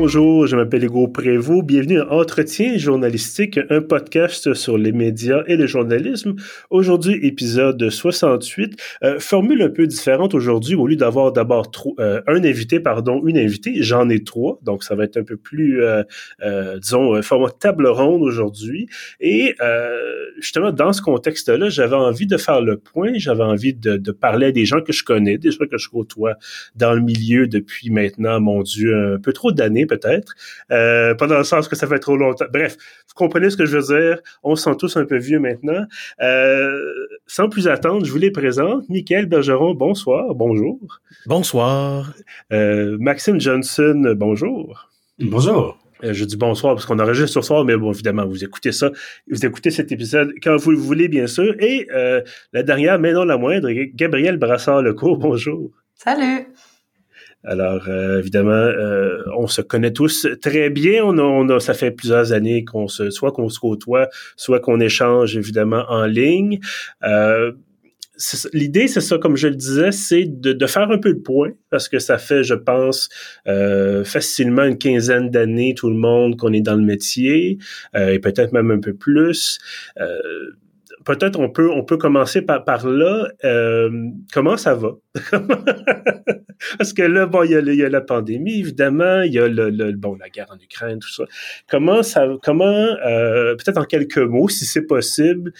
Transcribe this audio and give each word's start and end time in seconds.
bonjour, 0.00 0.46
je 0.46 0.56
m'appelle 0.56 0.84
Hugo 0.84 1.08
Prévost. 1.08 1.62
Bienvenue 1.62 2.00
à 2.00 2.10
Entretien 2.10 2.78
journalistique, 2.78 3.60
un 3.68 3.82
podcast 3.82 4.54
sur 4.54 4.78
les 4.78 4.92
médias 4.92 5.42
et 5.46 5.56
le 5.56 5.66
journalisme. 5.66 6.36
Aujourd'hui, 6.70 7.18
épisode 7.22 7.90
68. 7.90 8.80
Euh, 9.02 9.20
formule 9.20 9.60
un 9.60 9.68
peu 9.68 9.86
différente 9.86 10.32
aujourd'hui. 10.32 10.74
Au 10.74 10.86
lieu 10.86 10.96
d'avoir 10.96 11.32
d'abord 11.32 11.70
euh, 11.98 12.22
un 12.26 12.42
invité, 12.44 12.80
pardon, 12.80 13.20
une 13.26 13.36
invitée, 13.36 13.82
j'en 13.82 14.08
ai 14.08 14.24
trois. 14.24 14.58
Donc, 14.62 14.84
ça 14.84 14.94
va 14.94 15.04
être 15.04 15.18
un 15.18 15.22
peu 15.22 15.36
plus, 15.36 15.82
euh, 15.82 16.02
euh 16.42 16.78
disons, 16.78 17.20
format 17.20 17.50
table 17.50 17.86
ronde 17.86 18.22
aujourd'hui. 18.22 18.88
Et 19.20 19.54
justement, 20.38 20.72
dans 20.72 20.94
ce 20.94 21.02
contexte-là, 21.02 21.68
j'avais 21.68 21.96
envie 21.96 22.26
de 22.26 22.38
faire 22.38 22.62
le 22.62 22.78
point. 22.78 23.12
J'avais 23.16 23.44
envie 23.44 23.74
de, 23.74 23.98
de, 23.98 24.12
parler 24.12 24.46
à 24.46 24.52
des 24.52 24.64
gens 24.64 24.80
que 24.80 24.94
je 24.94 25.04
connais, 25.04 25.36
des 25.36 25.50
gens 25.50 25.66
que 25.70 25.76
je 25.76 25.90
côtoie 25.90 26.36
dans 26.74 26.94
le 26.94 27.02
milieu 27.02 27.46
depuis 27.46 27.90
maintenant, 27.90 28.40
mon 28.40 28.62
Dieu, 28.62 29.14
un 29.16 29.18
peu 29.18 29.34
trop 29.34 29.52
d'années 29.52 29.88
peut-être, 29.90 30.34
euh, 30.70 31.14
pas 31.14 31.26
dans 31.26 31.38
le 31.38 31.44
sens 31.44 31.68
que 31.68 31.76
ça 31.76 31.86
fait 31.86 31.98
trop 31.98 32.16
longtemps. 32.16 32.46
Bref, 32.52 32.76
vous 33.08 33.14
comprenez 33.14 33.50
ce 33.50 33.56
que 33.56 33.66
je 33.66 33.78
veux 33.78 33.98
dire? 33.98 34.20
On 34.42 34.54
se 34.54 34.64
sent 34.64 34.76
tous 34.78 34.96
un 34.96 35.04
peu 35.04 35.18
vieux 35.18 35.40
maintenant. 35.40 35.84
Euh, 36.22 36.70
sans 37.26 37.48
plus 37.48 37.68
attendre, 37.68 38.04
je 38.06 38.12
vous 38.12 38.18
les 38.18 38.30
présente. 38.30 38.88
Michael 38.88 39.26
Bergeron, 39.26 39.74
bonsoir, 39.74 40.34
bonjour. 40.34 40.78
Bonsoir. 41.26 42.14
Euh, 42.52 42.96
Maxime 43.00 43.40
Johnson, 43.40 44.14
bonjour. 44.16 44.88
Bonjour. 45.18 45.78
Euh, 46.04 46.12
je 46.12 46.24
dis 46.24 46.36
bonsoir 46.36 46.74
parce 46.74 46.86
qu'on 46.86 46.98
enregistre 46.98 47.40
ce 47.40 47.46
soir, 47.46 47.64
mais 47.64 47.76
bon, 47.76 47.92
évidemment, 47.92 48.26
vous 48.26 48.42
écoutez 48.44 48.72
ça, 48.72 48.90
vous 49.30 49.44
écoutez 49.44 49.70
cet 49.70 49.92
épisode 49.92 50.32
quand 50.42 50.56
vous 50.56 50.70
le 50.70 50.78
voulez, 50.78 51.08
bien 51.08 51.26
sûr. 51.26 51.54
Et 51.58 51.88
euh, 51.92 52.22
la 52.52 52.62
dernière, 52.62 52.98
mais 52.98 53.12
non 53.12 53.24
la 53.24 53.36
moindre, 53.36 53.68
Gabriel 53.94 54.36
Brassard-Lecourt, 54.38 55.18
bonjour. 55.18 55.70
Salut. 55.94 56.46
Alors, 57.44 57.88
euh, 57.88 58.18
évidemment, 58.18 58.50
euh, 58.50 59.22
on 59.36 59.46
se 59.46 59.62
connaît 59.62 59.92
tous 59.92 60.26
très 60.42 60.70
bien. 60.70 61.04
On 61.04 61.16
a, 61.18 61.22
on 61.22 61.48
a 61.48 61.60
ça 61.60 61.74
fait 61.74 61.90
plusieurs 61.90 62.32
années 62.32 62.64
qu'on 62.64 62.88
se, 62.88 63.10
soit 63.10 63.32
qu'on 63.32 63.48
se 63.48 63.58
côtoie, 63.58 64.08
soit 64.36 64.60
qu'on 64.60 64.80
échange 64.80 65.36
évidemment 65.36 65.84
en 65.88 66.04
ligne. 66.04 66.60
Euh, 67.02 67.52
L'idée, 68.52 68.86
c'est 68.86 69.00
ça, 69.00 69.18
comme 69.18 69.36
je 69.36 69.48
le 69.48 69.54
disais, 69.54 69.92
c'est 69.92 70.24
de, 70.26 70.52
de, 70.52 70.66
faire 70.66 70.90
un 70.90 70.98
peu 70.98 71.10
le 71.10 71.22
point, 71.22 71.52
parce 71.70 71.88
que 71.88 71.98
ça 71.98 72.18
fait, 72.18 72.44
je 72.44 72.54
pense, 72.54 73.08
euh, 73.46 74.04
facilement 74.04 74.64
une 74.64 74.76
quinzaine 74.76 75.30
d'années, 75.30 75.74
tout 75.74 75.88
le 75.88 75.96
monde, 75.96 76.36
qu'on 76.36 76.52
est 76.52 76.60
dans 76.60 76.74
le 76.74 76.82
métier, 76.82 77.58
euh, 77.96 78.12
et 78.12 78.18
peut-être 78.18 78.52
même 78.52 78.70
un 78.70 78.80
peu 78.80 78.92
plus. 78.92 79.58
Euh, 79.98 80.50
peut-être 81.04 81.38
on 81.38 81.50
peut 81.50 81.70
on 81.70 81.84
peut 81.84 81.96
commencer 81.96 82.42
par, 82.42 82.86
là. 82.86 83.28
Euh, 83.44 83.90
comment 84.32 84.56
ça 84.56 84.74
va? 84.74 84.92
Parce 86.78 86.92
que 86.92 87.02
là, 87.02 87.26
bon, 87.26 87.42
il 87.44 87.52
y, 87.52 87.56
a, 87.56 87.60
il 87.60 87.74
y, 87.74 87.84
a, 87.84 87.88
la 87.88 88.02
pandémie, 88.02 88.60
évidemment, 88.60 89.22
il 89.22 89.32
y 89.32 89.38
a 89.38 89.48
le, 89.48 89.70
le, 89.70 89.92
bon 89.92 90.16
la 90.16 90.28
guerre 90.28 90.48
en 90.50 90.58
Ukraine, 90.62 90.98
tout 90.98 91.12
ça. 91.12 91.24
Comment 91.68 92.02
ça 92.02 92.26
comment 92.42 92.64
euh, 92.64 93.54
peut-être 93.56 93.78
en 93.78 93.84
quelques 93.84 94.18
mots, 94.18 94.48
si 94.48 94.66
c'est 94.66 94.86
possible, 94.86 95.52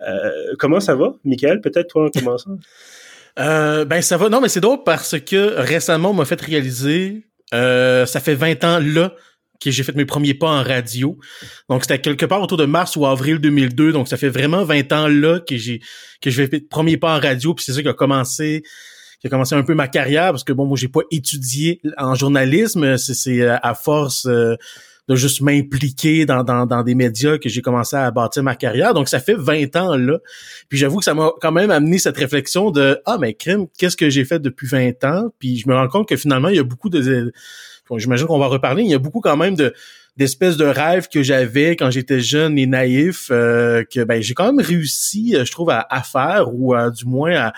euh, 0.00 0.54
comment 0.58 0.80
ça 0.80 0.94
va, 0.94 1.14
Michael? 1.24 1.60
Peut-être 1.60 1.88
toi 1.88 2.06
en 2.06 2.10
commençant? 2.10 2.58
Euh, 3.38 3.84
ben 3.84 4.00
ça 4.00 4.16
va. 4.16 4.30
Non, 4.30 4.40
mais 4.40 4.48
c'est 4.48 4.60
drôle 4.60 4.82
parce 4.82 5.20
que 5.20 5.56
récemment, 5.58 6.12
on 6.12 6.14
m'a 6.14 6.24
fait 6.24 6.40
réaliser, 6.40 7.26
euh, 7.52 8.06
ça 8.06 8.18
fait 8.18 8.34
20 8.34 8.64
ans 8.64 8.78
là 8.82 9.12
que 9.60 9.70
j'ai 9.70 9.82
fait 9.82 9.94
mes 9.94 10.04
premiers 10.04 10.34
pas 10.34 10.50
en 10.50 10.62
radio. 10.62 11.18
Donc 11.68 11.82
c'était 11.82 12.00
quelque 12.00 12.26
part 12.26 12.42
autour 12.42 12.58
de 12.58 12.64
mars 12.64 12.96
ou 12.96 13.06
avril 13.06 13.38
2002. 13.38 13.92
Donc 13.92 14.08
ça 14.08 14.16
fait 14.16 14.28
vraiment 14.28 14.64
20 14.64 14.92
ans 14.92 15.08
là 15.08 15.40
que 15.40 15.56
j'ai 15.56 15.80
que 16.20 16.30
je 16.30 16.42
mes 16.42 16.60
premiers 16.60 16.96
pas 16.96 17.16
en 17.16 17.20
radio. 17.20 17.54
Puis 17.54 17.64
c'est 17.64 17.72
ça 17.72 17.82
qui 17.82 17.88
a 17.88 17.94
commencé 17.94 18.62
qui 19.20 19.26
a 19.26 19.30
commencé 19.30 19.54
un 19.54 19.62
peu 19.62 19.74
ma 19.74 19.88
carrière 19.88 20.30
parce 20.30 20.44
que 20.44 20.52
bon 20.52 20.66
moi 20.66 20.76
j'ai 20.76 20.88
pas 20.88 21.02
étudié 21.10 21.80
en 21.98 22.14
journalisme. 22.14 22.96
C'est 22.96 23.46
à 23.46 23.74
force 23.74 24.26
euh, 24.26 24.56
de 25.08 25.14
juste 25.14 25.40
m'impliquer 25.40 26.26
dans, 26.26 26.42
dans, 26.42 26.66
dans, 26.66 26.82
des 26.82 26.94
médias 26.94 27.38
que 27.38 27.48
j'ai 27.48 27.62
commencé 27.62 27.96
à 27.96 28.10
bâtir 28.10 28.42
ma 28.42 28.56
carrière. 28.56 28.92
Donc, 28.92 29.08
ça 29.08 29.20
fait 29.20 29.36
20 29.36 29.76
ans 29.76 29.96
là. 29.96 30.18
Puis 30.68 30.78
j'avoue 30.78 30.98
que 30.98 31.04
ça 31.04 31.14
m'a 31.14 31.30
quand 31.40 31.52
même 31.52 31.70
amené 31.70 31.98
cette 31.98 32.16
réflexion 32.16 32.70
de 32.70 33.00
«Ah, 33.06 33.16
mais 33.20 33.34
crime, 33.34 33.66
qu'est-ce 33.78 33.96
que 33.96 34.10
j'ai 34.10 34.24
fait 34.24 34.40
depuis 34.40 34.66
20 34.66 35.04
ans?» 35.04 35.32
Puis 35.38 35.58
je 35.58 35.68
me 35.68 35.74
rends 35.74 35.88
compte 35.88 36.08
que 36.08 36.16
finalement, 36.16 36.48
il 36.48 36.56
y 36.56 36.60
a 36.60 36.64
beaucoup 36.64 36.88
de 36.88 37.32
j'imagine 37.96 38.26
qu'on 38.26 38.38
va 38.38 38.46
reparler, 38.46 38.82
il 38.82 38.90
y 38.90 38.94
a 38.94 38.98
beaucoup 38.98 39.20
quand 39.20 39.36
même 39.36 39.54
de 39.54 39.74
d'espèces 40.16 40.56
de 40.56 40.64
rêves 40.64 41.08
que 41.08 41.22
j'avais 41.22 41.76
quand 41.76 41.90
j'étais 41.90 42.20
jeune 42.20 42.58
et 42.58 42.66
naïf 42.66 43.28
euh, 43.30 43.84
que 43.84 44.02
ben 44.02 44.22
j'ai 44.22 44.34
quand 44.34 44.46
même 44.50 44.64
réussi, 44.64 45.36
euh, 45.36 45.44
je 45.44 45.52
trouve, 45.52 45.70
à, 45.70 46.02
faire 46.02 46.54
ou 46.54 46.74
du 46.90 47.04
moins 47.04 47.36
à, 47.36 47.52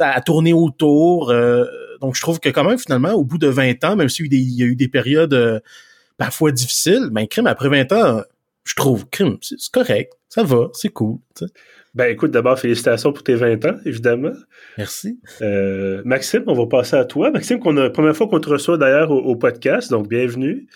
à 0.00 0.20
tourner 0.20 0.52
autour. 0.52 1.30
Euh, 1.30 1.64
donc 2.00 2.14
je 2.14 2.20
trouve 2.20 2.40
que 2.40 2.50
quand 2.50 2.64
même 2.64 2.78
finalement, 2.78 3.12
au 3.12 3.24
bout 3.24 3.38
de 3.38 3.48
20 3.48 3.84
ans, 3.84 3.96
même 3.96 4.08
s'il 4.08 4.32
y, 4.32 4.62
a 4.62 4.66
eu 4.66 4.76
des 4.76 4.88
périodes 4.88 5.62
parfois 6.18 6.52
difficiles, 6.52 7.08
ben 7.10 7.26
crime 7.26 7.46
après 7.46 7.68
20 7.68 7.92
ans, 7.92 8.22
je 8.64 8.74
trouve 8.74 9.08
crime, 9.08 9.36
c'est 9.42 9.56
correct, 9.72 10.12
ça 10.28 10.42
va, 10.42 10.68
c'est 10.72 10.90
cool. 10.90 11.18
Ben 11.94 12.10
écoute, 12.10 12.32
d'abord, 12.32 12.58
félicitations 12.58 13.12
pour 13.12 13.22
tes 13.22 13.36
20 13.36 13.64
ans, 13.66 13.76
évidemment. 13.84 14.32
Merci. 14.78 15.20
Euh, 15.42 16.02
Maxime, 16.04 16.42
on 16.48 16.54
va 16.54 16.66
passer 16.66 16.96
à 16.96 17.04
toi. 17.04 17.30
Maxime, 17.30 17.60
qu'on 17.60 17.76
a 17.76 17.84
la 17.84 17.90
première 17.90 18.16
fois 18.16 18.26
qu'on 18.26 18.40
te 18.40 18.48
reçoit 18.48 18.76
d'ailleurs 18.76 19.12
au, 19.12 19.36
podcast, 19.36 19.90
donc 19.90 20.08
bienvenue. 20.08 20.66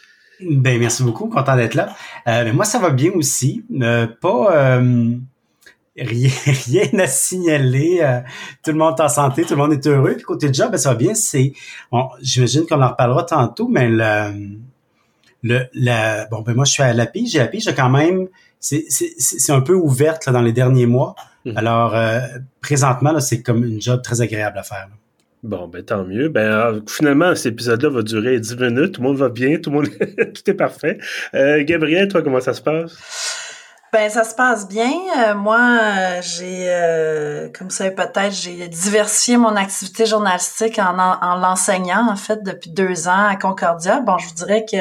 Ben 0.41 0.79
merci 0.79 1.03
beaucoup, 1.03 1.27
content 1.29 1.57
d'être 1.57 1.75
là. 1.75 1.89
Euh, 2.29 2.45
ben, 2.45 2.53
moi, 2.55 2.65
ça 2.65 2.79
va 2.79 2.91
bien 2.91 3.11
aussi. 3.15 3.65
Euh, 3.83 4.07
pas 4.21 4.77
euh, 4.77 5.17
rien, 5.97 6.31
rien 6.67 6.99
à 6.99 7.07
signaler. 7.09 7.99
Euh, 8.03 8.21
tout 8.63 8.71
le 8.71 8.79
monde 8.79 8.95
est 8.99 9.03
en 9.03 9.09
santé, 9.09 9.43
tout 9.43 9.55
le 9.55 9.57
monde 9.57 9.73
est 9.73 9.87
heureux. 9.87 10.15
Puis 10.15 10.23
côté 10.23 10.53
job, 10.53 10.71
ben, 10.71 10.79
ça 10.79 10.91
va 10.91 10.95
bien. 10.95 11.15
C'est, 11.15 11.53
j'imagine 12.23 12.67
qu'on 12.67 12.81
en 12.81 12.91
reparlera 12.91 13.25
tantôt, 13.25 13.67
mais 13.67 13.89
le, 13.89 14.59
le, 15.43 15.67
la, 15.75 16.27
bon 16.27 16.43
ben 16.43 16.55
moi 16.55 16.65
je 16.65 16.73
suis 16.73 16.83
à 16.83 16.93
la 16.93 17.07
pige. 17.07 17.37
À 17.37 17.41
la 17.41 17.49
pige, 17.49 17.73
quand 17.75 17.91
même 17.91 18.29
c'est 18.61 19.53
un 19.53 19.61
peu 19.61 19.75
ouverte 19.75 20.27
là, 20.27 20.33
dans 20.33 20.43
les 20.43 20.53
derniers 20.53 20.87
mois. 20.87 21.15
Mhm. 21.45 21.57
Alors, 21.57 21.95
euh, 21.95 22.21
présentement, 22.61 23.19
c'est 23.21 23.43
comme 23.43 23.65
une 23.65 23.81
job 23.81 24.03
très 24.03 24.21
agréable 24.21 24.59
à 24.59 24.63
faire. 24.63 24.89
Bon, 25.45 25.69
ben 25.69 25.83
tant 25.85 26.05
mieux. 26.05 26.29
Ben 26.29 26.41
euh, 26.41 26.81
finalement, 26.89 27.35
cet 27.37 27.53
épisode-là 27.53 27.91
va 27.91 28.03
durer 28.03 28.41
10 28.41 28.57
minutes. 28.57 28.93
Tout 28.93 29.03
le 29.03 29.09
monde 29.09 29.17
va 29.17 29.29
bien, 29.29 29.59
tout 29.59 29.71
le 29.71 29.77
monde 29.77 29.89
tout 30.35 30.51
est 30.51 30.55
parfait. 30.55 30.99
Euh, 31.35 31.63
Gabriel, 31.65 32.09
toi, 32.09 32.23
comment 32.23 32.41
ça 32.41 32.55
se 32.55 32.61
passe? 32.61 32.99
Ben 33.93 34.11
ça 34.11 34.25
se 34.25 34.35
passe 34.35 34.69
bien. 34.69 34.93
Euh, 35.17 35.35
moi, 35.35 36.21
j'ai, 36.21 36.71
comme 37.57 37.69
vous 37.69 37.75
savez 37.75 37.91
peut-être, 37.91 38.33
j'ai 38.33 38.69
diversifié 38.69 39.39
mon 39.39 39.57
activité 39.57 40.05
journalistique 40.05 40.79
en, 40.79 40.99
en 40.99 41.35
l'enseignant 41.37 42.07
en 42.11 42.17
fait 42.17 42.43
depuis 42.43 42.71
deux 42.71 43.09
ans 43.09 43.27
à 43.29 43.37
Concordia. 43.37 44.01
Bon, 44.01 44.19
je 44.19 44.29
vous 44.29 44.35
dirais 44.35 44.67
que 44.71 44.77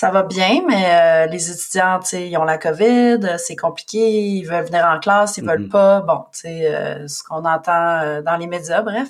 ça 0.00 0.10
va 0.10 0.22
bien, 0.22 0.62
mais 0.66 0.86
euh, 0.86 1.26
les 1.26 1.50
étudiants, 1.50 1.98
tu 2.00 2.06
sais, 2.06 2.26
ils 2.26 2.36
ont 2.38 2.44
la 2.44 2.56
COVID, 2.56 3.18
euh, 3.22 3.36
c'est 3.36 3.54
compliqué, 3.54 3.98
ils 3.98 4.44
veulent 4.44 4.64
venir 4.64 4.86
en 4.86 4.98
classe, 4.98 5.36
ils 5.36 5.44
veulent 5.44 5.66
mm-hmm. 5.66 5.68
pas. 5.68 6.00
Bon, 6.00 6.24
tu 6.32 6.40
sais, 6.40 6.74
euh, 6.74 7.06
ce 7.06 7.22
qu'on 7.22 7.44
entend 7.44 8.22
dans 8.22 8.36
les 8.38 8.46
médias, 8.46 8.80
bref. 8.80 9.08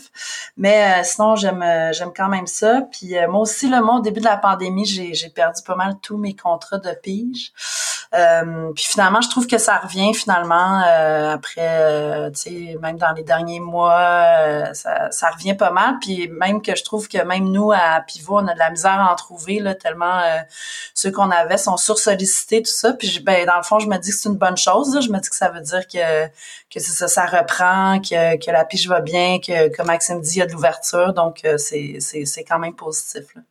Mais 0.56 1.04
sinon, 1.04 1.36
j'aime 1.36 1.64
j'aime 1.92 2.10
quand 2.12 2.28
même 2.28 2.48
ça. 2.48 2.80
Puis 2.90 3.14
moi 3.28 3.42
aussi, 3.42 3.68
le 3.68 3.80
moi, 3.80 3.98
au 3.98 4.00
début 4.00 4.18
de 4.18 4.24
la 4.24 4.36
pandémie, 4.36 4.84
j'ai, 4.84 5.14
j'ai 5.14 5.28
perdu 5.28 5.62
pas 5.64 5.76
mal 5.76 5.94
tous 6.02 6.16
mes 6.16 6.34
contrats 6.34 6.78
de 6.78 6.90
pige. 7.00 7.52
puis 8.74 8.84
finalement, 8.84 9.20
je 9.20 9.30
trouve 9.30 9.46
que 9.46 9.58
ça 9.58 9.76
revient 9.76 10.12
finalement 10.12 10.80
après, 11.32 12.32
tu 12.32 12.40
sais, 12.40 12.78
même 12.82 12.98
dans 12.98 13.12
les 13.12 13.22
derniers 13.22 13.60
mois, 13.60 14.74
ça, 14.74 15.12
ça 15.12 15.30
revient 15.30 15.54
pas 15.54 15.70
mal. 15.70 15.98
Puis 16.00 16.26
même 16.28 16.60
que 16.60 16.74
je 16.74 16.82
trouve 16.82 17.06
que 17.06 17.22
même 17.22 17.44
nous, 17.44 17.70
à 17.70 18.00
Pivot, 18.04 18.40
on 18.40 18.48
a 18.48 18.54
de 18.54 18.58
la 18.58 18.70
misère 18.70 19.00
à 19.00 19.12
en 19.12 19.14
trouver, 19.14 19.60
là, 19.60 19.76
tellement 19.76 20.20
ceux 20.94 21.10
qu'on 21.10 21.30
avait 21.30 21.58
sont 21.58 21.76
sursollicités, 21.76 22.62
tout 22.62 22.70
ça. 22.70 22.92
Puis 22.92 23.20
ben, 23.20 23.46
dans 23.46 23.56
le 23.56 23.62
fond, 23.62 23.78
je 23.78 23.86
me 23.88 23.96
dis 23.98 24.10
que 24.10 24.16
c'est 24.16 24.28
une 24.28 24.36
bonne 24.36 24.56
chose. 24.56 24.98
Je 25.00 25.10
me 25.10 25.18
dis 25.18 25.28
que 25.28 25.36
ça 25.36 25.50
veut 25.50 25.60
dire 25.60 25.86
que, 25.86 26.26
que 26.72 26.80
ça, 26.80 27.08
ça 27.08 27.26
reprend, 27.26 28.00
que, 28.00 28.36
que 28.36 28.50
la 28.50 28.64
piche 28.64 28.86
va 28.88 29.00
bien, 29.00 29.38
que, 29.40 29.74
comme 29.74 29.86
Maxime 29.86 30.20
dit, 30.20 30.36
il 30.36 30.38
y 30.38 30.42
a 30.42 30.46
de 30.46 30.52
l'ouverture. 30.52 31.12
Donc, 31.14 31.44
euh, 31.44 31.58
c'est, 31.58 31.96
c'est, 32.00 32.24
c'est 32.24 32.44
quand 32.44 32.58
même 32.58 32.74
positif. 32.74 33.34
Là. 33.34 33.42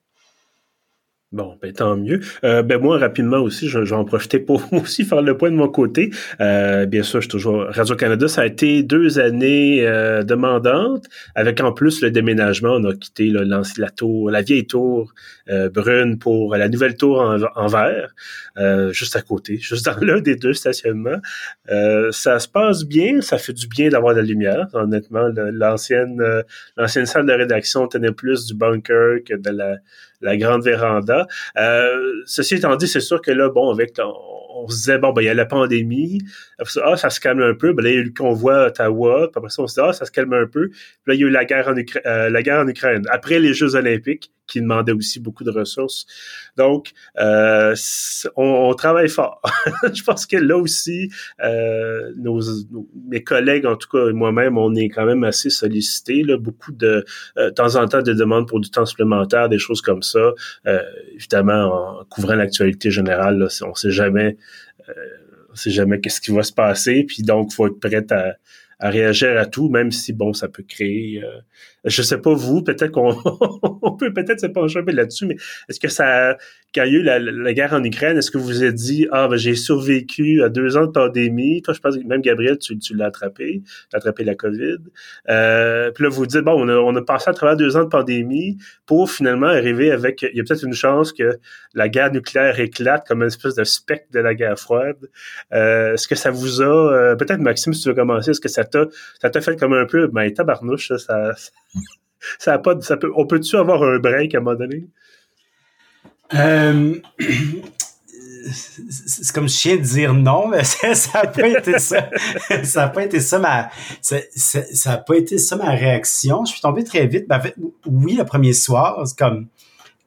Bon, 1.32 1.60
ben 1.62 1.72
tant 1.72 1.96
mieux. 1.96 2.22
Euh, 2.44 2.64
ben 2.64 2.82
moi, 2.82 2.98
rapidement 2.98 3.38
aussi, 3.38 3.70
je, 3.70 3.78
vais 3.78 3.92
en 3.94 4.04
profiter 4.04 4.40
pour 4.40 4.64
aussi 4.74 5.06
faire 5.06 5.22
le 5.22 5.38
point 5.38 5.52
de 5.52 5.56
mon 5.56 5.68
côté. 5.68 6.10
Euh, 6.42 6.88
bien 6.88 7.04
sûr, 7.04 7.22
je 7.22 7.26
suis 7.26 7.30
toujours 7.30 7.68
Radio-Canada. 7.70 8.28
Ça 8.28 8.42
a 8.42 8.46
été 8.48 8.82
deux 8.82 9.20
années 9.20 9.86
euh, 9.86 10.24
demandantes, 10.24 11.06
avec 11.36 11.62
en 11.62 11.72
plus 11.72 12.02
le 12.02 12.10
déménagement. 12.10 12.78
On 12.78 12.84
a 12.86 12.96
quitté 12.96 13.28
là, 13.28 13.44
la 13.78 13.90
tour, 13.92 14.32
la 14.32 14.42
vieille 14.42 14.66
tour 14.66 15.14
euh, 15.52 15.70
brune 15.70 16.18
pour 16.18 16.56
la 16.56 16.68
nouvelle 16.68 16.98
tour 16.98 17.22
en, 17.22 17.38
en 17.56 17.68
verre, 17.68 18.16
euh, 18.58 18.92
juste 18.92 19.16
à 19.16 19.22
côté, 19.22 19.58
juste 19.62 19.86
dans 19.86 20.00
l'un 20.02 20.22
des 20.22 20.36
deux 20.36 20.54
stationnements. 20.54 21.22
ça 22.10 22.40
se 22.40 22.48
passe 22.48 22.86
bien, 22.86 23.22
ça 23.22 23.38
fait 23.38 23.54
du 23.54 23.68
bien 23.68 23.90
d'avoir 23.90 24.16
de 24.16 24.22
la 24.22 24.26
lumière. 24.26 24.68
Honnêtement, 24.74 25.28
l'ancienne 25.36 26.20
l'ancienne 26.76 27.06
salle 27.06 27.28
de 27.28 27.34
rédaction 27.34 27.88
tenait 27.88 28.12
plus 28.12 28.48
du 28.48 28.56
bunker 28.56 29.20
que 29.24 29.36
de 29.36 29.52
la 29.52 29.76
la 30.22 30.38
grande 30.38 30.64
véranda. 30.64 31.28
Euh, 31.58 32.14
ceci 32.26 32.56
étant 32.56 32.76
dit, 32.76 32.88
c'est 32.88 33.00
sûr 33.00 33.22
que 33.22 33.32
là, 33.32 33.50
bon, 33.50 33.72
avec 33.72 33.94
on, 34.00 34.68
se 34.68 34.76
disait, 34.76 34.98
bon, 34.98 35.14
ben, 35.14 35.22
il 35.22 35.26
y 35.26 35.30
a 35.30 35.34
la 35.34 35.46
pandémie, 35.46 36.22
après 36.58 36.72
ça, 36.72 36.82
ah, 36.86 36.98
ça 36.98 37.10
se 37.10 37.20
calme 37.20 37.42
un 37.42 37.54
peu, 37.54 37.74
ben 37.74 37.84
là, 37.84 37.90
il 37.90 37.96
y 37.96 37.98
a 37.98 38.02
eu 38.02 38.06
le 38.06 38.14
convoi 38.14 38.64
à 38.64 38.68
Ottawa, 38.68 39.30
après 39.34 39.50
ça, 39.50 39.62
on 39.62 39.68
se 39.68 39.80
dit, 39.80 39.88
ah, 39.88 39.94
ça 39.94 40.06
se 40.06 40.12
calme 40.12 40.34
un 40.34 40.46
peu, 40.46 40.70
puis 40.70 40.80
là, 41.08 41.14
il 41.14 41.22
y 41.22 41.24
a 41.24 41.28
eu 41.28 41.30
la 41.30 41.46
guerre 41.46 41.70
en, 41.70 41.76
euh, 42.06 42.30
la 42.30 42.42
guerre 42.42 42.60
en 42.60 42.68
Ukraine. 42.68 43.04
Après 43.10 43.40
les 43.40 43.54
Jeux 43.54 43.76
olympiques, 43.76 44.32
qui 44.50 44.62
demandait 44.62 44.92
aussi 44.92 45.20
beaucoup 45.20 45.44
de 45.44 45.52
ressources. 45.52 46.06
Donc, 46.58 46.92
euh, 47.20 47.76
on, 48.36 48.74
travaille 48.74 49.10
fort. 49.10 49.42
je 49.94 50.04
pense 50.04 50.26
que 50.26 50.38
là 50.38 50.58
aussi, 50.58 51.10
euh, 51.44 52.12
nos, 52.18 52.42
mes 53.08 53.24
collègues, 53.24 53.66
en 53.66 53.76
tout 53.76 53.90
cas, 53.90 54.12
moi-même, 54.12 54.58
on 54.58 54.76
est 54.76 54.90
quand 54.90 55.06
même 55.06 55.24
assez 55.24 55.50
sollicités. 55.50 56.24
Là, 56.24 56.38
beaucoup 56.38 56.72
de, 56.72 57.06
euh, 57.38 57.50
de 57.50 57.54
temps 57.54 57.76
en 57.76 57.88
temps, 57.88 58.02
des 58.02 58.16
demandes 58.16 58.48
pour 58.48 58.60
du 58.60 58.70
temps 58.70 58.86
supplémentaire, 58.86 59.50
des 59.50 59.60
choses 59.60 59.82
comme 59.82 60.02
ça. 60.02 60.34
Euh, 60.68 60.82
évidemment, 61.14 62.00
en 62.00 62.06
couvrant 62.06 62.36
l'actualité 62.36 62.92
générale, 62.92 63.38
là, 63.38 63.48
on 63.66 63.76
sait 63.76 63.92
jamais, 63.92 64.38
euh, 64.90 64.94
on 65.52 65.56
sait 65.56 65.72
jamais 65.72 66.00
qu'est-ce 66.00 66.22
qui 66.22 66.32
va 66.32 66.44
se 66.44 66.54
passer. 66.54 67.04
Puis 67.04 67.24
donc, 67.24 67.54
faut 67.54 67.68
être 67.68 67.80
prêt 67.80 68.06
à 68.12 68.36
à 68.80 68.90
réagir 68.90 69.38
à 69.38 69.46
tout, 69.46 69.70
même 69.70 69.92
si 69.92 70.14
bon, 70.14 70.34
ça 70.34 70.48
peut 70.48 70.64
créer. 70.64 71.22
Euh, 71.22 71.40
je 71.86 72.02
sais 72.02 72.18
pas 72.18 72.34
vous, 72.34 72.62
peut-être 72.62 72.92
qu'on 72.92 73.10
on 73.82 73.92
peut 73.92 74.14
peut-être 74.14 74.40
se 74.40 74.48
pencher 74.48 74.80
un 74.80 74.84
peu 74.84 74.92
là-dessus, 74.92 75.26
mais 75.26 75.36
est-ce 75.70 75.80
que 75.80 75.88
ça, 75.88 76.38
quand 76.74 76.84
il 76.84 76.94
y 76.94 76.96
a 76.96 77.00
eu 77.00 77.04
la, 77.04 77.54
guerre 77.54 77.74
en 77.74 77.84
Ukraine, 77.84 78.18
est-ce 78.18 78.32
que 78.32 78.38
vous 78.38 78.46
vous 78.46 78.64
êtes 78.64 78.76
dit 78.76 79.08
ah 79.12 79.28
ben 79.28 79.38
j'ai 79.38 79.56
survécu 79.56 80.44
à 80.44 80.50
deux 80.50 80.78
ans 80.78 80.86
de 80.86 80.92
pandémie, 80.92 81.62
toi 81.62 81.74
je 81.74 81.80
pense 81.80 81.98
que 81.98 82.04
même 82.04 82.22
Gabriel 82.22 82.58
tu, 82.58 82.78
tu 82.78 82.96
l'as 82.96 83.08
attrapé, 83.08 83.62
tu 83.90 83.96
as 83.96 83.98
attrapé 83.98 84.24
la 84.24 84.36
COVID, 84.36 84.78
euh, 85.30 85.92
puis 85.92 86.04
là 86.04 86.10
vous 86.10 86.26
dites 86.26 86.42
bon 86.42 86.54
on 86.54 86.70
a, 86.70 86.76
on 86.76 86.96
a 86.96 87.02
passé 87.02 87.30
à 87.30 87.34
travers 87.34 87.58
deux 87.58 87.78
ans 87.78 87.84
de 87.84 87.90
pandémie 87.90 88.58
pour 88.86 89.12
finalement 89.12 89.48
arriver 89.48 89.92
avec 89.92 90.22
il 90.22 90.38
y 90.38 90.40
a 90.40 90.44
peut-être 90.44 90.64
une 90.64 90.74
chance 90.74 91.14
que 91.14 91.40
la 91.74 91.90
guerre 91.90 92.12
nucléaire 92.12 92.60
éclate 92.60 93.08
comme 93.08 93.22
une 93.22 93.28
espèce 93.28 93.56
de 93.56 93.64
spectre 93.64 94.08
de 94.12 94.20
la 94.20 94.34
guerre 94.34 94.60
froide. 94.60 94.98
Euh, 95.54 95.94
est-ce 95.94 96.08
que 96.08 96.16
ça 96.16 96.32
vous 96.32 96.62
a 96.62 96.66
euh, 96.66 97.16
peut-être 97.16 97.40
Maxime 97.40 97.74
si 97.74 97.84
tu 97.84 97.90
veux 97.90 97.96
commencer, 97.96 98.32
est-ce 98.32 98.42
que 98.42 98.50
ça 98.50 98.64
ça 99.22 99.30
t'a 99.30 99.42
fait 99.42 99.60
comme 99.60 99.74
un 99.74 99.86
peu, 99.86 100.08
ben, 100.08 100.32
tabarnouche, 100.32 100.90
ça, 100.90 100.98
ça, 100.98 101.34
on 103.16 103.26
peut-tu 103.26 103.56
avoir 103.58 103.84
un 103.84 104.00
break 104.00 104.36
à 104.36 104.40
un 104.40 104.42
moment 104.42 104.58
donné? 104.58 104.88
Euh, 106.34 106.96
c'est 108.50 109.34
comme 109.34 109.50
chien 109.50 109.78
de 109.78 109.82
dire 109.82 110.14
non, 110.14 110.48
mais 110.48 110.64
ça 110.94 111.24
n'a 111.24 111.28
pas 111.28 111.48
été 111.48 111.80
ça. 111.80 112.10
ça 112.64 112.82
n'a 112.82 112.90
pas 112.90 113.04
été 113.04 113.20
ça 113.20 113.40
ma, 113.40 113.70
ça, 114.02 114.92
a 114.92 114.98
pas 114.98 115.16
été 115.16 115.38
ça 115.38 115.56
ma 115.56 115.72
réaction. 115.72 116.46
Je 116.46 116.54
suis 116.54 116.62
tombé 116.62 116.84
très 116.84 117.08
vite. 117.08 117.28
Ben, 117.28 117.42
oui, 117.86 118.16
le 118.16 118.26
premier 118.26 118.54
soir, 118.54 119.06
c'est 119.06 119.18
comme 119.18 119.48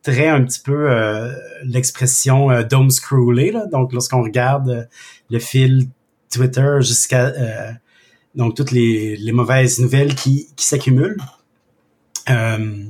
très 0.03 0.29
un 0.29 0.43
petit 0.43 0.61
peu 0.61 0.91
euh, 0.91 1.33
l'expression 1.65 2.51
euh, 2.51 2.63
dome 2.63 2.91
scroller. 2.91 3.53
Là. 3.53 3.67
Donc, 3.67 3.93
lorsqu'on 3.93 4.23
regarde 4.23 4.69
euh, 4.69 4.85
le 5.31 5.39
fil 5.39 5.89
Twitter 6.31 6.79
jusqu'à 6.81 7.31
donc 8.35 8.57
toutes 8.57 8.71
les, 8.71 9.19
mauvaises 9.33 9.79
nouvelles 9.81 10.15
qui 10.15 10.49
s'accumulent. 10.57 11.19
Euh, 12.31 12.85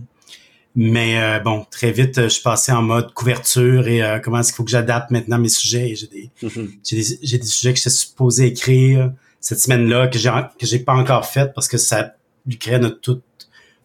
mais 0.74 1.20
euh, 1.20 1.38
bon, 1.40 1.66
très 1.70 1.92
vite, 1.92 2.22
je 2.22 2.28
suis 2.28 2.42
passé 2.42 2.72
en 2.72 2.82
mode 2.82 3.12
couverture 3.12 3.86
et 3.88 4.02
euh, 4.02 4.18
comment 4.20 4.38
est-ce 4.38 4.48
qu'il 4.52 4.56
faut 4.56 4.64
que 4.64 4.70
j'adapte 4.70 5.10
maintenant 5.10 5.38
mes 5.38 5.50
sujets. 5.50 5.94
J'ai 5.94 6.06
des, 6.06 6.30
mm-hmm. 6.42 6.70
j'ai 6.82 6.96
des, 6.96 7.38
des, 7.38 7.46
sujets 7.46 7.72
que 7.74 7.76
je 7.78 7.88
suis 7.88 7.90
supposé 7.90 8.46
écrire 8.46 9.12
cette 9.40 9.58
semaine-là 9.58 10.08
que 10.08 10.18
j'ai 10.18 10.30
que 10.58 10.64
j'ai 10.64 10.78
pas 10.78 10.94
encore 10.94 11.26
fait 11.26 11.52
parce 11.54 11.68
que 11.68 11.76
ça 11.76 12.14
l'Ukraine 12.46 12.86
a 12.86 12.90
tout 12.90 13.20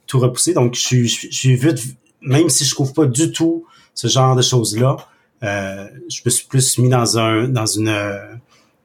tout 0.06 0.20
repoussé. 0.20 0.54
Donc 0.54 0.76
je 0.76 0.80
suis 0.80 1.08
je 1.10 1.28
suis 1.30 1.56
vite, 1.56 1.80
même 2.22 2.48
si 2.48 2.64
je 2.64 2.74
trouve 2.74 2.94
pas 2.94 3.06
du 3.06 3.34
tout 3.34 3.66
ce 3.94 4.08
genre 4.08 4.36
de 4.36 4.42
choses 4.42 4.78
là, 4.78 4.96
euh, 5.44 5.88
je 6.10 6.22
me 6.24 6.30
suis 6.30 6.48
plus 6.48 6.78
mis 6.78 6.90
dans 6.90 7.18
un 7.18 7.50
dans 7.50 7.66
une 7.66 7.94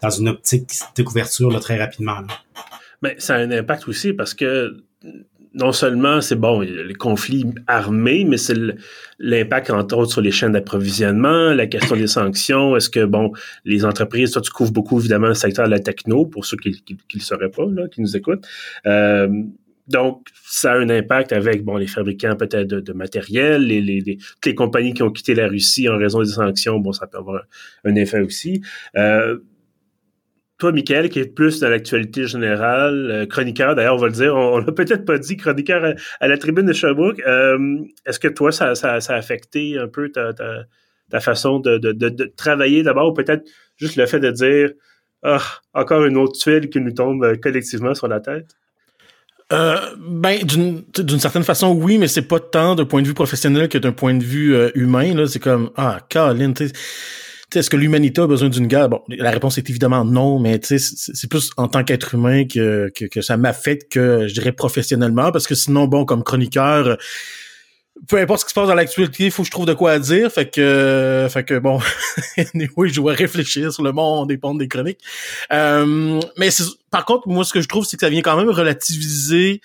dans 0.00 0.10
une 0.10 0.28
optique 0.28 0.72
de 0.96 1.02
couverture 1.04 1.52
là, 1.52 1.60
très 1.60 1.78
rapidement. 1.78 2.18
Mais 3.00 3.14
ça 3.18 3.36
a 3.36 3.38
un 3.38 3.50
impact 3.52 3.86
aussi 3.86 4.12
parce 4.12 4.34
que 4.34 4.82
non 5.54 5.72
seulement 5.72 6.20
c'est 6.20 6.36
bon 6.36 6.60
les 6.60 6.94
conflits 6.94 7.46
armés, 7.66 8.24
mais 8.24 8.36
c'est 8.36 8.56
l'impact 9.18 9.70
entre 9.70 9.96
autres 9.96 10.12
sur 10.12 10.20
les 10.20 10.30
chaînes 10.30 10.52
d'approvisionnement, 10.52 11.52
la 11.52 11.66
question 11.66 11.96
des 11.96 12.06
sanctions. 12.06 12.76
Est-ce 12.76 12.90
que 12.90 13.04
bon 13.04 13.32
les 13.64 13.84
entreprises, 13.84 14.30
toi 14.30 14.42
tu 14.42 14.50
couvres 14.50 14.72
beaucoup 14.72 14.98
évidemment 14.98 15.28
le 15.28 15.34
secteur 15.34 15.66
de 15.66 15.70
la 15.70 15.80
techno 15.80 16.26
pour 16.26 16.44
ceux 16.44 16.56
qui 16.56 16.70
ne 16.88 16.96
le 17.14 17.20
sauraient 17.20 17.50
pas 17.50 17.66
là, 17.66 17.88
qui 17.88 18.00
nous 18.00 18.16
écoutent. 18.16 18.46
Euh, 18.86 19.28
donc, 19.88 20.28
ça 20.44 20.72
a 20.72 20.76
un 20.76 20.88
impact 20.88 21.32
avec 21.32 21.64
bon 21.64 21.76
les 21.76 21.88
fabricants 21.88 22.36
peut-être 22.36 22.68
de, 22.68 22.92
matériel, 22.92 23.66
les, 23.66 23.80
les, 23.80 24.16
toutes 24.16 24.46
les 24.46 24.54
compagnies 24.54 24.94
qui 24.94 25.02
ont 25.02 25.10
quitté 25.10 25.34
la 25.34 25.48
Russie 25.48 25.88
en 25.88 25.98
raison 25.98 26.20
des 26.20 26.30
sanctions, 26.30 26.78
bon, 26.78 26.92
ça 26.92 27.06
peut 27.06 27.18
avoir 27.18 27.42
un, 27.84 27.94
effet 27.96 28.20
aussi. 28.20 28.62
Euh, 28.96 29.38
toi, 30.62 30.70
Michael, 30.70 31.08
qui 31.08 31.18
est 31.18 31.34
plus 31.34 31.58
dans 31.58 31.68
l'actualité 31.68 32.28
générale, 32.28 33.10
euh, 33.10 33.26
chroniqueur, 33.26 33.74
d'ailleurs, 33.74 33.96
on 33.96 33.98
va 33.98 34.06
le 34.06 34.12
dire, 34.12 34.36
on, 34.36 34.58
l'a 34.58 34.70
peut-être 34.70 35.04
pas 35.04 35.18
dit, 35.18 35.36
chroniqueur 35.36 35.96
à, 36.20 36.28
la 36.28 36.38
tribune 36.38 36.66
de 36.66 36.72
Sherbrooke, 36.72 37.20
euh, 37.26 37.78
est-ce 38.06 38.20
que 38.20 38.28
toi, 38.28 38.52
ça, 38.52 38.74
a 38.80 39.14
affecté 39.16 39.76
un 39.76 39.88
peu 39.88 40.12
ta, 40.12 41.20
façon 41.20 41.58
de, 41.58 42.32
travailler 42.36 42.84
d'abord, 42.84 43.08
ou 43.08 43.12
peut-être 43.12 43.42
juste 43.76 43.96
le 43.96 44.06
fait 44.06 44.20
de 44.20 44.30
dire, 44.30 44.70
ah, 45.24 45.42
encore 45.74 46.04
une 46.04 46.16
autre 46.16 46.38
tuile 46.38 46.70
qui 46.70 46.80
nous 46.80 46.92
tombe 46.92 47.24
euh, 47.24 47.34
collectivement 47.34 47.96
sur 47.96 48.06
la 48.06 48.20
tête? 48.20 48.54
Ben, 49.50 50.38
d'une 50.44 51.18
certaine 51.18 51.42
façon, 51.42 51.74
oui, 51.74 51.98
mais 51.98 52.06
c'est 52.06 52.22
pas 52.22 52.38
tant 52.38 52.76
d'un 52.76 52.84
point 52.84 53.02
de 53.02 53.08
vue 53.08 53.14
professionnel 53.14 53.68
que 53.68 53.78
d'un 53.78 53.92
point 53.92 54.14
de 54.14 54.22
vue 54.22 54.56
humain. 54.74 55.26
C'est 55.26 55.42
comme 55.42 55.70
ah, 55.76 55.98
Colin, 56.08 56.54
est-ce 57.54 57.70
que 57.70 57.76
l'humanité 57.76 58.20
a 58.20 58.26
besoin 58.26 58.48
d'une 58.48 58.66
guerre? 58.66 58.88
Bon, 58.88 59.02
la 59.08 59.30
réponse 59.30 59.58
est 59.58 59.68
évidemment 59.68 60.04
non, 60.04 60.38
mais 60.38 60.60
c'est 60.62 61.28
plus 61.28 61.50
en 61.56 61.68
tant 61.68 61.84
qu'être 61.84 62.14
humain 62.14 62.44
que, 62.46 62.90
que, 62.94 63.04
que 63.04 63.20
ça 63.20 63.36
m'affecte 63.36 63.92
que, 63.92 64.26
je 64.28 64.34
dirais, 64.34 64.52
professionnellement, 64.52 65.32
parce 65.32 65.46
que 65.46 65.54
sinon, 65.54 65.86
bon, 65.86 66.04
comme 66.04 66.22
chroniqueur, 66.22 66.96
peu 68.08 68.18
importe 68.18 68.40
ce 68.40 68.44
qui 68.46 68.50
se 68.50 68.54
passe 68.54 68.68
dans 68.68 68.74
l'actualité, 68.74 69.26
il 69.26 69.30
faut 69.30 69.42
que 69.42 69.46
je 69.46 69.50
trouve 69.50 69.66
de 69.66 69.74
quoi 69.74 69.98
dire. 69.98 70.30
Fait 70.30 70.50
que, 70.50 71.26
fait 71.30 71.44
que 71.44 71.58
bon, 71.58 71.80
oui, 72.76 72.88
je 72.88 72.96
dois 72.96 73.12
réfléchir 73.12 73.72
sur 73.72 73.82
le 73.82 73.92
monde 73.92 74.34
ponts 74.38 74.54
des 74.54 74.68
chroniques. 74.68 75.00
Euh, 75.52 76.20
mais 76.36 76.48
par 76.90 77.04
contre, 77.04 77.28
moi, 77.28 77.44
ce 77.44 77.52
que 77.52 77.60
je 77.60 77.68
trouve, 77.68 77.84
c'est 77.84 77.96
que 77.96 78.04
ça 78.04 78.10
vient 78.10 78.22
quand 78.22 78.36
même 78.36 78.50
relativiser 78.50 79.60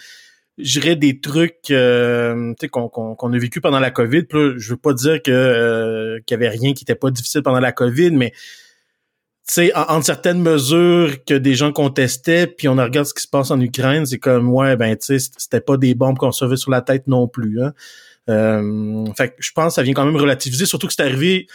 j'irais 0.58 0.96
des 0.96 1.20
trucs 1.20 1.72
euh, 1.72 2.54
qu'on 2.72 2.90
qu'on 2.90 3.34
a 3.34 3.38
vécu 3.38 3.62
pendant 3.62 3.80
la 3.80 3.92
COVID. 3.92 4.24
Puis 4.24 4.40
je 4.58 4.70
veux 4.72 4.78
pas 4.78 4.94
dire 4.94 5.22
que 5.22 5.32
euh, 5.32 6.20
qu'il 6.26 6.36
y 6.36 6.38
avait 6.38 6.50
rien 6.50 6.74
qui 6.74 6.84
était 6.84 6.96
pas 6.96 7.12
difficile 7.12 7.44
pendant 7.44 7.60
la 7.60 7.72
COVID, 7.72 8.12
mais 8.12 8.32
tu 9.48 9.54
sais, 9.54 9.72
en, 9.76 10.02
certaines 10.02 10.42
mesures 10.42 11.24
que 11.24 11.34
des 11.34 11.56
gens 11.56 11.72
contestaient, 11.72 12.48
puis 12.48 12.68
on 12.68 12.76
regarde 12.76 13.08
ce 13.08 13.14
qui 13.14 13.24
se 13.24 13.30
passe 13.30 13.50
en 13.50 13.62
Ukraine, 13.62 14.06
c'est 14.06 14.20
comme 14.20 14.50
ouais, 14.50 14.76
ben 14.76 14.96
tu 14.98 15.20
sais, 15.20 15.32
c'était 15.38 15.62
pas 15.62 15.78
des 15.78 15.96
bombes 15.96 16.18
qu'on 16.18 16.34
se 16.34 16.56
sur 16.56 16.72
la 16.72 16.82
tête 16.82 17.08
non 17.08 17.28
plus. 17.28 17.62
Hein. 17.62 17.74
Euh, 18.30 19.06
fait 19.16 19.30
que 19.30 19.36
je 19.40 19.52
pense 19.54 19.68
que 19.68 19.76
ça 19.76 19.84
vient 19.84 19.94
quand 19.94 20.06
même 20.06 20.18
relativiser, 20.18 20.66
surtout 20.66 20.88
que 20.88 20.94
c'est 20.94 21.04
arrivé 21.04 21.48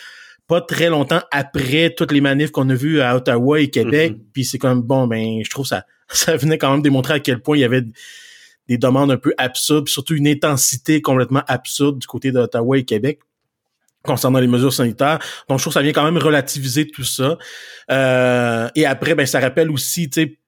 pas 0.48 0.60
très 0.60 0.88
longtemps 0.88 1.20
après 1.30 1.94
toutes 1.94 2.12
les 2.12 2.20
manifs 2.20 2.50
qu'on 2.50 2.68
a 2.70 2.74
vues 2.74 3.00
à 3.00 3.14
Ottawa 3.14 3.60
et 3.60 3.68
Québec. 3.68 4.12
Mm-hmm. 4.12 4.32
Puis 4.32 4.44
c'est 4.44 4.58
comme 4.58 4.80
bon, 4.80 5.06
ben 5.06 5.42
je 5.44 5.50
trouve 5.50 5.66
ça 5.66 5.84
ça 6.08 6.36
venait 6.36 6.58
quand 6.58 6.70
même 6.70 6.82
démontrer 6.82 7.14
à 7.14 7.20
quel 7.20 7.40
point 7.40 7.58
il 7.58 7.60
y 7.60 7.64
avait 7.64 7.84
des 8.72 8.78
demandes 8.78 9.10
un 9.10 9.16
peu 9.16 9.34
absurdes, 9.38 9.88
surtout 9.88 10.14
une 10.14 10.28
intensité 10.28 11.00
complètement 11.00 11.42
absurde 11.46 11.98
du 11.98 12.06
côté 12.06 12.32
d'Ottawa 12.32 12.78
et 12.78 12.84
Québec 12.84 13.20
concernant 14.02 14.40
les 14.40 14.48
mesures 14.48 14.72
sanitaires. 14.72 15.18
Donc, 15.48 15.58
je 15.58 15.64
trouve 15.64 15.72
que 15.72 15.78
ça 15.78 15.82
vient 15.82 15.92
quand 15.92 16.04
même 16.04 16.18
relativiser 16.18 16.88
tout 16.88 17.04
ça. 17.04 17.38
Euh, 17.90 18.68
et 18.74 18.84
après, 18.84 19.14
ben, 19.14 19.26
ça 19.26 19.38
rappelle 19.40 19.70
aussi, 19.70 20.10
tu 20.10 20.22
sais, 20.22 20.38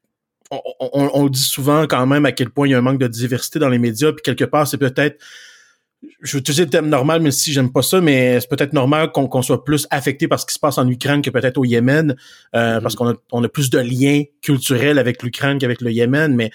on, 0.51 1.27
dit 1.29 1.41
souvent 1.43 1.87
quand 1.87 2.07
même 2.07 2.27
à 2.27 2.33
quel 2.33 2.51
point 2.51 2.69
il 2.69 2.73
y 2.73 2.75
a 2.75 2.79
un 2.79 2.83
manque 2.83 3.01
de 3.01 3.09
diversité 3.09 3.59
dans 3.59 3.69
les 3.69 3.79
médias, 3.79 4.13
puis 4.13 4.23
quelque 4.23 4.45
part, 4.45 4.69
c'est 4.69 4.79
peut-être 4.79 5.21
je 6.21 6.33
veux 6.33 6.41
utiliser 6.41 6.65
le 6.65 6.71
thème 6.71 6.89
normal, 6.89 7.23
mais 7.23 7.31
si 7.31 7.51
j'aime 7.51 7.73
pas 7.73 7.81
ça, 7.81 8.01
mais 8.01 8.39
c'est 8.39 8.49
peut-être 8.49 8.75
normal 8.75 9.11
qu'on 9.11 9.43
soit 9.43 9.65
plus 9.65 9.87
affecté 9.91 10.29
par 10.29 10.39
ce 10.39 10.45
qui 10.45 10.53
se 10.53 10.59
passe 10.59 10.77
en 10.77 10.87
Ukraine 10.87 11.23
que 11.23 11.31
peut-être 11.31 11.57
au 11.57 11.65
Yémen, 11.65 12.15
euh, 12.55 12.79
mm-hmm. 12.79 12.83
parce 12.83 12.95
qu'on 12.95 13.09
a, 13.09 13.15
on 13.33 13.43
a 13.43 13.49
plus 13.49 13.71
de 13.71 13.79
liens 13.79 14.23
culturels 14.43 14.99
avec 14.99 15.23
l'Ukraine 15.23 15.59
qu'avec 15.59 15.81
le 15.81 15.91
Yémen, 15.91 16.35
mais 16.35 16.51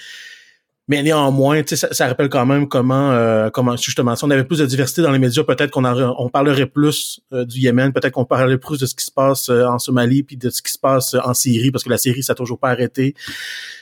mais 0.89 1.03
néanmoins, 1.03 1.62
ça, 1.67 1.93
ça 1.93 2.08
rappelle 2.08 2.29
quand 2.29 2.48
même 2.48 2.67
comment, 2.67 3.12
euh, 3.12 3.51
comment 3.51 3.77
justement, 3.77 4.15
si 4.15 4.24
on 4.24 4.31
avait 4.31 4.43
plus 4.43 4.58
de 4.58 4.65
diversité 4.65 5.03
dans 5.03 5.12
les 5.12 5.19
médias, 5.19 5.43
peut-être 5.43 5.69
qu'on 5.69 5.86
on 5.86 6.29
parlerait 6.29 6.65
plus 6.65 7.22
euh, 7.31 7.46
du 7.46 7.60
Yémen, 7.60 7.93
peut-être 7.93 8.13
qu'on 8.13 8.25
parlerait 8.25 8.58
plus 8.58 8.79
de 8.79 8.88
ce 8.88 8.96
qui 8.96 9.05
se 9.05 9.12
passe 9.12 9.50
euh, 9.50 9.65
en 9.65 9.77
Somalie, 9.77 10.24
puis 10.24 10.36
de 10.36 10.50
ce 10.50 10.63
qui 10.63 10.72
se 10.72 10.79
passe 10.79 11.13
en 11.13 11.36
Syrie, 11.36 11.69
parce 11.69 11.84
que 11.84 11.91
la 11.91 12.00
Syrie, 12.00 12.24
ça 12.24 12.34
n'a 12.34 12.38
toujours 12.38 12.58
pas 12.58 12.72
arrêté. 12.72 13.13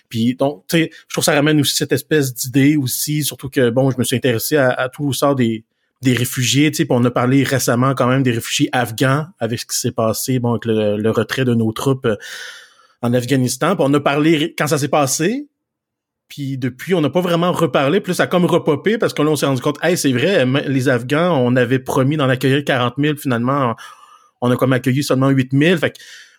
Puis 0.10 0.36
donc, 0.36 0.66
tu 0.68 0.80
sais, 0.80 0.90
je 0.92 1.14
trouve 1.14 1.22
que 1.22 1.32
ça 1.32 1.34
ramène 1.34 1.62
aussi 1.62 1.76
cette 1.76 1.94
espèce 1.94 2.34
d'idée 2.34 2.76
aussi, 2.76 3.24
surtout 3.24 3.48
que, 3.48 3.70
bon, 3.70 3.90
je 3.90 3.98
me 3.98 4.04
suis 4.04 4.18
intéressé 4.18 4.58
à, 4.58 4.72
à 4.72 4.90
tout 4.90 5.08
le 5.08 5.14
sort 5.14 5.36
des, 5.36 5.64
des 6.02 6.14
réfugiés, 6.14 6.72
tu 6.72 6.84
sais, 6.84 6.88
on 6.90 7.06
a 7.06 7.12
parlé 7.12 7.44
récemment 7.44 7.96
quand 7.96 8.08
même 8.08 8.22
des 8.22 8.32
réfugiés 8.32 8.68
afghans 8.74 9.28
avec 9.40 9.62
ce 9.62 9.66
qui 9.66 9.80
s'est 9.80 9.94
passé, 9.94 10.40
bon, 10.40 10.52
avec 10.52 10.66
le, 10.66 10.98
le, 10.98 11.12
retrait 11.12 11.46
de 11.46 11.54
nos 11.54 11.72
troupes 11.72 12.10
en 13.02 13.14
Afghanistan. 13.14 13.78
Puis 13.78 13.86
on 13.88 13.94
a 13.94 14.02
parlé 14.02 14.54
quand 14.58 14.68
ça 14.68 14.78
s'est 14.78 14.90
passé, 14.90 15.48
puis 16.27 16.57
depuis, 16.57 16.93
on 16.93 17.01
n'a 17.01 17.10
pas 17.10 17.22
vraiment 17.22 17.51
reparlé. 17.51 18.01
Puis 18.01 18.15
ça 18.15 18.24
a 18.24 18.27
comme 18.27 18.46
repopé 18.46 18.98
parce 18.98 19.13
que 19.13 19.22
là, 19.22 19.29
on 19.29 19.36
s'est 19.36 19.46
rendu 19.46 19.62
compte, 19.62 19.77
hey, 19.81 19.98
c'est 19.98 20.12
vrai, 20.12 20.46
les 20.67 20.89
Afghans, 20.89 21.38
on 21.38 21.55
avait 21.55 21.79
promis 21.79 22.17
d'en 22.17 22.29
accueillir 22.29 22.63
40 22.63 22.96
000. 22.98 23.15
Finalement, 23.17 23.75
on 24.41 24.51
a 24.51 24.55
comme 24.55 24.74
accueilli 24.74 25.03
seulement 25.03 25.29
8 25.29 25.51
000. 25.53 25.77
Fait 25.77 25.93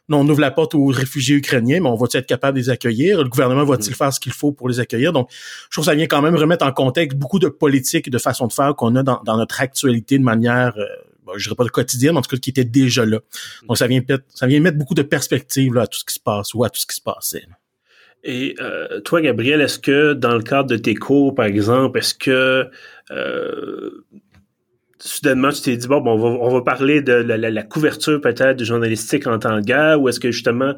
non, 0.09 0.21
on 0.21 0.29
ouvre 0.29 0.41
la 0.41 0.51
porte 0.51 0.75
aux 0.75 0.87
réfugiés 0.87 1.37
ukrainiens, 1.37 1.81
mais 1.81 1.89
on 1.89 1.95
va-t-il 1.95 2.21
être 2.21 2.27
capable 2.27 2.57
de 2.57 2.63
les 2.63 2.71
accueillir? 2.71 3.23
Le 3.23 3.29
gouvernement 3.29 3.65
va-t-il 3.65 3.93
mm. 3.93 3.95
faire 3.95 4.13
ce 4.13 4.21
qu'il 4.21 4.33
faut 4.33 4.53
pour 4.53 4.69
les 4.69 4.81
accueillir? 4.81 5.13
Donc, 5.13 5.29
je 5.31 5.71
trouve 5.71 5.85
que 5.85 5.91
ça 5.91 5.95
vient 5.95 6.07
quand 6.07 6.23
même 6.23 6.35
remettre 6.35 6.65
en 6.65 6.73
contexte 6.73 7.17
beaucoup 7.17 7.39
de 7.39 7.49
politiques 7.49 8.09
et 8.09 8.11
de 8.11 8.19
façons 8.19 8.47
de 8.47 8.53
faire 8.53 8.75
qu'on 8.75 8.97
a 8.97 9.03
dans, 9.03 9.37
notre 9.37 9.61
actualité 9.61 10.19
de 10.19 10.25
manière, 10.25 10.73
euh, 10.79 10.87
je 11.37 11.45
dirais 11.45 11.57
pas 11.57 11.65
de 11.65 11.69
quotidienne, 11.69 12.13
mais 12.13 12.21
en 12.21 12.23
tout 12.23 12.35
cas 12.35 12.39
qui 12.39 12.49
était 12.49 12.65
déjà 12.65 13.05
là. 13.05 13.21
Donc, 13.69 13.77
ça 13.77 13.87
vient, 13.87 14.01
ça 14.35 14.47
vient 14.47 14.61
mettre 14.61 14.79
beaucoup 14.79 14.95
de 14.95 15.03
perspectives 15.03 15.75
là, 15.75 15.83
à 15.83 15.87
tout 15.87 15.99
ce 15.99 16.05
qui 16.05 16.15
se 16.15 16.21
passe 16.21 16.55
ou 16.55 16.65
à 16.65 16.71
tout 16.71 16.81
ce 16.81 16.87
qui 16.87 16.97
se 16.97 17.03
passait. 17.03 17.45
Et 18.25 18.57
euh, 18.61 19.01
toi, 19.01 19.21
Gabriel, 19.21 19.61
est-ce 19.61 19.79
que 19.79 20.13
dans 20.13 20.35
le 20.35 20.43
cadre 20.43 20.69
de 20.69 20.77
tes 20.77 20.95
cours, 20.95 21.35
par 21.35 21.47
exemple, 21.47 21.99
est-ce 21.99 22.15
que 22.15 22.67
euh, 23.11 24.05
soudainement 24.99 25.51
tu 25.51 25.63
t'es 25.63 25.77
dit 25.77 25.87
bon, 25.87 26.03
on, 26.05 26.51
va, 26.51 26.63
parler 26.63 27.01
de 27.01 27.13
la, 27.13 27.63
couverture 27.63 28.21
peut-être 28.21 28.57
du 28.57 28.65
journalistique 28.65 29.27
en 29.27 29.39
temps 29.39 29.57
de 29.57 29.65
guerre, 29.65 30.01
ou 30.01 30.09
est-ce 30.09 30.21
que 30.21 30.31
justement 30.31 30.75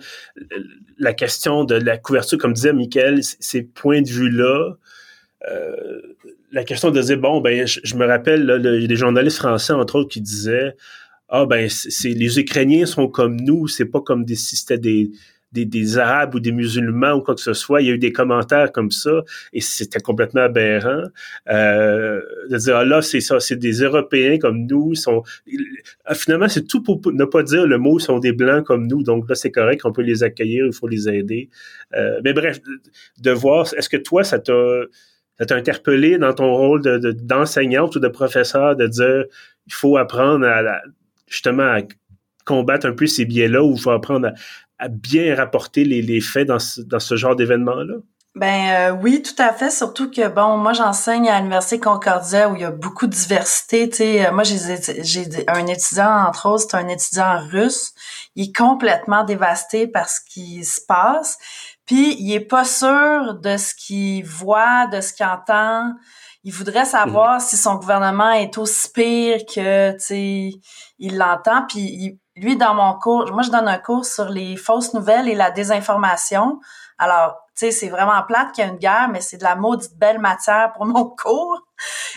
la 0.99 1.15
question 1.15 1.65
de 1.65 1.75
la 1.75 1.97
couverture, 1.97 2.39
comme 2.39 2.53
disait 2.53 2.73
Michael, 2.73 3.21
ces 3.23 3.63
points 3.63 4.03
de 4.03 4.09
vue-là, 4.09 4.75
euh, 5.51 6.01
la 6.53 6.65
question 6.65 6.91
de 6.91 7.01
dire 7.01 7.19
bon 7.19 7.41
ben 7.41 7.67
je, 7.67 7.97
me 7.97 8.05
rappelle 8.07 8.45
là, 8.45 8.59
des 8.59 8.97
journalistes 8.97 9.39
français 9.39 9.73
entre 9.73 9.97
autres 9.97 10.11
qui 10.11 10.21
disaient 10.21 10.77
ah 11.31 11.47
ben 11.47 11.71
les 12.05 12.39
Ukrainiens 12.41 12.85
sont 12.85 13.09
comme 13.09 13.37
nous, 13.37 13.69
c'est 13.69 13.87
pas 13.87 14.01
comme 14.01 14.25
des 14.25 14.35
si 14.35 14.57
c'était 14.57 14.79
des 14.79 15.11
des, 15.53 15.65
des, 15.65 15.99
Arabes 15.99 16.35
ou 16.35 16.41
des 16.41 16.53
musulmans 16.53 17.15
ou 17.15 17.23
quoi 17.23 17.35
que 17.35 17.41
ce 17.41 17.53
soit. 17.53 17.83
Il 17.83 17.89
y 17.89 17.91
a 17.91 17.95
eu 17.95 17.99
des 17.99 18.13
commentaires 18.13 18.73
comme 18.73 18.91
ça 18.91 19.23
et 19.53 19.61
c'était 19.61 20.01
complètement 20.01 20.43
aberrant. 20.43 21.03
Euh, 21.51 22.21
de 22.49 22.57
dire, 22.57 22.77
ah 22.77 22.85
là, 22.85 23.03
c'est 23.03 23.21
ça, 23.21 23.41
c'est 23.41 23.57
des 23.57 23.81
Européens 23.81 24.39
comme 24.39 24.67
nous. 24.67 24.95
Sont... 24.95 25.23
Ah, 26.05 26.15
finalement, 26.15 26.49
c'est 26.49 26.67
tout 26.67 26.83
pour 26.83 27.01
ne 27.13 27.25
pas 27.25 27.43
dire 27.43 27.67
le 27.67 27.79
mot, 27.79 27.99
sont 27.99 28.19
des 28.19 28.33
Blancs 28.33 28.65
comme 28.65 28.87
nous. 28.87 29.03
Donc 29.03 29.29
là, 29.29 29.35
c'est 29.35 29.51
correct, 29.51 29.83
on 29.85 29.93
peut 29.93 30.03
les 30.03 30.23
accueillir, 30.23 30.67
il 30.67 30.73
faut 30.73 30.89
les 30.89 31.09
aider. 31.09 31.49
Euh, 31.95 32.21
mais 32.25 32.33
bref, 32.33 32.61
de 33.19 33.31
voir, 33.31 33.67
est-ce 33.77 33.89
que 33.89 33.97
toi, 33.97 34.25
ça 34.25 34.39
t'a 34.39 34.55
t'a 35.47 35.57
interpellé 35.57 36.19
dans 36.19 36.35
ton 36.35 36.55
rôle 36.55 36.83
de, 36.83 37.13
d'enseignante 37.13 37.97
ou 37.97 37.99
de 37.99 38.09
professeur 38.09 38.77
de 38.77 38.87
dire 38.87 39.25
il 39.67 39.73
faut 39.73 39.97
apprendre 39.97 40.47
à, 40.47 40.83
justement 41.27 41.63
à 41.63 41.81
combattre 42.45 42.87
un 42.87 42.93
peu 42.93 43.07
ces 43.07 43.25
biais-là 43.25 43.63
ou 43.63 43.75
il 43.75 43.81
faut 43.81 43.91
apprendre 43.91 44.29
à, 44.29 44.33
à 44.81 44.89
bien 44.89 45.37
rapporter 45.37 45.85
les, 45.85 46.21
faits 46.21 46.49
dans 46.49 46.59
ce, 46.59 47.17
genre 47.17 47.37
d'événement-là? 47.37 47.95
Ben 48.37 48.93
euh, 48.93 48.97
oui, 49.03 49.23
tout 49.23 49.35
à 49.43 49.53
fait. 49.53 49.71
Surtout 49.71 50.09
que 50.09 50.29
bon, 50.29 50.57
moi 50.57 50.73
j'enseigne 50.73 51.29
à 51.29 51.39
l'université 51.39 51.81
Concordia 51.81 52.49
où 52.49 52.55
il 52.55 52.63
y 52.63 52.65
a 52.65 52.71
beaucoup 52.71 53.09
de 53.09 53.13
diversité. 53.13 53.91
Tu 53.91 53.97
sais, 53.97 54.27
euh, 54.27 54.33
moi 54.33 54.45
j'ai 54.45 55.45
un 55.49 55.67
étudiant 55.67 56.29
entre 56.29 56.49
autres, 56.49 56.67
c'est 56.71 56.77
un 56.77 56.87
étudiant 56.87 57.41
russe. 57.49 57.93
Il 58.37 58.49
est 58.49 58.57
complètement 58.57 59.25
dévasté 59.25 59.89
par 59.89 60.09
ce 60.09 60.21
qui 60.29 60.65
se 60.65 60.81
passe. 60.81 61.39
Puis 61.87 62.17
il 62.21 62.33
est 62.33 62.39
pas 62.39 62.65
sûr 62.65 63.35
de 63.35 63.57
ce 63.57 63.75
qu'il 63.75 64.25
voit, 64.25 64.87
de 64.87 65.01
ce 65.01 65.13
qu'il 65.13 65.27
entend. 65.27 65.93
Il 66.45 66.53
voudrait 66.53 66.85
savoir 66.85 67.35
mhm. 67.35 67.41
si 67.41 67.57
son 67.57 67.75
gouvernement 67.75 68.31
est 68.31 68.57
aussi 68.57 68.93
pire 68.93 69.41
que 69.45 69.91
tu 69.93 69.99
sais, 69.99 70.51
il 71.01 71.19
l'entend. 71.19 71.67
Puis 71.69 71.81
il, 71.81 72.20
lui, 72.41 72.57
dans 72.57 72.75
mon 72.75 72.95
cours, 72.95 73.31
moi, 73.33 73.43
je 73.43 73.51
donne 73.51 73.69
un 73.69 73.79
cours 73.79 74.07
sur 74.07 74.31
les 74.31 74.57
fausses 74.57 74.95
nouvelles 74.95 75.29
et 75.29 75.35
la 75.35 75.51
désinformation. 75.51 76.59
Alors, 76.99 77.37
tu 77.55 77.67
sais, 77.67 77.71
c'est 77.71 77.89
vraiment 77.89 78.23
plate 78.27 78.53
qu'il 78.53 78.65
y 78.65 78.67
a 78.67 78.71
une 78.71 78.79
guerre, 78.79 79.09
mais 79.13 79.21
c'est 79.21 79.37
de 79.37 79.45
la 79.45 79.57
maudite 79.57 79.99
belle 79.99 80.19
matière 80.19 80.73
pour 80.73 80.87
mon 80.87 81.05
cours. 81.23 81.61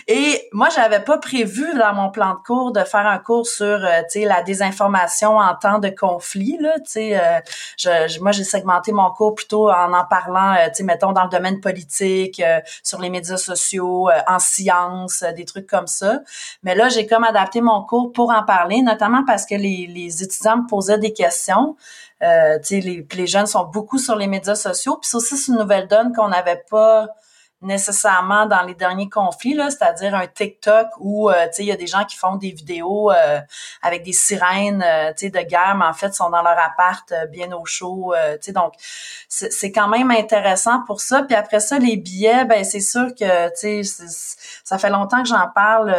Et 0.08 0.48
moi, 0.52 0.68
j'avais 0.74 1.00
pas 1.00 1.18
prévu 1.18 1.66
dans 1.78 1.94
mon 1.94 2.10
plan 2.10 2.34
de 2.34 2.42
cours 2.46 2.72
de 2.72 2.80
faire 2.80 3.06
un 3.06 3.18
cours 3.18 3.46
sur, 3.46 3.64
euh, 3.64 4.00
tu 4.10 4.20
sais, 4.20 4.24
la 4.24 4.42
désinformation 4.42 5.38
en 5.38 5.54
temps 5.54 5.78
de 5.78 5.88
conflit. 5.88 6.58
Là, 6.60 6.74
tu 6.80 6.92
sais, 6.92 7.18
euh, 7.18 7.40
je, 7.76 8.20
moi, 8.20 8.32
j'ai 8.32 8.44
segmenté 8.44 8.92
mon 8.92 9.10
cours 9.10 9.34
plutôt 9.34 9.70
en 9.70 9.92
en 9.92 10.04
parlant, 10.04 10.54
euh, 10.54 10.66
tu 10.68 10.76
sais, 10.76 10.82
mettons 10.82 11.12
dans 11.12 11.24
le 11.24 11.30
domaine 11.30 11.60
politique, 11.60 12.42
sur 12.82 13.00
les 13.00 13.10
médias 13.10 13.36
sociaux, 13.36 14.10
en 14.26 14.38
sciences, 14.38 15.22
des 15.36 15.44
trucs 15.44 15.66
comme 15.66 15.86
ça. 15.86 16.20
Mais 16.62 16.74
là, 16.74 16.88
j'ai 16.88 17.06
comme 17.06 17.24
adapté 17.24 17.60
mon 17.60 17.82
cours 17.82 18.12
pour 18.12 18.30
en 18.30 18.42
parler, 18.44 18.82
notamment 18.82 19.24
parce 19.24 19.46
que 19.46 19.54
les, 19.54 19.86
les 19.86 20.22
étudiants 20.22 20.58
me 20.58 20.66
posaient 20.66 20.98
des 20.98 21.12
questions. 21.12 21.76
Euh, 22.22 22.58
les, 22.70 23.06
les 23.12 23.26
jeunes 23.26 23.46
sont 23.46 23.64
beaucoup 23.64 23.98
sur 23.98 24.16
les 24.16 24.26
médias 24.26 24.54
sociaux. 24.54 24.96
Puis 25.00 25.10
c'est 25.10 25.16
aussi 25.16 25.50
une 25.50 25.58
nouvelle 25.58 25.88
donne 25.88 26.12
qu'on 26.14 26.28
n'avait 26.28 26.62
pas 26.70 27.08
nécessairement 27.64 28.46
dans 28.46 28.62
les 28.62 28.74
derniers 28.74 29.08
conflits, 29.08 29.54
là, 29.54 29.70
c'est-à-dire 29.70 30.14
un 30.14 30.26
TikTok 30.26 30.88
où 30.98 31.30
euh, 31.30 31.46
il 31.58 31.64
y 31.64 31.72
a 31.72 31.76
des 31.76 31.86
gens 31.86 32.04
qui 32.04 32.16
font 32.16 32.36
des 32.36 32.50
vidéos 32.50 33.10
euh, 33.10 33.40
avec 33.82 34.02
des 34.02 34.12
sirènes 34.12 34.84
euh, 34.86 35.12
de 35.12 35.42
guerre, 35.42 35.74
mais 35.78 35.86
en 35.86 35.92
fait 35.92 36.14
sont 36.14 36.30
dans 36.30 36.42
leur 36.42 36.58
appart 36.58 37.10
euh, 37.12 37.26
bien 37.26 37.50
au 37.52 37.64
chaud. 37.64 38.14
Euh, 38.14 38.36
donc, 38.48 38.74
c'est 39.28 39.72
quand 39.72 39.88
même 39.88 40.10
intéressant 40.10 40.82
pour 40.86 41.00
ça. 41.00 41.22
Puis 41.22 41.34
après 41.34 41.60
ça, 41.60 41.78
les 41.78 41.96
billets, 41.96 42.44
ben 42.44 42.64
c'est 42.64 42.80
sûr 42.80 43.14
que 43.18 43.50
ça 44.64 44.78
fait 44.78 44.90
longtemps 44.90 45.22
que 45.22 45.28
j'en 45.28 45.48
parle 45.54 45.94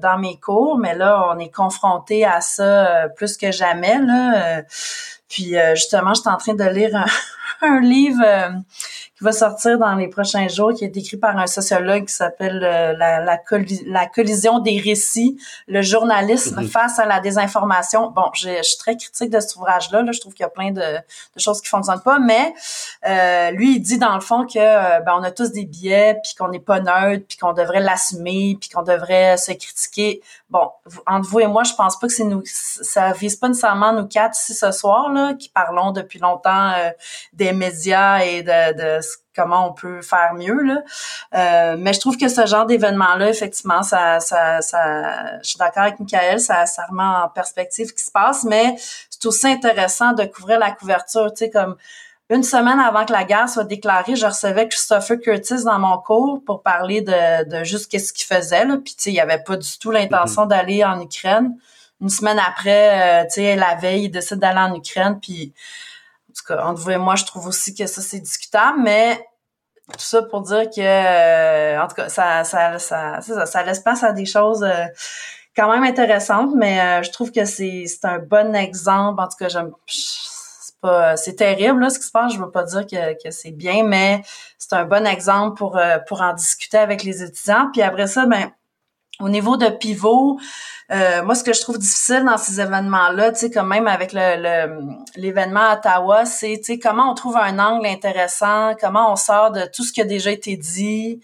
dans 0.00 0.18
mes 0.18 0.38
cours, 0.38 0.78
mais 0.78 0.94
là, 0.94 1.28
on 1.30 1.38
est 1.38 1.54
confronté 1.54 2.24
à 2.24 2.40
ça 2.40 3.08
plus 3.16 3.36
que 3.36 3.52
jamais. 3.52 3.98
Là, 3.98 4.62
puis 5.28 5.54
justement, 5.74 6.14
je 6.14 6.20
suis 6.20 6.30
en 6.30 6.36
train 6.36 6.54
de 6.54 6.64
lire 6.64 6.94
un, 6.94 7.06
un 7.68 7.80
livre 7.80 8.22
qui 9.18 9.24
va 9.24 9.32
sortir 9.32 9.78
dans 9.78 9.96
les 9.96 10.06
prochains 10.06 10.46
jours, 10.46 10.72
qui 10.72 10.84
est 10.84 10.96
écrit 10.96 11.16
par 11.16 11.36
un 11.36 11.48
sociologue 11.48 12.04
qui 12.04 12.14
s'appelle 12.14 12.62
euh, 12.62 12.92
la, 12.96 13.18
la, 13.18 13.40
la, 13.86 14.06
collision 14.06 14.60
des 14.60 14.78
récits, 14.78 15.36
le 15.66 15.82
journalisme 15.82 16.60
mhm. 16.60 16.68
face 16.68 17.00
à 17.00 17.04
la 17.04 17.18
désinformation. 17.18 18.12
Bon, 18.12 18.30
je, 18.34 18.62
suis 18.62 18.78
très 18.78 18.96
critique 18.96 19.30
de 19.30 19.40
cet 19.40 19.56
ouvrage-là. 19.56 20.02
Là. 20.02 20.12
Je 20.12 20.20
trouve 20.20 20.34
qu'il 20.34 20.44
y 20.44 20.46
a 20.46 20.50
plein 20.50 20.70
de, 20.70 20.80
de, 20.80 21.40
choses 21.40 21.60
qui 21.60 21.68
fonctionnent 21.68 22.02
pas, 22.02 22.20
mais 22.20 22.54
euh, 23.08 23.50
lui, 23.50 23.76
il 23.76 23.80
dit 23.80 23.98
dans 23.98 24.14
le 24.14 24.20
fond 24.20 24.46
que 24.46 24.58
euh, 24.58 25.00
ben, 25.00 25.14
on 25.18 25.24
a 25.24 25.32
tous 25.32 25.50
des 25.50 25.64
biais, 25.64 26.16
puis 26.22 26.34
qu'on 26.38 26.48
n'est 26.48 26.60
pas 26.60 26.78
neutre, 26.78 27.24
puis 27.28 27.38
qu'on 27.38 27.52
devrait 27.52 27.80
l'assumer, 27.80 28.56
puis 28.60 28.70
qu'on 28.70 28.82
devrait 28.82 29.36
se 29.36 29.50
critiquer. 29.50 30.22
Bon, 30.48 30.70
entre 31.06 31.28
vous 31.28 31.40
et 31.40 31.48
moi, 31.48 31.64
je 31.64 31.74
pense 31.74 31.98
pas 31.98 32.06
que 32.06 32.12
c'est 32.12 32.24
nous, 32.24 32.42
ça 32.44 33.12
vise 33.12 33.34
pas 33.34 33.48
nécessairement 33.48 33.92
nous 33.92 34.06
quatre 34.06 34.38
ici 34.38 34.54
ce 34.54 34.70
soir 34.70 35.10
là, 35.12 35.34
qui 35.34 35.48
parlons 35.48 35.90
depuis 35.90 36.20
longtemps 36.20 36.70
euh, 36.70 36.90
des 37.32 37.52
médias 37.52 38.20
et 38.20 38.42
de, 38.42 38.96
de 38.96 39.00
comment 39.34 39.68
on 39.68 39.72
peut 39.72 40.02
faire 40.02 40.34
mieux 40.34 40.60
là. 40.62 40.82
Euh, 41.34 41.76
mais 41.78 41.92
je 41.92 42.00
trouve 42.00 42.16
que 42.16 42.28
ce 42.28 42.46
genre 42.46 42.66
d'événement-là, 42.66 43.28
effectivement, 43.28 43.82
ça, 43.82 44.20
ça, 44.20 44.60
ça, 44.60 45.38
je 45.42 45.48
suis 45.48 45.58
d'accord 45.58 45.84
avec 45.84 46.00
Michael, 46.00 46.40
ça, 46.40 46.66
ça 46.66 46.86
remet 46.86 47.02
en 47.02 47.28
perspective 47.28 47.88
ce 47.88 47.92
qui 47.92 48.04
se 48.04 48.10
passe, 48.10 48.44
mais 48.44 48.76
c'est 49.10 49.26
aussi 49.26 49.46
intéressant 49.46 50.12
de 50.12 50.24
couvrir 50.24 50.58
la 50.58 50.72
couverture, 50.72 51.32
tu 51.32 51.44
sais, 51.44 51.50
comme 51.50 51.76
une 52.30 52.42
semaine 52.42 52.78
avant 52.78 53.06
que 53.06 53.12
la 53.12 53.24
guerre 53.24 53.48
soit 53.48 53.64
déclarée, 53.64 54.14
je 54.14 54.26
recevais 54.26 54.68
Christopher 54.68 55.18
Curtis 55.18 55.64
dans 55.64 55.78
mon 55.78 55.96
cours 55.98 56.42
pour 56.44 56.62
parler 56.62 57.00
de, 57.00 57.48
de 57.48 57.64
juste 57.64 57.90
qu'est-ce 57.90 58.12
qu'il 58.12 58.26
faisait. 58.26 58.66
Là. 58.66 58.76
Puis, 58.76 58.94
tu 58.94 59.04
sais, 59.04 59.12
il 59.12 59.20
avait 59.20 59.42
pas 59.42 59.56
du 59.56 59.78
tout 59.78 59.90
l'intention 59.90 60.44
mm-hmm. 60.44 60.48
d'aller 60.48 60.84
en 60.84 61.00
Ukraine. 61.00 61.56
Une 62.00 62.10
semaine 62.10 62.38
après, 62.38 63.22
euh, 63.22 63.24
tu 63.24 63.40
sais, 63.40 63.56
la 63.56 63.76
veille, 63.76 64.04
il 64.04 64.10
décide 64.10 64.38
d'aller 64.38 64.60
en 64.60 64.74
Ukraine. 64.74 65.18
Puis, 65.20 65.54
cas, 66.54 66.64
entre 66.64 66.80
vous 66.80 66.90
et 66.90 66.98
moi, 66.98 67.16
je 67.16 67.24
trouve 67.24 67.46
aussi 67.46 67.74
que 67.74 67.86
ça, 67.86 68.00
c'est 68.00 68.20
discutable. 68.20 68.80
Mais 68.82 69.16
tout 69.92 70.00
ça 70.00 70.22
pour 70.22 70.42
dire 70.42 70.64
que, 70.70 70.80
euh, 70.80 71.82
en 71.82 71.88
tout 71.88 71.94
cas, 71.94 72.08
ça, 72.08 72.44
ça, 72.44 72.78
ça, 72.78 73.20
ça, 73.20 73.62
laisse 73.62 73.80
place 73.80 74.02
à 74.02 74.12
des 74.12 74.26
choses... 74.26 74.64
Euh, 74.64 74.86
quand 75.56 75.72
même 75.72 75.82
intéressantes, 75.82 76.52
mais 76.54 77.02
je 77.02 77.10
trouve 77.10 77.32
que 77.32 77.44
c'est 77.44 77.84
un 78.04 78.20
bon 78.20 78.54
exemple. 78.54 79.20
En 79.20 79.26
tout 79.26 79.36
cas, 79.36 79.48
j'aime 79.48 79.72
c'est 81.16 81.36
terrible 81.36 81.80
là 81.80 81.90
ce 81.90 81.98
qui 81.98 82.06
se 82.06 82.12
passe 82.12 82.32
je 82.32 82.38
veux 82.38 82.50
pas 82.50 82.62
dire 82.62 82.86
que, 82.86 83.22
que 83.22 83.30
c'est 83.30 83.50
bien 83.50 83.82
mais 83.84 84.22
c'est 84.58 84.74
un 84.74 84.84
bon 84.84 85.06
exemple 85.06 85.56
pour 85.56 85.76
euh, 85.76 85.98
pour 86.06 86.20
en 86.20 86.34
discuter 86.34 86.78
avec 86.78 87.02
les 87.02 87.22
étudiants 87.22 87.68
puis 87.72 87.82
après 87.82 88.06
ça 88.06 88.26
ben 88.26 88.50
au 89.20 89.28
niveau 89.28 89.56
de 89.56 89.68
pivot 89.68 90.38
euh, 90.90 91.22
moi, 91.22 91.34
ce 91.34 91.44
que 91.44 91.52
je 91.52 91.60
trouve 91.60 91.76
difficile 91.76 92.24
dans 92.24 92.38
ces 92.38 92.62
événements-là, 92.62 93.32
tu 93.32 93.40
sais, 93.40 93.50
quand 93.50 93.64
même 93.64 93.86
avec 93.86 94.12
le, 94.14 94.80
l'événement 95.16 95.60
à 95.60 95.76
Ottawa, 95.76 96.24
c'est, 96.24 96.56
tu 96.56 96.64
sais, 96.64 96.78
comment 96.78 97.10
on 97.10 97.14
trouve 97.14 97.36
un 97.36 97.58
angle 97.58 97.86
intéressant, 97.86 98.74
comment 98.80 99.12
on 99.12 99.16
sort 99.16 99.50
de 99.50 99.66
tout 99.66 99.84
ce 99.84 99.92
qui 99.92 100.00
a 100.00 100.04
déjà 100.04 100.30
été 100.30 100.56
dit. 100.56 101.20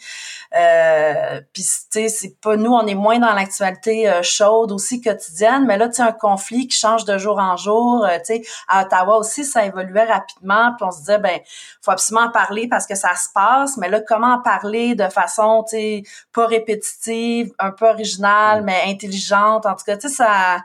Euh, 0.54 1.40
Puis, 1.54 1.62
tu 1.62 1.68
sais, 1.90 2.08
c'est 2.08 2.38
pas 2.42 2.56
nous, 2.56 2.72
on 2.72 2.86
est 2.86 2.94
moins 2.94 3.18
dans 3.18 3.32
l'actualité 3.32 4.06
euh, 4.06 4.22
chaude 4.22 4.70
aussi 4.70 5.00
quotidienne, 5.00 5.64
mais 5.64 5.78
là, 5.78 5.88
tu 5.88 5.94
sais, 5.94 6.02
un 6.02 6.12
conflit 6.12 6.68
qui 6.68 6.76
change 6.76 7.06
de 7.06 7.16
jour 7.16 7.38
en 7.38 7.56
jour. 7.56 8.04
Euh, 8.04 8.18
tu 8.18 8.34
sais, 8.34 8.42
à 8.68 8.84
Ottawa 8.84 9.16
aussi, 9.16 9.46
ça 9.46 9.64
évoluait 9.64 10.04
rapidement. 10.04 10.74
Puis 10.76 10.86
on 10.86 10.90
se 10.90 10.98
disait, 10.98 11.18
ben, 11.18 11.40
faut 11.80 11.90
absolument 11.90 12.26
en 12.26 12.30
parler 12.30 12.68
parce 12.68 12.86
que 12.86 12.96
ça 12.96 13.14
se 13.16 13.28
passe. 13.34 13.78
Mais 13.78 13.88
là, 13.88 14.00
comment 14.06 14.34
en 14.34 14.42
parler 14.42 14.94
de 14.94 15.08
façon, 15.08 15.64
tu 15.66 15.76
sais, 15.76 16.02
pas 16.34 16.46
répétitive, 16.46 17.52
un 17.58 17.70
peu 17.70 17.88
originale, 17.88 18.60
mm. 18.60 18.64
mais 18.66 18.82
intelligente 18.86 19.53
en 19.56 19.74
tout 19.74 19.84
cas, 19.84 19.96
tu 19.96 20.08
sais, 20.08 20.14
ça, 20.14 20.58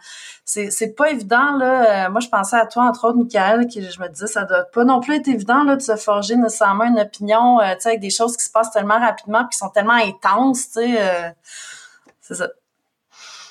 c'est, 0.46 0.72
c'est 0.72 0.94
pas 0.94 1.10
évident, 1.12 1.56
là. 1.58 2.08
Euh, 2.08 2.10
moi, 2.12 2.20
je 2.20 2.30
pensais 2.30 2.56
à 2.56 2.66
toi, 2.66 2.84
entre 2.84 3.08
autres, 3.08 3.18
Michael, 3.18 3.68
qui 3.68 3.82
je 3.90 4.02
me 4.02 4.08
disais, 4.10 4.28
ça 4.28 4.44
doit 4.44 4.64
pas 4.64 4.84
non 4.84 5.00
plus 5.00 5.16
être 5.16 5.28
évident, 5.28 5.64
là, 5.64 5.76
de 5.76 5.82
se 5.82 5.96
forger 5.96 6.36
nécessairement 6.36 6.86
une 6.86 7.00
opinion, 7.00 7.60
euh, 7.60 7.74
tu 7.76 7.82
sais, 7.82 7.90
avec 7.90 8.02
des 8.02 8.10
choses 8.10 8.36
qui 8.38 8.44
se 8.44 8.52
passent 8.52 8.72
tellement 8.72 9.00
rapidement, 9.00 9.48
qui 9.48 9.58
sont 9.58 9.70
tellement 9.70 9.94
intenses, 9.94 10.68
tu 10.68 10.82
sais. 10.82 10.96
Euh, 11.00 11.30
c'est 12.22 12.36
ça. 12.36 12.48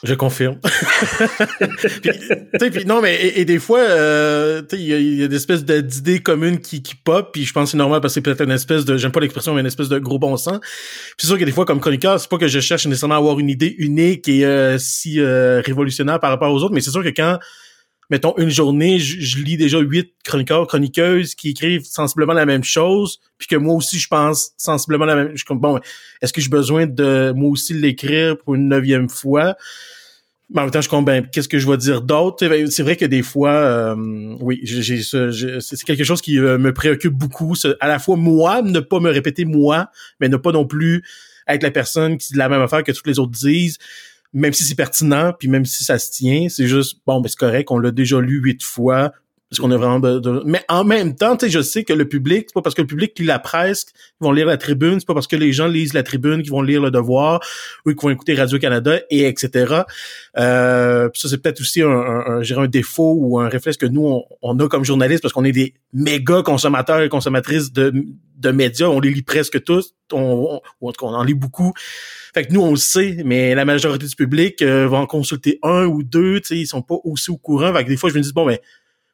Je 0.04 0.14
confirme. 0.14 0.60
puis, 2.60 2.70
puis, 2.70 2.84
non, 2.84 3.02
mais 3.02 3.32
et, 3.34 3.44
des 3.44 3.58
fois, 3.58 3.80
euh, 3.80 4.62
il 4.72 4.82
y 4.82 4.94
a, 4.94 4.98
y 4.98 5.22
a 5.24 5.28
des 5.28 5.36
espèces 5.36 5.64
d'idées 5.64 6.20
communes 6.20 6.60
qui, 6.60 6.82
qui 6.82 6.94
pop, 6.94 7.30
puis 7.32 7.44
je 7.44 7.52
pense 7.52 7.64
que 7.64 7.70
c'est 7.72 7.78
normal 7.78 8.00
parce 8.00 8.12
que 8.12 8.14
c'est 8.14 8.22
peut-être 8.22 8.42
une 8.42 8.52
espèce 8.52 8.84
de, 8.84 8.96
j'aime 8.96 9.10
pas 9.10 9.20
l'expression, 9.20 9.54
mais 9.54 9.60
une 9.60 9.66
espèce 9.66 9.88
de 9.88 9.98
gros 9.98 10.20
bon 10.20 10.36
sens. 10.36 10.60
Puis 10.60 11.14
c'est 11.18 11.26
sûr 11.26 11.38
que 11.38 11.44
des 11.44 11.50
fois, 11.50 11.64
comme 11.64 11.80
chroniqueur, 11.80 12.20
c'est 12.20 12.30
pas 12.30 12.38
que 12.38 12.46
je 12.46 12.60
cherche 12.60 12.86
nécessairement 12.86 13.16
à 13.16 13.18
avoir 13.18 13.40
une 13.40 13.50
idée 13.50 13.74
unique 13.78 14.28
et 14.28 14.44
euh, 14.44 14.78
si 14.78 15.20
euh, 15.20 15.62
révolutionnaire 15.64 16.20
par 16.20 16.30
rapport 16.30 16.52
aux 16.52 16.62
autres, 16.62 16.74
mais 16.74 16.80
c'est 16.80 16.92
sûr 16.92 17.02
que 17.02 17.08
quand 17.08 17.38
mettons 18.10 18.36
une 18.38 18.48
journée, 18.48 18.98
je, 18.98 19.38
lis 19.38 19.56
déjà 19.56 19.78
huit 19.78 20.12
chroniqueurs, 20.24 20.66
chroniqueuses 20.66 21.34
qui 21.34 21.50
écrivent 21.50 21.84
sensiblement 21.84 22.32
la 22.32 22.46
même 22.46 22.64
chose, 22.64 23.20
puis 23.36 23.48
que 23.48 23.56
moi 23.56 23.74
aussi 23.74 23.98
je 23.98 24.08
pense 24.08 24.52
sensiblement 24.56 25.04
la 25.04 25.16
même. 25.16 25.32
Je 25.34 25.44
comme 25.44 25.60
bon, 25.60 25.78
est-ce 26.22 26.32
que 26.32 26.40
j'ai 26.40 26.48
besoin 26.48 26.86
de 26.86 27.32
moi 27.36 27.50
aussi 27.50 27.74
l'écrire 27.74 28.38
pour 28.38 28.54
une 28.54 28.68
neuvième 28.68 29.08
fois? 29.08 29.56
Mais 30.50 30.62
en 30.62 30.64
même 30.64 30.70
temps, 30.70 30.80
je 30.80 30.88
compte 30.88 31.04
ben, 31.04 31.26
qu'est-ce 31.30 31.48
que 31.48 31.58
je 31.58 31.68
vais 31.68 31.76
dire 31.76 32.00
d'autre? 32.00 32.48
C'est 32.70 32.82
vrai 32.82 32.96
que 32.96 33.04
des 33.04 33.22
fois, 33.22 33.50
euh, 33.50 33.94
oui, 34.40 34.60
j'ai 34.62 35.02
c'est 35.02 35.84
quelque 35.84 36.04
chose 36.04 36.22
qui 36.22 36.38
euh, 36.38 36.56
me 36.56 36.72
préoccupe 36.72 37.12
beaucoup. 37.12 37.54
À 37.80 37.88
la 37.88 37.98
fois 37.98 38.16
moi, 38.16 38.62
ne 38.62 38.80
pas 38.80 38.98
me 39.00 39.10
répéter 39.10 39.44
moi, 39.44 39.90
mais 40.20 40.30
ne 40.30 40.38
pas 40.38 40.52
non 40.52 40.64
plus 40.64 41.04
être 41.46 41.62
la 41.62 41.70
personne 41.70 42.16
qui 42.16 42.32
dit 42.32 42.38
la 42.38 42.48
même 42.48 42.62
affaire 42.62 42.82
que 42.82 42.92
toutes 42.92 43.06
les 43.06 43.18
autres 43.18 43.32
disent 43.32 43.78
même 44.32 44.52
si 44.52 44.64
c'est 44.64 44.74
pertinent, 44.74 45.32
puis 45.38 45.48
même 45.48 45.64
si 45.64 45.84
ça 45.84 45.98
se 45.98 46.10
tient, 46.10 46.48
c'est 46.48 46.66
juste, 46.66 47.00
bon, 47.06 47.20
ben 47.20 47.28
c'est 47.28 47.38
correct, 47.38 47.70
on 47.70 47.78
l'a 47.78 47.90
déjà 47.90 48.20
lu 48.20 48.40
huit 48.40 48.62
fois, 48.62 49.12
parce 49.50 49.60
qu'on 49.60 49.70
a 49.70 49.76
vraiment 49.78 49.98
de, 49.98 50.42
Mais 50.44 50.62
en 50.68 50.84
même 50.84 51.16
temps, 51.16 51.34
tu 51.36 51.46
sais, 51.46 51.50
je 51.50 51.62
sais 51.62 51.82
que 51.82 51.94
le 51.94 52.06
public, 52.06 52.44
c'est 52.48 52.54
pas 52.54 52.60
parce 52.60 52.74
que 52.74 52.82
le 52.82 52.86
public 52.86 53.18
lit 53.18 53.24
la 53.24 53.38
presse 53.38 53.84
qu'ils 53.84 53.94
vont 54.20 54.32
lire 54.32 54.46
la 54.46 54.58
tribune, 54.58 55.00
c'est 55.00 55.06
pas 55.06 55.14
parce 55.14 55.26
que 55.26 55.36
les 55.36 55.54
gens 55.54 55.68
lisent 55.68 55.94
la 55.94 56.02
tribune 56.02 56.42
qu'ils 56.42 56.50
vont 56.50 56.60
lire 56.60 56.82
le 56.82 56.90
devoir, 56.90 57.40
ou 57.86 57.90
qu'ils 57.90 58.00
vont 58.02 58.10
écouter 58.10 58.34
Radio-Canada, 58.34 59.00
et 59.08 59.26
etc. 59.26 59.84
Euh, 60.36 61.08
ça, 61.14 61.28
c'est 61.28 61.38
peut-être 61.38 61.60
aussi 61.60 61.80
un, 61.80 61.88
un, 61.88 62.42
un, 62.42 62.58
un, 62.58 62.66
défaut 62.66 63.14
ou 63.18 63.40
un 63.40 63.48
réflexe 63.48 63.78
que 63.78 63.86
nous, 63.86 64.22
on, 64.42 64.58
a 64.58 64.68
comme 64.68 64.84
journalistes, 64.84 65.22
parce 65.22 65.32
qu'on 65.32 65.44
est 65.44 65.52
des 65.52 65.72
méga 65.94 66.42
consommateurs 66.42 67.00
et 67.00 67.08
consommatrices 67.08 67.72
de, 67.72 68.04
de 68.36 68.50
médias, 68.50 68.88
on 68.88 69.00
les 69.00 69.10
lit 69.10 69.22
presque 69.22 69.64
tous, 69.64 69.94
on, 70.12 70.60
on, 70.82 70.92
on 71.00 71.06
en 71.06 71.24
lit 71.24 71.34
beaucoup. 71.34 71.72
Fait 72.38 72.46
que 72.46 72.52
nous, 72.52 72.60
on 72.60 72.70
le 72.70 72.76
sait, 72.76 73.16
mais 73.24 73.56
la 73.56 73.64
majorité 73.64 74.06
du 74.06 74.14
public 74.14 74.62
euh, 74.62 74.86
va 74.86 74.98
en 74.98 75.06
consulter 75.06 75.58
un 75.64 75.86
ou 75.86 76.04
deux, 76.04 76.38
tu 76.38 76.46
sais, 76.46 76.56
ils 76.56 76.66
sont 76.68 76.82
pas 76.82 76.94
aussi 77.02 77.32
au 77.32 77.36
courant. 77.36 77.74
Fait 77.74 77.82
que 77.82 77.88
des 77.88 77.96
fois, 77.96 78.10
je 78.10 78.14
me 78.14 78.20
dis, 78.20 78.32
bon, 78.32 78.46
ben, 78.46 78.58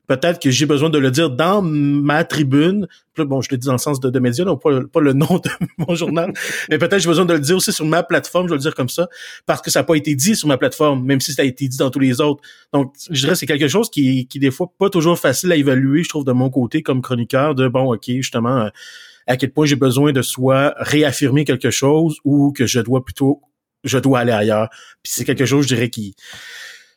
peut-être 0.09 0.39
que 0.39 0.51
j'ai 0.51 0.67
besoin 0.67 0.91
de 0.91 0.99
le 0.99 1.11
dire 1.11 1.31
dans 1.31 1.63
ma 1.63 2.25
tribune. 2.25 2.87
bon, 3.17 3.41
je 3.41 3.49
le 3.51 3.57
dis 3.57 3.67
dans 3.67 3.73
le 3.73 3.79
sens 3.79 3.99
de, 3.99 4.11
de 4.11 4.19
médias, 4.19 4.45
non, 4.45 4.59
pas, 4.59 4.79
pas, 4.93 5.01
le 5.01 5.15
nom 5.15 5.39
de 5.39 5.49
mon 5.79 5.95
journal, 5.95 6.35
mais 6.69 6.77
peut-être 6.77 6.99
j'ai 6.99 7.09
besoin 7.09 7.25
de 7.25 7.33
le 7.33 7.41
dire 7.41 7.57
aussi 7.57 7.73
sur 7.73 7.87
ma 7.87 8.03
plateforme, 8.03 8.47
je 8.47 8.51
vais 8.51 8.57
le 8.59 8.63
dire 8.63 8.75
comme 8.75 8.91
ça, 8.91 9.09
parce 9.47 9.63
que 9.63 9.71
ça 9.71 9.81
n'a 9.81 9.85
pas 9.85 9.95
été 9.95 10.15
dit 10.15 10.37
sur 10.37 10.49
ma 10.49 10.59
plateforme, 10.59 11.03
même 11.03 11.23
si 11.23 11.33
ça 11.33 11.41
a 11.41 11.47
été 11.47 11.67
dit 11.67 11.79
dans 11.79 11.89
tous 11.89 12.01
les 12.01 12.21
autres. 12.21 12.43
Donc, 12.75 12.93
je 13.09 13.21
dirais 13.23 13.37
c'est 13.37 13.47
quelque 13.47 13.69
chose 13.69 13.89
qui, 13.89 14.27
qui, 14.27 14.39
des 14.39 14.51
fois, 14.51 14.71
pas 14.79 14.91
toujours 14.91 15.19
facile 15.19 15.51
à 15.51 15.57
évaluer, 15.57 16.03
je 16.03 16.11
trouve, 16.11 16.27
de 16.27 16.33
mon 16.33 16.51
côté, 16.51 16.83
comme 16.83 17.01
chroniqueur, 17.01 17.55
de, 17.55 17.69
bon, 17.69 17.91
OK, 17.95 18.05
justement... 18.07 18.65
Euh, 18.65 18.69
à 19.27 19.37
quel 19.37 19.53
point 19.53 19.67
j'ai 19.67 19.77
besoin 19.77 20.13
de 20.13 20.23
soit 20.23 20.75
réaffirmer 20.79 21.45
quelque 21.45 21.71
chose 21.71 22.19
ou 22.25 22.53
que 22.53 22.67
je 22.67 22.81
dois 22.81 23.05
plutôt 23.05 23.43
je 23.85 23.99
dois 23.99 24.21
aller 24.21 24.33
ailleurs. 24.33 24.71
Puis 25.03 25.13
c'est 25.15 25.25
quelque 25.25 25.45
chose, 25.45 25.65
je 25.65 25.75
dirais, 25.75 25.91
qui 25.91 26.17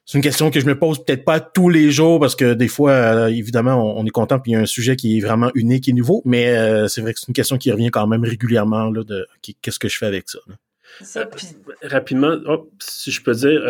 c'est 0.07 0.17
une 0.17 0.24
question 0.24 0.50
que 0.51 0.62
je 0.62 0.65
me 0.65 0.79
pose 0.79 1.03
peut-être 1.03 1.25
pas 1.25 1.41
tous 1.41 1.67
les 1.67 1.91
jours 1.91 2.17
parce 2.22 2.34
que 2.34 2.53
des 2.53 2.69
fois, 2.69 2.91
euh, 2.91 3.27
évidemment, 3.27 4.00
on, 4.00 4.05
est 4.05 4.10
content 4.10 4.39
puis 4.39 4.53
il 4.53 4.55
y 4.55 4.57
a 4.57 4.62
un 4.62 4.65
sujet 4.65 4.96
qui 4.96 5.17
est 5.17 5.19
vraiment 5.19 5.51
unique 5.53 5.89
et 5.89 5.93
nouveau, 5.93 6.22
mais 6.24 6.55
euh, 6.55 6.88
c'est 6.88 7.01
vrai 7.01 7.13
que 7.13 7.19
c'est 7.19 7.27
une 7.27 7.34
question 7.34 7.57
qui 7.57 7.69
revient 7.74 7.91
quand 7.91 8.07
même 8.07 8.24
régulièrement 8.24 8.89
là, 8.89 9.03
de 9.03 9.27
qu'est-ce 9.62 9.79
que 9.79 9.89
je 9.89 9.98
fais 9.98 10.05
avec 10.05 10.29
ça. 10.29 10.39
Euh, 11.17 11.25
rapidement, 11.84 12.38
si 12.79 13.12
je 13.12 13.22
peux 13.22 13.34
dire, 13.34 13.62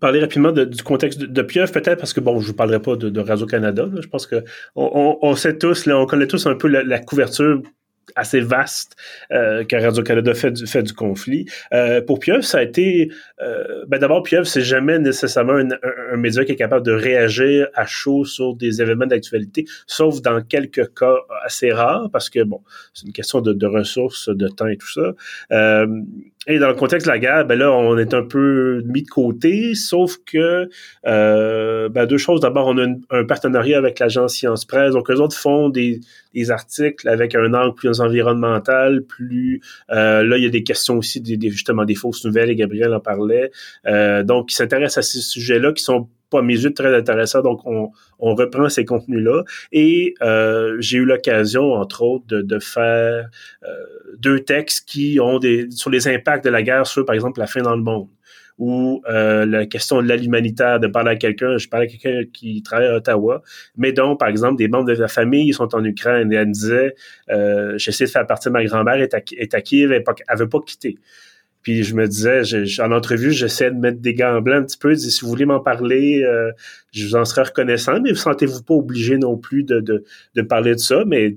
parler 0.00 0.18
rapidement 0.18 0.50
du 0.50 0.82
contexte 0.82 1.20
de, 1.20 1.26
de 1.26 1.42
Pieuvre, 1.42 1.70
peut-être 1.70 2.00
parce 2.00 2.12
que 2.12 2.18
bon, 2.18 2.40
je 2.40 2.48
vous 2.48 2.54
parlerai 2.54 2.82
pas 2.82 2.96
de, 2.96 3.20
Radio 3.20 3.46
Canada. 3.46 3.88
je 4.00 4.08
pense 4.08 4.26
que 4.26 4.42
on, 4.74 5.36
sait 5.36 5.58
tous, 5.58 5.86
là, 5.86 5.96
on 5.96 6.06
connaît 6.06 6.26
tous 6.26 6.44
un 6.46 6.56
peu 6.56 6.66
la 6.66 6.98
couverture 6.98 7.62
assez 8.16 8.40
vaste 8.40 8.96
euh, 9.32 9.64
que 9.64 9.76
Radio-Canada 9.76 10.34
fait 10.34 10.50
du, 10.50 10.66
fait 10.66 10.82
du 10.82 10.92
conflit. 10.92 11.46
Euh, 11.72 12.00
pour 12.00 12.18
Pieuvre, 12.18 12.44
ça 12.44 12.58
a 12.58 12.62
été... 12.62 13.10
Euh, 13.40 13.84
ben 13.86 13.98
D'abord, 13.98 14.22
Pieuvre, 14.22 14.46
c'est 14.46 14.62
jamais 14.62 14.98
nécessairement 14.98 15.54
un, 15.54 15.68
un, 16.12 16.16
média 16.16 16.44
qui 16.44 16.52
est 16.52 16.56
capable 16.56 16.84
de 16.84 16.92
réagir 16.92 17.68
à 17.74 17.86
chaud 17.86 18.24
sur 18.24 18.54
des 18.54 18.80
événements 18.80 19.06
d'actualité, 19.06 19.64
sauf 19.86 20.22
dans 20.22 20.40
quelques 20.42 20.94
cas 20.94 21.16
assez 21.44 21.72
rares, 21.72 22.08
parce 22.12 22.30
que, 22.30 22.42
bon, 22.42 22.62
c'est 22.94 23.06
une 23.06 23.12
question 23.12 23.40
de, 23.40 23.52
de, 23.52 23.66
ressources, 23.66 24.28
de 24.28 24.48
temps 24.48 24.68
et 24.68 24.76
tout 24.76 24.90
ça. 24.90 25.14
Et 26.50 26.58
dans 26.58 26.68
le 26.68 26.74
contexte 26.74 27.06
de 27.06 27.12
la 27.12 27.18
guerre, 27.18 27.44
ben 27.44 27.58
là, 27.58 27.70
on 27.70 27.98
est 27.98 28.14
un 28.14 28.22
peu 28.22 28.82
mis 28.86 29.02
de 29.02 29.08
côté, 29.08 29.74
sauf 29.74 30.16
que 30.24 30.70
euh, 31.06 31.88
ben 31.90 32.06
deux 32.06 32.16
choses. 32.16 32.40
D'abord, 32.40 32.68
on 32.68 32.78
a 32.78 32.86
un 33.10 33.24
partenariat 33.24 33.76
avec 33.76 33.98
l'agence 33.98 34.32
Science 34.32 34.64
Presse. 34.64 34.94
Donc, 34.94 35.10
eux 35.10 35.20
autres 35.20 35.36
font 35.36 35.68
des, 35.68 36.00
des 36.32 36.50
articles 36.50 37.06
avec 37.06 37.34
un 37.34 37.52
angle 37.52 37.74
plus 37.74 38.00
environnemental, 38.00 39.02
plus 39.02 39.60
euh, 39.90 40.22
là, 40.22 40.38
il 40.38 40.44
y 40.44 40.46
a 40.46 40.50
des 40.50 40.62
questions 40.62 40.96
aussi 40.96 41.20
des, 41.20 41.50
justement 41.50 41.84
des 41.84 41.94
fausses 41.94 42.24
nouvelles, 42.24 42.48
et 42.48 42.56
Gabriel 42.56 42.94
en 42.94 43.00
parlait. 43.00 43.50
Euh, 43.86 44.22
donc, 44.22 44.50
ils 44.50 44.54
s'intéressent 44.54 45.06
à 45.06 45.08
ces 45.08 45.20
sujets-là 45.20 45.74
qui 45.74 45.84
sont 45.84 46.08
pas 46.30 46.42
mes 46.42 46.54
yeux 46.54 46.72
très 46.72 46.94
intéressants. 46.96 47.42
Donc, 47.42 47.60
on, 47.66 47.90
on 48.18 48.34
reprend 48.34 48.68
ces 48.68 48.84
contenus-là. 48.84 49.42
Et 49.72 50.14
euh, 50.22 50.76
j'ai 50.80 50.98
eu 50.98 51.04
l'occasion, 51.04 51.72
entre 51.72 52.02
autres, 52.02 52.26
de, 52.26 52.42
de 52.42 52.58
faire 52.58 53.28
euh, 53.64 53.68
deux 54.18 54.40
textes 54.40 54.88
qui 54.88 55.18
ont 55.20 55.38
des 55.38 55.70
sur 55.70 55.90
les 55.90 56.08
impacts 56.08 56.44
de 56.44 56.50
la 56.50 56.62
guerre 56.62 56.86
sur, 56.86 57.04
par 57.04 57.14
exemple, 57.14 57.40
la 57.40 57.46
fin 57.46 57.62
dans 57.62 57.76
le 57.76 57.82
monde 57.82 58.08
ou 58.58 59.02
euh, 59.08 59.46
la 59.46 59.66
question 59.66 60.02
de 60.02 60.08
l'aide 60.08 60.24
humanitaire, 60.24 60.80
de 60.80 60.88
parler 60.88 61.12
à 61.12 61.16
quelqu'un, 61.16 61.58
je 61.58 61.68
parlais 61.68 61.86
à 61.86 61.88
quelqu'un 61.88 62.28
qui 62.32 62.60
travaille 62.62 62.88
à 62.88 62.96
Ottawa, 62.96 63.42
mais 63.76 63.92
donc, 63.92 64.18
par 64.18 64.28
exemple, 64.28 64.56
des 64.56 64.66
membres 64.66 64.86
de 64.86 64.94
la 64.94 65.06
famille 65.06 65.52
sont 65.52 65.72
en 65.76 65.84
Ukraine 65.84 66.32
et 66.32 66.36
elle 66.36 66.48
me 66.48 66.52
disait, 66.52 66.94
euh, 67.30 67.78
j'essaie 67.78 68.06
de 68.06 68.10
faire 68.10 68.26
partie 68.26 68.48
de 68.48 68.52
ma 68.52 68.64
grand-mère, 68.64 68.96
est 68.96 69.14
à, 69.14 69.20
est 69.36 69.54
à 69.54 69.60
Kiev, 69.60 69.92
elle 69.92 70.02
ne 70.04 70.38
veut 70.38 70.48
pas 70.48 70.58
quitter. 70.66 70.98
Puis 71.62 71.84
je 71.84 71.94
me 71.94 72.06
disais, 72.06 72.42
en 72.80 72.92
entrevue, 72.92 73.32
j'essaie 73.32 73.70
de 73.70 73.76
mettre 73.76 74.00
des 74.00 74.14
gants 74.14 74.40
blancs 74.40 74.62
un 74.62 74.64
petit 74.64 74.78
peu. 74.78 74.94
si 74.96 75.20
vous 75.22 75.28
voulez 75.28 75.44
m'en 75.44 75.60
parler, 75.60 76.22
euh, 76.22 76.50
je 76.92 77.06
vous 77.06 77.16
en 77.16 77.24
serais 77.24 77.42
reconnaissant, 77.42 78.00
mais 78.00 78.10
vous 78.10 78.16
sentez-vous 78.16 78.62
pas 78.62 78.74
obligé 78.74 79.18
non 79.18 79.36
plus 79.36 79.64
de, 79.64 79.80
de, 79.80 80.42
parler 80.42 80.74
de 80.74 80.80
ça. 80.80 81.04
Mais 81.06 81.36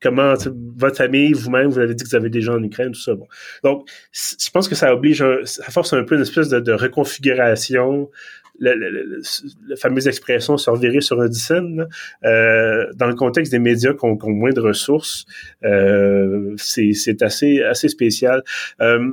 comment 0.00 0.34
votre 0.76 0.96
famille, 0.96 1.32
vous-même, 1.32 1.68
vous 1.68 1.78
avez 1.78 1.94
dit 1.94 2.04
que 2.04 2.08
vous 2.08 2.16
avez 2.16 2.30
des 2.30 2.40
gens 2.40 2.54
en 2.54 2.62
Ukraine, 2.62 2.92
tout 2.92 3.00
ça. 3.00 3.14
Bon. 3.14 3.26
Donc, 3.64 3.88
je 4.12 4.50
pense 4.50 4.68
que 4.68 4.74
ça 4.74 4.94
oblige, 4.94 5.24
ça 5.44 5.64
force 5.64 5.92
un 5.92 6.04
peu 6.04 6.14
une 6.14 6.22
espèce 6.22 6.48
de 6.48 6.72
reconfiguration 6.72 8.08
la, 8.58 9.76
fameuse 9.76 10.08
expression 10.08 10.56
se 10.56 10.70
revirer 10.70 11.00
sur 11.00 11.20
un 11.20 11.28
dixaine, 11.28 11.86
euh, 12.24 12.86
dans 12.94 13.06
le 13.06 13.14
contexte 13.14 13.52
des 13.52 13.58
médias 13.58 13.94
qui 13.94 14.04
ont, 14.04 14.18
moins 14.26 14.52
de 14.52 14.60
ressources, 14.60 15.26
euh, 15.64 16.54
c'est 16.56 17.22
assez, 17.22 17.62
assez 17.62 17.88
spécial. 17.88 18.42
Euh, 18.80 19.12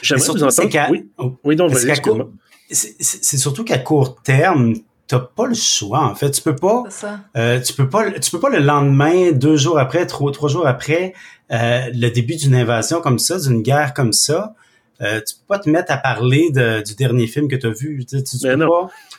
J'aimerais 0.00 0.26
vous 0.26 0.42
entendre. 0.42 0.90
Oui, 0.90 1.10
oh. 1.18 1.36
oui 1.44 1.56
donc, 1.56 1.72
vas-y, 1.72 1.94
C'est 2.70 3.36
surtout 3.36 3.64
qu'à 3.64 3.78
court 3.78 4.22
terme, 4.22 4.74
t'as 5.06 5.18
pas 5.18 5.46
le 5.46 5.54
choix 5.54 6.04
en 6.06 6.14
fait 6.14 6.30
tu 6.30 6.40
peux 6.40 6.56
pas 6.56 6.84
euh, 7.36 7.60
tu 7.60 7.74
peux 7.74 7.88
pas 7.88 8.10
tu 8.12 8.30
peux 8.30 8.40
pas 8.40 8.48
le 8.48 8.60
lendemain 8.60 9.32
deux 9.32 9.56
jours 9.56 9.78
après 9.78 10.06
trois 10.06 10.32
trois 10.32 10.48
jours 10.48 10.66
après 10.66 11.12
euh, 11.50 11.90
le 11.92 12.08
début 12.08 12.36
d'une 12.36 12.54
invasion 12.54 13.02
comme 13.02 13.18
ça 13.18 13.38
d'une 13.38 13.60
guerre 13.60 13.92
comme 13.92 14.14
ça 14.14 14.54
euh, 15.02 15.20
tu 15.20 15.34
peux 15.36 15.46
pas 15.48 15.58
te 15.58 15.68
mettre 15.68 15.92
à 15.92 15.96
parler 15.96 16.50
du 16.50 16.94
dernier 16.94 17.26
film 17.26 17.48
que 17.48 17.56
tu 17.56 17.66
as 17.66 17.70
vu. 17.70 18.04
Tu, 18.04 18.22
tu, 18.22 18.36
ben 18.42 18.66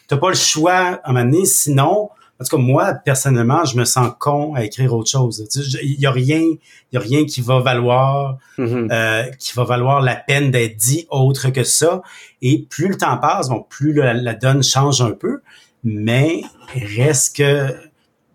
pas, 0.07 0.17
pas 0.17 0.29
le 0.29 0.35
choix 0.35 0.73
à 0.73 1.09
un 1.09 1.13
moment 1.13 1.25
donné, 1.25 1.45
sinon, 1.45 2.09
en 2.39 2.43
tout 2.43 2.57
cas, 2.57 2.61
moi, 2.61 2.93
personnellement, 2.93 3.63
je 3.63 3.77
me 3.77 3.85
sens 3.85 4.11
con 4.19 4.55
à 4.55 4.63
écrire 4.63 4.93
autre 4.93 5.09
chose. 5.09 5.47
Il 5.81 5.99
y 5.99 6.05
a 6.05 6.11
rien, 6.11 6.43
y 6.91 6.97
a 6.97 6.99
rien 6.99 7.25
qui 7.25 7.41
va 7.41 7.59
valoir, 7.59 8.37
mm-hmm. 8.57 8.91
euh, 8.91 9.23
qui 9.39 9.53
va 9.55 9.63
valoir 9.63 10.01
la 10.01 10.15
peine 10.15 10.51
d'être 10.51 10.75
dit 10.75 11.05
autre 11.09 11.49
que 11.49 11.63
ça. 11.63 12.01
Et 12.41 12.65
plus 12.69 12.89
le 12.89 12.97
temps 12.97 13.17
passe, 13.17 13.49
bon, 13.49 13.65
plus 13.69 13.93
la 13.93 14.33
donne 14.33 14.63
change 14.63 15.01
un 15.01 15.11
peu, 15.11 15.41
mais 15.83 16.41
reste 16.75 17.37
que 17.37 17.73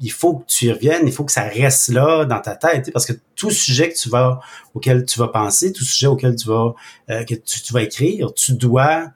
il 0.00 0.12
faut 0.12 0.36
que 0.36 0.44
tu 0.46 0.66
y 0.66 0.72
reviennes, 0.72 1.06
il 1.06 1.12
faut 1.12 1.24
que 1.24 1.32
ça 1.32 1.42
reste 1.42 1.88
là 1.88 2.24
dans 2.24 2.40
ta 2.40 2.54
tête, 2.54 2.90
parce 2.92 3.06
que 3.06 3.12
tout 3.34 3.50
sujet 3.50 3.90
que 3.90 3.96
tu 3.96 4.08
vas, 4.08 4.40
auquel 4.74 5.04
tu 5.04 5.18
vas 5.18 5.28
penser, 5.28 5.72
tout 5.72 5.84
sujet 5.84 6.06
auquel 6.06 6.36
tu 6.36 6.46
vas, 6.48 6.74
euh, 7.10 7.24
que 7.24 7.34
tu, 7.34 7.72
vas 7.72 7.82
écrire, 7.82 8.32
tu 8.34 8.52
dois 8.52 9.08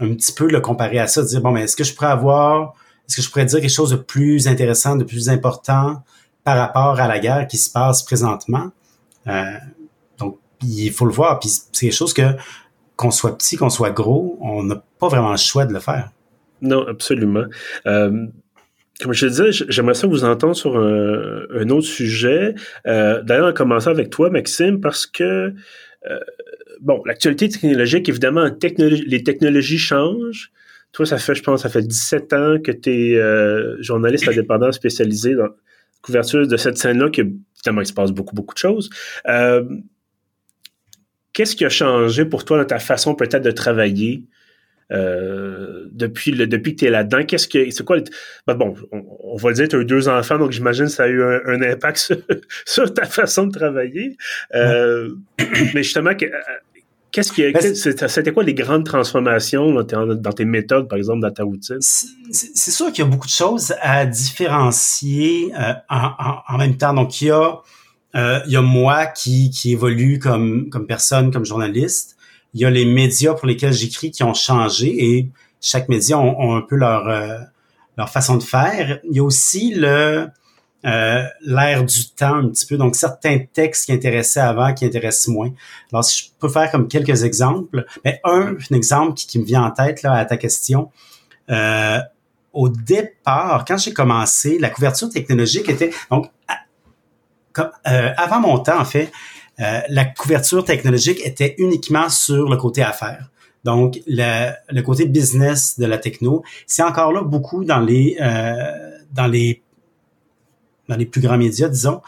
un 0.00 0.14
petit 0.14 0.32
peu 0.32 0.48
le 0.48 0.60
comparer 0.60 0.98
à 0.98 1.08
ça, 1.08 1.22
dire 1.22 1.40
bon, 1.40 1.50
mais 1.50 1.62
est-ce 1.62 1.76
que 1.76 1.84
je 1.84 1.94
pourrais 1.94 2.08
avoir, 2.10 2.74
est-ce 3.08 3.16
que 3.16 3.22
je 3.22 3.30
pourrais 3.30 3.46
dire 3.46 3.60
quelque 3.60 3.70
chose 3.70 3.90
de 3.90 3.96
plus 3.96 4.46
intéressant, 4.46 4.96
de 4.96 5.04
plus 5.04 5.28
important 5.28 6.02
par 6.44 6.56
rapport 6.56 7.00
à 7.00 7.08
la 7.08 7.18
guerre 7.18 7.46
qui 7.48 7.58
se 7.58 7.70
passe 7.70 8.02
présentement? 8.02 8.70
Euh, 9.26 9.44
donc, 10.18 10.38
il 10.62 10.92
faut 10.92 11.06
le 11.06 11.12
voir, 11.12 11.40
puis 11.40 11.48
c'est 11.48 11.86
quelque 11.86 11.92
chose 11.92 12.14
que 12.14 12.36
qu'on 12.94 13.12
soit 13.12 13.38
petit, 13.38 13.56
qu'on 13.56 13.70
soit 13.70 13.92
gros, 13.92 14.36
on 14.40 14.64
n'a 14.64 14.82
pas 14.98 15.06
vraiment 15.06 15.30
le 15.30 15.36
choix 15.36 15.64
de 15.64 15.72
le 15.72 15.78
faire. 15.78 16.10
Non, 16.60 16.84
absolument. 16.88 17.44
Euh, 17.86 18.26
comme 19.02 19.12
je 19.12 19.26
te 19.26 19.30
disais, 19.30 19.66
j'aimerais 19.68 19.94
ça 19.94 20.06
vous 20.06 20.24
entendre 20.24 20.56
sur 20.56 20.76
un, 20.76 21.68
autre 21.70 21.86
sujet. 21.86 22.54
Euh, 22.86 23.22
D'ailleurs, 23.22 23.48
en 23.48 23.52
commençant 23.52 23.90
avec 23.90 24.10
toi, 24.10 24.28
Maxime, 24.30 24.80
parce 24.80 25.06
que 25.06 25.54
euh, 26.10 26.20
bon, 26.80 27.02
l'actualité 27.04 27.48
technologique, 27.48 28.08
évidemment, 28.08 28.48
les 28.78 29.22
technologies 29.22 29.78
changent. 29.78 30.50
Toi, 30.92 31.06
ça 31.06 31.18
fait, 31.18 31.34
je 31.34 31.42
pense, 31.42 31.62
ça 31.62 31.68
fait 31.68 31.82
17 31.82 32.32
ans 32.32 32.56
que 32.62 32.72
tu 32.72 32.90
es 32.90 33.16
euh, 33.16 33.80
journaliste 33.82 34.26
indépendant 34.26 34.72
spécialisé 34.72 35.34
dans 35.34 35.44
la 35.44 35.54
couverture 36.02 36.46
de 36.46 36.56
cette 36.56 36.78
scène-là, 36.78 37.10
que 37.10 37.22
évidemment, 37.22 37.82
il 37.82 37.86
se 37.86 37.92
passe 37.92 38.10
beaucoup, 38.10 38.34
beaucoup 38.34 38.54
de 38.54 38.58
choses. 38.58 38.90
Euh, 39.28 39.64
qu'est-ce 41.32 41.56
qui 41.56 41.64
a 41.64 41.68
changé 41.68 42.24
pour 42.24 42.44
toi 42.44 42.58
dans 42.58 42.64
ta 42.64 42.78
façon 42.78 43.14
peut-être 43.14 43.44
de 43.44 43.50
travailler? 43.50 44.24
Euh, 44.90 45.86
depuis 45.92 46.30
le 46.30 46.46
depuis 46.46 46.74
que 46.74 46.80
tu 46.80 46.86
es 46.86 46.90
là-dedans, 46.90 47.22
qu'est-ce 47.24 47.46
que 47.46 47.70
c'est 47.70 47.84
quoi 47.84 47.98
ben 48.46 48.54
bon, 48.54 48.74
on, 48.90 49.36
va 49.36 49.50
le 49.50 49.54
dire, 49.54 49.68
tu 49.68 49.76
as 49.76 49.80
eu 49.80 49.84
deux 49.84 50.08
enfants, 50.08 50.38
donc 50.38 50.52
j'imagine 50.52 50.86
que 50.86 50.90
ça 50.90 51.04
a 51.04 51.08
eu 51.08 51.22
un, 51.22 51.60
impact 51.60 52.14
sur, 52.64 52.94
ta 52.94 53.04
façon 53.04 53.46
de 53.46 53.52
travailler. 53.52 54.16
Euh, 54.54 55.10
mais 55.74 55.82
justement, 55.82 56.12
qu'est-ce 57.10 57.32
qui 57.32 57.52
ben, 57.52 57.74
c'était 57.74 58.32
quoi 58.32 58.44
les 58.44 58.54
grandes 58.54 58.86
transformations 58.86 59.72
dans 59.74 60.32
tes, 60.32 60.44
méthodes, 60.46 60.88
par 60.88 60.96
exemple, 60.96 61.20
dans 61.20 61.32
ta 61.32 61.44
routine? 61.44 61.80
C'est 61.80 62.70
sûr 62.70 62.86
qu'il 62.90 63.04
y 63.04 63.06
a 63.06 63.10
beaucoup 63.10 63.26
de 63.26 63.32
choses 63.32 63.74
à 63.82 64.06
différencier 64.06 65.52
euh, 65.58 65.74
en, 65.90 66.56
même 66.56 66.78
temps. 66.78 66.94
Donc, 66.94 67.20
il 67.20 67.28
y 67.28 67.30
a, 67.30 67.58
il 68.14 68.52
y 68.52 68.56
a 68.56 68.62
moi 68.62 69.04
qui, 69.04 69.50
qui 69.50 69.72
évolue 69.72 70.18
comme, 70.18 70.70
comme 70.70 70.86
personne, 70.86 71.30
comme 71.30 71.44
journaliste 71.44 72.17
il 72.54 72.60
y 72.60 72.64
a 72.64 72.70
les 72.70 72.84
médias 72.84 73.34
pour 73.34 73.46
lesquels 73.46 73.72
j'écris 73.72 74.10
qui 74.10 74.22
ont 74.22 74.34
changé 74.34 75.16
et 75.16 75.30
chaque 75.60 75.88
média 75.88 76.18
ont, 76.18 76.56
un 76.56 76.62
peu 76.62 76.76
leur 76.76 77.08
euh, 77.08 77.38
leur 77.96 78.08
façon 78.08 78.36
de 78.36 78.42
faire. 78.42 79.00
Il 79.04 79.16
y 79.16 79.20
a 79.20 79.24
aussi 79.24 79.74
le 79.74 80.28
euh, 80.86 81.24
l'air 81.40 81.84
du 81.84 82.10
temps 82.10 82.36
un 82.36 82.48
petit 82.48 82.64
peu. 82.64 82.76
Donc, 82.76 82.94
certains 82.94 83.38
textes 83.52 83.86
qui 83.86 83.92
intéressaient 83.92 84.40
avant, 84.40 84.72
qui 84.72 84.84
intéressent 84.84 85.28
moins. 85.28 85.50
Alors, 85.92 86.04
si 86.04 86.26
je 86.26 86.30
peux 86.38 86.48
faire 86.48 86.70
comme 86.70 86.86
quelques 86.86 87.24
exemples, 87.24 87.84
mais 88.04 88.20
un, 88.24 88.54
un 88.70 88.76
exemple 88.76 89.14
qui, 89.14 89.38
me 89.40 89.44
vient 89.44 89.64
en 89.64 89.70
tête 89.72 90.02
là 90.02 90.12
à 90.14 90.24
ta 90.24 90.36
question. 90.36 90.90
Euh, 91.50 91.98
au 92.52 92.68
départ, 92.68 93.64
quand 93.66 93.76
j'ai 93.76 93.92
commencé, 93.92 94.58
la 94.58 94.70
couverture 94.70 95.10
technologique 95.10 95.68
était 95.68 95.90
donc 96.10 96.30
comme, 97.52 97.70
avant 97.84 98.40
mon 98.40 98.58
temps 98.58 98.80
en 98.80 98.84
fait. 98.84 99.10
Euh, 99.60 99.80
la 99.88 100.04
couverture 100.04 100.64
technologique 100.64 101.20
était 101.24 101.54
uniquement 101.58 102.08
sur 102.08 102.48
le 102.48 102.56
côté 102.56 102.82
affaires. 102.82 103.30
Donc, 103.64 104.00
le, 104.06 104.52
le 104.70 104.82
côté 104.82 105.06
business 105.06 105.78
de 105.78 105.86
la 105.86 105.98
techno, 105.98 106.42
c'est 106.66 106.82
encore 106.82 107.12
là 107.12 107.22
beaucoup 107.22 107.64
dans 107.64 107.80
les 107.80 108.16
euh, 108.20 108.98
dans 109.12 109.26
les 109.26 109.62
dans 110.88 110.96
les 110.96 111.06
plus 111.06 111.20
grands 111.20 111.38
médias, 111.38 111.68
disons. 111.68 112.00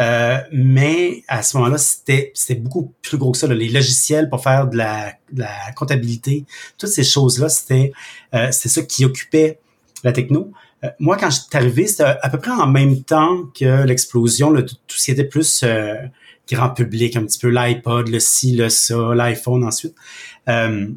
Euh, 0.00 0.38
mais 0.50 1.22
à 1.28 1.42
ce 1.42 1.56
moment-là, 1.56 1.78
c'était 1.78 2.32
c'était 2.34 2.60
beaucoup 2.60 2.92
plus 3.02 3.16
gros 3.16 3.32
que 3.32 3.38
ça. 3.38 3.46
Les 3.46 3.68
logiciels 3.68 4.28
pour 4.28 4.42
faire 4.42 4.66
de 4.66 4.76
la, 4.76 5.12
la 5.32 5.72
comptabilité, 5.76 6.44
toutes 6.78 6.90
ces 6.90 7.04
choses-là, 7.04 7.48
c'était 7.48 7.92
euh, 8.34 8.50
ça 8.50 8.82
qui 8.82 9.04
occupait 9.04 9.60
la 10.02 10.12
techno. 10.12 10.50
Euh, 10.82 10.88
moi, 10.98 11.16
quand 11.16 11.30
je 11.30 11.36
suis 11.36 11.46
arrivé, 11.52 11.86
c'était 11.86 12.04
à 12.04 12.28
peu 12.28 12.38
près 12.38 12.50
en 12.50 12.66
même 12.66 13.02
temps 13.04 13.44
que 13.58 13.84
l'explosion, 13.84 14.52
tout, 14.62 14.76
ce 14.88 15.04
qui 15.04 15.10
était 15.12 15.24
plus 15.24 15.64
grand 16.50 16.70
public, 16.70 17.16
un 17.16 17.24
petit 17.24 17.38
peu 17.38 17.48
l'iPod, 17.48 18.08
le 18.08 18.20
ci, 18.20 18.54
le 18.54 18.68
ça, 18.68 19.14
l'iPhone 19.14 19.64
ensuite. 19.64 19.94
Euh, 20.48 20.88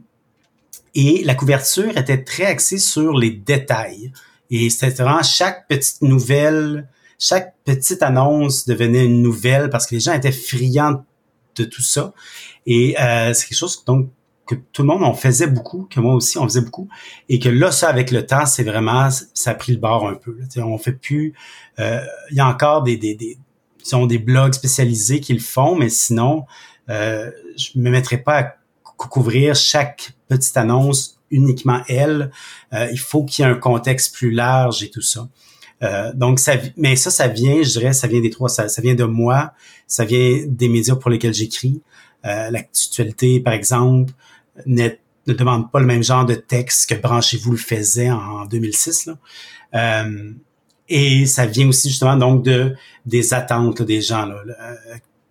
et 0.96 1.24
la 1.24 1.36
couverture 1.36 1.96
était 1.98 2.24
très 2.24 2.46
axée 2.46 2.80
sur 2.80 3.18
les 3.18 3.32
détails. 3.32 4.12
Et 4.50 4.70
c'était 4.70 5.04
vraiment 5.04 5.24
chaque 5.24 5.68
petite 5.68 6.02
nouvelle, 6.02 6.88
chaque 7.20 7.56
petite 7.66 8.02
annonce 8.02 8.66
devenait 8.66 9.06
une 9.06 9.22
nouvelle 9.22 9.70
parce 9.70 9.86
que 9.86 9.96
les 9.96 10.02
gens 10.02 10.14
étaient 10.14 10.32
friands 10.32 11.06
de 11.56 11.66
tout 11.66 11.82
ça. 11.82 12.14
Et 12.66 13.00
euh, 13.00 13.34
c'est 13.34 13.48
quelque 13.48 13.58
chose 13.58 13.84
donc 13.86 14.10
que 14.48 14.56
tout 14.56 14.82
le 14.82 14.88
monde 14.88 15.04
en 15.04 15.14
faisait 15.14 15.48
beaucoup, 15.48 15.88
que 15.92 16.00
moi 16.00 16.14
aussi 16.14 16.38
on 16.38 16.46
faisait 16.46 16.62
beaucoup, 16.62 16.88
et 17.28 17.38
que 17.38 17.50
là 17.50 17.70
ça 17.70 17.90
avec 17.90 18.12
le 18.12 18.26
temps 18.26 18.46
c'est 18.46 18.64
vraiment 18.64 19.10
ça 19.12 19.52
a 19.52 19.56
pris 19.56 19.74
le 19.74 19.78
bord 19.78 20.08
un 20.08 20.16
peu. 20.16 20.38
Là. 20.40 20.66
On 20.66 20.78
fait 20.78 20.94
plus, 20.94 21.34
euh, 21.80 22.00
il 22.32 22.38
y 22.38 22.40
a 22.40 22.48
encore 22.48 22.84
des, 22.84 22.96
des, 22.96 23.14
des, 23.14 23.38
ont 23.96 24.08
des 24.08 24.18
blogs 24.18 24.54
spécialisés 24.54 25.20
qui 25.20 25.34
le 25.34 25.40
font, 25.40 25.76
mais 25.76 25.90
sinon, 25.90 26.46
euh, 26.90 27.32
je 27.58 27.78
me 27.80 27.90
mettrai 27.90 28.18
pas 28.18 28.40
à 28.40 28.56
couvrir 28.98 29.56
chaque 29.56 30.12
petite 30.28 30.56
annonce 30.58 31.20
uniquement 31.30 31.82
elle. 31.88 32.32
Euh, 32.74 32.88
il 32.92 33.00
faut 33.00 33.24
qu'il 33.24 33.44
y 33.44 33.48
ait 33.48 33.52
un 33.52 33.56
contexte 33.56 34.16
plus 34.16 34.32
large 34.32 34.84
et 34.84 34.90
tout 34.90 35.02
ça. 35.02 35.28
Euh, 35.84 36.12
donc 36.14 36.40
ça, 36.40 36.54
mais 36.76 36.96
ça, 36.96 37.12
ça 37.12 37.28
vient, 37.28 37.62
je 37.62 37.70
dirais, 37.70 37.94
ça 37.94 38.08
vient 38.08 38.22
des 38.22 38.30
trois, 38.30 38.50
ça, 38.50 38.68
ça 38.68 38.82
vient 38.82 38.96
de 38.96 39.04
moi, 39.04 39.54
ça 39.86 40.06
vient 40.06 40.44
des 40.48 40.70
médias 40.70 40.96
pour 40.96 41.12
lesquels 41.12 41.34
j'écris. 41.34 41.82
Euh, 42.26 42.50
L'actualité, 42.50 43.40
par 43.40 43.54
exemple, 43.54 44.14
ne, 44.66 44.90
ne 45.28 45.34
demande 45.34 45.72
pas 45.72 45.80
le 45.80 45.86
même 45.86 46.04
genre 46.04 46.26
de 46.26 46.34
texte 46.34 46.90
que 46.90 46.96
Branchez-vous 46.96 47.52
le 47.52 47.58
faisait 47.58 48.10
en 48.10 48.46
2006. 48.46 49.06
Là. 49.06 49.18
Euh, 49.76 50.32
et 50.90 51.26
ça 51.26 51.46
vient 51.46 51.68
aussi 51.68 51.90
justement 51.90 52.18
donc 52.18 52.44
de 52.44 52.76
des 53.06 53.34
attentes 53.34 53.82
des 53.82 54.02
gens 54.02 54.26
là, 54.26 54.42
euh, 54.48 54.74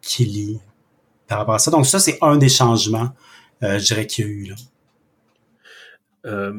qui 0.02 0.24
lisent 0.24 0.60
par 1.28 1.38
rapport 1.38 1.54
à 1.54 1.58
ça. 1.58 1.70
Donc 1.70 1.86
ça, 1.86 1.98
c'est 1.98 2.18
un 2.22 2.36
des 2.36 2.48
changements, 2.48 3.10
euh, 3.62 3.78
je 3.78 3.84
dirais, 3.86 4.06
qu'il 4.06 4.24
y 4.24 4.28
a 4.28 4.30
eu 4.30 4.44
là. 4.44 4.54
Euh, 6.26 6.52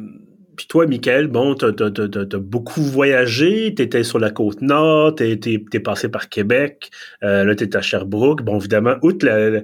puis 0.56 0.66
toi, 0.68 0.88
Michael, 0.88 1.28
bon, 1.28 1.54
t'as 1.54 1.68
as, 1.68 2.38
beaucoup 2.40 2.82
voyagé, 2.82 3.76
t'étais 3.76 4.04
sur 4.04 4.18
la 4.18 4.32
côte 4.32 4.62
nord, 4.62 5.14
t'es 5.14 5.40
es, 5.46 5.80
passé 5.80 6.10
par 6.10 6.30
Québec, 6.30 6.90
euh, 7.24 7.44
là 7.44 7.54
t'es 7.54 7.76
à 7.76 7.82
Sherbrooke. 7.82 8.42
Bon, 8.42 8.58
évidemment, 8.58 8.96
outre 9.04 9.26
la, 9.26 9.62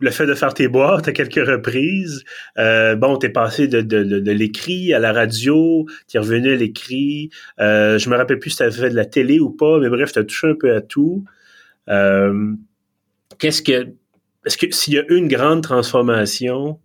le 0.00 0.10
fait 0.10 0.26
de 0.26 0.34
faire 0.34 0.54
tes 0.54 0.68
boîtes 0.68 1.08
à 1.08 1.12
quelques 1.12 1.46
reprises. 1.46 2.24
Euh, 2.58 2.96
bon, 2.96 3.16
t'es 3.16 3.28
passé 3.28 3.68
de, 3.68 3.80
de, 3.80 4.02
de, 4.02 4.32
l'écrit 4.32 4.92
à 4.92 4.98
la 4.98 5.12
radio, 5.12 5.86
t'es 6.08 6.18
revenu 6.18 6.52
à 6.52 6.56
l'écrit. 6.56 7.30
Euh, 7.60 7.98
je 7.98 8.10
me 8.10 8.16
rappelle 8.16 8.38
plus 8.38 8.50
si 8.50 8.56
t'avais 8.58 8.72
fait 8.72 8.90
de 8.90 8.96
la 8.96 9.04
télé 9.04 9.40
ou 9.40 9.50
pas, 9.50 9.78
mais 9.78 9.88
bref, 9.88 10.12
t'as 10.12 10.24
touché 10.24 10.48
un 10.48 10.54
peu 10.54 10.74
à 10.74 10.80
tout. 10.80 11.24
Euh, 11.88 12.52
qu'est-ce 13.38 13.62
que 13.62 13.88
est-ce 14.44 14.58
que 14.58 14.70
s'il 14.74 14.94
y 14.94 14.98
a 14.98 15.04
une 15.08 15.28
grande 15.28 15.62
transformation, 15.62 16.78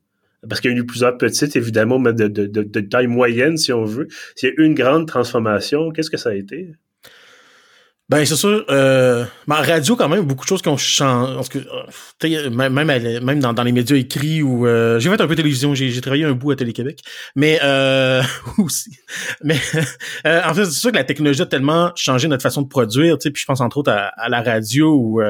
parce 0.48 0.62
qu'il 0.62 0.72
y 0.72 0.74
a 0.74 0.78
eu 0.78 0.86
plusieurs 0.86 1.18
petites, 1.18 1.56
évidemment, 1.58 2.00
mais 2.00 2.14
de, 2.14 2.28
de, 2.28 2.46
de, 2.46 2.80
taille 2.80 3.08
moyenne, 3.08 3.58
si 3.58 3.74
on 3.74 3.84
veut. 3.84 4.08
S'il 4.36 4.50
y 4.50 4.52
a 4.52 4.64
une 4.64 4.74
grande 4.74 5.08
transformation, 5.08 5.92
qu'est-ce 5.92 6.10
que 6.10 6.18
ça 6.18 6.30
a 6.30 6.36
été? 6.36 6.70
Ben 8.10 8.26
c'est 8.26 8.36
sûr. 8.36 8.66
Euh, 8.70 9.24
ma 9.46 9.58
radio 9.58 9.96
quand 9.96 10.10
même 10.10 10.24
beaucoup 10.24 10.44
de 10.44 10.50
choses 10.50 10.64
qui 10.64 10.68
ont 10.70 10.78
changé. 10.78 11.40
Euh, 12.24 12.50
même 12.50 12.74
même 12.74 13.40
dans, 13.40 13.54
dans 13.54 13.62
les 13.62 13.72
médias 13.72 13.96
écrits 13.96 14.42
ou 14.42 14.66
euh, 14.66 15.00
j'ai 15.00 15.12
fait 15.12 15.22
un 15.22 15.28
peu 15.28 15.36
de 15.36 15.42
télévision. 15.42 15.76
J'ai 15.76 16.02
travaillé 16.02 16.26
un 16.26 16.32
bout 16.32 16.50
à 16.50 16.56
Télé 16.56 16.74
Québec, 16.74 17.02
mais 17.36 17.60
euh, 17.62 18.24
aussi. 18.58 18.98
Mais 19.44 19.60
euh, 20.26 20.42
en 20.44 20.56
fait 20.56 20.66
c'est 20.66 20.80
sûr 20.80 20.92
que 20.92 20.98
la 20.98 21.04
technologie 21.04 21.44
a 21.44 21.46
tellement 21.46 21.92
changé 21.96 22.28
notre 22.28 22.42
façon 22.42 22.64
de 22.64 22.68
produire. 22.68 23.20
Tu 23.20 23.24
sais, 23.24 23.32
puis 23.32 23.42
je 23.42 23.46
pense 23.46 23.62
entre 23.62 23.78
autres 23.78 23.92
à, 23.92 24.08
à 24.18 24.28
la 24.28 24.42
radio 24.42 24.92
où 24.92 25.22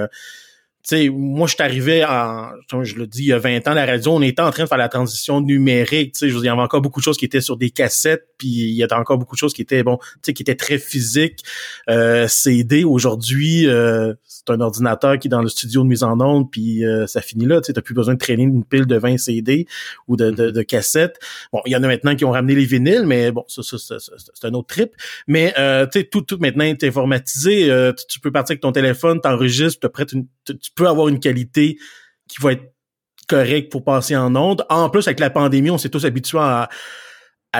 sais, 0.96 1.10
moi, 1.10 1.48
je 1.48 1.54
suis 1.56 1.64
arrivé 1.64 2.04
en, 2.06 2.52
je 2.84 2.96
le 2.96 3.08
dis, 3.08 3.24
il 3.24 3.28
y 3.28 3.34
a 3.34 3.40
20 3.40 3.68
ans, 3.68 3.74
la 3.74 3.86
radio, 3.86 4.12
on 4.14 4.22
était 4.22 4.42
en 4.42 4.52
train 4.52 4.64
de 4.64 4.68
faire 4.70 4.78
la 4.78 4.90
transition 4.90 5.42
numérique, 5.42 6.14
tu 6.14 6.20
sais, 6.20 6.36
il 6.36 6.44
y 6.44 6.50
avait 6.50 6.62
encore 6.62 6.82
beaucoup 6.82 7.00
de 7.00 7.04
choses 7.04 7.18
qui 7.18 7.26
étaient 7.26 7.42
sur 7.42 7.58
des 7.58 7.70
cassettes, 7.70 8.28
puis 8.38 8.48
il 8.48 8.76
y 8.76 8.84
avait 8.84 8.94
encore 8.94 9.18
beaucoup 9.18 9.36
de 9.36 9.40
choses 9.40 9.54
qui 9.54 9.62
étaient, 9.62 9.84
bon, 9.84 9.98
tu 9.98 10.06
sais, 10.24 10.34
qui 10.34 10.44
étaient 10.44 10.56
très 10.56 10.78
physiques. 10.78 11.44
Euh, 11.90 12.28
CD, 12.28 12.84
aujourd'hui, 12.84 13.68
euh, 13.68 14.14
c'est 14.50 14.56
un 14.56 14.62
ordinateur 14.62 15.18
qui 15.20 15.28
est 15.28 15.30
dans 15.30 15.42
le 15.42 15.50
studio 15.50 15.84
de 15.84 15.88
mise 15.88 16.04
en 16.04 16.20
onde, 16.20 16.50
puis 16.50 16.86
euh, 16.86 17.08
ça 17.08 17.22
finit 17.22 17.46
là, 17.46 17.62
tu 17.62 17.72
t'as 17.74 17.82
plus 17.82 17.94
besoin 17.94 18.16
de 18.16 18.20
traîner 18.20 18.44
une 18.44 18.64
pile 18.64 18.86
de 18.86 18.98
20 18.98 19.18
CD 19.18 19.68
ou 20.08 20.16
de, 20.16 20.32
de, 20.32 20.62
cassettes. 20.64 21.20
Bon, 21.54 21.62
il 21.66 21.72
y 21.72 21.76
en 21.76 21.84
a 21.84 21.88
maintenant 21.88 22.16
qui 22.16 22.26
ont 22.26 22.32
ramené 22.32 22.56
les 22.56 22.66
vinyles, 22.66 23.06
mais 23.06 23.32
bon, 23.32 23.46
ça, 23.48 23.62
ça, 23.64 23.98
c'est 24.00 24.48
un 24.48 24.54
autre 24.54 24.68
trip. 24.68 24.92
Mais, 25.28 25.54
euh, 25.58 25.86
tu 25.86 26.00
sais, 26.00 26.06
tout, 26.06 26.22
tout 26.22 26.38
maintenant 26.40 26.66
est 26.66 26.84
informatisé, 26.84 27.70
euh, 27.70 27.94
tu, 28.10 28.20
peux 28.20 28.32
partir 28.32 28.54
avec 28.54 28.62
ton 28.62 28.72
téléphone, 28.72 29.22
t'enregistres, 29.22 29.80
tu 29.82 29.90
prêtes 29.90 30.14
une, 30.14 30.28
tu 30.46 30.72
peux 30.76 30.88
avoir 30.88 31.08
une 31.08 31.20
qualité 31.20 31.78
qui 32.28 32.42
va 32.42 32.54
être 32.54 32.74
correcte 33.28 33.72
pour 33.72 33.84
passer 33.84 34.16
en 34.16 34.36
onde. 34.36 34.66
En 34.70 34.90
plus, 34.90 35.08
avec 35.08 35.20
la 35.20 35.30
pandémie, 35.30 35.70
on 35.70 35.78
s'est 35.78 35.90
tous 35.90 36.06
habitués 36.06 36.40
à, 36.40 36.70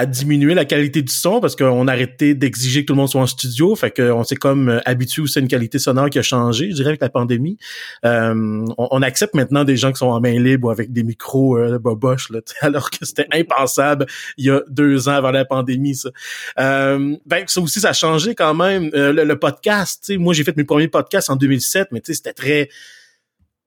diminuer 0.06 0.54
la 0.54 0.64
qualité 0.64 1.02
du 1.02 1.12
son 1.12 1.40
parce 1.40 1.56
qu'on 1.56 1.88
a 1.88 1.92
arrêté 1.92 2.34
d'exiger 2.34 2.82
que 2.82 2.86
tout 2.86 2.92
le 2.92 2.98
monde 2.98 3.08
soit 3.08 3.20
en 3.20 3.26
studio. 3.26 3.74
Fait 3.74 3.90
qu'on 3.90 4.22
s'est 4.22 4.36
comme 4.36 4.68
euh, 4.68 4.80
habitué 4.84 5.22
aussi 5.22 5.38
à 5.38 5.42
une 5.42 5.48
qualité 5.48 5.78
sonore 5.78 6.10
qui 6.10 6.18
a 6.18 6.22
changé, 6.22 6.70
je 6.70 6.76
dirais, 6.76 6.90
avec 6.90 7.00
la 7.00 7.08
pandémie. 7.08 7.58
Euh, 8.04 8.64
on, 8.78 9.02
accepte 9.02 9.34
maintenant 9.34 9.64
des 9.64 9.76
gens 9.76 9.90
qui 9.92 9.98
sont 9.98 10.06
en 10.06 10.20
main 10.20 10.38
libre 10.38 10.68
ou 10.68 10.70
avec 10.70 10.92
des 10.92 11.02
micros 11.02 11.58
euh, 11.58 11.78
boboches, 11.78 12.30
là, 12.30 12.40
alors 12.60 12.90
que 12.90 13.04
c'était 13.04 13.26
impensable 13.32 14.06
il 14.36 14.46
y 14.46 14.50
a 14.50 14.60
deux 14.68 15.08
ans 15.08 15.12
avant 15.12 15.30
la 15.30 15.44
pandémie, 15.44 15.94
ça. 15.94 16.10
Euh, 16.58 17.16
ben, 17.26 17.44
ça 17.46 17.60
aussi, 17.60 17.80
ça 17.80 17.90
a 17.90 17.92
changé 17.92 18.34
quand 18.34 18.54
même. 18.54 18.90
Euh, 18.94 19.12
le, 19.12 19.24
le, 19.24 19.38
podcast, 19.38 20.12
moi, 20.18 20.34
j'ai 20.34 20.44
fait 20.44 20.56
mes 20.56 20.64
premiers 20.64 20.88
podcasts 20.88 21.30
en 21.30 21.36
2007, 21.36 21.88
mais 21.92 22.00
c'était 22.04 22.32
très 22.32 22.68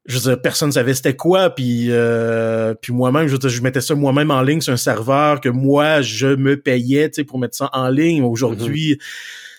je 0.06 0.18
veux 0.18 0.32
dire, 0.32 0.42
personne 0.42 0.72
savait 0.72 0.94
c'était 0.94 1.16
quoi, 1.16 1.50
puis 1.50 1.88
euh, 1.90 2.74
puis 2.74 2.92
moi-même, 2.92 3.28
je, 3.28 3.36
je 3.48 3.62
mettais 3.62 3.82
ça 3.82 3.96
moi-même 3.96 4.32
en 4.32 4.42
ligne 4.42 4.62
sur 4.62 4.74
un 4.74 4.78
serveur 4.78 5.40
que 5.40 5.50
moi 5.50 6.02
je 6.02 6.28
me 6.28 6.60
payais, 6.60 7.10
tu 7.10 7.16
sais, 7.16 7.24
pour 7.24 7.40
mettre 7.40 7.56
ça 7.56 7.70
en 7.74 7.88
ligne. 7.88 8.24
Aujourd'hui, 8.24 9.00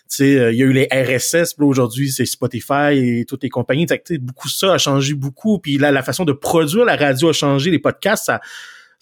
sais, 0.08 0.52
il 0.52 0.58
y 0.58 0.62
a 0.62 0.66
eu 0.66 0.72
les 0.72 0.88
RSS, 0.92 1.54
aujourd'hui 1.58 2.10
c'est 2.10 2.26
Spotify 2.26 2.92
et 2.92 3.24
toutes 3.26 3.42
les 3.42 3.48
compagnies. 3.48 3.86
beaucoup 4.20 4.48
ça 4.48 4.74
a 4.74 4.78
changé 4.78 5.14
beaucoup. 5.14 5.58
Puis 5.58 5.78
là, 5.78 5.90
la 5.92 6.02
façon 6.02 6.24
de 6.24 6.32
produire 6.32 6.84
la 6.84 6.96
radio 6.96 7.30
a 7.30 7.32
changé, 7.32 7.70
les 7.70 7.78
podcasts, 7.78 8.26
ça 8.26 8.40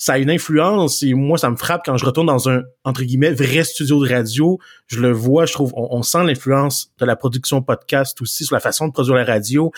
ça 0.02 0.14
a 0.14 0.18
une 0.18 0.30
influence 0.30 1.04
et 1.04 1.14
moi 1.14 1.38
ça 1.38 1.48
me 1.48 1.54
frappe 1.54 1.82
quand 1.84 1.96
je 1.96 2.04
retourne 2.04 2.26
dans 2.26 2.48
un 2.48 2.62
entre 2.82 3.04
guillemets 3.04 3.30
vrai 3.30 3.62
studio 3.62 4.04
de 4.04 4.12
radio 4.12 4.58
je 4.88 4.98
le 4.98 5.12
vois 5.12 5.46
je 5.46 5.52
trouve 5.52 5.72
on, 5.76 6.02
sent 6.02 6.24
l'influence 6.24 6.90
de 6.98 7.04
la 7.04 7.14
production 7.14 7.62
podcast 7.62 8.20
aussi 8.20 8.44
sur 8.44 8.54
la 8.54 8.60
façon 8.60 8.88
de 8.88 8.92
produire 8.92 9.14
la 9.14 9.24
radio 9.24 9.70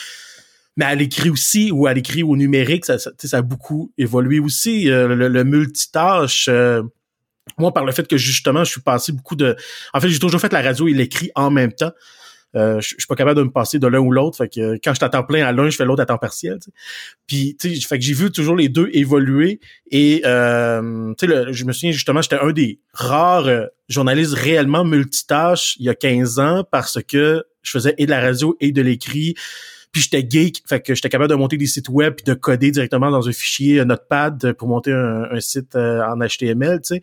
mais 0.77 0.85
à 0.85 0.95
l'écrit 0.95 1.31
aussi 1.31 1.71
ou 1.71 1.87
à 1.87 1.95
l'écrit 1.95 2.23
au 2.23 2.37
numérique 2.37 2.85
ça, 2.85 2.99
ça, 2.99 3.11
ça, 3.17 3.39
a 3.39 3.43
beaucoup 3.43 3.93
évolué 3.99 4.39
aussi 4.39 4.91
euh, 4.91 5.15
le, 5.15 5.45
multitâche 5.45 6.47
euh, 6.49 6.83
moi 7.59 7.73
par 7.73 7.85
le 7.85 7.93
fait 7.93 8.07
que 8.09 8.17
justement 8.17 8.65
je 8.65 8.71
suis 8.71 8.81
passé 8.81 9.13
beaucoup 9.13 9.37
de 9.37 9.57
en 9.93 10.01
fait 10.01 10.09
j'ai 10.09 10.19
toujours 10.19 10.41
fait 10.41 10.53
la 10.53 10.63
radio 10.63 10.89
et 10.89 10.93
l'écrit 10.93 11.31
en 11.35 11.51
même 11.51 11.73
temps 11.73 11.93
euh, 12.57 12.81
je 12.81 12.89
suis 12.89 13.07
pas 13.09 13.17
capable 13.17 13.39
de 13.39 13.45
me 13.45 13.51
passer 13.51 13.79
de 13.79 13.87
l'un 13.87 13.99
ou 13.99 14.13
l'autre. 14.13 14.37
Fait 14.39 14.49
que 14.49 14.79
quand 14.83 14.95
je 14.95 15.01
t'attends 15.01 15.25
plein 15.25 15.45
à 15.45 15.53
l'un, 15.53 15.71
je 15.71 15.77
fais 15.77 15.85
l'autre 15.85 16.03
à 16.03 16.07
temps 16.07 16.19
partiel. 16.19 16.59
Puis 17.27 17.57
tu 17.59 17.75
sais, 17.75 17.87
fait 17.87 17.99
que 17.99 18.05
j'ai 18.05 18.15
vu 18.15 18.31
toujours 18.31 18.57
les 18.57 18.69
deux 18.69 18.89
évoluer. 18.93 19.61
Et 19.91 20.23
euh, 20.25 21.13
tu 21.19 21.27
sais, 21.27 21.53
je 21.53 21.65
me 21.65 21.73
souviens 21.73 21.93
justement, 21.93 22.23
j'étais 22.23 22.39
un 22.39 22.53
des 22.53 22.81
rares 22.93 23.49
euh, 23.49 23.67
journalistes 23.89 24.35
réellement 24.35 24.85
multitâches 24.85 25.77
il 25.79 25.87
y 25.87 25.89
a 25.89 25.95
15 25.95 26.39
ans 26.39 26.65
parce 26.71 27.03
que 27.03 27.45
je 27.63 27.71
faisais 27.71 27.95
et 27.99 28.07
de 28.07 28.11
la 28.11 28.21
radio 28.21 28.57
et 28.61 28.73
de 28.73 28.83
l'écrit 28.83 29.35
puis 29.95 30.03
j'étais 30.03 30.27
geek, 30.29 30.63
fait 30.69 30.81
que 30.81 30.95
j'étais 30.95 31.09
capable 31.09 31.31
de 31.31 31.37
monter 31.37 31.57
des 31.57 31.67
sites 31.67 31.89
web 31.89 32.15
puis 32.17 32.25
de 32.25 32.35
coder 32.35 32.71
directement 32.71 33.11
dans 33.11 33.27
un 33.27 33.33
fichier 33.33 33.83
Notepad 33.85 34.53
pour 34.55 34.69
monter 34.69 34.93
un, 34.93 35.41
site 35.41 35.77
en 35.77 36.19
HTML, 36.19 36.81
tu 36.83 36.97
sais. 36.97 37.01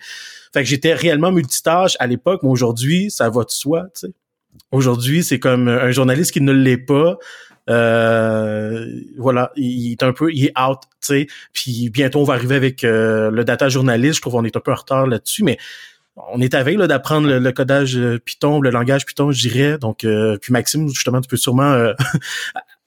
Fait 0.54 0.62
que 0.62 0.70
j'étais 0.70 0.94
réellement 0.94 1.32
multitâche 1.32 1.96
à 2.00 2.06
l'époque, 2.06 2.42
mais 2.44 2.50
aujourd'hui, 2.50 3.10
ça 3.10 3.30
va 3.30 3.44
de 3.44 3.50
soi, 3.50 3.86
tu 3.96 4.08
sais. 4.08 4.14
Aujourd'hui, 4.72 5.24
c'est 5.24 5.40
comme 5.40 5.68
un 5.68 5.92
journaliste 5.92 6.32
qui 6.32 6.42
ne 6.42 6.52
l'est 6.52 6.78
pas. 6.78 7.18
Euh, 7.70 8.86
voilà, 9.18 9.52
il 9.56 9.92
est 9.92 10.04
un 10.04 10.14
peu, 10.14 10.32
il 10.34 10.46
est 10.46 10.60
out, 10.60 10.80
tu 11.02 11.08
sais. 11.08 11.28
Puis 11.54 11.90
bientôt, 11.90 12.20
on 12.20 12.24
va 12.24 12.34
arriver 12.34 12.56
avec 12.56 12.84
euh, 12.84 13.32
le 13.32 13.44
data 13.44 13.70
journaliste. 13.70 14.16
Je 14.16 14.22
trouve 14.22 14.34
qu'on 14.34 14.46
est 14.46 14.56
un 14.56 14.60
peu 14.60 14.72
en 14.72 14.76
retard 14.76 15.08
là-dessus, 15.08 15.44
mais 15.44 15.58
on 16.34 16.42
est 16.42 16.54
à 16.54 16.64
veille 16.64 16.78
d'apprendre 16.78 17.28
le, 17.28 17.52
codage 17.52 17.98
euh, 17.98 18.20
Python, 18.20 18.62
le 18.62 18.70
langage 18.70 19.06
Python, 19.06 19.32
je 19.32 19.48
dirais. 19.48 19.78
Donc, 19.78 20.00
puis 20.42 20.52
Maxime, 20.54 20.90
justement, 20.90 21.22
tu 21.22 21.28
peux 21.28 21.38
sûrement 21.38 21.94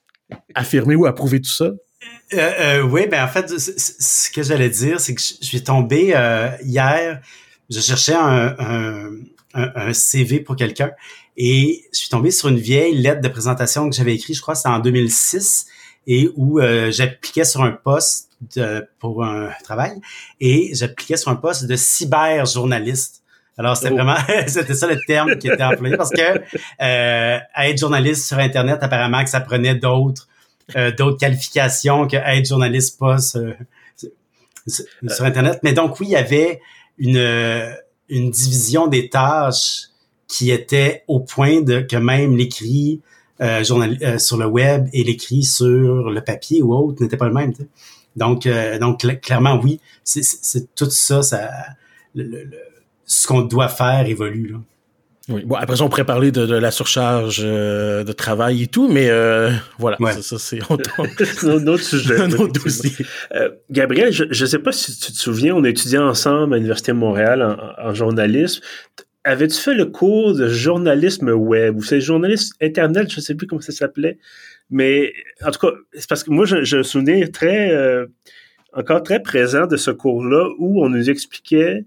affirmer 0.55 0.95
ou 0.95 1.07
approuver 1.07 1.41
tout 1.41 1.51
ça? 1.51 1.71
oui, 2.33 3.07
ben 3.07 3.25
en 3.25 3.29
fait, 3.29 3.49
ce 3.59 4.31
que 4.31 4.43
j'allais 4.43 4.69
dire, 4.69 5.01
c'est 5.01 5.15
que 5.15 5.21
je 5.21 5.47
suis 5.47 5.63
tombé 5.63 6.15
hier. 6.63 7.21
Je 7.71 7.81
cherchais 7.81 8.15
un, 8.15 9.93
CV 9.93 10.41
pour 10.41 10.57
quelqu'un 10.57 10.91
et 11.37 11.85
je 11.93 11.99
suis 11.99 12.09
tombé 12.09 12.31
sur 12.31 12.49
une 12.49 12.59
vieille 12.59 12.97
lettre 12.97 13.21
de 13.21 13.29
présentation 13.29 13.89
que 13.89 13.97
j'avais 13.97 14.15
écrite, 14.15 14.37
je 14.37 14.43
crois, 14.43 14.55
c'était 14.55 14.69
en 14.69 14.79
2006, 14.79 15.67
et 16.07 16.31
où 16.37 16.61
euh, 16.61 16.91
j'appliquais 16.91 17.45
sur 17.45 17.63
un 17.63 17.73
poste 17.73 18.31
pour 18.99 19.25
un 19.25 19.51
travail, 19.63 20.01
et 20.41 20.71
j'appliquais 20.75 21.17
sur 21.17 21.31
un 21.31 21.37
poste 21.37 21.67
de 21.67 21.77
cyberjournaliste. 21.77 23.23
Alors, 23.57 23.77
c'était 23.77 23.93
oh. 23.93 23.97
vraiment, 23.97 24.17
c'était 24.47 24.75
ça 24.75 24.87
le 24.87 24.99
terme 25.07 25.37
qui 25.37 25.49
était 25.49 25.63
employé 25.63 25.97
parce 25.97 26.11
que 26.11 26.41
euh, 26.83 27.39
être 27.57 27.79
journaliste 27.79 28.27
sur 28.27 28.39
Internet, 28.39 28.79
apparemment 28.83 29.23
que 29.23 29.31
ça 29.31 29.41
prenait 29.41 29.75
d'autres 29.75 30.29
euh, 30.77 30.91
d'autres 30.93 31.19
qualifications 31.19 32.07
que 32.07 32.17
être 32.17 32.49
journaliste 32.49 32.99
pas 32.99 33.19
sur, 33.19 33.55
sur 34.67 35.25
Internet. 35.25 35.61
Mais 35.63 35.73
donc, 35.73 36.01
oui, 36.01 36.07
il 36.09 36.13
y 36.13 36.17
avait 36.17 36.61
une, 36.99 37.77
une 38.09 38.31
division 38.31 38.87
des 38.87 39.09
tâches 39.09 39.89
qui 40.27 40.51
était 40.51 41.05
au 41.07 41.21
point 41.21 41.61
de 41.61 41.81
que 41.81 41.97
même 41.97 42.37
l'écrit 42.37 43.03
euh, 43.41 43.63
euh, 43.69 44.19
sur 44.19 44.37
le 44.37 44.47
web 44.47 44.89
et 44.93 45.03
l'écrit 45.03 45.43
sur 45.43 46.11
le 46.11 46.21
papier 46.21 46.63
ou 46.63 46.73
autre 46.73 47.03
n'était 47.03 47.17
pas 47.17 47.27
le 47.27 47.35
même. 47.35 47.53
Donc, 48.17 48.47
euh, 48.47 48.79
donc 48.79 49.05
clairement, 49.21 49.61
oui, 49.61 49.81
c'est 50.05 50.75
tout 50.77 50.89
ça, 50.91 51.23
ça 51.23 51.51
le, 52.15 52.49
ce 53.07 53.27
qu'on 53.27 53.43
doit 53.43 53.69
faire 53.69 54.07
évolue. 54.07 54.49
Là. 54.49 54.59
Oui. 55.31 55.43
Bon, 55.47 55.55
après 55.55 55.77
ça, 55.77 55.85
on 55.85 55.89
pourrait 55.89 56.05
parler 56.05 56.31
de, 56.33 56.43
la 56.55 56.71
surcharge 56.71 57.39
de 57.39 58.13
travail 58.13 58.65
et 58.65 58.67
tout, 58.67 58.89
mais 58.89 59.09
voilà, 59.79 59.97
ça, 60.21 60.39
c'est 60.39 60.61
un 60.63 61.67
autre 61.67 61.83
sujet. 61.83 62.21
un 62.21 62.31
autre 62.33 62.63
dossier. 62.63 63.07
Gabriel, 63.71 64.13
je 64.13 64.25
ne 64.25 64.47
sais 64.47 64.59
pas 64.59 64.73
si 64.73 64.99
tu 64.99 65.13
te 65.13 65.17
souviens, 65.17 65.55
on 65.55 65.65
a 65.65 65.71
étudié 65.71 65.97
ensemble 65.97 66.53
à 66.53 66.57
l'Université 66.57 66.93
de 66.93 66.99
Montréal 66.99 67.43
en, 67.43 67.89
en 67.89 67.95
journalisme 67.95 68.61
avais-tu 69.25 69.59
fait 69.59 69.75
le 69.75 69.87
cours 69.87 70.35
de 70.35 70.49
journalisme 70.49 71.31
web? 71.31 71.77
Ou 71.77 71.83
c'est 71.83 72.01
journalisme 72.01 72.55
internet, 72.61 73.11
je 73.11 73.21
sais 73.21 73.35
plus 73.35 73.47
comment 73.47 73.61
ça 73.61 73.73
s'appelait, 73.73 74.19
mais 74.71 75.13
en 75.45 75.51
tout 75.51 75.67
cas, 75.67 75.73
c'est 75.95 76.09
parce 76.09 76.23
que 76.23 76.31
moi, 76.31 76.45
je, 76.45 76.77
me 76.77 76.83
souviens 76.83 77.27
très, 77.27 77.73
euh, 77.73 78.07
encore 78.73 79.03
très 79.03 79.23
présent 79.23 79.67
de 79.67 79.77
ce 79.77 79.91
cours-là 79.91 80.49
où 80.59 80.85
on 80.85 80.89
nous 80.89 81.11
expliquait 81.11 81.85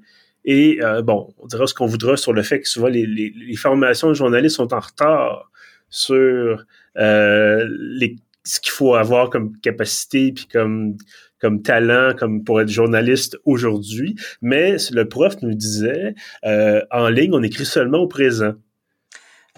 et 0.47 0.79
euh, 0.81 1.01
bon, 1.01 1.33
on 1.37 1.45
dira 1.45 1.67
ce 1.67 1.73
qu'on 1.73 1.85
voudra 1.85 2.15
sur 2.15 2.31
le 2.31 2.41
fait 2.41 2.61
que 2.61 2.69
souvent 2.69 2.87
les, 2.87 3.33
formations 3.57 4.07
de 4.07 4.13
journalistes 4.13 4.55
sont 4.55 4.73
en 4.73 4.79
retard 4.79 5.51
sur 5.89 6.65
euh, 6.97 7.67
les, 7.69 8.15
ce 8.45 8.61
qu'il 8.61 8.71
faut 8.71 8.95
avoir 8.95 9.29
comme 9.29 9.57
capacité 9.59 10.31
puis 10.31 10.47
comme 10.47 10.95
comme 11.39 11.61
talent, 11.61 12.15
comme 12.17 12.43
pour 12.43 12.61
être 12.61 12.69
journaliste 12.69 13.37
aujourd'hui. 13.45 14.15
Mais 14.41 14.77
le 14.91 15.07
prof 15.07 15.35
nous 15.43 15.53
disait, 15.53 16.15
euh, 16.45 16.81
en 16.89 17.09
ligne, 17.09 17.31
on 17.33 17.43
écrit 17.43 17.65
seulement 17.65 17.99
au 17.99 18.07
présent. 18.07 18.53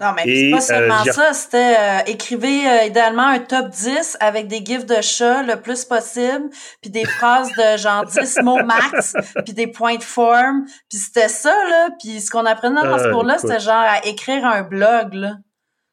Non, 0.00 0.12
mais 0.16 0.22
c'est 0.24 0.50
pas 0.50 0.56
euh, 0.56 0.60
seulement 0.60 1.04
ça, 1.04 1.32
c'était 1.34 1.76
euh, 1.78 1.98
écrivez 2.06 2.66
euh, 2.66 2.84
idéalement 2.84 3.26
un 3.26 3.38
top 3.38 3.68
10 3.68 4.16
avec 4.20 4.48
des 4.48 4.64
gifs 4.64 4.86
de 4.86 5.00
chat 5.02 5.42
le 5.42 5.60
plus 5.60 5.84
possible, 5.84 6.48
puis 6.80 6.90
des 6.90 7.04
phrases 7.04 7.50
de 7.52 7.76
genre 7.76 8.06
10 8.20 8.38
mots 8.42 8.64
max, 8.64 9.14
puis 9.44 9.52
des 9.52 9.66
points 9.66 9.96
de 9.96 10.02
forme, 10.02 10.64
puis 10.88 10.98
c'était 10.98 11.28
ça, 11.28 11.54
là, 11.68 11.90
puis 12.00 12.20
ce 12.20 12.30
qu'on 12.30 12.46
apprenait 12.46 12.82
dans 12.82 12.98
ce 12.98 13.08
ah, 13.08 13.10
cours-là, 13.10 13.36
c'était 13.38 13.60
genre 13.60 13.74
à 13.74 14.06
écrire 14.06 14.46
un 14.46 14.62
blog, 14.62 15.12
là. 15.12 15.34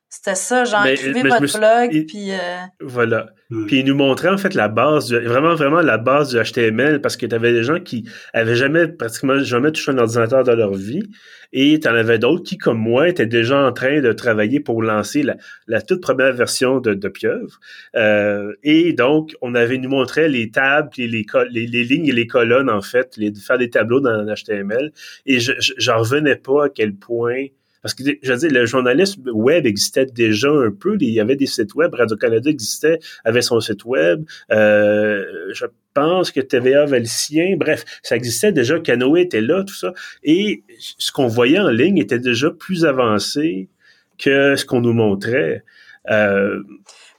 C'était 0.09 0.35
ça, 0.35 0.63
genre, 0.63 0.85
écrivez 0.85 1.23
votre 1.23 1.57
blog, 1.57 2.05
puis... 2.07 2.31
Voilà. 2.79 3.27
Hmm. 3.49 3.65
Puis 3.65 3.79
il 3.79 3.85
nous 3.85 3.95
montrait 3.95 4.27
en 4.27 4.37
fait 4.37 4.53
la 4.55 4.67
base, 4.67 5.13
vraiment 5.13 5.55
vraiment 5.55 5.79
la 5.79 5.97
base 5.97 6.35
du 6.35 6.37
HTML 6.37 6.99
parce 6.99 7.15
que 7.15 7.25
tu 7.25 7.33
avais 7.33 7.53
des 7.53 7.63
gens 7.63 7.79
qui 7.79 8.03
avaient 8.33 8.57
jamais 8.57 8.89
pratiquement 8.89 9.39
jamais 9.39 9.71
touché 9.71 9.91
un 9.91 9.97
ordinateur 9.99 10.43
dans 10.43 10.55
leur 10.55 10.73
vie 10.73 11.09
et 11.53 11.79
tu 11.79 11.87
en 11.87 11.95
avais 11.95 12.19
d'autres 12.19 12.43
qui 12.43 12.57
comme 12.57 12.77
moi 12.77 13.07
étaient 13.07 13.25
déjà 13.25 13.65
en 13.65 13.71
train 13.71 14.01
de 14.01 14.11
travailler 14.11 14.59
pour 14.59 14.83
lancer 14.83 15.23
la, 15.67 15.81
toute 15.81 16.01
première 16.01 16.33
version 16.33 16.81
de, 16.81 16.93
de 16.93 17.07
Pieuvre. 17.07 17.59
Euh, 17.95 18.53
et 18.63 18.91
donc 18.91 19.33
on 19.41 19.55
avait 19.55 19.77
nous 19.77 19.89
montré 19.89 20.27
les 20.27 20.51
tables, 20.51 20.89
les, 20.97 21.07
les, 21.07 21.67
les, 21.67 21.83
lignes 21.85 22.07
et 22.07 22.11
les 22.11 22.27
colonnes 22.27 22.69
en 22.69 22.81
fait, 22.81 23.15
les, 23.15 23.33
faire 23.33 23.57
des 23.57 23.69
tableaux 23.69 24.01
dans 24.01 24.25
HTML 24.25 24.91
et 25.25 25.39
je 25.39 25.53
j'en 25.77 25.99
revenais 25.99 26.35
pas 26.35 26.65
à 26.65 26.69
quel 26.69 26.95
point 26.95 27.45
parce 27.81 27.93
que, 27.93 28.03
je 28.21 28.31
veux 28.33 28.39
dire, 28.39 28.51
le 28.51 28.65
journalisme 28.65 29.29
web 29.31 29.65
existait 29.65 30.05
déjà 30.05 30.49
un 30.49 30.71
peu. 30.71 30.97
Il 30.99 31.09
y 31.09 31.19
avait 31.19 31.35
des 31.35 31.45
sites 31.45 31.75
web. 31.75 31.93
Radio-Canada 31.93 32.49
existait, 32.49 32.99
avait 33.23 33.41
son 33.41 33.59
site 33.59 33.85
web. 33.85 34.25
Euh, 34.51 35.23
je 35.53 35.65
pense 35.93 36.31
que 36.31 36.41
TVA 36.41 36.83
avait 36.83 36.99
le 36.99 37.05
sien. 37.05 37.55
Bref, 37.57 37.85
ça 38.03 38.15
existait 38.15 38.51
déjà. 38.51 38.79
Canoë 38.79 39.21
était 39.21 39.41
là, 39.41 39.63
tout 39.63 39.75
ça. 39.75 39.93
Et 40.23 40.63
ce 40.79 41.11
qu'on 41.11 41.27
voyait 41.27 41.59
en 41.59 41.69
ligne 41.69 41.97
était 41.97 42.19
déjà 42.19 42.51
plus 42.51 42.85
avancé 42.85 43.69
que 44.17 44.55
ce 44.55 44.65
qu'on 44.65 44.81
nous 44.81 44.93
montrait. 44.93 45.63
Euh, 46.09 46.61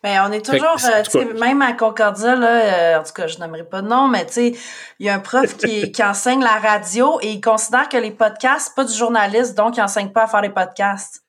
mais 0.04 0.18
on 0.20 0.30
est 0.30 0.44
toujours, 0.44 0.76
euh, 0.84 1.34
même 1.40 1.60
à 1.62 1.72
Concordia, 1.72 2.36
là, 2.36 2.46
euh, 2.48 3.00
en 3.00 3.02
tout 3.02 3.12
cas, 3.12 3.26
je 3.26 3.38
n'aimerais 3.38 3.64
pas 3.64 3.82
de 3.82 3.88
nom, 3.88 4.06
mais 4.08 4.26
tu 4.26 4.32
sais, 4.32 4.52
il 4.98 5.06
y 5.06 5.08
a 5.08 5.14
un 5.14 5.18
prof 5.18 5.56
qui, 5.56 5.90
qui 5.92 6.02
enseigne 6.02 6.42
la 6.42 6.58
radio 6.58 7.18
et 7.22 7.32
il 7.32 7.40
considère 7.40 7.88
que 7.88 7.96
les 7.96 8.12
podcasts, 8.12 8.74
pas 8.74 8.84
du 8.84 8.94
journaliste, 8.94 9.56
donc 9.56 9.76
il 9.76 9.82
enseigne 9.82 10.10
pas 10.10 10.24
à 10.24 10.26
faire 10.26 10.42
les 10.42 10.50
podcasts. 10.50 11.24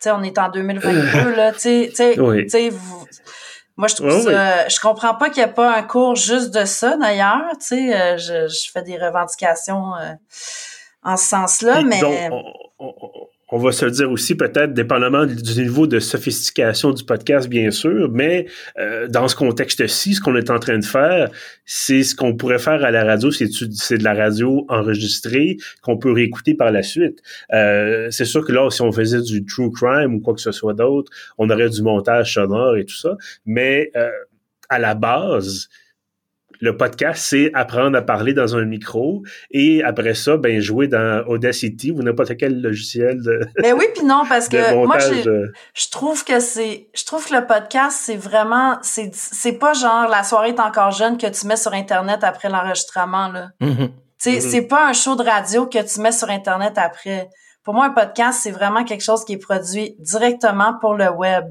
Tu 0.00 0.08
sais, 0.08 0.10
on 0.12 0.22
est 0.22 0.38
en 0.38 0.48
2022, 0.48 1.34
là, 1.34 1.52
tu 1.52 1.58
sais, 1.58 1.92
tu 1.94 2.48
sais, 2.48 2.72
moi, 3.76 3.88
je 3.88 3.96
trouve 3.96 4.20
ça, 4.22 4.68
je 4.68 4.78
comprends 4.80 5.14
pas 5.14 5.30
qu'il 5.30 5.42
n'y 5.42 5.50
a 5.50 5.52
pas 5.52 5.74
un 5.74 5.82
cours 5.82 6.14
juste 6.14 6.50
de 6.54 6.64
ça, 6.64 6.96
d'ailleurs, 6.96 7.50
tu 7.58 7.66
sais, 7.66 8.00
euh, 8.00 8.16
je, 8.18 8.48
je 8.48 8.70
fais 8.70 8.82
des 8.82 8.98
revendications 8.98 9.92
en 11.02 11.16
ce 11.16 11.24
sens-là, 11.26 11.82
mais 11.82 12.00
on 12.30 12.42
va 13.58 13.70
se 13.70 13.84
dire 13.86 14.10
aussi 14.10 14.34
peut-être 14.34 14.72
dépendamment 14.72 15.26
du 15.26 15.62
niveau 15.62 15.86
de 15.86 16.00
sophistication 16.00 16.90
du 16.92 17.04
podcast, 17.04 17.48
bien 17.48 17.70
sûr, 17.70 18.10
mais 18.10 18.46
euh, 18.78 19.08
dans 19.08 19.28
ce 19.28 19.36
contexte-ci, 19.36 20.14
ce 20.14 20.20
qu'on 20.20 20.36
est 20.36 20.50
en 20.50 20.58
train 20.58 20.78
de 20.78 20.84
faire, 20.84 21.30
c'est 21.66 22.02
ce 22.02 22.14
qu'on 22.14 22.34
pourrait 22.34 22.58
faire 22.58 22.82
à 22.82 22.90
la 22.90 23.04
radio, 23.04 23.30
c'est 23.30 23.46
de 23.46 24.04
la 24.04 24.14
radio 24.14 24.64
enregistrée 24.68 25.58
qu'on 25.82 25.98
peut 25.98 26.12
réécouter 26.12 26.54
par 26.54 26.72
la 26.72 26.82
suite. 26.82 27.18
Euh, 27.52 28.08
c'est 28.10 28.24
sûr 28.24 28.44
que 28.44 28.52
là, 28.52 28.70
si 28.70 28.80
on 28.80 28.90
faisait 28.90 29.20
du 29.20 29.44
true 29.44 29.70
crime 29.70 30.14
ou 30.14 30.20
quoi 30.20 30.34
que 30.34 30.40
ce 30.40 30.52
soit 30.52 30.74
d'autre, 30.74 31.12
on 31.36 31.50
aurait 31.50 31.68
du 31.68 31.82
montage 31.82 32.34
sonore 32.34 32.76
et 32.76 32.86
tout 32.86 32.96
ça, 32.96 33.16
mais 33.44 33.90
euh, 33.96 34.08
à 34.70 34.78
la 34.78 34.94
base, 34.94 35.68
le 36.62 36.76
podcast, 36.76 37.24
c'est 37.28 37.50
apprendre 37.54 37.98
à 37.98 38.02
parler 38.02 38.34
dans 38.34 38.56
un 38.56 38.64
micro 38.64 39.24
et 39.50 39.82
après 39.82 40.14
ça, 40.14 40.36
ben 40.36 40.60
jouer 40.60 40.86
dans 40.86 41.24
Audacity 41.26 41.90
ou 41.90 42.02
n'importe 42.04 42.36
quel 42.36 42.62
logiciel 42.62 43.20
de. 43.20 43.40
Mais 43.58 43.72
ben 43.72 43.78
oui, 43.80 43.86
puis 43.92 44.06
non, 44.06 44.22
parce 44.28 44.48
que 44.48 44.72
moi, 44.86 44.96
je 45.00 45.90
trouve 45.90 46.24
que 46.24 46.38
c'est, 46.38 46.88
je 46.94 47.04
trouve 47.04 47.28
que 47.28 47.34
le 47.34 47.46
podcast, 47.48 47.98
c'est 48.04 48.16
vraiment, 48.16 48.78
c'est, 48.82 49.10
c'est 49.12 49.58
pas 49.58 49.72
genre 49.72 50.08
la 50.08 50.22
soirée 50.22 50.50
est 50.50 50.60
encore 50.60 50.92
jeune 50.92 51.18
que 51.18 51.26
tu 51.26 51.48
mets 51.48 51.56
sur 51.56 51.72
Internet 51.72 52.22
après 52.22 52.48
l'enregistrement 52.48 53.26
là. 53.28 53.50
Mm-hmm. 53.60 53.90
C'est 54.40 54.68
pas 54.68 54.88
un 54.88 54.92
show 54.92 55.16
de 55.16 55.24
radio 55.24 55.66
que 55.66 55.82
tu 55.82 56.00
mets 56.00 56.12
sur 56.12 56.30
Internet 56.30 56.74
après. 56.76 57.28
Pour 57.64 57.74
moi, 57.74 57.86
un 57.86 57.90
podcast, 57.90 58.38
c'est 58.40 58.52
vraiment 58.52 58.84
quelque 58.84 59.02
chose 59.02 59.24
qui 59.24 59.32
est 59.32 59.38
produit 59.38 59.96
directement 59.98 60.78
pour 60.80 60.94
le 60.94 61.10
web. 61.10 61.46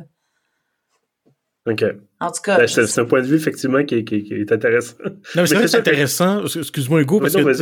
OK. 1.67 1.83
En 2.21 2.31
tout 2.31 2.41
cas. 2.43 2.57
Ben, 2.57 2.67
c'est 2.67 2.99
un 2.99 3.05
point 3.05 3.21
de 3.21 3.25
vue, 3.25 3.35
effectivement, 3.35 3.83
qui, 3.83 3.95
est 3.95 4.51
intéressant. 4.51 4.93
Non, 5.03 5.41
mais 5.41 5.47
c'est 5.47 5.55
vrai 5.55 5.63
que 5.63 5.69
c'est 5.71 5.77
intéressant. 5.77 6.45
Excuse-moi, 6.45 7.01
Hugo, 7.01 7.19
parce 7.19 7.33
que 7.33 7.53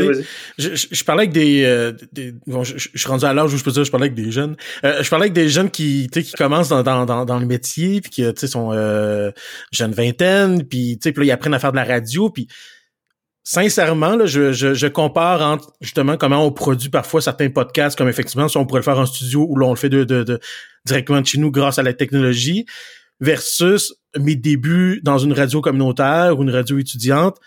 je, 0.58 0.88
je, 0.92 1.04
parlais 1.06 1.22
avec 1.22 1.32
des, 1.32 1.64
euh, 1.64 1.94
des 2.12 2.34
bon, 2.46 2.66
je, 2.66 2.78
je, 2.78 2.90
suis 2.94 3.08
rendu 3.08 3.24
à 3.24 3.34
l'âge 3.34 3.54
où 3.54 3.58
je 3.58 3.64
peux 3.64 3.72
dire 3.72 3.86
je 3.86 3.92
parlais 3.92 4.08
avec 4.08 4.16
des 4.16 4.32
jeunes. 4.32 4.58
Euh, 4.84 5.02
je 5.02 5.10
parlais 5.10 5.24
avec 5.24 5.34
des 5.34 5.48
jeunes 5.48 5.72
qui, 5.72 6.10
tu 6.12 6.20
sais, 6.20 6.28
qui 6.28 6.34
commencent 6.34 6.68
dans, 6.68 6.84
dans, 6.84 7.06
dans, 7.06 7.24
dans, 7.24 7.40
le 7.40 7.46
métier, 7.46 8.02
puis 8.02 8.12
qui, 8.12 8.24
tu 8.24 8.34
sais, 8.36 8.48
sont 8.48 8.72
euh, 8.74 9.32
jeunes 9.72 9.94
vingtaine, 9.94 10.66
puis, 10.66 10.98
tu 11.02 11.08
sais, 11.08 11.14
puis 11.14 11.22
là, 11.22 11.28
ils 11.28 11.32
apprennent 11.32 11.54
à 11.54 11.60
faire 11.60 11.72
de 11.72 11.78
la 11.78 11.86
radio, 11.86 12.30
puis 12.30 12.50
sincèrement, 13.46 14.18
là, 14.18 14.26
je, 14.26 14.52
je, 14.52 14.74
je, 14.74 14.88
compare 14.88 15.42
entre 15.42 15.72
justement 15.80 16.18
comment 16.18 16.46
on 16.46 16.52
produit 16.52 16.90
parfois 16.90 17.22
certains 17.22 17.50
podcasts, 17.50 17.98
comme 17.98 18.10
effectivement 18.10 18.50
si 18.50 18.58
on 18.58 18.66
pourrait 18.66 18.82
le 18.82 18.84
faire 18.84 19.00
en 19.00 19.06
studio 19.06 19.48
ou 19.50 19.58
là 19.58 19.68
on 19.68 19.72
le 19.72 19.78
fait 19.78 19.90
de, 19.90 20.04
de, 20.04 20.24
de 20.24 20.40
directement 20.86 21.22
de 21.22 21.26
chez 21.26 21.38
nous 21.38 21.50
grâce 21.50 21.80
à 21.80 21.84
la 21.84 21.94
technologie, 21.94 22.66
versus 23.20 23.94
mes 24.18 24.36
débuts 24.36 25.02
dans 25.04 25.18
une 25.18 25.34
radio 25.34 25.62
communautaire 25.62 26.38
ou 26.38 26.44
une 26.44 26.52
radio 26.52 26.78
étudiante. 26.78 27.38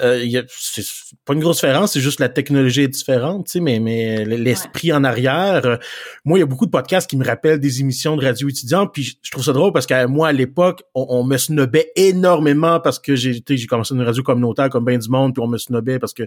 Euh, 0.00 0.42
c'est 0.48 0.84
pas 1.26 1.34
une 1.34 1.40
grosse 1.40 1.56
différence, 1.56 1.92
c'est 1.92 2.00
juste 2.00 2.18
la 2.18 2.30
technologie 2.30 2.80
est 2.80 2.88
différente, 2.88 3.44
tu 3.44 3.52
sais, 3.52 3.60
mais, 3.60 3.78
mais 3.78 4.24
l'esprit 4.24 4.90
en 4.90 5.04
arrière. 5.04 5.66
Euh, 5.66 5.76
moi, 6.24 6.38
il 6.38 6.40
y 6.40 6.42
a 6.42 6.46
beaucoup 6.46 6.64
de 6.64 6.70
podcasts 6.70 7.10
qui 7.10 7.18
me 7.18 7.26
rappellent 7.26 7.60
des 7.60 7.80
émissions 7.80 8.16
de 8.16 8.24
radio 8.24 8.48
étudiante, 8.48 8.90
puis 8.94 9.18
je 9.20 9.30
trouve 9.30 9.44
ça 9.44 9.52
drôle 9.52 9.70
parce 9.72 9.84
que 9.84 10.06
moi, 10.06 10.28
à 10.28 10.32
l'époque, 10.32 10.82
on, 10.94 11.24
me 11.24 11.36
snobait 11.36 11.92
énormément 11.94 12.80
parce 12.80 12.98
que 12.98 13.14
j'ai 13.14 13.42
j'ai 13.46 13.66
commencé 13.66 13.94
une 13.94 14.00
radio 14.00 14.22
communautaire 14.22 14.70
comme 14.70 14.86
bien 14.86 14.96
du 14.96 15.10
monde, 15.10 15.34
puis 15.34 15.42
on 15.42 15.48
me 15.48 15.58
snobait 15.58 15.98
parce 15.98 16.14
que 16.14 16.22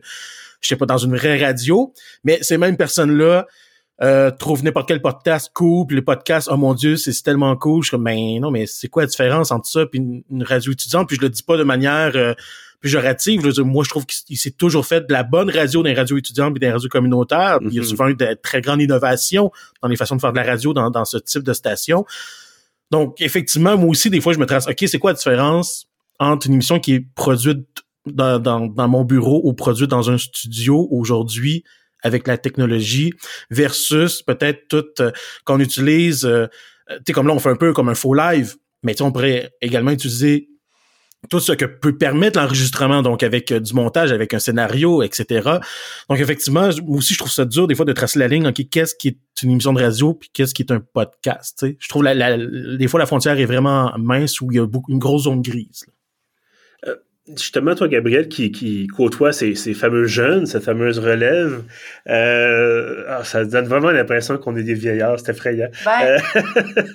j'étais 0.61 0.77
pas 0.77 0.85
dans 0.85 0.99
une 0.99 1.15
vraie 1.15 1.43
radio. 1.43 1.91
Mais 2.23 2.37
ces 2.43 2.59
mêmes 2.59 2.77
personnes-là 2.77 3.47
euh, 4.01 4.29
trouve 4.29 4.63
n'importe 4.63 4.89
quel 4.89 5.01
podcast 5.01 5.51
cool, 5.53 5.87
puis 5.87 5.95
les 5.95 6.01
podcasts, 6.01 6.49
oh 6.51 6.57
mon 6.57 6.73
dieu, 6.73 6.97
c'est 6.97 7.13
tellement 7.23 7.55
cool. 7.55 7.81
Je 7.81 7.87
suis 7.87 7.91
comme, 7.91 8.03
ben 8.03 8.39
non, 8.41 8.51
mais 8.51 8.65
c'est 8.65 8.89
quoi 8.89 9.03
la 9.03 9.07
différence 9.07 9.51
entre 9.51 9.69
ça 9.69 9.85
puis 9.85 10.01
une, 10.29 10.43
radio 10.43 10.73
étudiante? 10.73 11.07
Puis 11.07 11.17
je 11.17 11.21
le 11.21 11.29
dis 11.29 11.43
pas 11.43 11.55
de 11.55 11.63
manière 11.63 12.11
euh, 12.15 12.33
péjorative. 12.81 13.49
Je 13.49 13.61
moi, 13.61 13.85
je 13.85 13.89
trouve 13.89 14.05
qu'il 14.05 14.37
s'est 14.37 14.51
toujours 14.51 14.85
fait 14.85 15.07
de 15.07 15.13
la 15.13 15.23
bonne 15.23 15.49
radio 15.49 15.81
les 15.81 15.93
radios 15.93 16.17
étudiantes 16.17 16.53
puis 16.53 16.59
dans 16.59 16.67
les 16.67 16.73
radios 16.73 16.89
communautaires. 16.89 17.59
Il 17.61 17.73
y 17.73 17.79
a 17.79 17.81
mm-hmm. 17.81 17.85
souvent 17.85 18.07
eu 18.09 18.15
de 18.15 18.37
très 18.43 18.59
grandes 18.59 18.81
innovations 18.81 19.49
dans 19.81 19.87
les 19.87 19.95
façons 19.95 20.17
de 20.17 20.21
faire 20.21 20.33
de 20.33 20.37
la 20.37 20.43
radio 20.43 20.73
dans, 20.73 20.89
dans 20.89 21.05
ce 21.05 21.17
type 21.17 21.43
de 21.43 21.53
station. 21.53 22.05
Donc, 22.91 23.21
effectivement, 23.21 23.77
moi 23.77 23.89
aussi, 23.89 24.09
des 24.09 24.19
fois, 24.19 24.33
je 24.33 24.39
me 24.39 24.45
trace, 24.45 24.67
OK, 24.67 24.83
c'est 24.87 24.99
quoi 24.99 25.11
la 25.11 25.17
différence 25.17 25.87
entre 26.19 26.47
une 26.47 26.53
émission 26.53 26.79
qui 26.79 26.95
est 26.95 27.05
produite 27.15 27.65
dans, 28.05 28.39
dans, 28.39 28.67
dans 28.67 28.87
mon 28.87 29.03
bureau 29.03 29.41
ou 29.43 29.53
produite 29.53 29.89
dans 29.89 30.11
un 30.11 30.17
studio 30.17 30.87
aujourd'hui 30.91 31.63
avec 32.01 32.27
la 32.27 32.37
technologie 32.37 33.13
versus 33.49 34.21
peut-être 34.21 34.67
tout 34.67 34.85
euh, 34.99 35.11
qu'on 35.43 35.59
utilise, 35.59 36.25
euh, 36.25 36.47
tu 36.89 36.95
sais, 37.07 37.13
comme 37.13 37.27
là, 37.27 37.33
on 37.33 37.39
fait 37.39 37.49
un 37.49 37.55
peu 37.55 37.73
comme 37.73 37.89
un 37.89 37.95
faux 37.95 38.13
live, 38.13 38.55
mais 38.83 38.99
on 39.01 39.11
pourrait 39.11 39.51
également 39.61 39.91
utiliser 39.91 40.49
tout 41.29 41.39
ce 41.39 41.53
que 41.53 41.65
peut 41.65 41.97
permettre 41.97 42.39
l'enregistrement, 42.39 43.01
donc 43.01 43.23
avec 43.23 43.51
euh, 43.51 43.59
du 43.59 43.73
montage, 43.73 44.11
avec 44.11 44.33
un 44.33 44.39
scénario, 44.39 45.01
etc. 45.01 45.49
Donc 46.09 46.19
effectivement, 46.19 46.69
moi 46.83 46.97
aussi 46.97 47.13
je 47.13 47.19
trouve 47.19 47.31
ça 47.31 47.45
dur 47.45 47.67
des 47.67 47.75
fois 47.75 47.85
de 47.85 47.93
tracer 47.93 48.19
la 48.19 48.27
ligne, 48.27 48.47
ok, 48.47 48.61
qu'est-ce 48.69 48.95
qui 48.95 49.09
est 49.09 49.17
une 49.41 49.51
émission 49.51 49.73
de 49.73 49.81
radio 49.81 50.13
puis 50.13 50.29
qu'est-ce 50.31 50.53
qui 50.53 50.61
est 50.61 50.71
un 50.71 50.79
podcast. 50.79 51.57
sais. 51.59 51.77
Je 51.79 51.89
trouve 51.89 52.03
la, 52.03 52.37
des 52.37 52.87
fois 52.87 52.99
la 52.99 53.05
frontière 53.05 53.39
est 53.39 53.45
vraiment 53.45 53.91
mince 53.97 54.39
où 54.41 54.51
il 54.51 54.57
y 54.57 54.59
a 54.59 54.67
beaucoup 54.67 54.91
une 54.91 54.99
grosse 54.99 55.23
zone 55.23 55.41
grise 55.41 55.85
justement, 57.27 57.73
toi, 57.75 57.87
Gabriel, 57.87 58.27
qui, 58.27 58.51
qui 58.51 58.87
côtoie 58.87 59.33
ces, 59.33 59.55
ces 59.55 59.73
fameux 59.73 60.05
jeunes, 60.05 60.45
cette 60.45 60.63
fameuse 60.63 60.99
relève, 60.99 61.63
euh, 62.07 63.03
ah, 63.07 63.23
ça 63.23 63.45
donne 63.45 63.65
vraiment 63.65 63.91
l'impression 63.91 64.37
qu'on 64.37 64.55
est 64.55 64.63
des 64.63 64.73
vieillards, 64.73 65.19
c'est 65.19 65.31
effrayant. 65.31 65.69
Ben, 65.85 65.91
euh, 66.01 66.17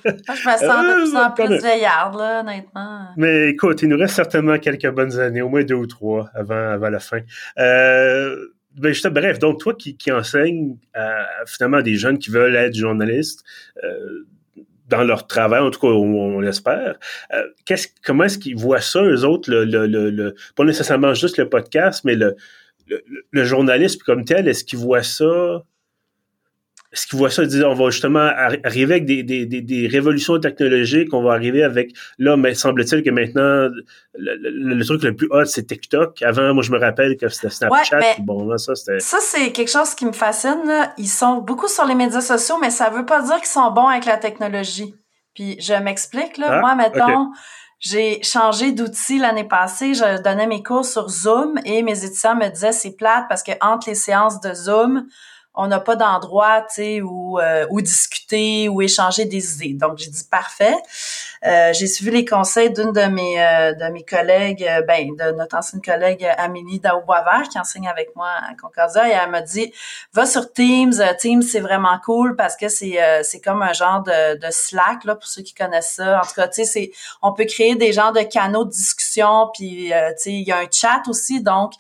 je 0.04 0.10
me 0.10 0.56
sens 0.56 0.60
de 0.60 1.04
plus 1.04 1.16
en 1.16 1.30
plus 1.32 1.62
vieillard, 1.62 2.16
là, 2.16 2.40
honnêtement. 2.40 3.08
Mais 3.16 3.48
écoute, 3.50 3.82
il 3.82 3.88
nous 3.88 3.98
reste 3.98 4.14
certainement 4.14 4.58
quelques 4.58 4.90
bonnes 4.90 5.18
années, 5.18 5.42
au 5.42 5.48
moins 5.48 5.64
deux 5.64 5.74
ou 5.74 5.86
trois 5.86 6.30
avant, 6.34 6.70
avant 6.70 6.90
la 6.90 7.00
fin. 7.00 7.20
Euh, 7.58 8.36
ben, 8.76 8.92
juste, 8.92 9.08
bref, 9.08 9.38
donc 9.40 9.58
toi 9.58 9.74
qui, 9.74 9.96
qui 9.96 10.12
enseignes 10.12 10.76
à, 10.94 11.26
finalement 11.46 11.82
des 11.82 11.96
jeunes 11.96 12.18
qui 12.18 12.30
veulent 12.30 12.54
être 12.54 12.74
journalistes, 12.74 13.42
euh, 13.82 14.26
dans 14.90 15.05
leur 15.05 15.26
travail, 15.26 15.61
en 15.61 15.70
tout 15.70 15.81
cas, 15.81 15.87
on, 15.87 16.40
l'espère. 16.40 16.98
Euh, 17.33 17.44
qu'est-ce, 17.64 17.88
comment 18.05 18.24
est-ce 18.24 18.38
qu'ils 18.38 18.57
voient 18.57 18.81
ça, 18.81 19.03
eux 19.03 19.24
autres, 19.24 19.50
le, 19.50 19.64
le, 19.64 19.87
le, 19.87 20.35
pas 20.57 20.64
nécessairement 20.64 21.14
juste 21.14 21.38
le 21.38 21.48
podcast, 21.48 22.03
mais 22.05 22.16
le, 22.16 22.37
le, 22.88 23.03
le 23.31 23.44
journalisme 23.44 24.00
comme 24.05 24.24
tel, 24.24 24.48
est-ce 24.48 24.64
qu'ils 24.64 24.81
voient 24.81 25.03
ça 25.05 25.64
est-ce 26.92 27.07
qu'ils 27.07 27.18
voient 27.18 27.31
ça 27.31 27.44
dire 27.44 27.68
on 27.68 27.74
va 27.74 27.90
justement 27.90 28.29
arriver 28.64 28.94
avec 28.94 29.05
des, 29.05 29.22
des, 29.22 29.46
des, 29.46 29.87
révolutions 29.87 30.40
technologiques, 30.40 31.14
on 31.14 31.22
va 31.22 31.33
arriver 31.33 31.62
avec 31.62 31.92
là, 32.18 32.37
mais 32.37 32.55
semble-t-il 32.55 33.05
que 33.05 33.11
maintenant 33.11 33.68
le, 34.14 34.85
truc 34.85 35.03
le 35.05 35.14
plus 35.14 35.29
hot 35.31 35.44
c'est 35.44 35.66
TikTok. 35.66 36.20
Avant, 36.22 36.53
moi 36.53 36.64
je 36.64 36.72
me 36.72 36.79
rappelle 36.79 37.16
que 37.16 37.29
c'était 37.29 37.50
Snapchat. 37.50 38.16
bon 38.20 38.44
là, 38.48 38.59
ça 38.59 38.74
c'était. 38.74 38.98
Ça 38.98 39.18
c'est 39.20 39.53
quelque 39.53 39.70
chose 39.70 39.94
qui 39.94 40.05
me 40.05 40.12
fascine. 40.12 40.62
Là. 40.66 40.92
Ils 40.98 41.09
sont 41.09 41.38
beaucoup 41.38 41.68
sur 41.68 41.85
les 41.85 41.94
médias 41.94 42.20
sociaux, 42.20 42.57
mais 42.61 42.70
ça 42.70 42.90
veut 42.90 43.07
pas 43.07 43.22
dire 43.22 43.37
qu'ils 43.37 43.46
sont 43.46 43.70
bons 43.70 43.87
avec 43.87 44.07
la 44.07 44.16
technologie. 44.16 44.94
Puis 45.35 45.57
je 45.61 45.74
m'explique 45.74 46.38
là. 46.38 46.46
Ah, 46.50 46.61
moi, 46.61 46.74
mettons. 46.74 47.31
J'ai 47.79 48.22
changé 48.22 48.72
d'outil 48.72 49.18
l'année 49.18 49.48
passée. 49.48 49.94
Je 49.94 50.20
donnais 50.22 50.46
mes 50.46 50.62
cours 50.62 50.85
sur 50.85 51.09
Zoom 51.09 51.59
et 51.64 51.83
mes 51.83 52.05
étudiants 52.05 52.37
me 52.37 52.48
disaient 52.50 52.72
c'est 52.72 52.94
plate 52.94 53.24
parce 53.26 53.42
que 53.42 53.53
entre 53.62 53.88
les 53.88 53.94
séances 53.94 54.38
de 54.42 54.53
Zoom, 54.53 55.07
on 55.54 55.66
n'a 55.66 55.80
pas 55.80 55.96
d'endroit, 55.96 56.62
tu 56.62 56.74
sais, 56.74 57.02
où, 57.02 57.40
euh, 57.40 57.66
où 57.70 57.80
discuter, 57.80 58.68
ou 58.68 58.82
échanger 58.82 59.24
des 59.24 59.54
idées. 59.54 59.74
Donc, 59.74 59.98
j'ai 59.98 60.10
dit 60.10 60.24
parfait. 60.30 60.76
Euh, 61.44 61.72
j'ai 61.72 61.86
suivi 61.86 62.10
les 62.12 62.24
conseils 62.24 62.70
d'une 62.70 62.92
de 62.92 63.06
mes 63.06 63.42
euh, 63.42 63.72
de 63.72 63.92
mes 63.92 64.04
collègues, 64.04 64.68
ben, 64.86 65.08
de 65.16 65.32
notre 65.32 65.56
ancienne 65.56 65.82
collègue 65.82 66.24
Amélie 66.38 66.78
Daoboisvert, 66.78 67.48
qui 67.50 67.58
enseigne 67.58 67.88
avec 67.88 68.14
moi 68.14 68.28
à 68.28 68.54
Concordia, 68.60 69.08
et 69.08 69.12
elle 69.12 69.30
m'a 69.30 69.40
dit 69.40 69.72
va 70.12 70.24
sur 70.24 70.52
Teams. 70.52 70.94
Teams, 71.18 71.42
c'est 71.42 71.60
vraiment 71.60 71.98
cool 72.04 72.36
parce 72.36 72.56
que 72.56 72.68
c'est 72.68 72.98
c'est 73.24 73.40
comme 73.40 73.62
un 73.62 73.72
genre 73.72 74.02
de, 74.02 74.38
de 74.38 74.50
Slack, 74.50 75.04
là, 75.04 75.14
pour 75.14 75.26
ceux 75.26 75.42
qui 75.42 75.54
connaissent 75.54 75.94
ça. 75.96 76.20
En 76.20 76.26
tout 76.26 76.34
cas, 76.34 76.46
tu 76.48 76.64
sais, 76.64 76.92
on 77.22 77.32
peut 77.32 77.46
créer 77.46 77.74
des 77.74 77.92
genres 77.92 78.12
de 78.12 78.22
canaux 78.22 78.64
de 78.64 78.70
discussion, 78.70 79.50
puis 79.54 79.86
tu 79.88 80.22
sais, 80.22 80.32
il 80.32 80.46
y 80.46 80.52
a 80.52 80.58
un 80.58 80.68
chat 80.70 81.02
aussi, 81.08 81.42
donc 81.42 81.72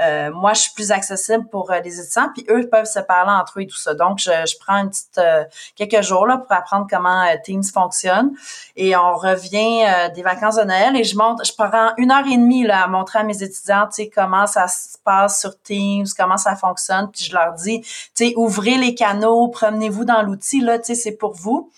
euh, 0.00 0.30
moi, 0.32 0.52
je 0.52 0.62
suis 0.62 0.72
plus 0.72 0.92
accessible 0.92 1.46
pour 1.48 1.70
euh, 1.70 1.80
les 1.80 2.00
étudiants, 2.00 2.28
puis 2.34 2.46
eux 2.50 2.68
peuvent 2.68 2.86
se 2.86 3.00
parler 3.00 3.32
entre 3.32 3.58
eux 3.58 3.62
et 3.62 3.66
tout 3.66 3.76
ça. 3.76 3.94
Donc, 3.94 4.18
je, 4.18 4.30
je 4.30 4.56
prends 4.58 4.78
une 4.78 4.90
petite 4.90 5.18
euh, 5.18 5.44
quelques 5.74 6.02
jours 6.02 6.26
là 6.26 6.38
pour 6.38 6.52
apprendre 6.52 6.86
comment 6.88 7.24
Teams 7.44 7.64
fonctionne. 7.64 8.32
Et 8.76 8.96
on 8.96 9.16
revient 9.16 9.86
des 10.14 10.22
vacances 10.22 10.56
de 10.56 10.64
Noël 10.64 10.96
et 10.96 11.04
je 11.04 11.16
montre, 11.16 11.44
je 11.44 11.52
prends 11.52 11.92
une 11.96 12.10
heure 12.10 12.26
et 12.26 12.36
demie 12.36 12.64
là 12.64 12.84
à 12.84 12.86
montrer 12.86 13.20
à 13.20 13.22
mes 13.22 13.42
étudiants, 13.42 13.86
tu 13.86 14.02
sais, 14.02 14.10
comment 14.14 14.46
ça 14.46 14.68
se 14.68 14.98
passe 15.04 15.40
sur 15.40 15.60
Teams, 15.62 16.06
comment 16.16 16.36
ça 16.36 16.56
fonctionne. 16.56 17.10
Puis 17.10 17.24
je 17.24 17.34
leur 17.34 17.54
dis, 17.54 17.80
tu 17.80 17.88
sais, 18.14 18.34
ouvrez 18.36 18.76
les 18.76 18.94
canaux, 18.94 19.48
promenez-vous 19.48 20.04
dans 20.04 20.22
l'outil 20.22 20.60
là, 20.60 20.78
tu 20.78 20.86
sais, 20.86 20.94
c'est 20.94 21.12
pour 21.12 21.32
vous. 21.32 21.70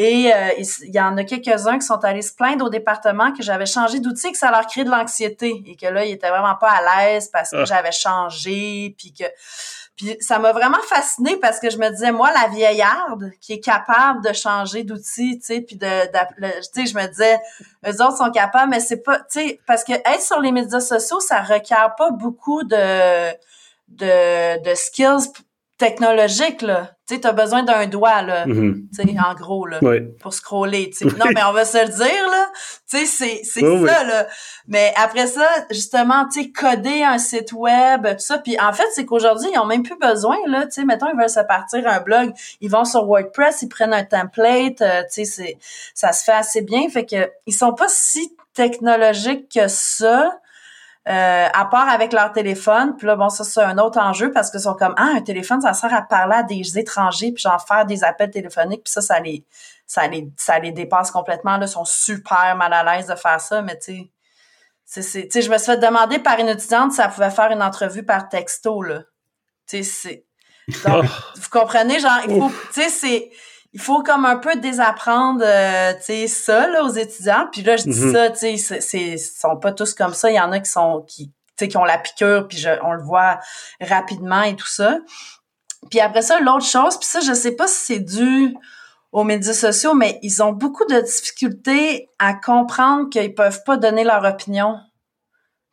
Et 0.00 0.32
euh, 0.32 0.52
il 0.84 0.94
y 0.94 1.00
en 1.00 1.16
a 1.16 1.24
quelques-uns 1.24 1.76
qui 1.76 1.84
sont 1.84 2.04
allés 2.04 2.22
se 2.22 2.32
plaindre 2.32 2.64
au 2.64 2.68
département 2.68 3.32
que 3.32 3.42
j'avais 3.42 3.66
changé 3.66 3.98
d'outil, 3.98 4.30
que 4.30 4.38
ça 4.38 4.48
leur 4.52 4.64
crée 4.68 4.84
de 4.84 4.90
l'anxiété 4.90 5.60
et 5.66 5.74
que 5.74 5.86
là, 5.86 6.04
ils 6.04 6.12
étaient 6.12 6.30
vraiment 6.30 6.54
pas 6.54 6.70
à 6.70 7.08
l'aise 7.08 7.28
parce 7.32 7.50
que 7.50 7.56
ah. 7.56 7.64
j'avais 7.64 7.90
changé, 7.90 8.94
puis 8.96 9.12
que 9.12 9.24
puis 9.96 10.16
ça 10.20 10.38
m'a 10.38 10.52
vraiment 10.52 10.80
fascinée 10.88 11.36
parce 11.38 11.58
que 11.58 11.70
je 11.70 11.78
me 11.78 11.90
disais 11.90 12.12
moi 12.12 12.30
la 12.30 12.46
vieillarde 12.46 13.32
qui 13.40 13.54
est 13.54 13.60
capable 13.60 14.24
de 14.24 14.32
changer 14.32 14.84
d'outil, 14.84 15.40
tu 15.40 15.46
sais, 15.46 15.60
puis 15.62 15.74
de, 15.74 16.06
tu 16.06 16.62
sais, 16.72 16.86
je 16.86 16.96
me 16.96 17.04
disais 17.08 17.40
les 17.82 18.00
autres 18.00 18.18
sont 18.18 18.30
capables 18.30 18.70
mais 18.70 18.78
c'est 18.78 19.02
pas 19.02 19.18
tu 19.18 19.40
sais 19.40 19.60
parce 19.66 19.82
que 19.82 19.94
être 19.94 20.22
sur 20.22 20.38
les 20.38 20.52
médias 20.52 20.78
sociaux, 20.78 21.18
ça 21.18 21.40
requiert 21.42 21.96
pas 21.96 22.12
beaucoup 22.12 22.62
de 22.62 23.32
de, 23.88 24.62
de 24.62 24.74
skills 24.76 25.32
technologique, 25.78 26.60
là. 26.62 26.90
Tu 27.06 27.14
sais, 27.14 27.20
t'as 27.20 27.32
besoin 27.32 27.62
d'un 27.62 27.86
doigt, 27.86 28.20
là. 28.20 28.46
Mm-hmm. 28.46 28.88
Tu 28.94 29.02
sais, 29.02 29.16
en 29.18 29.34
gros, 29.34 29.64
là. 29.64 29.78
Pour 30.20 30.34
scroller, 30.34 30.90
tu 30.90 31.08
sais. 31.08 31.16
Non, 31.16 31.26
mais 31.32 31.42
on 31.44 31.52
va 31.52 31.64
se 31.64 31.78
le 31.78 31.88
dire, 31.88 32.28
là. 32.30 32.50
Tu 32.90 32.98
sais, 32.98 33.06
c'est, 33.06 33.40
c'est 33.44 33.60
ça, 33.60 34.04
là. 34.04 34.26
Mais 34.66 34.92
après 34.96 35.28
ça, 35.28 35.48
justement, 35.70 36.26
tu 36.28 36.42
sais, 36.42 36.50
coder 36.50 37.04
un 37.04 37.18
site 37.18 37.52
web, 37.52 38.06
tout 38.08 38.18
ça. 38.18 38.38
Puis 38.38 38.58
en 38.60 38.72
fait, 38.72 38.86
c'est 38.92 39.06
qu'aujourd'hui, 39.06 39.48
ils 39.54 39.58
ont 39.58 39.66
même 39.66 39.84
plus 39.84 39.98
besoin, 39.98 40.36
là. 40.48 40.64
Tu 40.64 40.72
sais, 40.72 40.84
mettons, 40.84 41.06
ils 41.14 41.18
veulent 41.18 41.30
se 41.30 41.40
partir 41.40 41.86
un 41.86 42.00
blog. 42.00 42.32
Ils 42.60 42.70
vont 42.70 42.84
sur 42.84 43.06
WordPress, 43.06 43.62
ils 43.62 43.68
prennent 43.68 43.94
un 43.94 44.04
template. 44.04 44.82
Euh, 44.82 45.02
tu 45.02 45.24
sais, 45.24 45.24
c'est, 45.24 45.58
ça 45.94 46.12
se 46.12 46.24
fait 46.24 46.32
assez 46.32 46.62
bien. 46.62 46.88
Fait 46.90 47.06
que, 47.06 47.30
ils 47.46 47.54
sont 47.54 47.72
pas 47.72 47.88
si 47.88 48.36
technologiques 48.52 49.48
que 49.54 49.68
ça. 49.68 50.38
Euh, 51.08 51.48
à 51.52 51.64
part 51.64 51.88
avec 51.88 52.12
leur 52.12 52.32
téléphone. 52.32 52.94
Puis 52.96 53.06
là, 53.06 53.16
bon, 53.16 53.30
ça, 53.30 53.42
c'est 53.42 53.62
un 53.62 53.78
autre 53.78 53.98
enjeu 53.98 54.30
parce 54.30 54.50
que 54.50 54.58
sont 54.58 54.74
comme, 54.74 54.94
ah, 54.98 55.12
un 55.16 55.22
téléphone, 55.22 55.60
ça 55.60 55.72
sert 55.72 55.92
à 55.94 56.02
parler 56.02 56.36
à 56.36 56.42
des 56.42 56.78
étrangers, 56.78 57.32
puis 57.32 57.42
genre 57.42 57.64
faire 57.66 57.86
des 57.86 58.04
appels 58.04 58.30
téléphoniques. 58.30 58.84
Puis 58.84 58.92
ça, 58.92 59.00
ça 59.00 59.18
les, 59.18 59.44
ça 59.86 60.06
les, 60.06 60.30
ça 60.36 60.58
les 60.58 60.70
dépasse 60.70 61.10
complètement. 61.10 61.56
Là, 61.56 61.64
ils 61.64 61.68
sont 61.68 61.86
super 61.86 62.54
mal 62.56 62.72
à 62.74 62.84
l'aise 62.84 63.06
de 63.06 63.14
faire 63.14 63.40
ça, 63.40 63.62
mais 63.62 63.78
tu 63.78 64.10
sais, 64.84 65.02
c'est, 65.02 65.42
je 65.42 65.50
me 65.50 65.56
suis 65.56 65.66
fait 65.66 65.78
demander 65.78 66.18
par 66.18 66.38
une 66.38 66.48
étudiante 66.48 66.92
si 66.92 67.00
elle 67.00 67.10
pouvait 67.10 67.30
faire 67.30 67.50
une 67.52 67.62
entrevue 67.62 68.04
par 68.04 68.28
texto, 68.28 68.82
là. 68.82 69.00
Tu 69.66 69.82
sais, 69.82 70.24
c'est... 70.68 70.84
Donc, 70.84 71.04
vous 71.36 71.48
comprenez, 71.50 72.00
genre, 72.00 72.20
il 72.28 72.38
faut, 72.38 72.50
tu 72.72 72.82
sais, 72.82 72.88
c'est 72.90 73.30
il 73.72 73.80
faut 73.80 74.02
comme 74.02 74.24
un 74.24 74.36
peu 74.36 74.56
désapprendre 74.56 75.42
euh, 75.44 75.92
tu 75.94 76.04
sais 76.04 76.26
ça 76.26 76.68
là, 76.68 76.84
aux 76.84 76.90
étudiants. 76.90 77.46
Puis 77.52 77.62
là 77.62 77.76
je 77.76 77.84
dis 77.84 77.90
mm-hmm. 77.90 78.12
ça 78.12 78.30
tu 78.30 78.58
sais 78.58 78.80
c'est 78.80 79.16
sont 79.18 79.56
pas 79.56 79.72
tous 79.72 79.94
comme 79.94 80.14
ça. 80.14 80.30
Il 80.30 80.36
y 80.36 80.40
en 80.40 80.52
a 80.52 80.60
qui 80.60 80.70
sont 80.70 81.04
qui 81.06 81.28
tu 81.28 81.64
sais 81.64 81.68
qui 81.68 81.76
ont 81.76 81.84
la 81.84 81.98
piqûre 81.98 82.48
puis 82.48 82.64
on 82.82 82.92
le 82.92 83.02
voit 83.02 83.38
rapidement 83.80 84.42
et 84.42 84.56
tout 84.56 84.66
ça. 84.66 84.98
Puis 85.90 86.00
après 86.00 86.22
ça 86.22 86.40
l'autre 86.40 86.64
chose 86.64 86.98
puis 86.98 87.06
ça 87.06 87.20
je 87.20 87.32
sais 87.32 87.52
pas 87.52 87.66
si 87.66 87.84
c'est 87.84 88.00
dû 88.00 88.56
aux 89.12 89.24
médias 89.24 89.54
sociaux 89.54 89.94
mais 89.94 90.18
ils 90.22 90.42
ont 90.42 90.52
beaucoup 90.52 90.84
de 90.86 91.00
difficultés 91.00 92.08
à 92.18 92.34
comprendre 92.34 93.10
qu'ils 93.10 93.34
peuvent 93.34 93.62
pas 93.64 93.76
donner 93.76 94.04
leur 94.04 94.24
opinion. 94.24 94.76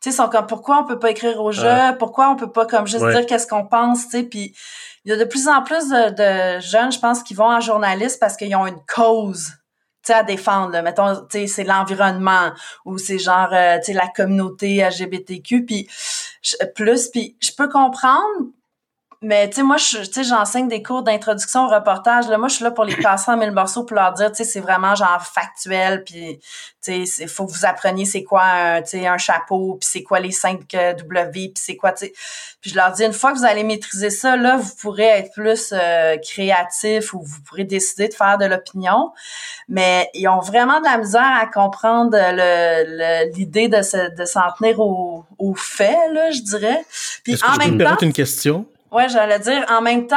Tu 0.02 0.10
sais 0.10 0.16
sont 0.16 0.28
comme 0.28 0.46
pourquoi 0.46 0.82
on 0.82 0.84
peut 0.84 0.98
pas 0.98 1.10
écrire 1.10 1.40
au 1.40 1.50
jeu? 1.50 1.96
Pourquoi 1.98 2.28
on 2.28 2.36
peut 2.36 2.52
pas 2.52 2.66
comme 2.66 2.86
juste 2.86 3.06
dire 3.06 3.24
qu'est-ce 3.24 3.46
qu'on 3.46 3.66
pense 3.66 4.04
tu 4.04 4.10
sais? 4.10 4.22
Puis 4.24 4.54
il 5.06 5.10
y 5.10 5.12
a 5.12 5.16
de 5.16 5.24
plus 5.24 5.46
en 5.46 5.62
plus 5.62 5.88
de, 5.88 6.58
jeunes, 6.60 6.90
je 6.90 6.98
pense, 6.98 7.22
qui 7.22 7.32
vont 7.32 7.46
en 7.46 7.60
journaliste 7.60 8.18
parce 8.18 8.36
qu'ils 8.36 8.54
ont 8.56 8.66
une 8.66 8.80
cause 8.92 9.52
à 10.08 10.22
défendre. 10.22 10.72
Là. 10.72 10.82
Mettons, 10.82 11.26
c'est 11.30 11.64
l'environnement 11.64 12.52
ou 12.84 12.98
c'est 12.98 13.18
genre 13.18 13.48
euh, 13.52 13.78
la 13.88 14.08
communauté 14.14 14.84
LGBTQ. 14.88 15.64
Puis 15.64 15.88
plus, 16.74 17.08
puis 17.08 17.36
je 17.40 17.50
peux 17.56 17.68
comprendre 17.68 18.46
mais 19.22 19.48
tu 19.48 19.56
sais, 19.56 19.62
moi, 19.62 19.76
je, 19.78 19.98
tu 19.98 20.12
sais, 20.12 20.24
j'enseigne 20.24 20.68
des 20.68 20.82
cours 20.82 21.02
d'introduction 21.02 21.66
au 21.66 21.68
reportage. 21.68 22.28
Là, 22.28 22.36
moi, 22.38 22.48
je 22.48 22.56
suis 22.56 22.64
là 22.64 22.70
pour 22.70 22.84
les 22.84 22.96
passer 22.96 23.30
en 23.30 23.36
mille 23.36 23.50
morceaux 23.50 23.84
pour 23.84 23.96
leur 23.96 24.12
dire, 24.12 24.30
tu 24.30 24.36
sais, 24.36 24.44
c'est 24.44 24.60
vraiment 24.60 24.94
genre 24.94 25.22
factuel. 25.22 26.04
Puis, 26.04 26.38
tu 26.82 27.06
sais, 27.06 27.22
il 27.22 27.28
faut 27.28 27.46
que 27.46 27.52
vous 27.52 27.64
appreniez 27.64 28.04
c'est 28.04 28.24
quoi 28.24 28.42
un, 28.42 28.82
tu 28.82 28.90
sais, 28.90 29.06
un 29.06 29.16
chapeau, 29.16 29.78
puis 29.80 29.88
c'est 29.90 30.02
quoi 30.02 30.20
les 30.20 30.32
5 30.32 30.60
W, 30.70 31.30
puis 31.32 31.52
c'est 31.56 31.76
quoi, 31.76 31.92
tu 31.92 32.06
sais. 32.06 32.12
Puis 32.60 32.70
je 32.70 32.76
leur 32.76 32.92
dis, 32.92 33.04
une 33.04 33.12
fois 33.12 33.32
que 33.32 33.38
vous 33.38 33.44
allez 33.44 33.64
maîtriser 33.64 34.10
ça, 34.10 34.36
là, 34.36 34.56
vous 34.56 34.74
pourrez 34.80 35.06
être 35.06 35.32
plus 35.32 35.72
euh, 35.72 36.16
créatif 36.18 37.14
ou 37.14 37.22
vous 37.22 37.40
pourrez 37.42 37.64
décider 37.64 38.08
de 38.08 38.14
faire 38.14 38.38
de 38.38 38.44
l'opinion. 38.44 39.12
Mais 39.68 40.10
ils 40.14 40.28
ont 40.28 40.40
vraiment 40.40 40.80
de 40.80 40.84
la 40.84 40.98
misère 40.98 41.38
à 41.40 41.46
comprendre 41.46 42.16
l'idée 43.34 43.68
de, 43.68 44.16
de 44.16 44.24
s'en 44.24 44.52
tenir 44.58 44.80
aux 44.80 45.24
au 45.38 45.54
faits, 45.54 45.98
là, 46.12 46.30
je 46.30 46.40
dirais. 46.40 46.84
Puis 47.24 47.36
en 47.46 47.56
même 47.56 47.78
temps... 47.78 47.96
une 48.00 48.12
question? 48.12 48.66
Ouais, 48.92 49.08
j'allais 49.08 49.38
dire, 49.40 49.64
en 49.68 49.80
même 49.82 50.06
temps, 50.06 50.16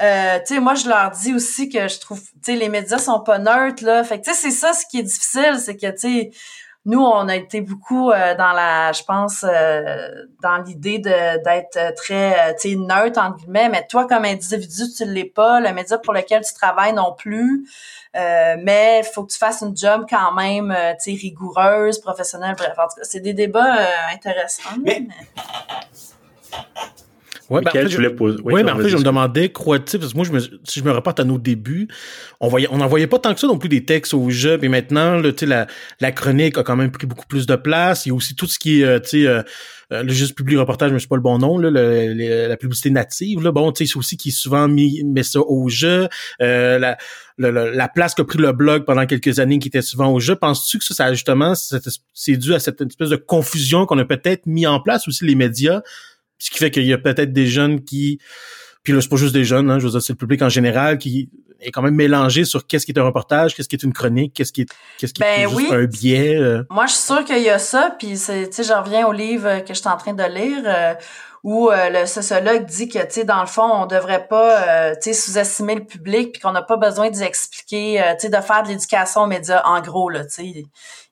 euh, 0.00 0.38
tu 0.40 0.54
sais, 0.54 0.60
moi, 0.60 0.74
je 0.74 0.88
leur 0.88 1.10
dis 1.10 1.34
aussi 1.34 1.68
que 1.68 1.86
je 1.86 2.00
trouve, 2.00 2.20
tu 2.20 2.28
sais, 2.42 2.56
les 2.56 2.68
médias 2.68 2.98
sont 2.98 3.20
pas 3.20 3.38
neutres, 3.38 3.84
là. 3.84 4.02
Fait 4.04 4.18
que, 4.18 4.24
tu 4.24 4.32
sais, 4.32 4.50
c'est 4.50 4.50
ça 4.50 4.72
ce 4.72 4.86
qui 4.86 4.98
est 4.98 5.02
difficile, 5.02 5.58
c'est 5.58 5.76
que, 5.76 5.90
tu 5.90 5.98
sais, 5.98 6.30
nous, 6.84 7.00
on 7.00 7.28
a 7.28 7.36
été 7.36 7.60
beaucoup 7.60 8.10
euh, 8.10 8.34
dans 8.34 8.50
la, 8.50 8.90
je 8.90 9.04
pense, 9.04 9.44
euh, 9.44 10.08
dans 10.42 10.56
l'idée 10.56 10.98
d'être 10.98 11.94
très, 11.94 12.56
tu 12.56 12.70
sais, 12.70 12.74
neutre, 12.74 13.20
entre 13.20 13.36
guillemets, 13.36 13.68
mais 13.68 13.86
toi, 13.86 14.08
comme 14.08 14.24
individu, 14.24 14.84
tu 14.96 15.04
l'es 15.04 15.24
pas, 15.24 15.60
le 15.60 15.72
média 15.72 15.98
pour 15.98 16.14
lequel 16.14 16.42
tu 16.42 16.54
travailles 16.54 16.94
non 16.94 17.14
plus. 17.16 17.68
mais 18.14 19.02
il 19.04 19.08
faut 19.12 19.22
que 19.24 19.32
tu 19.32 19.38
fasses 19.38 19.60
une 19.60 19.76
job 19.76 20.06
quand 20.10 20.32
même, 20.32 20.74
tu 21.02 21.12
sais, 21.12 21.20
rigoureuse, 21.20 22.00
professionnelle, 22.00 22.56
bref. 22.56 22.74
En 22.78 22.88
tout 22.88 22.96
cas, 22.96 23.04
c'est 23.04 23.20
des 23.20 23.34
débats 23.34 23.76
intéressants. 24.12 24.70
mais... 24.82 25.06
Ouais, 27.52 27.60
ben, 27.60 27.68
en 27.68 27.72
fait, 27.72 27.88
je 27.88 27.96
voulais 27.96 28.14
poser. 28.14 28.38
Oui, 28.44 28.62
mais 28.62 28.70
en 28.70 28.78
fait, 28.78 28.88
je 28.88 28.96
me 28.96 29.02
demandais, 29.02 29.52
crois-tu, 29.52 29.98
parce 29.98 30.12
que 30.12 30.16
moi, 30.16 30.24
je 30.24 30.32
me, 30.32 30.40
si 30.40 30.80
je 30.80 30.84
me 30.84 30.90
reporte 30.90 31.20
à 31.20 31.24
nos 31.24 31.36
débuts, 31.36 31.86
on 32.40 32.48
voyait, 32.48 32.68
on 32.70 32.78
n'envoyait 32.78 33.06
pas 33.06 33.18
tant 33.18 33.34
que 33.34 33.40
ça 33.40 33.46
non 33.46 33.58
plus 33.58 33.68
des 33.68 33.84
textes 33.84 34.14
au 34.14 34.30
jeu, 34.30 34.58
mais 34.62 34.68
maintenant, 34.68 35.20
tu 35.20 35.32
sais, 35.36 35.46
la, 35.46 35.66
la 36.00 36.12
chronique 36.12 36.56
a 36.56 36.62
quand 36.62 36.76
même 36.76 36.90
pris 36.90 37.06
beaucoup 37.06 37.26
plus 37.26 37.46
de 37.46 37.56
place. 37.56 38.06
Il 38.06 38.08
y 38.08 38.12
a 38.12 38.14
aussi 38.14 38.34
tout 38.34 38.46
ce 38.46 38.58
qui 38.58 38.80
est, 38.80 38.84
euh, 38.84 39.00
tu 39.00 39.08
sais, 39.10 39.26
euh, 39.26 39.42
euh, 39.92 40.02
le 40.02 40.12
juste 40.12 40.34
public 40.34 40.58
reportage, 40.58 40.90
mais 40.92 40.98
c'est 40.98 41.08
pas 41.08 41.16
le 41.16 41.22
bon 41.22 41.38
nom, 41.38 41.58
là, 41.58 41.70
la 41.70 42.56
publicité 42.56 42.90
native, 42.90 43.42
là, 43.42 43.52
bon, 43.52 43.70
tu 43.72 43.84
sais, 43.84 43.92
c'est 43.92 43.98
aussi 43.98 44.16
qui 44.16 44.30
est 44.30 44.32
souvent 44.32 44.66
mis, 44.66 45.02
met 45.04 45.22
ça 45.22 45.40
au 45.40 45.68
jeu. 45.68 46.08
Euh, 46.40 46.78
la, 46.78 46.96
la, 47.38 47.88
place 47.88 48.14
qu'a 48.14 48.24
pris 48.24 48.38
le 48.38 48.52
blog 48.52 48.84
pendant 48.84 49.04
quelques 49.04 49.38
années 49.38 49.58
qui 49.58 49.68
était 49.68 49.82
souvent 49.82 50.12
au 50.12 50.20
jeu. 50.20 50.36
Penses-tu 50.36 50.78
que 50.78 50.84
ça, 50.84 50.94
ça 50.94 51.12
justement, 51.12 51.52
c'est 52.14 52.36
dû 52.36 52.54
à 52.54 52.58
cette 52.58 52.80
espèce 52.80 53.10
de 53.10 53.16
confusion 53.16 53.84
qu'on 53.84 53.98
a 53.98 54.04
peut-être 54.04 54.46
mis 54.46 54.66
en 54.66 54.80
place 54.80 55.08
aussi 55.08 55.26
les 55.26 55.34
médias 55.34 55.82
ce 56.42 56.50
qui 56.50 56.58
fait 56.58 56.70
qu'il 56.72 56.84
y 56.84 56.92
a 56.92 56.98
peut-être 56.98 57.32
des 57.32 57.46
jeunes 57.46 57.84
qui, 57.84 58.18
puis 58.82 58.92
là, 58.92 59.00
c'est 59.00 59.08
pas 59.08 59.16
juste 59.16 59.32
des 59.32 59.44
jeunes, 59.44 59.70
hein, 59.70 59.78
je 59.78 59.84
veux 59.84 59.92
dire, 59.92 60.02
c'est 60.02 60.12
le 60.12 60.18
public 60.18 60.42
en 60.42 60.48
général 60.48 60.98
qui 60.98 61.30
est 61.60 61.70
quand 61.70 61.82
même 61.82 61.94
mélangé 61.94 62.44
sur 62.44 62.66
qu'est-ce 62.66 62.84
qui 62.84 62.90
est 62.90 62.98
un 62.98 63.04
reportage, 63.04 63.54
qu'est-ce 63.54 63.68
qui 63.68 63.76
est 63.76 63.82
une 63.84 63.92
chronique, 63.92 64.34
qu'est-ce 64.34 64.52
qui 64.52 64.62
est, 64.62 64.68
qu'est-ce 64.98 65.14
qui 65.14 65.22
est 65.22 65.46
ben 65.46 65.48
juste 65.48 65.72
un 65.72 65.84
biais. 65.84 66.36
Euh. 66.36 66.64
Moi, 66.68 66.86
je 66.86 66.94
suis 66.94 67.02
sûre 67.02 67.24
qu'il 67.24 67.42
y 67.42 67.48
a 67.48 67.60
ça, 67.60 67.94
puis 67.96 68.16
c'est, 68.16 68.48
tu 68.48 68.56
sais, 68.56 68.64
je 68.64 68.72
reviens 68.72 69.06
au 69.06 69.12
livre 69.12 69.60
que 69.60 69.72
je 69.72 69.78
suis 69.78 69.88
en 69.88 69.96
train 69.96 70.14
de 70.14 70.24
lire, 70.24 70.64
euh, 70.66 70.94
où 71.44 71.70
euh, 71.70 71.90
le 71.90 72.06
sociologue 72.06 72.64
dit 72.64 72.88
que, 72.88 72.98
tu 72.98 73.10
sais, 73.10 73.24
dans 73.24 73.40
le 73.40 73.46
fond, 73.46 73.62
on 73.62 73.86
devrait 73.86 74.26
pas, 74.26 74.96
tu 74.96 75.02
sais, 75.02 75.12
sous-estimer 75.12 75.76
le 75.76 75.84
public, 75.84 76.32
puis 76.32 76.40
qu'on 76.40 76.52
n'a 76.52 76.62
pas 76.62 76.76
besoin 76.76 77.08
d'expliquer, 77.08 78.02
tu 78.18 78.26
sais, 78.26 78.36
de 78.36 78.42
faire 78.42 78.64
de 78.64 78.68
l'éducation 78.68 79.22
aux 79.22 79.26
médias, 79.28 79.62
en 79.64 79.80
gros, 79.80 80.10
là, 80.10 80.24
tu 80.24 80.30
sais. 80.32 80.64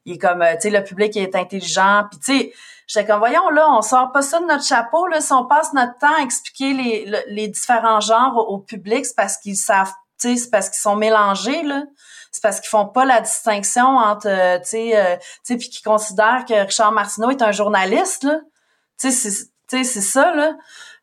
Il 0.06 0.14
est 0.14 0.18
comme, 0.18 0.44
tu 0.54 0.62
sais, 0.62 0.70
le 0.70 0.82
public 0.82 1.16
est 1.16 1.36
intelligent, 1.36 2.06
puis 2.10 2.18
tu 2.18 2.38
sais, 2.38 2.52
J'étais 2.92 3.06
comme, 3.06 3.20
voyons, 3.20 3.50
là, 3.50 3.68
on 3.70 3.82
sort 3.82 4.10
pas 4.10 4.20
ça 4.20 4.40
de 4.40 4.46
notre 4.46 4.64
chapeau, 4.64 5.06
là, 5.06 5.20
si 5.20 5.32
on 5.32 5.46
passe 5.46 5.72
notre 5.74 5.96
temps 5.98 6.12
à 6.18 6.22
expliquer 6.22 6.72
les, 6.72 7.22
les 7.28 7.46
différents 7.46 8.00
genres 8.00 8.36
au, 8.36 8.58
public, 8.58 9.06
c'est 9.06 9.14
parce 9.14 9.36
qu'ils 9.36 9.54
savent, 9.54 9.92
tu 10.20 10.30
sais, 10.30 10.36
c'est 10.36 10.50
parce 10.50 10.68
qu'ils 10.68 10.80
sont 10.80 10.96
mélangés, 10.96 11.62
là. 11.62 11.84
C'est 12.32 12.42
parce 12.42 12.58
qu'ils 12.58 12.68
font 12.68 12.86
pas 12.86 13.04
la 13.04 13.20
distinction 13.20 13.84
entre, 13.84 14.26
euh, 14.26 14.58
tu 14.58 14.70
sais, 14.70 14.96
euh, 14.96 15.16
tu 15.16 15.22
sais, 15.44 15.56
puis 15.56 15.68
qu'ils 15.68 15.84
considèrent 15.84 16.44
que 16.48 16.66
Richard 16.66 16.90
Martineau 16.90 17.30
est 17.30 17.42
un 17.42 17.52
journaliste, 17.52 18.24
là. 18.24 18.40
Tu 19.00 19.12
sais, 19.12 19.44
c'est 19.68 19.84
ça, 19.84 20.34
là. 20.34 20.54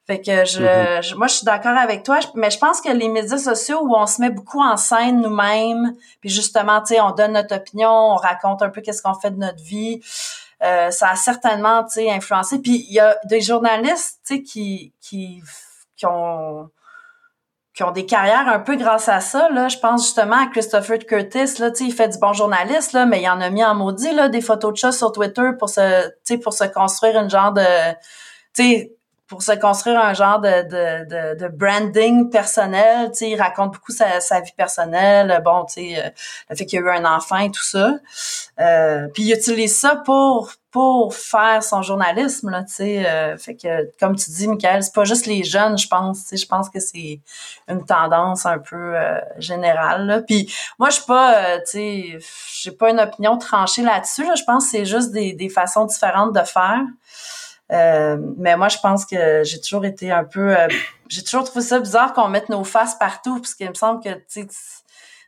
Fait 0.08 0.20
que 0.20 0.44
je, 0.44 0.60
mm-hmm. 0.60 1.16
moi, 1.16 1.28
je 1.28 1.36
suis 1.36 1.46
d'accord 1.46 1.78
avec 1.78 2.04
toi, 2.04 2.20
mais 2.36 2.52
je 2.52 2.58
pense 2.58 2.82
que 2.82 2.90
les 2.90 3.08
médias 3.08 3.38
sociaux 3.38 3.80
où 3.84 3.96
on 3.96 4.08
se 4.08 4.20
met 4.20 4.30
beaucoup 4.30 4.62
en 4.62 4.76
scène 4.76 5.22
nous-mêmes, 5.22 5.96
puis 6.20 6.30
justement, 6.30 6.82
tu 6.82 6.96
sais, 6.96 7.00
on 7.00 7.12
donne 7.12 7.32
notre 7.32 7.56
opinion, 7.56 7.92
on 7.92 8.16
raconte 8.16 8.62
un 8.62 8.70
peu 8.70 8.82
qu'est-ce 8.82 9.02
qu'on 9.02 9.14
fait 9.14 9.32
de 9.32 9.38
notre 9.38 9.64
vie. 9.64 10.02
Euh, 10.64 10.90
ça 10.92 11.10
a 11.10 11.16
certainement, 11.16 11.84
tu 11.84 11.96
sais, 11.96 12.12
influencé. 12.12 12.60
Puis 12.60 12.86
il 12.88 12.94
y 12.94 13.00
a 13.00 13.18
des 13.26 13.42
journalistes, 13.42 14.20
tu 14.26 14.36
sais, 14.36 14.44
qui, 14.44 14.94
qui, 15.02 15.42
qui 15.96 16.06
ont 16.06 16.70
qui 17.78 17.84
ont 17.84 17.92
des 17.92 18.08
carrières 18.08 18.48
un 18.48 18.60
peu 18.60 18.76
grâce 18.76 19.08
à 19.08 19.20
ça. 19.20 19.50
Là. 19.50 19.68
Je 19.68 19.78
pense 19.78 20.06
justement 20.06 20.38
à 20.38 20.48
Christopher 20.48 20.98
Curtis, 20.98 21.60
là, 21.60 21.70
il 21.80 21.94
fait 21.94 22.10
du 22.10 22.18
bon 22.18 22.34
journaliste, 22.34 22.94
là, 22.94 23.06
mais 23.06 23.22
il 23.22 23.30
en 23.30 23.40
a 23.40 23.52
mis 23.52 23.64
en 23.64 23.76
maudit 23.76 24.12
là, 24.14 24.30
des 24.30 24.42
photos 24.42 24.74
de 24.74 24.78
chats 24.78 24.92
sur 24.92 25.12
Twitter 25.12 25.52
pour 25.60 25.70
se, 25.70 26.10
pour 26.38 26.54
se 26.54 26.64
construire 26.64 27.22
une 27.22 27.30
genre 27.30 27.54
de. 27.54 27.62
sais 28.54 28.97
pour 29.28 29.44
se 29.44 29.52
construire 29.52 30.00
un 30.00 30.14
genre 30.14 30.40
de, 30.40 30.64
de, 30.64 31.36
de, 31.36 31.40
de 31.40 31.48
branding 31.50 32.30
personnel. 32.30 33.10
Tu 33.12 33.18
sais, 33.18 33.30
il 33.32 33.40
raconte 33.40 33.74
beaucoup 33.74 33.92
sa, 33.92 34.22
sa 34.22 34.40
vie 34.40 34.54
personnelle, 34.56 35.42
bon, 35.44 35.66
tu 35.66 35.74
sais, 35.74 36.00
euh, 36.00 36.10
le 36.50 36.56
fait 36.56 36.66
qu'il 36.66 36.80
a 36.80 36.82
eu 36.82 36.90
un 36.90 37.06
enfant 37.06 37.38
et 37.38 37.52
tout 37.52 37.64
ça. 37.64 37.96
Euh, 38.60 39.08
puis 39.14 39.24
il 39.24 39.34
utilise 39.34 39.78
ça 39.78 39.98
pour 39.98 40.54
pour 40.70 41.16
faire 41.16 41.64
son 41.64 41.82
journalisme 41.82 42.52
là, 42.52 42.62
tu 42.62 42.74
sais. 42.74 43.06
Euh, 43.06 43.36
fait 43.38 43.56
que 43.56 43.90
comme 44.00 44.16
tu 44.16 44.30
dis, 44.30 44.48
Michael, 44.48 44.84
c'est 44.84 44.94
pas 44.94 45.06
juste 45.06 45.26
les 45.26 45.44
jeunes, 45.44 45.78
je 45.78 45.88
pense. 45.88 46.22
Tu 46.22 46.28
sais, 46.30 46.38
je 46.38 46.46
pense 46.46 46.70
que 46.70 46.80
c'est 46.80 47.20
une 47.68 47.84
tendance 47.84 48.46
un 48.46 48.60
peu 48.60 48.94
générale. 49.40 50.06
Là. 50.06 50.22
Puis 50.22 50.54
moi, 50.78 50.90
je 50.90 50.96
suis 50.96 51.06
pas, 51.06 51.60
tu 51.60 51.66
sais, 51.66 52.20
j'ai 52.62 52.72
pas 52.72 52.92
une 52.92 53.00
opinion 53.00 53.38
tranchée 53.38 53.82
là-dessus. 53.82 54.24
Là. 54.24 54.36
Je 54.36 54.44
pense 54.44 54.66
que 54.66 54.72
c'est 54.72 54.86
juste 54.86 55.12
des, 55.12 55.34
des 55.34 55.50
façons 55.50 55.86
différentes 55.86 56.34
de 56.34 56.42
faire. 56.42 56.82
Euh, 57.72 58.18
mais 58.38 58.56
moi, 58.56 58.70
je 58.70 58.78
pense 58.78 59.06
que 59.06 59.44
j'ai 59.44 59.60
toujours 59.60 59.86
été 59.86 60.12
un 60.12 60.24
peu... 60.24 60.58
Euh, 60.58 60.68
j'ai 61.10 61.24
toujours 61.24 61.44
trouvé 61.44 61.64
ça 61.64 61.80
bizarre 61.80 62.14
qu'on 62.14 62.28
mette 62.28 62.50
nos 62.50 62.64
faces 62.64 62.96
partout, 62.96 63.40
parce 63.40 63.56
qu'il 63.56 63.70
me 63.70 63.74
semble 63.74 64.04
que, 64.04 64.10
tu 64.32 64.48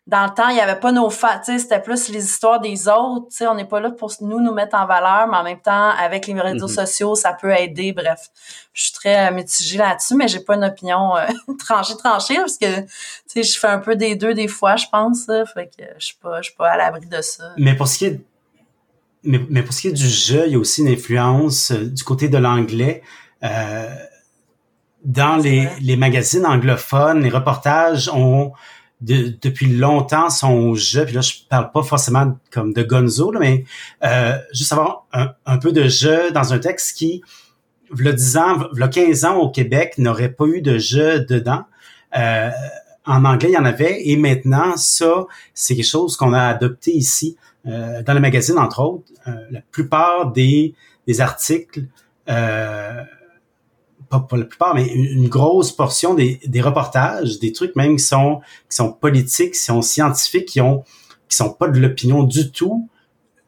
dans 0.07 0.23
le 0.23 0.33
temps, 0.33 0.49
il 0.49 0.55
n'y 0.55 0.61
avait 0.61 0.79
pas 0.79 0.91
nos 0.91 1.11
faces, 1.11 1.45
c'était 1.45 1.79
plus 1.79 2.09
les 2.09 2.25
histoires 2.25 2.59
des 2.59 2.87
autres, 2.87 3.27
tu 3.29 3.37
sais, 3.37 3.47
on 3.47 3.53
n'est 3.53 3.67
pas 3.67 3.79
là 3.79 3.91
pour 3.91 4.11
nous 4.21 4.39
nous 4.41 4.53
mettre 4.53 4.75
en 4.75 4.87
valeur, 4.87 5.27
mais 5.27 5.37
en 5.37 5.43
même 5.43 5.59
temps, 5.59 5.91
avec 5.91 6.25
les 6.25 6.33
réseaux 6.41 6.65
mm-hmm. 6.65 6.73
sociaux, 6.87 7.15
ça 7.15 7.33
peut 7.33 7.51
aider, 7.51 7.93
bref. 7.93 8.29
Je 8.73 8.83
suis 8.85 8.91
très 8.91 9.27
euh, 9.27 9.31
mitigée 9.31 9.77
là-dessus, 9.77 10.15
mais 10.15 10.27
j'ai 10.27 10.39
pas 10.39 10.55
une 10.55 10.63
opinion 10.63 11.13
tranchée, 11.59 11.95
tranchée, 11.95 12.37
parce 12.37 12.57
que, 12.57 12.79
tu 12.81 12.87
sais, 13.27 13.43
je 13.43 13.59
fais 13.59 13.67
un 13.67 13.77
peu 13.77 13.95
des 13.95 14.15
deux 14.15 14.33
des 14.33 14.47
fois, 14.47 14.77
je 14.77 14.87
pense, 14.91 15.27
fait 15.27 15.69
que 15.77 15.83
je 15.99 16.05
suis 16.05 16.17
pas, 16.17 16.41
je 16.41 16.47
suis 16.47 16.55
pas 16.55 16.71
à 16.71 16.77
l'abri 16.77 17.05
de 17.05 17.21
ça. 17.21 17.51
Mais 17.57 17.75
pour 17.75 17.87
ce 17.87 17.99
qui 17.99 18.05
est 18.05 18.19
mais, 19.23 19.41
mais, 19.49 19.63
pour 19.63 19.73
ce 19.73 19.81
qui 19.81 19.87
est 19.89 19.93
du 19.93 20.07
jeu, 20.07 20.43
il 20.47 20.53
y 20.53 20.55
a 20.55 20.59
aussi 20.59 20.81
une 20.81 20.87
influence 20.87 21.71
euh, 21.71 21.85
du 21.85 22.03
côté 22.03 22.29
de 22.29 22.37
l'anglais. 22.37 23.01
Euh, 23.43 23.93
dans 25.03 25.37
les, 25.37 25.69
les, 25.81 25.95
magazines 25.95 26.45
anglophones, 26.45 27.21
les 27.21 27.29
reportages 27.29 28.09
ont 28.09 28.51
depuis 29.01 29.67
longtemps 29.67 30.29
sont 30.29 30.51
au 30.51 30.75
jeu. 30.75 31.05
Puis 31.05 31.15
là, 31.15 31.21
je 31.21 31.33
parle 31.49 31.71
pas 31.71 31.83
forcément 31.83 32.37
comme 32.51 32.73
de 32.73 32.83
Gonzo, 32.83 33.31
là, 33.31 33.39
mais 33.39 33.63
euh, 34.03 34.37
juste 34.53 34.73
avoir 34.73 35.07
un, 35.13 35.57
peu 35.57 35.71
de 35.71 35.87
jeu 35.87 36.31
dans 36.31 36.53
un 36.53 36.59
texte 36.59 36.97
qui, 36.97 37.21
le 37.95 38.13
10 38.13 38.37
ans, 38.37 38.57
le 38.73 38.87
15 38.87 39.25
ans 39.25 39.37
au 39.37 39.49
Québec, 39.49 39.93
n'aurait 39.97 40.31
pas 40.31 40.45
eu 40.45 40.61
de 40.61 40.77
jeu 40.77 41.21
dedans. 41.21 41.63
Euh, 42.17 42.49
en 43.05 43.25
anglais, 43.25 43.49
il 43.49 43.55
y 43.55 43.57
en 43.57 43.65
avait, 43.65 44.07
et 44.07 44.17
maintenant, 44.17 44.75
ça, 44.75 45.25
c'est 45.53 45.75
quelque 45.75 45.85
chose 45.85 46.17
qu'on 46.17 46.33
a 46.33 46.43
adopté 46.43 46.91
ici. 46.91 47.37
Euh, 47.65 48.01
dans 48.03 48.13
le 48.13 48.19
magazine, 48.19 48.57
entre 48.57 48.81
autres, 48.81 49.11
euh, 49.27 49.31
la 49.51 49.61
plupart 49.61 50.31
des, 50.31 50.75
des 51.07 51.21
articles 51.21 51.85
euh, 52.29 53.03
pas 54.09 54.19
pour 54.21 54.37
la 54.37 54.45
plupart, 54.45 54.73
mais 54.73 54.87
une, 54.87 55.27
grosse 55.27 55.71
portion 55.71 56.13
des, 56.15 56.39
des, 56.45 56.61
reportages, 56.61 57.37
des 57.39 57.51
trucs 57.51 57.75
même 57.75 57.97
qui 57.97 58.03
sont 58.03 58.41
qui 58.69 58.75
sont 58.75 58.91
politiques, 58.91 59.51
qui 59.53 59.59
sont 59.59 59.81
scientifiques, 59.81 60.45
qui 60.45 60.61
ont 60.61 60.83
qui 61.27 61.37
sont 61.37 61.53
pas 61.53 61.67
de 61.67 61.79
l'opinion 61.79 62.23
du 62.23 62.51
tout, 62.51 62.89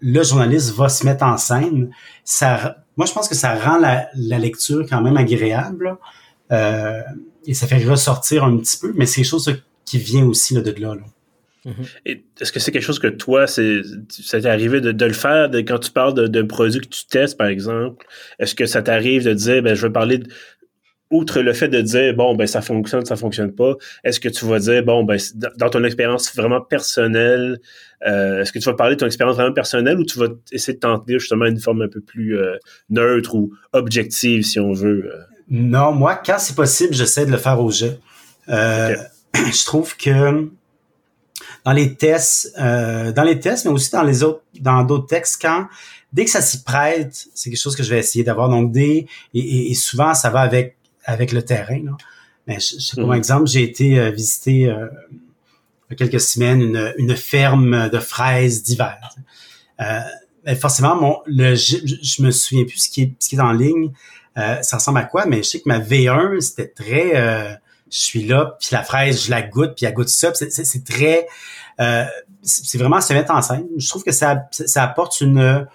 le 0.02 0.24
journaliste 0.24 0.74
va 0.76 0.90
se 0.90 1.06
mettre 1.06 1.24
en 1.24 1.38
scène. 1.38 1.90
Ça, 2.24 2.78
moi, 2.96 3.08
je 3.08 3.14
pense 3.14 3.28
que 3.28 3.36
ça 3.36 3.56
rend 3.56 3.78
la, 3.78 4.10
la 4.14 4.38
lecture 4.38 4.86
quand 4.88 5.02
même 5.02 5.18
agréable 5.18 5.98
euh, 6.52 7.02
et 7.46 7.54
ça 7.54 7.66
fait 7.66 7.84
ressortir 7.84 8.44
un 8.44 8.58
petit 8.58 8.78
peu, 8.78 8.94
mais 8.96 9.06
c'est 9.06 9.22
quelque 9.22 9.30
chose 9.30 9.62
qui 9.86 9.98
vient 9.98 10.26
aussi 10.26 10.54
là, 10.54 10.62
de 10.62 10.72
là. 10.80 10.96
là. 10.96 11.02
Mm-hmm. 11.66 12.22
Est-ce 12.40 12.52
que 12.52 12.60
c'est 12.60 12.72
quelque 12.72 12.84
chose 12.84 13.00
que 13.00 13.08
toi, 13.08 13.46
c'est, 13.46 13.82
ça 14.10 14.42
t'est 14.42 14.50
arrivé 14.50 14.82
de, 14.82 14.92
de, 14.92 15.06
le 15.06 15.14
faire 15.14 15.50
de, 15.50 15.60
quand 15.60 15.80
tu 15.80 15.92
parles 15.92 16.30
d'un 16.30 16.46
produit 16.48 16.82
que 16.82 16.88
tu 16.88 17.06
testes, 17.06 17.38
par 17.38 17.48
exemple? 17.48 18.06
Est-ce 18.40 18.56
que 18.56 18.66
ça 18.66 18.82
t'arrive 18.82 19.26
de 19.26 19.34
dire, 19.34 19.62
ben, 19.62 19.76
je 19.76 19.86
vais 19.86 19.94
parler, 19.94 20.18
de, 20.18 20.28
outre 21.12 21.42
le 21.42 21.54
fait 21.54 21.68
de 21.68 21.82
dire, 21.82 22.16
bon, 22.16 22.36
ben, 22.36 22.48
ça 22.48 22.62
fonctionne, 22.62 23.06
ça 23.06 23.16
fonctionne 23.16 23.54
pas, 23.54 23.76
est-ce 24.04 24.20
que 24.20 24.30
tu 24.30 24.46
vas 24.46 24.60
dire, 24.60 24.84
bon, 24.84 25.04
ben, 25.04 25.20
dans 25.58 25.70
ton 25.70 25.84
expérience 25.84 26.34
vraiment 26.36 26.62
personnelle, 26.62 27.60
euh, 28.08 28.42
est-ce 28.42 28.52
que 28.52 28.60
tu 28.60 28.66
vas 28.66 28.74
parler 28.74 28.96
de 28.96 29.02
ton 29.02 29.06
expérience 29.06 29.36
vraiment 29.36 29.54
personnelle 29.54 30.00
ou 30.00 30.06
tu 30.06 30.18
vas 30.18 30.30
essayer 30.52 30.74
de 30.74 30.80
tenter 30.80 31.20
justement 31.20 31.46
une 31.46 31.60
forme 31.60 31.84
un 31.84 31.90
peu 31.90 32.02
plus 32.02 32.40
euh, 32.40 32.58
neutre 32.90 33.36
ou 33.36 33.54
objective, 33.74 34.44
si 34.44 34.60
on 34.60 34.74
veut? 34.74 35.12
Euh? 35.14 35.20
Non, 35.50 35.92
moi, 35.92 36.16
quand 36.26 36.40
c'est 36.40 36.56
possible, 36.56 36.94
j'essaie 36.96 37.26
de 37.26 37.32
le 37.32 37.38
faire 37.38 37.60
au 37.62 37.70
jeu. 37.70 38.00
Je 38.48 39.66
trouve 39.66 39.96
que 39.96 40.50
dans 41.66 41.72
les 41.72 41.96
tests, 41.96 42.54
euh, 42.60 43.12
dans 43.12 43.24
les 43.24 43.40
tests, 43.40 43.66
mais 43.66 43.72
aussi 43.72 43.92
dans 43.92 44.04
les 44.04 44.24
autres, 44.24 44.42
dans 44.60 44.84
d'autres 44.84 45.08
textes, 45.08 45.42
quand 45.42 45.68
dès 46.12 46.26
que 46.26 46.32
ça 46.32 46.42
s'y 46.42 46.64
prête, 46.64 47.28
c'est 47.34 47.50
quelque 47.50 47.60
chose 47.60 47.76
que 47.76 47.84
je 47.84 47.90
vais 47.90 48.00
essayer 48.00 48.24
d'avoir. 48.24 48.50
Donc, 48.50 48.72
des 48.72 49.08
et, 49.34 49.74
souvent 49.76 50.14
ça 50.14 50.30
va 50.30 50.42
avec 50.42 50.76
avec 51.06 51.32
le 51.32 51.44
terrain. 51.44 51.82
Là. 51.84 51.98
Mais 52.48 52.60
je, 52.60 52.76
je 52.76 52.80
sais, 52.80 53.02
mhm. 53.02 53.14
exemple, 53.14 53.48
j'ai 53.48 53.64
été 53.64 54.00
euh, 54.00 54.12
visiter 54.12 54.68
euh, 54.68 54.88
il 55.12 55.94
y 55.94 55.94
a 55.94 55.96
quelques 55.96 56.22
semaines 56.22 56.62
une, 56.62 56.94
une 56.98 57.16
ferme 57.16 57.90
de 57.90 58.00
fraises 58.00 58.64
d'hiver. 58.64 58.98
Euh, 59.82 60.56
forcément, 60.60 60.96
mon, 60.96 61.18
le, 61.26 61.56
je, 61.56 61.78
je, 62.02 62.22
me 62.22 62.32
souviens 62.32 62.66
plus 62.66 62.80
ce 62.86 62.90
qui 62.90 63.04
est, 63.04 63.14
ce 63.20 63.30
qui 63.30 63.36
est 63.36 63.42
en 63.42 63.52
ligne. 63.52 63.92
Euh, 64.38 64.62
ça 64.62 64.78
ressemble 64.78 65.00
à 65.00 65.04
quoi, 65.04 65.26
mais 65.26 65.38
je 65.38 65.50
sais 65.50 65.60
que 65.60 65.68
ma 65.68 65.80
V1, 65.80 66.40
c'était 66.40 66.68
très 66.68 67.12
euh, 67.16 67.54
je 67.92 68.00
suis 68.00 68.24
là, 68.24 68.58
puis 68.60 68.70
la 68.72 68.84
fraise, 68.84 69.26
je 69.26 69.30
la 69.30 69.44
goûte, 69.44 69.74
puis 69.76 69.86
elle 69.86 69.94
goûte 69.94 70.10
ça. 70.10 70.32
C'est 70.34 70.84
très... 70.84 71.28
Euh, 71.80 72.06
c'est 72.42 72.80
vraiment 72.80 73.02
se 73.02 73.14
mettre 73.14 73.32
en 73.32 73.42
scène. 73.44 73.68
Je 73.78 73.88
trouve 73.88 74.04
que 74.04 74.12
ça, 74.12 74.48
ça 74.52 74.84
apporte 74.84 75.22
une, 75.22 75.68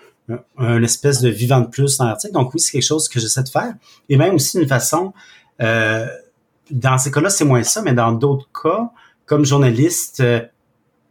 une 0.58 0.84
espèce 0.84 1.20
de 1.20 1.28
vivant 1.28 1.60
de 1.60 1.68
plus 1.68 1.98
dans 1.98 2.06
l'article. 2.06 2.32
Donc 2.32 2.52
oui, 2.54 2.60
c'est 2.60 2.72
quelque 2.72 2.82
chose 2.82 3.08
que 3.08 3.20
j'essaie 3.20 3.44
de 3.44 3.48
faire. 3.48 3.74
Et 4.08 4.16
même 4.16 4.34
aussi 4.34 4.58
une 4.58 4.66
façon... 4.66 5.12
Euh, 5.62 6.06
dans 6.70 6.98
ces 6.98 7.10
cas-là, 7.10 7.30
c'est 7.30 7.44
moins 7.44 7.62
ça, 7.62 7.82
mais 7.82 7.92
dans 7.92 8.12
d'autres 8.12 8.48
cas, 8.60 8.90
comme 9.24 9.44
journaliste, 9.44 10.20
euh, 10.20 10.40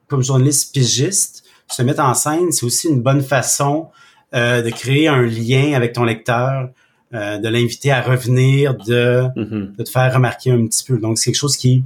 comme 0.07 0.21
journaliste 0.23 0.73
pigiste, 0.73 1.43
se 1.67 1.81
mettre 1.81 2.03
en 2.03 2.13
scène, 2.13 2.51
c'est 2.51 2.65
aussi 2.65 2.89
une 2.89 3.01
bonne 3.01 3.21
façon 3.21 3.89
euh, 4.33 4.61
de 4.61 4.69
créer 4.69 5.07
un 5.07 5.21
lien 5.21 5.73
avec 5.73 5.93
ton 5.93 6.03
lecteur, 6.03 6.69
euh, 7.15 7.37
de 7.37 7.49
l'inviter 7.49 7.91
à 7.91 8.01
revenir, 8.01 8.75
de, 8.75 9.23
mm-hmm. 9.35 9.75
de 9.75 9.83
te 9.83 9.89
faire 9.89 10.13
remarquer 10.13 10.51
un 10.51 10.67
petit 10.67 10.83
peu. 10.83 10.97
Donc, 10.99 11.17
c'est 11.17 11.25
quelque 11.31 11.39
chose 11.39 11.57
qui, 11.57 11.83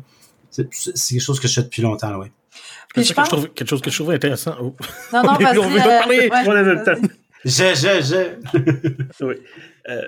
c'est 0.50 0.64
quelque 0.66 1.22
chose 1.22 1.40
que 1.40 1.48
je 1.48 1.54
fais 1.54 1.64
depuis 1.64 1.82
longtemps, 1.82 2.18
oui. 2.20 2.28
Puis 2.94 3.04
je 3.04 3.14
pense... 3.14 3.28
je 3.28 3.32
trouve, 3.32 3.50
quelque 3.50 3.70
chose 3.70 3.82
que 3.82 3.92
je 3.92 3.96
trouve 3.96 4.12
intéressant. 4.12 4.56
Oh. 4.60 4.76
Non, 5.14 5.24
non, 5.24 5.32
on 5.40 5.70
veut 5.70 5.78
pas 5.78 6.00
parler. 6.00 6.30
on 6.32 6.52
a 6.52 6.62
le 6.62 6.84
temps. 6.84 7.08
Je, 7.46 7.52
je, 7.52 8.02
je. 8.02 9.24
oui. 9.26 9.36
Euh, 9.88 10.02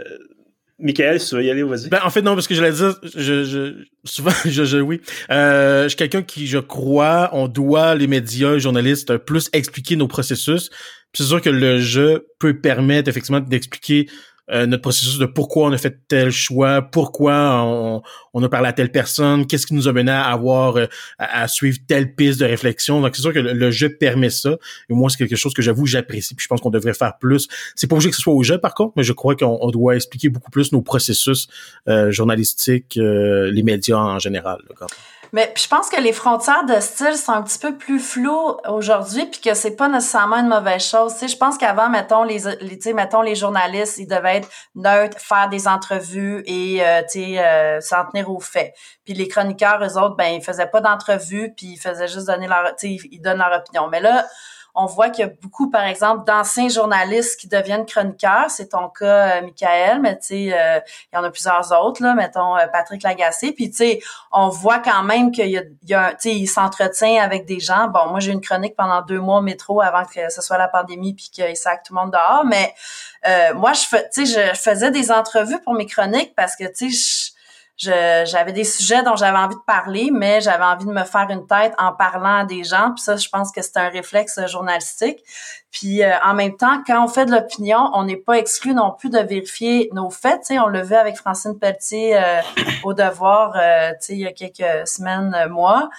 Michael, 0.79 1.19
si 1.19 1.29
tu 1.29 1.35
veux 1.35 1.43
y 1.43 1.51
aller, 1.51 1.63
vas-y. 1.63 1.89
Ben, 1.89 1.99
en 2.03 2.09
fait, 2.09 2.21
non, 2.21 2.33
parce 2.33 2.47
que 2.47 2.55
je 2.55 2.63
l'ai 2.63 2.71
dit, 2.71 2.81
je, 3.15 3.43
je, 3.43 3.85
souvent, 4.03 4.31
je, 4.45 4.63
je, 4.65 4.77
oui. 4.77 4.99
Euh, 5.29 5.83
je 5.83 5.89
suis 5.89 5.97
quelqu'un 5.97 6.23
qui, 6.23 6.47
je 6.47 6.57
crois, 6.57 7.29
on 7.33 7.47
doit, 7.47 7.95
les 7.95 8.07
médias, 8.07 8.53
les 8.53 8.59
journalistes, 8.59 9.17
plus 9.17 9.49
expliquer 9.53 9.95
nos 9.95 10.07
processus. 10.07 10.69
c'est 11.13 11.23
sûr 11.23 11.41
que 11.41 11.49
le 11.49 11.79
jeu 11.79 12.27
peut 12.39 12.59
permettre, 12.59 13.09
effectivement, 13.09 13.39
d'expliquer 13.39 14.09
euh, 14.51 14.65
notre 14.65 14.81
processus 14.81 15.17
de 15.17 15.25
pourquoi 15.25 15.67
on 15.67 15.71
a 15.71 15.77
fait 15.77 15.97
tel 16.07 16.31
choix, 16.31 16.81
pourquoi 16.81 17.63
on, 17.63 18.01
on 18.33 18.43
a 18.43 18.49
parlé 18.49 18.67
à 18.67 18.73
telle 18.73 18.91
personne, 18.91 19.47
qu'est-ce 19.47 19.65
qui 19.65 19.73
nous 19.73 19.87
a 19.87 19.93
mené 19.93 20.11
à 20.11 20.25
avoir 20.25 20.77
euh, 20.77 20.87
à, 21.17 21.47
suivre 21.47 21.77
telle 21.87 22.15
piste 22.15 22.39
de 22.39 22.45
réflexion. 22.45 23.01
Donc 23.01 23.15
c'est 23.15 23.21
sûr 23.21 23.33
que 23.33 23.39
le, 23.39 23.71
jeu 23.71 23.95
permet 23.97 24.29
ça. 24.29 24.57
Et 24.89 24.93
moi 24.93 25.09
c'est 25.09 25.17
quelque 25.17 25.35
chose 25.35 25.53
que 25.53 25.61
j'avoue 25.61 25.85
j'apprécie. 25.85 26.35
Puis 26.35 26.43
je 26.43 26.47
pense 26.47 26.61
qu'on 26.61 26.69
devrait 26.69 26.93
faire 26.93 27.17
plus. 27.17 27.47
C'est 27.75 27.87
pas 27.87 27.95
obligé 27.95 28.09
que 28.09 28.15
ce 28.15 28.21
soit 28.21 28.33
au 28.33 28.43
jeu 28.43 28.57
par 28.57 28.73
contre, 28.73 28.93
mais 28.95 29.03
je 29.03 29.13
crois 29.13 29.35
qu'on 29.35 29.69
doit 29.71 29.95
expliquer 29.95 30.29
beaucoup 30.29 30.51
plus 30.51 30.71
nos 30.71 30.81
processus 30.81 31.47
euh, 31.87 32.11
journalistiques, 32.11 32.95
les 32.95 33.63
médias 33.63 33.97
en 33.97 34.19
général. 34.19 34.59
Mais 35.33 35.53
je 35.55 35.67
pense 35.67 35.89
que 35.89 35.99
les 35.99 36.11
frontières 36.11 36.65
de 36.65 36.79
style 36.81 37.15
sont 37.15 37.31
un 37.31 37.41
petit 37.41 37.59
peu 37.59 37.77
plus 37.77 37.99
floues 37.99 38.57
aujourd'hui, 38.67 39.25
puis 39.25 39.39
que 39.39 39.53
c'est 39.53 39.75
pas 39.75 39.87
nécessairement 39.87 40.37
une 40.37 40.49
mauvaise 40.49 40.83
chose. 40.83 41.13
Je 41.21 41.37
pense 41.37 41.57
qu'avant, 41.57 41.89
mettons 41.89 42.23
les, 42.23 42.39
les 42.59 42.93
mettons 42.93 43.21
les 43.21 43.35
journalistes, 43.35 43.97
ils 43.97 44.07
devaient 44.07 44.37
être 44.37 44.49
neutres, 44.75 45.19
faire 45.19 45.47
des 45.47 45.67
entrevues 45.67 46.43
et 46.45 46.83
euh, 46.85 47.01
euh, 47.15 47.79
s'en 47.79 48.05
tenir 48.07 48.29
aux 48.29 48.41
faits. 48.41 48.73
Puis 49.05 49.13
les 49.13 49.29
chroniqueurs, 49.29 49.81
eux 49.81 49.97
autres, 49.97 50.15
ben 50.15 50.33
ils 50.33 50.43
faisaient 50.43 50.67
pas 50.67 50.81
d'entrevues, 50.81 51.53
puis 51.55 51.67
ils 51.67 51.79
faisaient 51.79 52.09
juste 52.09 52.27
donner 52.27 52.47
leur, 52.47 52.73
ils 52.83 53.21
donnent 53.21 53.37
leur 53.37 53.57
opinion. 53.57 53.87
Mais 53.87 54.01
là, 54.01 54.25
on 54.73 54.85
voit 54.85 55.09
qu'il 55.09 55.25
y 55.25 55.27
a 55.27 55.31
beaucoup, 55.41 55.69
par 55.69 55.83
exemple, 55.83 56.25
d'anciens 56.25 56.69
journalistes 56.69 57.39
qui 57.39 57.47
deviennent 57.47 57.85
chroniqueurs. 57.85 58.49
C'est 58.49 58.69
ton 58.69 58.87
cas, 58.89 59.37
euh, 59.37 59.41
Michael, 59.41 60.01
mais 60.01 60.17
tu 60.17 60.27
sais, 60.27 60.53
euh, 60.53 60.79
il 61.11 61.15
y 61.15 61.19
en 61.19 61.23
a 61.23 61.29
plusieurs 61.29 61.71
autres, 61.71 62.01
là, 62.01 62.13
mettons 62.13 62.55
euh, 62.57 62.67
Patrick 62.71 63.03
Lagacé. 63.03 63.51
Puis 63.51 63.69
tu 63.69 63.77
sais, 63.77 63.99
on 64.31 64.49
voit 64.49 64.79
quand 64.79 65.03
même 65.03 65.31
qu'il 65.31 65.49
y 65.49 65.57
a, 65.57 65.63
il 65.83 65.89
y 65.89 65.93
a 65.93 66.11
tu 66.11 66.29
sais, 66.29 66.35
il 66.35 66.47
s'entretient 66.47 67.21
avec 67.21 67.45
des 67.45 67.59
gens. 67.59 67.87
Bon, 67.87 68.07
moi 68.07 68.19
j'ai 68.19 68.31
une 68.31 68.41
chronique 68.41 68.75
pendant 68.75 69.01
deux 69.01 69.19
mois 69.19 69.39
au 69.39 69.41
métro 69.41 69.81
avant 69.81 70.05
que 70.05 70.29
ce 70.29 70.41
soit 70.41 70.57
la 70.57 70.67
pandémie 70.67 71.13
puis 71.13 71.29
qu'il 71.31 71.55
sac 71.57 71.83
tout 71.83 71.93
le 71.93 72.01
monde 72.01 72.11
dehors. 72.11 72.45
Mais 72.45 72.73
moi, 73.53 73.73
je 73.73 73.85
fais, 73.85 74.09
tu 74.09 74.25
sais, 74.25 74.53
je 74.53 74.59
faisais 74.59 74.91
des 74.91 75.11
entrevues 75.11 75.61
pour 75.61 75.73
mes 75.73 75.85
chroniques 75.85 76.33
parce 76.35 76.55
que 76.55 76.65
tu 76.65 76.91
sais, 76.91 77.30
j'avais 77.81 78.51
des 78.51 78.63
sujets 78.63 79.03
dont 79.03 79.15
j'avais 79.15 79.37
envie 79.37 79.55
de 79.55 79.65
parler, 79.65 80.09
mais 80.11 80.41
j'avais 80.41 80.63
envie 80.63 80.85
de 80.85 80.91
me 80.91 81.03
faire 81.03 81.27
une 81.29 81.47
tête 81.47 81.73
en 81.77 81.93
parlant 81.93 82.39
à 82.39 82.45
des 82.45 82.63
gens. 82.63 82.91
Puis 82.93 83.03
ça, 83.03 83.15
je 83.15 83.27
pense 83.29 83.51
que 83.51 83.61
c'est 83.61 83.77
un 83.77 83.89
réflexe 83.89 84.39
journalistique. 84.47 85.23
Puis 85.71 86.03
euh, 86.03 86.11
en 86.23 86.33
même 86.33 86.57
temps, 86.57 86.83
quand 86.85 87.03
on 87.03 87.07
fait 87.07 87.25
de 87.25 87.31
l'opinion, 87.31 87.89
on 87.93 88.03
n'est 88.03 88.17
pas 88.17 88.37
exclu 88.37 88.73
non 88.73 88.91
plus 88.91 89.09
de 89.09 89.19
vérifier 89.19 89.89
nos 89.93 90.09
faits. 90.09 90.43
sais, 90.43 90.59
on 90.59 90.67
le 90.67 90.81
vu 90.81 90.95
avec 90.95 91.15
Francine 91.15 91.57
Pelletier 91.57 92.17
euh, 92.17 92.41
au 92.83 92.93
devoir, 92.93 93.53
euh, 93.55 93.91
il 94.09 94.17
y 94.17 94.27
a 94.27 94.33
quelques 94.33 94.87
semaines, 94.87 95.35
mois, 95.49 95.89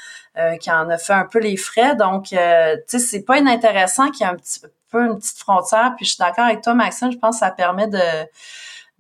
qui 0.61 0.71
en 0.71 0.89
a 0.89 0.99
fait 0.99 1.13
un 1.13 1.25
peu 1.25 1.39
les 1.39 1.57
frais. 1.57 1.95
Donc, 1.95 2.27
tu 2.27 2.37
sais, 2.37 2.99
c'est 2.99 3.23
pas 3.23 3.39
inintéressant 3.39 4.11
qu'il 4.11 4.27
y 4.27 4.29
ait 4.29 4.33
un 4.33 4.37
petit 4.37 4.61
peu 4.91 5.05
une 5.05 5.19
petite 5.19 5.39
frontière. 5.39 5.95
Puis 5.97 6.07
je 6.07 6.13
suis 6.13 6.19
d'accord 6.19 6.45
avec 6.45 6.63
toi, 6.63 6.75
Maxime. 6.75 7.11
Je 7.11 7.19
pense 7.19 7.37
que 7.37 7.47
ça 7.47 7.51
permet 7.51 7.87
de 7.87 7.99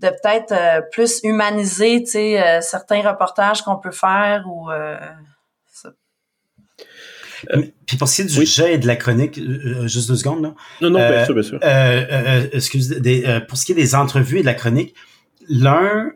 de 0.02 0.08
peut-être 0.08 0.52
euh, 0.52 0.80
plus 0.90 1.20
humaniser, 1.22 2.02
tu 2.02 2.12
sais, 2.12 2.42
euh, 2.42 2.60
certains 2.60 3.08
reportages 3.08 3.62
qu'on 3.62 3.76
peut 3.76 3.92
faire 3.92 4.44
ou 4.46 4.70
euh, 4.70 4.96
ça. 5.72 5.90
Puis 7.86 7.96
pour 7.96 8.08
ce 8.08 8.16
qui 8.16 8.22
est 8.22 8.38
du 8.38 8.46
jeu 8.46 8.70
et 8.70 8.78
de 8.78 8.86
la 8.86 8.96
chronique, 8.96 9.40
juste 9.86 10.08
deux 10.08 10.16
secondes 10.16 10.42
là. 10.42 10.54
Non, 10.80 10.90
non, 10.90 10.98
bien 10.98 11.24
sûr, 11.24 11.34
bien 11.34 11.42
sûr. 11.42 11.58
excuse, 12.52 12.88
des, 12.88 13.40
pour 13.48 13.58
ce 13.58 13.64
qui 13.64 13.72
est 13.72 13.76
des 13.76 13.94
entrevues 13.94 14.38
et 14.38 14.42
de 14.42 14.46
la 14.46 14.54
chronique, 14.54 14.94
l'un, 15.48 16.12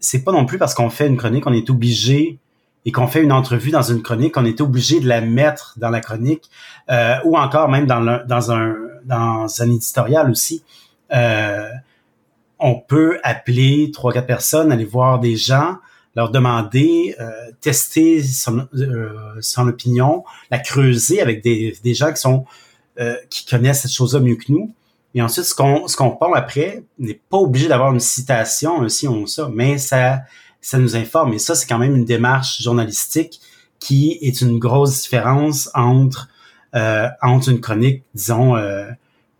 c'est 0.00 0.24
pas 0.24 0.32
non 0.32 0.46
plus 0.46 0.58
parce 0.58 0.74
qu'on 0.74 0.90
fait 0.90 1.06
une 1.06 1.16
chronique, 1.16 1.46
on 1.46 1.52
est 1.52 1.68
obligé 1.68 2.38
et 2.86 2.92
qu'on 2.92 3.06
fait 3.06 3.22
une 3.22 3.32
entrevue 3.32 3.70
dans 3.70 3.82
une 3.82 4.02
chronique, 4.02 4.36
on 4.36 4.44
est 4.44 4.60
obligé 4.60 5.00
de 5.00 5.08
la 5.08 5.20
mettre 5.22 5.74
dans 5.78 5.90
la 5.90 6.00
chronique, 6.00 6.50
ou 7.24 7.36
encore 7.36 7.68
même 7.68 7.86
dans, 7.86 8.00
le, 8.00 8.22
dans 8.26 8.52
un 8.52 8.74
dans 9.04 9.62
un 9.62 9.70
éditorial 9.70 10.30
aussi. 10.30 10.62
Euh, 11.12 11.68
on 12.64 12.76
peut 12.76 13.18
appeler 13.22 13.90
trois 13.92 14.10
quatre 14.10 14.26
personnes, 14.26 14.72
aller 14.72 14.86
voir 14.86 15.20
des 15.20 15.36
gens, 15.36 15.76
leur 16.16 16.30
demander, 16.30 17.14
euh, 17.20 17.30
tester 17.60 18.22
son, 18.22 18.66
euh, 18.74 19.10
son, 19.42 19.68
opinion, 19.68 20.24
la 20.50 20.58
creuser 20.58 21.20
avec 21.20 21.44
des, 21.44 21.76
des 21.84 21.92
gens 21.92 22.10
qui 22.10 22.22
sont 22.22 22.46
euh, 22.98 23.16
qui 23.28 23.44
connaissent 23.44 23.82
cette 23.82 23.92
chose-là 23.92 24.20
mieux 24.20 24.36
que 24.36 24.50
nous. 24.50 24.74
Et 25.14 25.20
ensuite, 25.20 25.44
ce 25.44 25.54
qu'on 25.54 25.86
ce 25.88 25.94
qu'on 25.94 26.12
parle 26.12 26.38
après 26.38 26.82
n'est 26.98 27.20
pas 27.28 27.36
obligé 27.36 27.68
d'avoir 27.68 27.92
une 27.92 28.00
citation, 28.00 28.80
un 28.80 28.88
ci, 28.88 29.06
on 29.06 29.26
ça, 29.26 29.50
mais 29.52 29.76
ça 29.76 30.20
ça 30.62 30.78
nous 30.78 30.96
informe. 30.96 31.34
Et 31.34 31.38
ça, 31.38 31.54
c'est 31.54 31.66
quand 31.66 31.78
même 31.78 31.94
une 31.94 32.06
démarche 32.06 32.62
journalistique 32.62 33.42
qui 33.78 34.18
est 34.22 34.40
une 34.40 34.58
grosse 34.58 35.02
différence 35.02 35.70
entre 35.74 36.30
entre 37.22 37.50
une 37.50 37.60
chronique, 37.60 38.02
disons, 38.14 38.56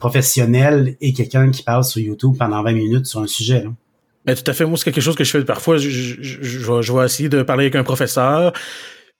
professionnelle 0.04 0.96
et 1.00 1.14
quelqu'un 1.14 1.50
qui 1.50 1.62
parle 1.62 1.82
sur 1.82 1.98
YouTube 1.98 2.34
pendant 2.38 2.62
20 2.62 2.72
minutes 2.72 3.06
sur 3.06 3.20
un 3.20 3.26
sujet. 3.26 3.64
Là. 3.64 3.70
Ben, 4.26 4.36
tout 4.36 4.50
à 4.50 4.52
fait. 4.52 4.66
Moi, 4.66 4.76
c'est 4.76 4.84
quelque 4.84 5.00
chose 5.00 5.16
que 5.16 5.24
je 5.24 5.30
fais 5.30 5.42
parfois. 5.44 5.78
Je, 5.78 6.92
vais 6.92 7.04
essayer 7.04 7.30
de 7.30 7.42
parler 7.42 7.64
avec 7.64 7.74
un 7.74 7.84
professeur. 7.84 8.52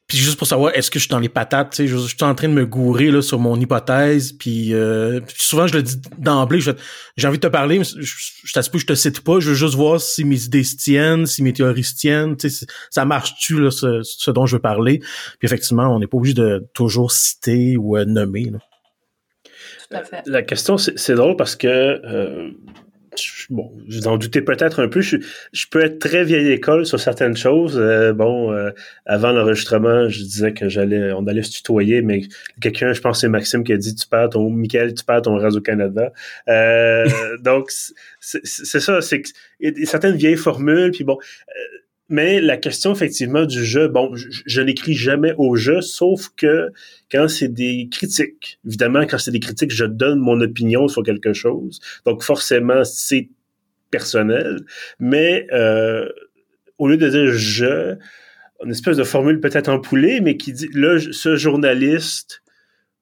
Puis 0.07 0.19
juste 0.19 0.37
pour 0.37 0.47
savoir, 0.47 0.73
est-ce 0.75 0.91
que 0.91 0.99
je 0.99 1.05
suis 1.05 1.11
dans 1.11 1.19
les 1.19 1.31
patates, 1.31 1.71
tu 1.71 1.77
sais, 1.77 1.87
je, 1.87 1.97
suis 1.97 2.17
en 2.21 2.35
train 2.35 2.49
de 2.49 2.53
me 2.53 2.67
gourer 2.67 3.11
là, 3.11 3.23
sur 3.23 3.39
mon 3.39 3.59
hypothèse. 3.59 4.33
Puis 4.33 4.75
euh, 4.75 5.21
souvent, 5.35 5.67
je 5.67 5.73
le 5.73 5.83
dis 5.83 5.97
d'emblée, 6.19 6.61
j'ai 6.61 7.27
envie 7.27 7.39
de 7.39 7.43
te 7.43 7.51
parler, 7.51 7.79
mais 7.79 7.85
je, 7.85 8.13
je 8.45 8.53
t'assure 8.53 8.79
je 8.79 8.85
te 8.85 8.95
cite 8.95 9.21
pas. 9.23 9.41
Je 9.41 9.49
veux 9.49 9.55
juste 9.55 9.75
voir 9.75 9.99
si 10.03 10.25
mes 10.25 10.45
idées 10.45 10.65
se 10.65 10.77
tiennent, 10.77 11.25
si 11.25 11.43
mes 11.43 11.55
théories 11.55 11.85
se 11.85 11.95
tiennent. 11.95 12.37
Ça 12.91 13.07
marche-tu, 13.07 13.71
ce, 13.71 14.31
dont 14.31 14.45
je 14.45 14.57
veux 14.57 14.63
parler? 14.63 14.99
Puis 14.99 15.47
effectivement, 15.47 15.95
on 15.97 15.99
n'est 15.99 16.07
pas 16.07 16.19
obligé 16.19 16.35
de 16.35 16.69
toujours 16.75 17.11
citer 17.11 17.79
ou 17.79 17.97
euh, 17.97 18.05
nommer. 18.05 18.53
Tout 19.89 19.97
à 19.97 20.03
fait. 20.05 20.23
La 20.27 20.43
question, 20.43 20.79
c'est 20.79 21.15
drôle 21.15 21.37
parce 21.37 21.57
que... 21.57 21.67
Euh 21.69 22.51
bon, 23.51 23.73
vous 23.89 24.07
en 24.07 24.17
doutez 24.17 24.43
peut-être 24.43 24.83
un 24.83 24.89
peu, 24.89 25.01
je, 25.01 25.17
je, 25.53 25.67
peux 25.71 25.85
être 25.85 25.99
très 25.99 26.25
vieille 26.25 26.51
école 26.51 26.87
sur 26.87 27.01
certaines 27.01 27.37
choses. 27.37 27.79
Euh, 27.79 28.13
bon, 28.13 28.53
euh, 28.53 28.71
avant 29.07 29.33
l'enregistrement, 29.33 30.09
je 30.09 30.21
disais 30.21 30.53
que 30.53 30.69
j'allais, 30.69 31.13
on 31.13 31.27
allait 31.27 31.43
se 31.43 31.53
tutoyer, 31.53 32.03
mais 32.03 32.23
quelqu'un, 32.61 32.93
je 32.93 33.01
pense 33.01 33.21
c'est 33.21 33.29
Maxime 33.29 33.65
qui 33.65 33.73
a 33.73 33.77
dit 33.77 33.95
tu 33.95 34.07
perds 34.07 34.31
ton, 34.31 34.51
Michael, 34.51 34.95
tu 34.95 35.05
perds 35.05 35.23
ton 35.23 35.37
Radio 35.37 35.61
Canada. 35.61 36.13
Euh, 36.49 37.07
donc 37.41 37.71
c'est 38.21 38.81
ça, 38.81 39.01
c'est 39.01 39.23
certaines 39.85 40.17
vieilles 40.17 40.37
formules, 40.37 40.91
puis 40.93 41.05
bon. 41.05 41.19
Mais 42.09 42.41
la 42.41 42.57
question 42.57 42.93
effectivement 42.93 43.47
du 43.47 43.65
jeu, 43.65 43.89
bon, 43.89 44.15
je, 44.15 44.29
je 44.45 44.61
n'écris 44.61 44.95
jamais 44.95 45.33
au 45.39 45.57
jeu, 45.57 45.81
sauf 45.81 46.29
que 46.37 46.71
quand 47.11 47.29
c'est 47.29 47.49
des 47.49 47.89
critiques, 47.91 48.59
évidemment, 48.67 49.07
quand 49.07 49.19
c'est 49.19 49.31
des 49.31 49.41
critiques, 49.41 49.73
je 49.73 49.85
donne 49.85 50.19
mon 50.19 50.41
opinion 50.41 50.87
sur 50.89 51.03
quelque 51.03 51.33
chose. 51.33 51.81
Donc 52.05 52.23
forcément, 52.23 52.85
c'est 52.85 53.31
personnel. 53.91 54.65
Mais 54.99 55.47
euh, 55.53 56.09
au 56.79 56.89
lieu 56.89 56.97
de 56.97 57.09
dire 57.09 57.33
je, 57.33 57.95
une 58.65 58.71
espèce 58.71 58.97
de 58.97 59.05
formule 59.05 59.41
peut-être 59.41 59.69
empoulée, 59.69 60.21
mais 60.21 60.37
qui 60.37 60.53
dit 60.53 60.69
là, 60.75 60.99
ce 60.99 61.37
journaliste 61.37 62.43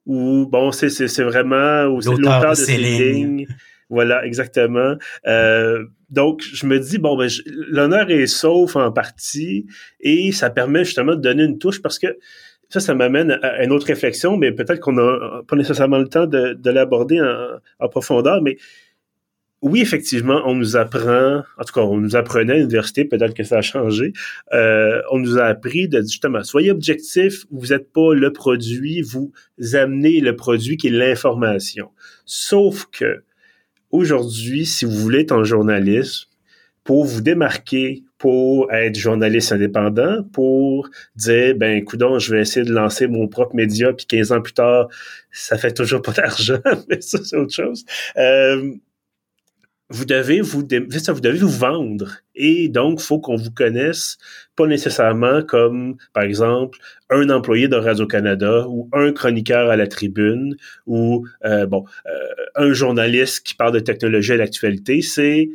ou 0.07 0.47
bon, 0.51 0.73
c'est 0.73 0.91
c'est 0.91 1.23
vraiment 1.23 1.87
ou 1.87 2.01
c'est 2.01 2.11
l'auteur 2.11 2.51
de 2.51 2.55
ces 2.55 2.77
lignes. 2.77 3.47
Voilà, 3.93 4.25
exactement. 4.25 4.95
Euh, 5.27 5.85
donc, 6.09 6.41
je 6.41 6.65
me 6.65 6.81
dis, 6.81 6.97
bon, 6.97 7.15
ben, 7.15 7.29
l'honneur 7.45 8.11
est 8.11 8.27
sauf 8.27 8.75
en 8.75 8.91
partie 8.91 9.67
et 10.01 10.33
ça 10.33 10.49
permet 10.49 10.87
justement 10.87 11.15
de 11.15 11.21
donner 11.21 11.45
une 11.45 11.59
touche 11.59 11.83
parce 11.83 11.99
que 11.99 12.07
ça, 12.71 12.81
ça 12.81 12.95
m'amène 12.95 13.39
à 13.43 13.63
une 13.63 13.71
autre 13.71 13.87
réflexion, 13.87 14.39
mais 14.39 14.51
peut-être 14.51 14.81
qu'on 14.81 14.95
n'a 14.95 15.43
pas 15.47 15.57
nécessairement 15.57 15.99
le 15.99 16.09
temps 16.09 16.27
de, 16.27 16.55
de 16.55 16.71
l'aborder 16.71 17.21
en, 17.21 17.85
en, 17.85 17.89
profondeur, 17.91 18.41
mais 18.41 18.57
oui, 19.61 19.83
effectivement, 19.83 20.41
on 20.47 20.55
nous 20.55 20.75
apprend, 20.79 21.43
en 21.59 21.65
tout 21.65 21.75
cas, 21.75 21.83
on 21.83 21.99
nous 21.99 22.17
apprenait 22.17 22.55
à 22.55 22.57
l'université, 22.57 23.05
peut-être 23.05 23.35
que 23.35 23.45
ça 23.45 23.59
a 23.59 23.61
changé, 23.61 24.15
euh, 24.55 25.03
on 25.11 25.19
nous 25.19 25.37
a 25.37 25.45
appris 25.45 25.87
de 25.87 26.01
justement, 26.01 26.43
soyez 26.45 26.71
objectif, 26.71 27.45
vous 27.51 27.67
n'êtes 27.67 27.93
pas 27.93 28.15
le 28.15 28.33
produit, 28.33 29.03
vous 29.03 29.33
amenez 29.75 30.21
le 30.21 30.35
produit 30.35 30.79
qui 30.79 30.87
est 30.87 30.91
l'information. 30.91 31.91
Sauf 32.25 32.87
que 32.91 33.23
aujourd'hui, 33.93 34.67
si 34.67 34.85
vous 34.85 34.97
voulez 34.97 35.21
être 35.21 35.33
un 35.33 35.45
journaliste, 35.45 36.29
pour 36.85 37.05
vous 37.05 37.21
démarquer, 37.21 38.03
pour 38.19 38.73
être 38.73 38.97
journaliste 38.97 39.53
indépendant, 39.53 40.25
pour 40.33 40.89
dire, 41.15 41.55
ben, 41.57 41.77
écoute, 41.77 42.03
je 42.19 42.35
vais 42.35 42.41
essayer 42.41 42.67
de 42.67 42.73
lancer 42.73 43.07
mon 43.07 43.29
propre 43.29 43.55
média, 43.55 43.93
puis 43.93 44.07
15 44.07 44.33
ans 44.33 44.41
plus 44.41 44.55
tard, 44.55 44.89
ça 45.31 45.59
fait 45.59 45.73
toujours 45.73 46.03
pas 46.03 46.13
d'argent, 46.17 46.61
mais 46.89 47.01
ça, 47.01 47.19
c'est 47.23 47.37
autre 47.37 47.55
chose. 47.55 47.85
Euh, 48.17 48.73
vous 49.91 50.05
devez 50.07 50.41
vous, 50.41 50.61
vous 50.61 51.21
devez 51.21 51.39
vous 51.39 51.49
vendre. 51.49 52.17
Et 52.35 52.69
donc, 52.69 53.01
faut 53.01 53.21
qu'on 53.21 53.37
vous 53.37 53.51
connaisse, 53.51 54.17
pas 54.57 54.67
nécessairement 54.67 55.43
comme, 55.43 55.97
par 56.13 56.25
exemple, 56.25 56.79
un 57.11 57.31
employé 57.31 57.69
de 57.69 57.77
Radio-Canada 57.77 58.67
ou 58.69 58.89
un 58.93 59.13
chroniqueur 59.13 59.71
à 59.71 59.77
la 59.77 59.87
tribune 59.87 60.57
ou, 60.87 61.27
euh, 61.45 61.67
bon, 61.67 61.85
euh, 62.07 62.11
un 62.55 62.73
journaliste 62.73 63.47
qui 63.47 63.55
parle 63.55 63.73
de 63.73 63.81
technologie 63.81 64.33
à 64.33 64.37
l'actualité. 64.37 65.01
C'est 65.01 65.49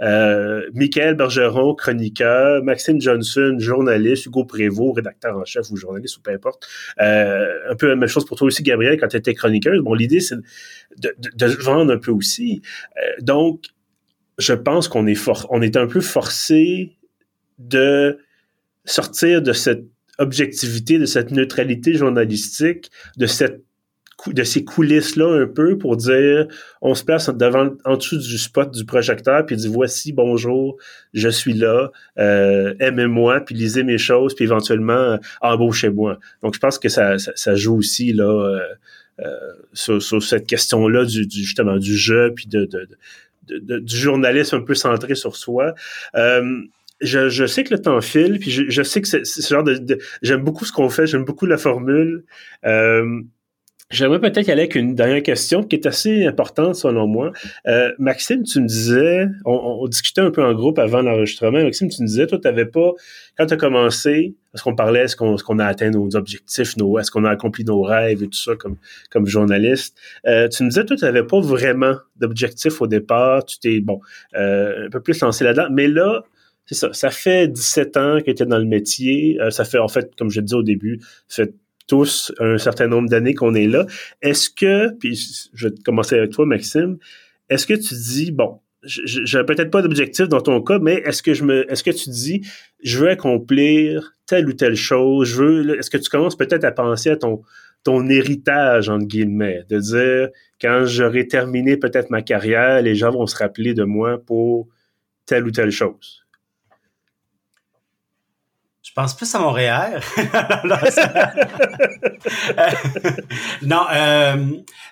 euh, 0.00 0.68
Michael 0.72 1.14
Bergeron, 1.14 1.74
chroniqueur, 1.74 2.62
Maxime 2.64 3.00
Johnson, 3.00 3.56
journaliste, 3.58 4.26
Hugo 4.26 4.44
Prévost, 4.44 4.96
rédacteur 4.96 5.36
en 5.36 5.44
chef 5.44 5.70
ou 5.70 5.76
journaliste 5.76 6.16
ou 6.18 6.20
peu 6.20 6.32
importe. 6.32 6.66
Euh, 7.00 7.70
un 7.70 7.76
peu 7.76 7.88
la 7.88 7.96
même 7.96 8.08
chose 8.08 8.24
pour 8.24 8.36
toi 8.36 8.48
aussi, 8.48 8.62
Gabriel, 8.62 8.98
quand 8.98 9.08
tu 9.08 9.16
étais 9.16 9.34
chroniqueuse. 9.34 9.80
Bon, 9.82 9.94
l'idée, 9.94 10.20
c'est 10.20 10.36
de, 10.36 11.14
de, 11.18 11.30
de, 11.36 11.46
vendre 11.62 11.92
un 11.92 11.98
peu 11.98 12.10
aussi. 12.10 12.60
Euh, 12.96 13.22
donc, 13.22 13.66
je 14.38 14.52
pense 14.52 14.88
qu'on 14.88 15.06
est 15.06 15.14
for 15.14 15.46
on 15.50 15.62
est 15.62 15.76
un 15.76 15.86
peu 15.86 16.00
forcé 16.00 16.96
de 17.58 18.18
sortir 18.84 19.42
de 19.42 19.52
cette 19.52 19.84
objectivité, 20.18 20.98
de 20.98 21.06
cette 21.06 21.30
neutralité 21.30 21.94
journalistique, 21.94 22.90
de 23.16 23.26
cette 23.26 23.62
de 24.26 24.42
ces 24.42 24.64
coulisses-là 24.64 25.42
un 25.42 25.46
peu 25.46 25.76
pour 25.76 25.96
dire 25.96 26.46
on 26.80 26.94
se 26.94 27.04
place 27.04 27.28
devant 27.28 27.70
en 27.84 27.96
dessous 27.96 28.16
du 28.16 28.38
spot 28.38 28.70
du 28.70 28.84
projecteur 28.84 29.44
puis 29.44 29.56
dit 29.56 29.68
voici 29.68 30.12
bonjour 30.12 30.76
je 31.12 31.28
suis 31.28 31.52
là 31.52 31.90
euh, 32.18 32.74
aimez-moi 32.80 33.40
puis 33.40 33.54
lisez 33.54 33.82
mes 33.82 33.98
choses 33.98 34.34
puis 34.34 34.44
éventuellement 34.44 35.18
embauchez-moi 35.42 36.18
donc 36.42 36.54
je 36.54 36.60
pense 36.60 36.78
que 36.78 36.88
ça, 36.88 37.18
ça, 37.18 37.32
ça 37.34 37.54
joue 37.54 37.76
aussi 37.76 38.12
là 38.12 38.24
euh, 38.24 38.60
euh, 39.20 39.30
sur, 39.72 40.02
sur, 40.02 40.22
cette 40.22 40.46
question-là 40.46 41.04
du, 41.04 41.26
du, 41.26 41.44
justement 41.44 41.76
du 41.76 41.96
jeu 41.96 42.32
puis 42.34 42.46
de, 42.46 42.64
de, 42.64 42.88
de, 43.48 43.78
du 43.78 43.96
journalisme 43.96 44.56
un 44.56 44.62
peu 44.62 44.74
centré 44.74 45.14
sur 45.14 45.36
soi. 45.36 45.74
Je, 47.00 47.28
je, 47.28 47.44
sais 47.46 47.64
que 47.64 47.74
le 47.74 47.80
temps 47.80 48.00
file, 48.00 48.38
puis 48.38 48.50
je, 48.50 48.64
je 48.68 48.82
sais 48.82 49.00
que 49.00 49.08
c'est 49.08 49.24
ce 49.24 49.52
genre 49.52 49.64
de, 49.64 49.98
j'aime 50.22 50.42
beaucoup 50.42 50.64
ce 50.64 50.72
qu'on 50.72 50.88
fait, 50.88 51.06
j'aime 51.06 51.24
beaucoup 51.24 51.46
la 51.46 51.58
formule. 51.58 52.24
Euh, 52.64 53.22
J'aimerais 53.90 54.18
peut-être 54.18 54.48
aller 54.48 54.62
avec 54.62 54.76
une 54.76 54.94
dernière 54.94 55.22
question 55.22 55.62
qui 55.62 55.76
est 55.76 55.86
assez 55.86 56.24
importante 56.24 56.74
selon 56.74 57.06
moi. 57.06 57.32
Euh, 57.68 57.92
Maxime, 57.98 58.42
tu 58.42 58.60
me 58.60 58.66
disais, 58.66 59.26
on, 59.44 59.52
on, 59.82 59.86
discutait 59.86 60.22
un 60.22 60.30
peu 60.30 60.42
en 60.42 60.54
groupe 60.54 60.78
avant 60.78 61.02
l'enregistrement. 61.02 61.62
Maxime, 61.62 61.88
tu 61.90 62.02
me 62.02 62.06
disais, 62.06 62.26
toi, 62.26 62.38
tu 62.38 62.48
n'avais 62.48 62.64
pas, 62.64 62.92
quand 63.36 63.46
tu 63.46 63.54
as 63.54 63.56
commencé, 63.58 64.34
est-ce 64.54 64.62
qu'on 64.62 64.74
parlait, 64.74 65.00
est-ce 65.00 65.16
qu'on 65.16 65.36
qu'on 65.36 65.58
a 65.58 65.66
atteint 65.66 65.90
nos 65.90 66.16
objectifs, 66.16 66.76
nos, 66.78 66.98
est-ce 66.98 67.10
qu'on 67.10 67.24
a 67.24 67.30
accompli 67.30 67.62
nos 67.62 67.82
rêves 67.82 68.22
et 68.22 68.26
tout 68.26 68.38
ça 68.38 68.56
comme, 68.56 68.78
comme 69.10 69.26
journaliste? 69.26 69.96
Euh, 70.26 70.48
tu 70.48 70.64
me 70.64 70.70
disais, 70.70 70.86
toi, 70.86 70.96
tu 70.96 71.04
n'avais 71.04 71.24
pas 71.24 71.40
vraiment 71.40 71.94
d'objectif 72.16 72.80
au 72.80 72.86
départ. 72.86 73.44
Tu 73.44 73.58
t'es, 73.58 73.80
bon, 73.80 74.00
euh, 74.34 74.86
un 74.86 74.90
peu 74.90 75.00
plus 75.00 75.20
lancé 75.20 75.44
là-dedans. 75.44 75.68
Mais 75.70 75.88
là, 75.88 76.24
c'est 76.66 76.74
ça, 76.74 76.92
ça 76.92 77.10
fait 77.10 77.48
17 77.48 77.96
ans 77.96 78.18
que 78.24 78.30
tu 78.30 78.42
es 78.42 78.46
dans 78.46 78.58
le 78.58 78.64
métier. 78.64 79.38
Euh, 79.40 79.50
ça 79.50 79.64
fait, 79.64 79.78
en 79.78 79.88
fait, 79.88 80.14
comme 80.16 80.30
je 80.30 80.40
disais 80.40 80.56
au 80.56 80.62
début, 80.62 81.00
ça 81.28 81.44
fait 81.44 81.54
tous 81.86 82.32
un 82.40 82.56
certain 82.56 82.86
nombre 82.86 83.08
d'années 83.08 83.34
qu'on 83.34 83.54
est 83.54 83.66
là. 83.66 83.86
Est-ce 84.22 84.48
que, 84.48 84.90
puis 84.98 85.20
je 85.52 85.68
vais 85.68 85.74
commencer 85.84 86.16
avec 86.16 86.30
toi, 86.30 86.46
Maxime, 86.46 86.96
est-ce 87.50 87.66
que 87.66 87.74
tu 87.74 87.94
dis, 87.94 88.30
bon, 88.30 88.60
j'ai 88.82 89.44
peut-être 89.44 89.70
pas 89.70 89.82
d'objectif 89.82 90.28
dans 90.28 90.40
ton 90.40 90.62
cas, 90.62 90.78
mais 90.78 91.02
est-ce 91.04 91.22
que 91.22 91.34
je 91.34 91.44
me, 91.44 91.70
est-ce 91.70 91.82
que 91.82 91.90
tu 91.90 92.10
dis, 92.10 92.42
je 92.82 92.98
veux 92.98 93.08
accomplir 93.08 94.12
telle 94.26 94.48
ou 94.48 94.52
telle 94.52 94.76
chose, 94.76 95.28
je 95.28 95.42
veux, 95.42 95.78
est-ce 95.78 95.90
que 95.90 95.98
tu 95.98 96.08
commences 96.08 96.36
peut-être 96.36 96.64
à 96.64 96.72
penser 96.72 97.10
à 97.10 97.16
ton, 97.16 97.42
ton 97.82 98.08
héritage, 98.08 98.88
entre 98.88 99.06
guillemets, 99.06 99.64
de 99.68 99.78
dire, 99.78 100.28
quand 100.60 100.84
j'aurai 100.86 101.28
terminé 101.28 101.76
peut-être 101.76 102.10
ma 102.10 102.22
carrière, 102.22 102.80
les 102.82 102.94
gens 102.94 103.10
vont 103.10 103.26
se 103.26 103.36
rappeler 103.36 103.74
de 103.74 103.84
moi 103.84 104.18
pour 104.24 104.68
telle 105.26 105.46
ou 105.46 105.50
telle 105.50 105.70
chose? 105.70 106.23
Je 108.94 109.00
pense 109.00 109.16
plus 109.16 109.34
à 109.34 109.40
Montréal. 109.40 110.00
non, 113.62 113.86
euh, 113.92 114.36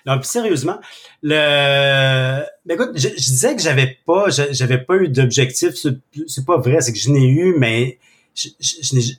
non, 0.05 0.19
plus 0.19 0.27
sérieusement, 0.27 0.77
le, 1.21 2.43
ben 2.65 2.73
écoute, 2.73 2.89
je, 2.95 3.07
je, 3.07 3.15
disais 3.15 3.55
que 3.55 3.61
j'avais 3.61 3.97
pas, 4.05 4.25
j'avais 4.29 4.79
pas 4.79 4.97
eu 4.97 5.07
d'objectif. 5.07 5.75
C'est 6.27 6.45
pas 6.45 6.57
vrai, 6.57 6.81
c'est 6.81 6.91
que 6.91 6.99
je 6.99 7.11
n'ai 7.11 7.29
eu, 7.29 7.55
mais 7.57 7.97
je, 8.35 8.49
je, 8.59 9.13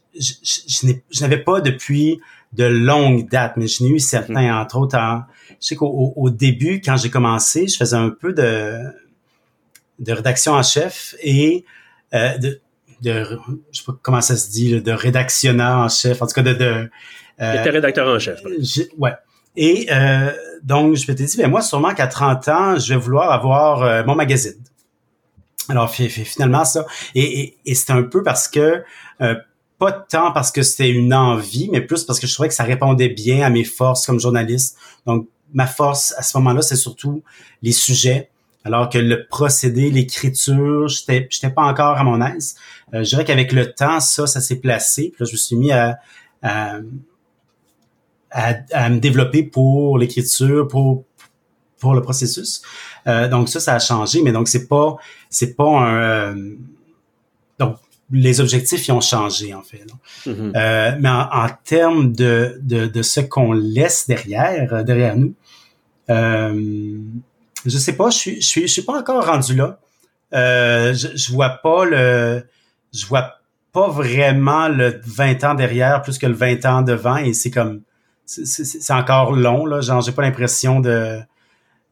je 1.10 1.20
n'avais 1.22 1.38
pas 1.38 1.62
depuis 1.62 2.20
de 2.52 2.64
longue 2.64 3.26
date, 3.26 3.54
mais 3.56 3.68
je 3.68 3.84
n'ai 3.84 3.88
eu 3.88 3.98
certains, 3.98 4.52
mm. 4.52 4.60
entre 4.60 4.76
autres. 4.76 4.98
En, 4.98 5.22
je 5.62 5.66
sais 5.66 5.76
qu'au 5.76 6.12
au 6.14 6.28
début, 6.28 6.82
quand 6.84 6.98
j'ai 6.98 7.08
commencé, 7.08 7.68
je 7.68 7.78
faisais 7.78 7.96
un 7.96 8.10
peu 8.10 8.34
de, 8.34 8.76
de 9.98 10.12
rédaction 10.12 10.52
en 10.52 10.62
chef 10.62 11.14
et 11.22 11.64
euh, 12.12 12.36
de, 12.36 12.60
de 13.02 13.38
je 13.72 13.78
sais 13.78 13.84
pas 13.84 13.96
comment 14.02 14.20
ça 14.20 14.36
se 14.36 14.50
dit, 14.50 14.80
de 14.80 14.92
rédactionneur 14.92 15.78
en 15.78 15.88
chef, 15.88 16.22
en 16.22 16.26
tout 16.26 16.34
cas 16.34 16.42
de... 16.42 16.54
de 16.54 16.88
euh, 17.40 17.62
rédacteur 17.62 18.08
en 18.08 18.18
chef. 18.18 18.40
Ouais. 18.98 19.12
Et 19.56 19.86
euh, 19.92 20.32
donc, 20.62 20.96
je 20.96 21.10
m'étais 21.10 21.24
dit, 21.24 21.36
ben 21.36 21.48
moi, 21.48 21.62
sûrement 21.62 21.94
qu'à 21.94 22.06
30 22.06 22.48
ans, 22.48 22.78
je 22.78 22.94
vais 22.94 22.98
vouloir 22.98 23.30
avoir 23.30 23.82
euh, 23.82 24.04
mon 24.04 24.14
magazine. 24.14 24.54
Alors, 25.68 25.90
finalement, 25.90 26.64
ça. 26.64 26.84
Et, 27.14 27.40
et, 27.40 27.58
et 27.64 27.74
c'est 27.74 27.92
un 27.92 28.02
peu 28.02 28.22
parce 28.22 28.48
que, 28.48 28.82
euh, 29.20 29.34
pas 29.78 29.92
tant 29.92 30.32
parce 30.32 30.50
que 30.50 30.62
c'était 30.62 30.90
une 30.90 31.14
envie, 31.14 31.68
mais 31.70 31.80
plus 31.80 32.04
parce 32.04 32.20
que 32.20 32.26
je 32.26 32.34
trouvais 32.34 32.48
que 32.48 32.54
ça 32.54 32.64
répondait 32.64 33.08
bien 33.08 33.44
à 33.44 33.50
mes 33.50 33.64
forces 33.64 34.06
comme 34.06 34.20
journaliste. 34.20 34.76
Donc, 35.06 35.28
ma 35.52 35.66
force 35.66 36.14
à 36.16 36.22
ce 36.22 36.36
moment-là, 36.38 36.62
c'est 36.62 36.76
surtout 36.76 37.22
les 37.62 37.72
sujets, 37.72 38.30
alors 38.64 38.88
que 38.88 38.98
le 38.98 39.26
procédé, 39.26 39.90
l'écriture, 39.90 40.88
j'étais, 40.88 41.28
j'étais 41.30 41.50
pas 41.50 41.62
encore 41.62 41.98
à 41.98 42.04
mon 42.04 42.20
aise. 42.22 42.56
Euh, 42.94 43.04
je 43.04 43.10
dirais 43.10 43.24
qu'avec 43.24 43.52
le 43.52 43.72
temps, 43.72 44.00
ça, 44.00 44.26
ça 44.26 44.40
s'est 44.40 44.56
placé. 44.56 45.12
Puis 45.14 45.24
là, 45.24 45.26
je 45.26 45.32
me 45.32 45.36
suis 45.36 45.56
mis 45.56 45.70
à, 45.70 45.98
à, 46.42 46.78
à, 48.30 48.88
me 48.88 48.98
développer 48.98 49.42
pour 49.42 49.98
l'écriture, 49.98 50.66
pour 50.66 51.04
pour 51.78 51.94
le 51.94 52.00
processus. 52.00 52.62
Euh, 53.06 53.28
donc 53.28 53.50
ça, 53.50 53.60
ça 53.60 53.74
a 53.74 53.78
changé, 53.78 54.22
mais 54.22 54.32
donc 54.32 54.48
c'est 54.48 54.66
pas 54.66 54.96
c'est 55.28 55.54
pas 55.54 55.68
un 55.68 56.34
euh, 56.34 56.56
donc 57.58 57.76
les 58.10 58.40
objectifs 58.40 58.88
ils 58.88 58.92
ont 58.92 59.02
changé 59.02 59.52
en 59.52 59.62
fait. 59.62 59.84
Mm-hmm. 60.26 60.52
euh, 60.56 60.96
mais 60.98 61.08
en, 61.10 61.28
en, 61.30 61.48
termes 61.64 62.12
de, 62.12 62.58
de, 62.62 62.86
de 62.86 63.02
ce 63.02 63.20
qu'on 63.20 63.52
laisse 63.52 64.06
derrière 64.06 64.82
derrière 64.84 65.16
nous, 65.16 65.34
je 67.64 67.78
sais 67.78 67.96
pas, 67.96 68.10
je 68.10 68.16
suis, 68.16 68.40
je 68.40 68.46
suis, 68.46 68.62
je 68.62 68.72
suis 68.72 68.82
pas 68.82 68.98
encore 68.98 69.24
rendu 69.24 69.54
là. 69.54 69.78
Euh, 70.32 70.94
je, 70.94 71.08
je 71.16 71.32
vois 71.32 71.50
pas 71.50 71.84
le, 71.84 72.44
je 72.92 73.06
vois 73.06 73.34
pas 73.72 73.88
vraiment 73.88 74.68
le 74.68 75.00
20 75.04 75.44
ans 75.44 75.54
derrière 75.54 76.02
plus 76.02 76.18
que 76.18 76.26
le 76.26 76.34
20 76.34 76.64
ans 76.64 76.82
devant 76.82 77.16
et 77.16 77.34
c'est 77.34 77.50
comme, 77.50 77.82
c'est 78.26 78.92
encore 78.92 79.32
long 79.32 79.66
là. 79.66 79.80
Genre, 79.80 80.00
j'ai 80.00 80.12
pas 80.12 80.22
l'impression 80.22 80.80
de, 80.80 81.20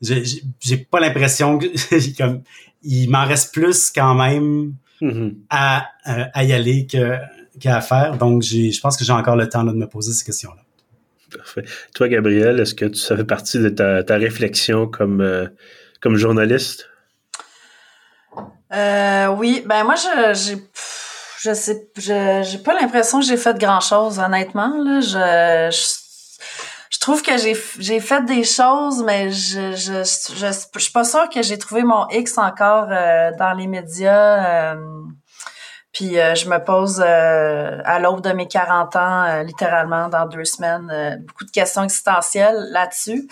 j'ai 0.01 0.77
pas 0.77 1.01
l'impression 1.01 1.59
que 1.59 1.66
comme, 2.16 2.43
il 2.83 3.11
m'en 3.11 3.25
reste 3.25 3.53
plus 3.53 3.91
quand 3.91 4.14
même 4.14 4.75
mm-hmm. 5.01 5.35
à, 5.51 5.87
euh, 6.09 6.25
à 6.33 6.45
y 6.45 6.53
aller 6.53 6.87
que 6.87 7.18
qu'à 7.61 7.81
faire. 7.81 8.16
Donc, 8.16 8.43
j'ai, 8.43 8.73
je 8.73 8.81
pense 8.81 8.97
que 8.97 9.05
j'ai 9.05 9.12
encore 9.12 9.37
le 9.37 9.49
temps 9.49 9.64
de 9.64 9.73
me 9.73 9.87
poser 9.87 10.12
ces 10.12 10.25
questions-là. 10.25 10.62
Toi, 11.95 12.09
Gabriel, 12.09 12.61
est-ce 12.61 12.74
que 12.74 12.93
ça 12.95 13.16
fait 13.16 13.24
partie 13.24 13.59
de 13.59 13.68
ta, 13.68 14.16
réflexion 14.16 14.87
comme, 14.87 15.20
euh, 15.20 15.47
comme 16.01 16.16
journaliste? 16.16 16.89
Euh, 18.72 19.26
oui, 19.28 19.62
ben 19.66 19.85
moi, 19.85 19.95
je, 19.97 20.57
je 21.43 21.55
sais, 21.55 21.89
j'ai 21.97 22.59
pas 22.59 22.74
l'impression 22.74 23.20
que 23.20 23.26
j'ai 23.26 23.37
fait 23.37 23.59
grand 23.59 23.80
chose, 23.80 24.18
honnêtement. 24.18 24.74
Là, 24.83 25.01
je, 25.01 25.76
je, 26.91 26.99
trouve 26.99 27.22
que 27.22 27.37
j'ai, 27.37 27.57
j'ai 27.78 28.01
fait 28.01 28.24
des 28.24 28.45
choses, 28.45 29.03
mais 29.05 29.30
je, 29.30 29.72
je, 29.72 30.05
je, 30.05 30.55
je, 30.74 30.80
suis 30.80 30.93
pas 30.93 31.05
sûre 31.05 31.28
que 31.28 31.43
j'ai 31.43 31.59
trouvé 31.59 31.83
mon 31.83 32.09
X 32.09 32.39
encore 32.39 32.89
euh, 32.91 33.33
dans 33.39 33.53
les 33.53 33.66
médias. 33.66 34.76
Puis 35.93 36.18
euh, 36.18 36.34
je 36.34 36.49
me 36.49 36.59
pose 36.59 37.03
euh, 37.05 37.78
à 37.84 37.99
l'aube 37.99 38.22
de 38.22 38.32
mes 38.32 38.49
40 38.49 38.97
ans, 38.97 39.24
euh, 39.24 39.43
littéralement 39.43 40.09
dans 40.09 40.24
deux 40.24 40.47
semaines, 40.47 41.22
beaucoup 41.26 41.45
de 41.45 41.51
questions 41.51 41.82
existentielles 41.82 42.68
là-dessus. 42.70 43.28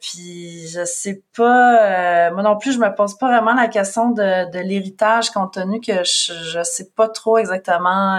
puis 0.00 0.66
je 0.68 0.84
sais 0.84 1.22
pas, 1.36 2.30
moi 2.32 2.42
non 2.42 2.58
plus, 2.58 2.72
je 2.72 2.78
me 2.78 2.92
pose 2.92 3.16
pas 3.16 3.28
vraiment 3.28 3.54
la 3.54 3.68
question 3.68 4.10
de, 4.10 4.50
de 4.50 4.58
l'héritage, 4.58 5.30
compte 5.30 5.54
tenu 5.54 5.80
que 5.80 6.02
je, 6.02 6.32
je 6.52 6.62
sais 6.64 6.90
pas 6.96 7.08
trop 7.08 7.38
exactement 7.38 8.18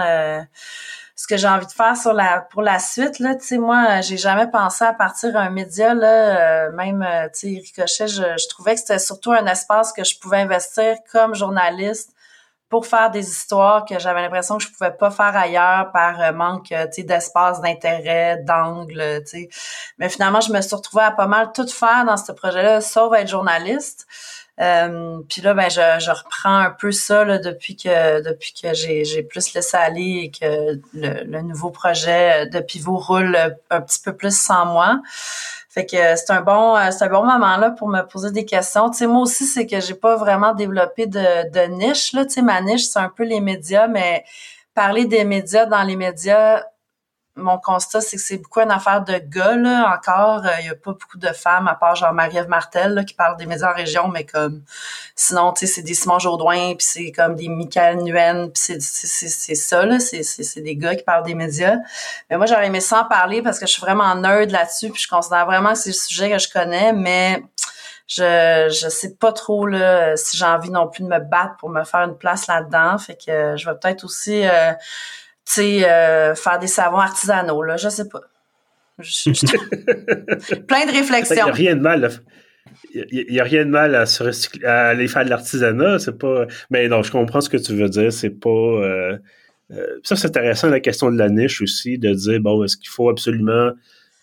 ce 1.14 1.26
que 1.26 1.36
j'ai 1.36 1.48
envie 1.48 1.66
de 1.66 1.72
faire 1.72 1.96
sur 1.96 2.14
la 2.14 2.40
pour 2.50 2.62
la 2.62 2.78
suite. 2.78 3.18
Là, 3.18 3.34
tu 3.34 3.46
sais, 3.46 3.58
moi, 3.58 4.00
j'ai 4.00 4.16
jamais 4.16 4.46
pensé 4.50 4.84
à 4.84 4.94
partir 4.94 5.36
un 5.36 5.50
média 5.50 5.92
là, 5.92 6.70
même 6.70 7.06
tu 7.34 7.40
sais, 7.40 7.60
Ricochet, 7.60 8.08
je, 8.08 8.22
je 8.38 8.48
trouvais 8.48 8.74
que 8.74 8.80
c'était 8.80 8.98
surtout 8.98 9.32
un 9.32 9.44
espace 9.44 9.92
que 9.92 10.02
je 10.02 10.18
pouvais 10.18 10.38
investir 10.38 10.96
comme 11.12 11.34
journaliste 11.34 12.14
pour 12.72 12.86
faire 12.86 13.10
des 13.10 13.28
histoires 13.28 13.84
que 13.84 13.98
j'avais 13.98 14.22
l'impression 14.22 14.56
que 14.56 14.64
je 14.64 14.70
pouvais 14.70 14.92
pas 14.92 15.10
faire 15.10 15.36
ailleurs 15.36 15.92
par 15.92 16.18
euh, 16.22 16.32
manque 16.32 16.72
euh, 16.72 16.86
d'espace, 16.96 17.60
d'intérêt, 17.60 18.38
d'angle. 18.38 19.22
Mais 19.98 20.08
finalement, 20.08 20.40
je 20.40 20.50
me 20.50 20.60
suis 20.62 20.74
retrouvée 20.74 21.04
à 21.04 21.10
pas 21.10 21.26
mal 21.26 21.50
tout 21.54 21.68
faire 21.68 22.06
dans 22.06 22.16
ce 22.16 22.32
projet-là, 22.32 22.80
sauf 22.80 23.12
être 23.14 23.28
journaliste. 23.28 24.06
Euh, 24.58 25.18
puis 25.28 25.42
là, 25.42 25.52
ben, 25.52 25.68
je, 25.68 25.80
je, 25.98 26.10
reprends 26.10 26.56
un 26.56 26.70
peu 26.70 26.92
ça 26.92 27.24
là, 27.26 27.36
depuis 27.36 27.76
que 27.76 28.22
depuis 28.22 28.54
que 28.54 28.72
j'ai, 28.72 29.22
plus 29.22 29.52
laissé 29.52 29.76
aller 29.76 30.22
et 30.24 30.30
que 30.30 30.80
le, 30.94 31.24
le 31.24 31.42
nouveau 31.42 31.68
projet 31.68 32.46
de 32.46 32.60
Pivot 32.60 32.96
roule 32.96 33.36
un 33.68 33.80
petit 33.82 34.00
peu 34.00 34.16
plus 34.16 34.34
sans 34.34 34.64
moi. 34.64 35.02
Fait 35.72 35.86
que 35.86 35.96
c'est 36.16 36.30
un 36.30 36.42
bon 36.42 36.76
euh, 36.76 36.90
c'est 36.90 37.04
un 37.04 37.08
bon 37.08 37.24
moment 37.24 37.56
là 37.56 37.70
pour 37.70 37.88
me 37.88 38.02
poser 38.02 38.30
des 38.30 38.44
questions. 38.44 38.90
Tu 38.90 38.98
sais 38.98 39.06
moi 39.06 39.22
aussi 39.22 39.46
c'est 39.46 39.66
que 39.66 39.80
j'ai 39.80 39.94
pas 39.94 40.16
vraiment 40.16 40.52
développé 40.52 41.06
de, 41.06 41.50
de 41.50 41.60
niche 41.72 42.12
là, 42.12 42.26
tu 42.26 42.32
sais 42.34 42.42
ma 42.42 42.60
niche 42.60 42.82
c'est 42.84 42.98
un 42.98 43.08
peu 43.08 43.24
les 43.24 43.40
médias 43.40 43.88
mais 43.88 44.22
parler 44.74 45.06
des 45.06 45.24
médias 45.24 45.64
dans 45.64 45.82
les 45.82 45.96
médias 45.96 46.62
mon 47.34 47.58
constat, 47.58 48.02
c'est 48.02 48.16
que 48.16 48.22
c'est 48.22 48.36
beaucoup 48.36 48.60
une 48.60 48.70
affaire 48.70 49.02
de 49.02 49.14
gars, 49.14 49.56
là, 49.56 49.94
encore. 49.94 50.42
Il 50.44 50.66
euh, 50.66 50.66
y 50.66 50.68
a 50.68 50.74
pas 50.74 50.92
beaucoup 50.92 51.16
de 51.16 51.28
femmes, 51.28 51.66
à 51.66 51.74
part 51.74 51.94
genre 51.94 52.12
Marie-Ève 52.12 52.48
Martel, 52.48 53.04
qui 53.06 53.14
parle 53.14 53.38
des 53.38 53.46
médias 53.46 53.70
en 53.70 53.74
région, 53.74 54.08
mais 54.08 54.24
comme, 54.26 54.62
sinon, 55.16 55.52
tu 55.52 55.66
sais, 55.66 55.74
c'est 55.74 55.82
des 55.82 55.94
Simon 55.94 56.18
Jourdouin, 56.18 56.74
puis 56.74 56.86
c'est 56.86 57.12
comme 57.12 57.34
des 57.34 57.48
Michael 57.48 57.96
Nguyen, 57.98 58.50
puis 58.50 58.78
c'est, 58.80 59.54
ça, 59.54 59.86
là, 59.86 59.98
c'est, 59.98 60.60
des 60.60 60.76
gars 60.76 60.94
qui 60.94 61.04
parlent 61.04 61.24
des 61.24 61.34
médias. 61.34 61.76
Mais 62.28 62.36
moi, 62.36 62.44
j'aurais 62.46 62.66
aimé 62.66 62.80
sans 62.80 63.04
parler 63.04 63.40
parce 63.40 63.58
que 63.58 63.66
je 63.66 63.72
suis 63.72 63.82
vraiment 63.82 64.14
nerd 64.14 64.50
là-dessus, 64.50 64.90
puis 64.90 65.00
je 65.00 65.08
considère 65.08 65.46
vraiment 65.46 65.72
que 65.72 65.78
c'est 65.78 65.90
le 65.90 65.94
sujet 65.94 66.30
que 66.30 66.38
je 66.38 66.50
connais, 66.50 66.92
mais 66.92 67.42
je 68.08 68.68
je 68.68 68.88
sais 68.88 69.14
pas 69.14 69.32
trop 69.32 69.66
là 69.66 70.16
si 70.16 70.36
j'ai 70.36 70.44
envie 70.44 70.70
non 70.70 70.88
plus 70.88 71.02
de 71.04 71.08
me 71.08 71.20
battre 71.20 71.56
pour 71.58 71.70
me 71.70 71.84
faire 71.84 72.00
une 72.00 72.18
place 72.18 72.46
là-dedans 72.46 72.98
fait 72.98 73.14
que 73.14 73.56
je 73.56 73.64
vais 73.64 73.76
peut-être 73.80 74.04
aussi 74.04 74.44
euh, 74.44 74.72
tu 75.44 75.54
sais, 75.54 75.90
euh, 75.90 76.34
faire 76.34 76.58
des 76.58 76.66
savons 76.66 76.98
artisanaux, 76.98 77.62
là, 77.62 77.76
je 77.76 77.88
sais 77.88 78.08
pas. 78.08 78.20
Plein 80.68 80.86
de 80.86 80.92
réflexions. 80.92 81.36
Il 81.36 81.44
n'y 81.44 81.50
a 81.50 81.52
rien 81.52 81.76
de 81.76 81.80
mal. 81.80 82.10
Il 82.94 83.32
y, 83.32 83.40
a 83.40 83.44
rien 83.44 83.64
de 83.64 83.70
mal 83.70 83.94
à, 83.94 84.04
à 84.64 84.88
aller 84.88 85.08
faire 85.08 85.24
de 85.24 85.30
l'artisanat, 85.30 85.98
c'est 85.98 86.18
pas. 86.18 86.46
Mais 86.70 86.88
non, 86.88 87.02
je 87.02 87.10
comprends 87.10 87.40
ce 87.40 87.48
que 87.48 87.56
tu 87.56 87.74
veux 87.74 87.88
dire. 87.88 88.12
C'est 88.12 88.30
pas. 88.30 88.50
Euh, 88.50 89.18
euh, 89.72 89.86
ça, 90.02 90.14
c'est 90.16 90.28
intéressant 90.28 90.68
la 90.68 90.80
question 90.80 91.10
de 91.10 91.16
la 91.16 91.28
niche 91.28 91.62
aussi, 91.62 91.98
de 91.98 92.12
dire 92.12 92.40
bon, 92.40 92.62
est-ce 92.64 92.76
qu'il 92.76 92.90
faut 92.90 93.08
absolument 93.08 93.70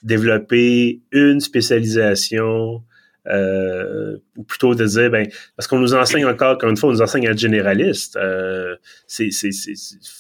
développer 0.03 1.01
une 1.11 1.39
spécialisation 1.39 2.83
euh, 3.27 4.17
ou 4.37 4.43
plutôt 4.43 4.75
de 4.75 4.85
dire, 4.85 5.09
ben, 5.09 5.27
parce 5.55 5.67
qu'on 5.67 5.79
nous 5.79 5.93
enseigne 5.93 6.25
encore, 6.25 6.57
comme 6.57 6.69
une 6.69 6.77
fois, 6.77 6.89
on 6.89 6.93
nous 6.93 7.01
enseigne 7.01 7.27
à 7.27 7.31
être 7.31 7.37
généraliste. 7.37 8.15
Euh, 8.15 8.75
c'est, 9.07 9.29
c'est, 9.31 9.51
c'est, 9.51 9.73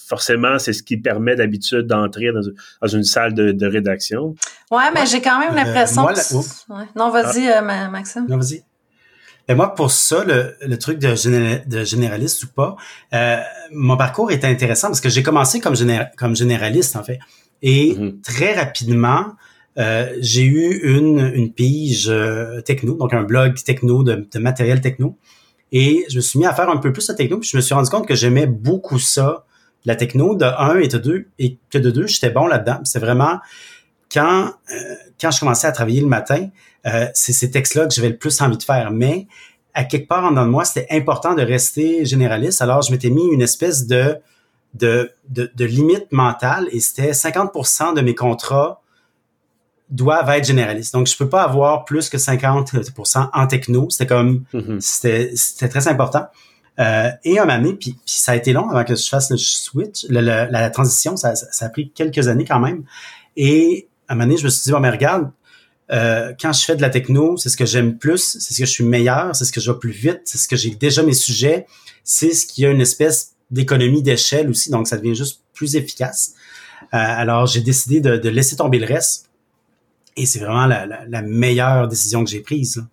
forcément, 0.07 0.59
c'est 0.59 0.73
ce 0.73 0.83
qui 0.83 0.97
permet 0.97 1.35
d'habitude 1.35 1.87
d'entrer 1.87 2.31
dans, 2.31 2.41
dans, 2.81 2.87
une 2.87 3.03
salle 3.03 3.33
de, 3.33 3.51
de 3.51 3.67
rédaction. 3.67 4.35
Ouais, 4.71 4.91
mais 4.93 5.05
j'ai 5.05 5.21
quand 5.21 5.39
même 5.39 5.53
euh, 5.53 5.63
l'impression 5.63 6.05
que... 6.05 6.97
Non, 6.97 7.09
vas-y, 7.09 7.47
ah. 7.47 7.61
euh, 7.61 7.89
Maxime. 7.89 8.25
Non, 8.27 8.37
vas-y. 8.37 8.63
Et 9.47 9.55
moi, 9.55 9.73
pour 9.73 9.89
ça, 9.89 10.23
le, 10.23 10.55
le 10.61 10.77
truc 10.77 10.99
de, 10.99 11.67
de, 11.67 11.83
généraliste 11.83 12.43
ou 12.43 12.47
pas, 12.47 12.75
euh, 13.13 13.39
mon 13.71 13.97
parcours 13.97 14.31
était 14.31 14.45
intéressant 14.45 14.89
parce 14.89 15.01
que 15.01 15.09
j'ai 15.09 15.23
commencé 15.23 15.59
comme, 15.59 15.73
comme 16.17 16.35
généraliste, 16.35 16.95
en 16.95 17.03
fait. 17.03 17.19
Et 17.63 17.95
mm-hmm. 17.95 18.21
très 18.21 18.53
rapidement, 18.53 19.33
euh, 19.77 20.15
j'ai 20.19 20.43
eu 20.43 20.79
une, 20.83 21.31
une 21.33 21.53
pige 21.53 22.09
euh, 22.09 22.61
techno, 22.61 22.95
donc 22.95 23.13
un 23.13 23.23
blog 23.23 23.55
techno 23.63 24.03
de, 24.03 24.27
de, 24.31 24.39
matériel 24.39 24.81
techno. 24.81 25.17
Et 25.71 26.05
je 26.09 26.17
me 26.17 26.21
suis 26.21 26.39
mis 26.39 26.45
à 26.45 26.53
faire 26.53 26.69
un 26.69 26.77
peu 26.77 26.91
plus 26.91 27.07
de 27.07 27.13
techno, 27.13 27.37
puis 27.37 27.49
je 27.49 27.57
me 27.57 27.61
suis 27.61 27.73
rendu 27.73 27.89
compte 27.89 28.07
que 28.07 28.15
j'aimais 28.15 28.47
beaucoup 28.47 28.99
ça, 28.99 29.45
la 29.85 29.95
techno, 29.95 30.35
de 30.35 30.45
un 30.45 30.79
et 30.79 30.87
de 30.87 30.97
deux, 30.97 31.27
et 31.37 31.57
que 31.69 31.77
de 31.77 31.91
deux, 31.91 32.07
j'étais 32.07 32.31
bon 32.31 32.47
là-dedans. 32.47 32.79
C'est 32.83 32.99
vraiment 32.99 33.39
quand 34.11 34.51
euh, 34.73 34.95
quand 35.21 35.31
je 35.31 35.39
commençais 35.39 35.67
à 35.67 35.71
travailler 35.71 36.01
le 36.01 36.07
matin, 36.07 36.49
c'est 37.13 37.33
ces 37.33 37.51
textes-là 37.51 37.87
que 37.87 37.93
j'avais 37.93 38.09
le 38.09 38.17
plus 38.17 38.41
envie 38.41 38.57
de 38.57 38.63
faire. 38.63 38.89
Mais 38.89 39.27
à 39.73 39.83
quelque 39.83 40.07
part 40.07 40.23
en 40.23 40.31
dedans 40.31 40.45
de 40.45 40.49
moi, 40.49 40.65
c'était 40.65 40.87
important 40.91 41.35
de 41.35 41.41
rester 41.43 42.05
généraliste. 42.05 42.61
Alors, 42.61 42.81
je 42.81 42.91
m'étais 42.91 43.09
mis 43.09 43.27
une 43.27 43.41
espèce 43.41 43.85
de 43.85 44.17
de, 44.73 45.11
de, 45.29 45.51
de 45.53 45.65
limite 45.65 46.11
mentale 46.11 46.67
et 46.71 46.79
c'était 46.79 47.11
50% 47.11 47.95
de 47.95 48.01
mes 48.01 48.15
contrats 48.15 48.81
doivent 49.89 50.29
être 50.29 50.45
généralistes. 50.45 50.93
Donc, 50.93 51.07
je 51.07 51.17
peux 51.17 51.29
pas 51.29 51.43
avoir 51.43 51.85
plus 51.85 52.09
que 52.09 52.17
50% 52.17 53.29
en 53.33 53.47
techno. 53.47 53.89
C'était 53.89 54.07
comme, 54.07 54.43
mm-hmm. 54.53 54.79
c'était, 54.79 55.31
c'était 55.35 55.69
très 55.69 55.87
important. 55.87 56.27
Euh, 56.79 57.09
et 57.25 57.39
un 57.39 57.45
moment 57.45 57.57
donné, 57.57 57.73
puis, 57.73 57.91
puis, 57.91 57.99
ça 58.05 58.31
a 58.33 58.35
été 58.35 58.53
long 58.53 58.69
avant 58.69 58.83
que 58.85 58.95
je 58.95 59.07
fasse 59.07 59.29
le 59.29 59.37
switch, 59.37 60.05
la, 60.09 60.69
transition, 60.69 61.17
ça, 61.17 61.35
ça, 61.35 61.65
a 61.65 61.69
pris 61.69 61.91
quelques 61.91 62.27
années 62.27 62.45
quand 62.45 62.59
même. 62.59 62.83
Et 63.35 63.87
à 64.07 64.13
un 64.13 64.15
moment 64.15 64.27
donné, 64.27 64.37
je 64.37 64.45
me 64.45 64.49
suis 64.49 64.63
dit, 64.63 64.71
bon, 64.71 64.79
mais 64.79 64.89
regarde, 64.89 65.29
euh, 65.91 66.33
quand 66.39 66.53
je 66.53 66.63
fais 66.63 66.75
de 66.75 66.81
la 66.81 66.89
techno, 66.89 67.35
c'est 67.37 67.49
ce 67.49 67.57
que 67.57 67.65
j'aime 67.65 67.97
plus, 67.97 68.37
c'est 68.39 68.53
ce 68.53 68.59
que 68.59 68.65
je 68.65 68.71
suis 68.71 68.83
meilleur, 68.83 69.35
c'est 69.35 69.43
ce 69.43 69.51
que 69.51 69.59
je 69.59 69.71
vais 69.71 69.77
plus 69.77 69.91
vite, 69.91 70.21
c'est 70.23 70.37
ce 70.37 70.47
que 70.47 70.55
j'ai 70.55 70.69
déjà 70.71 71.03
mes 71.03 71.13
sujets, 71.13 71.65
c'est 72.03 72.33
ce 72.33 72.45
qui 72.45 72.65
a 72.65 72.69
une 72.69 72.81
espèce 72.81 73.31
d'économie 73.51 74.03
d'échelle 74.03 74.49
aussi, 74.49 74.69
donc 74.69 74.87
ça 74.87 74.97
devient 74.97 75.15
juste 75.15 75.41
plus 75.53 75.75
efficace. 75.75 76.33
Euh, 76.93 76.97
alors, 76.97 77.47
j'ai 77.47 77.61
décidé 77.61 77.99
de, 77.99 78.17
de 78.17 78.29
laisser 78.29 78.55
tomber 78.55 78.79
le 78.79 78.85
reste 78.85 79.28
et 80.19 80.25
c'est 80.25 80.39
vraiment 80.39 80.65
la, 80.65 81.21
meilleure 81.21 81.87
décision 81.87 82.23
que 82.23 82.29
j'ai 82.29 82.41
prise. 82.41 82.85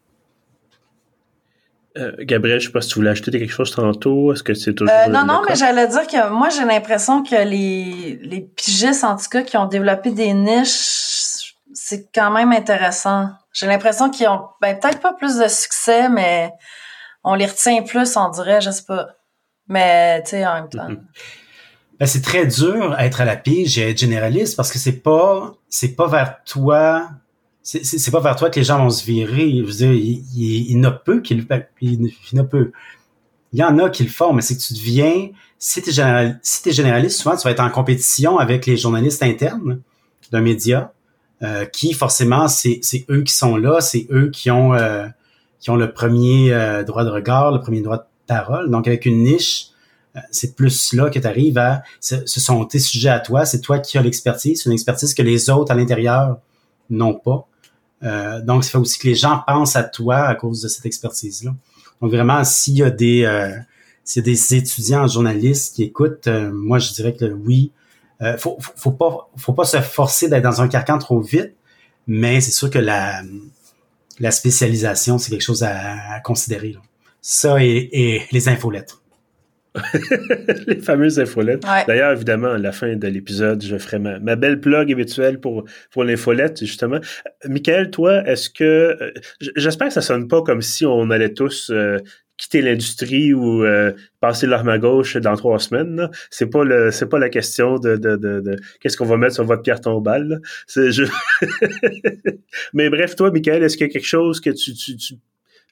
Euh, 1.97 2.13
Gabriel, 2.21 2.61
je 2.61 2.67
sais 2.67 2.73
pas 2.73 2.81
si 2.81 2.91
tu 2.91 2.97
voulais 2.97 3.11
ajouter 3.11 3.33
quelque 3.33 3.53
chose 3.53 3.75
tantôt. 3.75 4.33
Est-ce 4.33 4.43
que 4.43 4.55
c'est 4.55 4.75
toujours. 4.75 4.95
Euh, 4.95 5.09
non, 5.09 5.25
non, 5.25 5.43
mais 5.49 5.57
j'allais 5.57 5.89
dire 5.89 6.07
que 6.07 6.31
moi, 6.31 6.51
j'ai 6.51 6.65
l'impression 6.65 7.23
que 7.23 7.35
les, 7.35 8.19
les 8.23 8.43
pigistes, 8.43 9.03
en 9.03 9.17
tout 9.17 9.29
cas, 9.31 9.43
qui 9.43 9.57
ont 9.57 9.67
développé 9.67 10.13
des 10.13 10.35
niches, 10.35 11.55
c'est 11.73 12.09
quand 12.15 12.31
même 12.31 12.53
intéressant. 12.53 13.31
J'ai 13.53 13.67
l'impression 13.67 14.11
qu'ils 14.11 14.29
ont 14.29 14.43
ben, 14.61 14.79
peut-être 14.79 15.01
pas 15.01 15.15
plus 15.15 15.37
de 15.39 15.49
succès, 15.49 16.09
mais 16.09 16.53
on 17.25 17.35
les 17.35 17.47
retient 17.47 17.83
plus, 17.83 18.17
on 18.17 18.29
dirait, 18.29 18.61
je 18.61 18.71
sais 18.71 18.85
pas. 18.87 19.09
Mais, 19.67 20.23
tu 20.23 20.31
sais, 20.31 20.47
en 20.47 20.55
même 20.55 20.69
temps. 20.69 20.89
Ben, 21.99 22.07
c'est 22.07 22.23
très 22.23 22.47
dur 22.47 22.93
à 22.93 23.07
être 23.07 23.21
à 23.21 23.25
la 23.25 23.37
pige 23.37 23.79
et 23.79 23.91
être 23.91 23.99
généraliste 23.99 24.57
parce 24.57 24.71
que 24.71 24.79
c'est 24.79 25.01
pas, 25.01 25.55
c'est 25.69 25.95
pas 25.97 26.07
vers 26.07 26.45
toi 26.45 27.09
c'est 27.67 28.11
pas 28.13 28.21
vers 28.21 28.37
toi 28.37 28.49
que 28.49 28.61
les 28.61 28.65
gens 28.65 28.79
vont 28.79 28.91
se 28.91 29.05
virer. 29.05 29.51
Je 29.59 29.63
veux 29.63 29.73
dire, 29.73 29.93
il, 29.93 30.25
il, 30.37 30.71
il 30.71 30.77
y 30.77 30.81
en 30.81 30.85
a 30.85 30.93
peu 30.93 31.21
qui 31.21 31.35
il, 31.81 32.13
il 32.33 32.45
peu. 32.47 32.71
Il 33.53 33.59
y 33.59 33.65
en 33.65 33.79
a 33.79 33.91
qui 33.91 34.05
le 34.05 34.09
font, 34.09 34.33
mais 34.33 34.43
c'est 34.43 34.57
que 34.57 34.63
tu 34.63 34.75
deviens, 34.75 35.31
si 35.59 35.83
tu 35.83 35.91
es, 35.91 36.35
si 36.43 36.69
es 36.69 36.73
généraliste, 36.73 37.21
souvent 37.21 37.37
tu 37.37 37.43
vas 37.43 37.51
être 37.51 37.61
en 37.61 37.71
compétition 37.71 38.39
avec 38.39 38.67
les 38.67 38.77
journalistes 38.77 39.23
internes 39.23 39.81
d'un 40.31 40.41
média, 40.41 40.93
euh, 41.43 41.65
qui 41.65 41.93
forcément, 41.93 42.49
c'est 42.49 42.81
eux 43.11 43.23
qui 43.23 43.33
sont 43.33 43.57
là, 43.57 43.81
c'est 43.81 44.07
eux 44.11 44.31
qui 44.31 44.51
ont 44.51 44.75
euh, 44.75 45.07
qui 45.59 45.71
ont 45.71 45.77
le 45.77 45.93
premier 45.93 46.53
euh, 46.53 46.85
droit 46.85 47.05
de 47.05 47.11
regard, 47.11 47.51
le 47.51 47.61
premier 47.61 47.81
droit 47.81 47.99
de 47.99 48.05
parole. 48.27 48.71
Donc 48.71 48.87
avec 48.87 49.07
une 49.07 49.23
niche, 49.25 49.69
c'est 50.31 50.57
plus 50.57 50.93
là 50.93 51.11
que 51.11 51.19
tu 51.19 51.27
arrives 51.27 51.59
à, 51.59 51.83
ce, 52.01 52.25
sont 52.27 52.65
tes 52.65 52.79
sujets 52.79 53.11
à 53.11 53.21
toi, 53.21 53.45
c'est 53.45 53.61
toi 53.61 53.79
qui 53.79 53.99
as 53.99 54.03
l'expertise, 54.03 54.65
une 54.67 54.73
expertise 54.73 55.15
que 55.15 55.23
les 55.23 55.51
autres 55.51 55.73
à 55.73 55.75
l'intérieur 55.75 56.39
n'ont 56.91 57.15
pas. 57.15 57.47
Euh, 58.03 58.41
donc, 58.43 58.65
ça 58.65 58.73
fait 58.73 58.79
aussi 58.79 58.99
que 58.99 59.09
les 59.09 59.15
gens 59.15 59.43
pensent 59.47 59.77
à 59.77 59.85
toi 59.85 60.19
à 60.19 60.35
cause 60.35 60.63
de 60.63 60.69
cette 60.69 60.87
expertise-là. 60.87 61.55
Donc, 62.01 62.11
vraiment, 62.11 62.45
s'il 62.45 62.75
y 62.75 62.83
a 62.83 62.91
des, 62.91 63.25
euh, 63.25 63.51
s'il 64.05 64.21
y 64.21 64.25
a 64.25 64.33
des 64.33 64.55
étudiants 64.55 65.07
journalistes 65.07 65.77
qui 65.77 65.85
écoutent, 65.85 66.27
euh, 66.27 66.51
moi, 66.53 66.79
je 66.79 66.93
dirais 66.93 67.15
que 67.15 67.25
oui, 67.25 67.73
euh, 68.23 68.37
faut, 68.39 68.59
faut, 68.61 68.93
pas, 68.93 69.31
faut 69.37 69.53
pas 69.53 69.65
se 69.65 69.81
forcer 69.81 70.29
d'être 70.29 70.43
dans 70.43 70.63
un 70.63 70.69
carcan 70.69 70.99
trop 70.99 71.21
vite, 71.21 71.55
mais 72.07 72.41
c'est 72.41 72.53
sûr 72.53 72.71
que 72.71 72.79
la, 72.79 73.23
la 74.21 74.31
spécialisation, 74.31 75.19
c'est 75.19 75.31
quelque 75.31 75.43
chose 75.43 75.63
à, 75.63 76.21
considérer. 76.21 76.77
Ça 77.21 77.63
et, 77.63 77.89
et 77.93 78.23
les 78.31 78.49
infolettres. 78.49 79.03
les 80.67 80.81
fameuses 80.81 81.19
infolettes. 81.19 81.65
D'ailleurs, 81.87 82.13
évidemment, 82.13 82.53
à 82.53 82.59
la 82.59 82.73
fin 82.73 82.97
de 82.97 83.09
l'épisode, 83.09 83.63
je 83.63 83.77
ferai 83.77 83.99
ma, 83.99 84.37
belle 84.37 84.61
plug 84.61 84.91
habituelle 84.93 85.41
pour, 85.41 85.65
pour 85.91 86.05
l'infolette, 86.05 86.61
justement. 86.61 87.01
Michael, 87.47 87.91
toi, 87.91 88.27
est-ce 88.27 88.51
que... 88.51 88.65
Euh, 88.65 89.13
j'espère 89.57 89.89
que 89.89 89.95
ça 89.95 90.01
sonne 90.01 90.29
pas 90.29 90.43
comme 90.43 90.63
si 90.63 90.87
on 90.87 91.11
allait 91.11 91.33
tous 91.33 91.71
euh, 91.71 91.99
quitter 92.37 92.63
l'industrie 92.63 93.33
ou 93.33 93.65
euh, 93.65 93.93
passer 94.21 94.47
l'arme 94.47 94.69
à 94.69 94.79
gauche 94.79 95.17
dans 95.17 95.37
trois 95.37 95.59
semaines. 95.59 96.11
C'est 96.31 96.47
pas 96.47 96.65
le, 96.65 96.91
c'est 96.91 97.09
pas 97.09 97.19
la 97.19 97.29
question 97.29 97.79
de, 97.79 97.97
de, 97.97 98.17
de, 98.17 98.57
qu'est-ce 98.81 98.97
qu'on 98.97 99.07
va 99.07 99.17
mettre 99.17 99.35
sur 99.35 99.45
votre 99.45 99.63
pierre 99.63 99.81
tombale. 99.81 100.41
C'est 100.67 100.93
je... 100.93 101.05
Mais 102.75 102.91
bref, 102.91 103.17
toi, 103.17 103.31
Michael, 103.31 103.63
est-ce 103.63 103.77
qu'il 103.77 103.87
y 103.87 103.91
a 103.91 103.93
quelque 103.93 104.07
chose 104.07 104.41
que 104.41 104.51
tu, 104.51 104.75
tu, 104.75 104.97
tu 104.97 105.15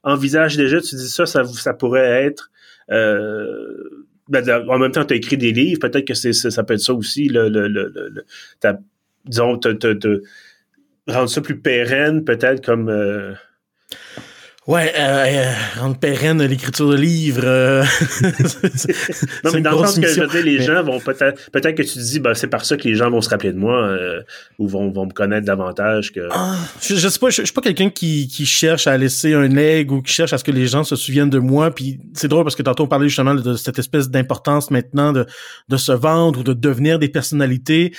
envisages 0.03 0.57
déjà, 0.57 0.81
tu 0.81 0.95
dis 0.97 1.09
ça, 1.09 1.27
ça, 1.27 1.45
ça 1.45 1.75
pourrait 1.75 2.25
être 2.25 2.51
euh, 2.91 3.94
en 4.33 4.79
même 4.79 4.93
temps, 4.93 5.05
tu 5.05 5.15
as 5.15 5.17
écrit 5.17 5.37
des 5.37 5.53
livres, 5.53 5.81
peut-être 5.81 6.07
que 6.07 6.15
c'est, 6.15 6.33
ça 6.33 6.63
peut 6.65 6.75
être 6.75 6.81
ça 6.81 6.95
aussi, 6.95 7.29
le, 7.29 7.49
le, 7.49 7.69
le, 7.69 7.93
le 7.95 8.25
disons, 9.27 9.59
te, 9.59 10.23
rendre 11.07 11.29
ça 11.29 11.41
plus 11.41 11.61
pérenne, 11.61 12.25
peut-être 12.25 12.65
comme 12.65 12.89
euh, 12.89 13.35
Ouais, 14.67 14.95
euh, 14.97 15.27
euh, 15.27 15.53
rendre 15.79 15.99
pérenne 15.99 16.43
l'écriture 16.43 16.89
de 16.89 16.97
livres. 16.97 17.43
Euh, 17.45 17.85
non, 19.45 19.51
mais 19.53 19.61
dans 19.61 19.73
le 19.73 19.87
sens 19.87 19.99
que 19.99 20.07
je 20.09 20.23
veux 20.23 20.27
dire, 20.27 20.43
les 20.43 20.63
gens 20.63 20.83
vont 20.83 21.01
peut-être, 21.01 21.51
peut-être 21.51 21.77
que 21.77 21.83
tu 21.83 21.93
te 21.93 21.99
dis, 21.99 22.19
ben, 22.19 22.33
c'est 22.33 22.47
par 22.47 22.65
ça 22.65 22.79
que 22.79 22.89
les 22.89 22.95
gens 22.95 23.11
vont 23.11 23.21
se 23.21 23.29
rappeler 23.29 23.53
de 23.53 23.59
moi 23.59 23.77
euh, 23.87 24.23
ou 24.59 24.67
vont, 24.67 24.91
vont 24.91 25.05
me 25.05 25.13
connaître 25.13 25.45
davantage 25.45 26.13
que. 26.13 26.29
Ah, 26.31 26.57
je, 26.81 26.95
je, 26.95 27.09
sais 27.09 27.19
pas, 27.19 27.29
je, 27.29 27.43
je 27.43 27.45
suis 27.45 27.53
pas 27.53 27.61
quelqu'un 27.61 27.91
qui, 27.91 28.27
qui 28.27 28.47
cherche 28.47 28.87
à 28.87 28.97
laisser 28.97 29.35
un 29.35 29.49
leg 29.49 29.93
ou 29.93 30.01
qui 30.01 30.15
cherche 30.15 30.33
à 30.33 30.39
ce 30.39 30.45
que 30.45 30.51
les 30.53 30.67
gens 30.67 30.83
se 30.83 30.97
souviennent 30.97 31.29
de 31.29 31.41
moi. 31.41 31.71
Puis 31.71 32.01
c'est 32.15 32.29
drôle 32.29 32.45
parce 32.45 32.57
que 32.57 32.63
tantôt 32.63 32.85
on 32.85 32.89
parlait 32.89 33.09
justement 33.09 33.35
de 33.35 33.57
cette 33.57 33.79
espèce 33.79 34.09
d'importance 34.09 34.71
maintenant 34.71 35.13
de, 35.13 35.27
de 35.69 35.77
se 35.77 35.93
vendre 35.93 36.41
ou 36.41 36.43
de 36.43 36.55
devenir 36.55 36.99
des 36.99 37.11
personnalités 37.11 37.93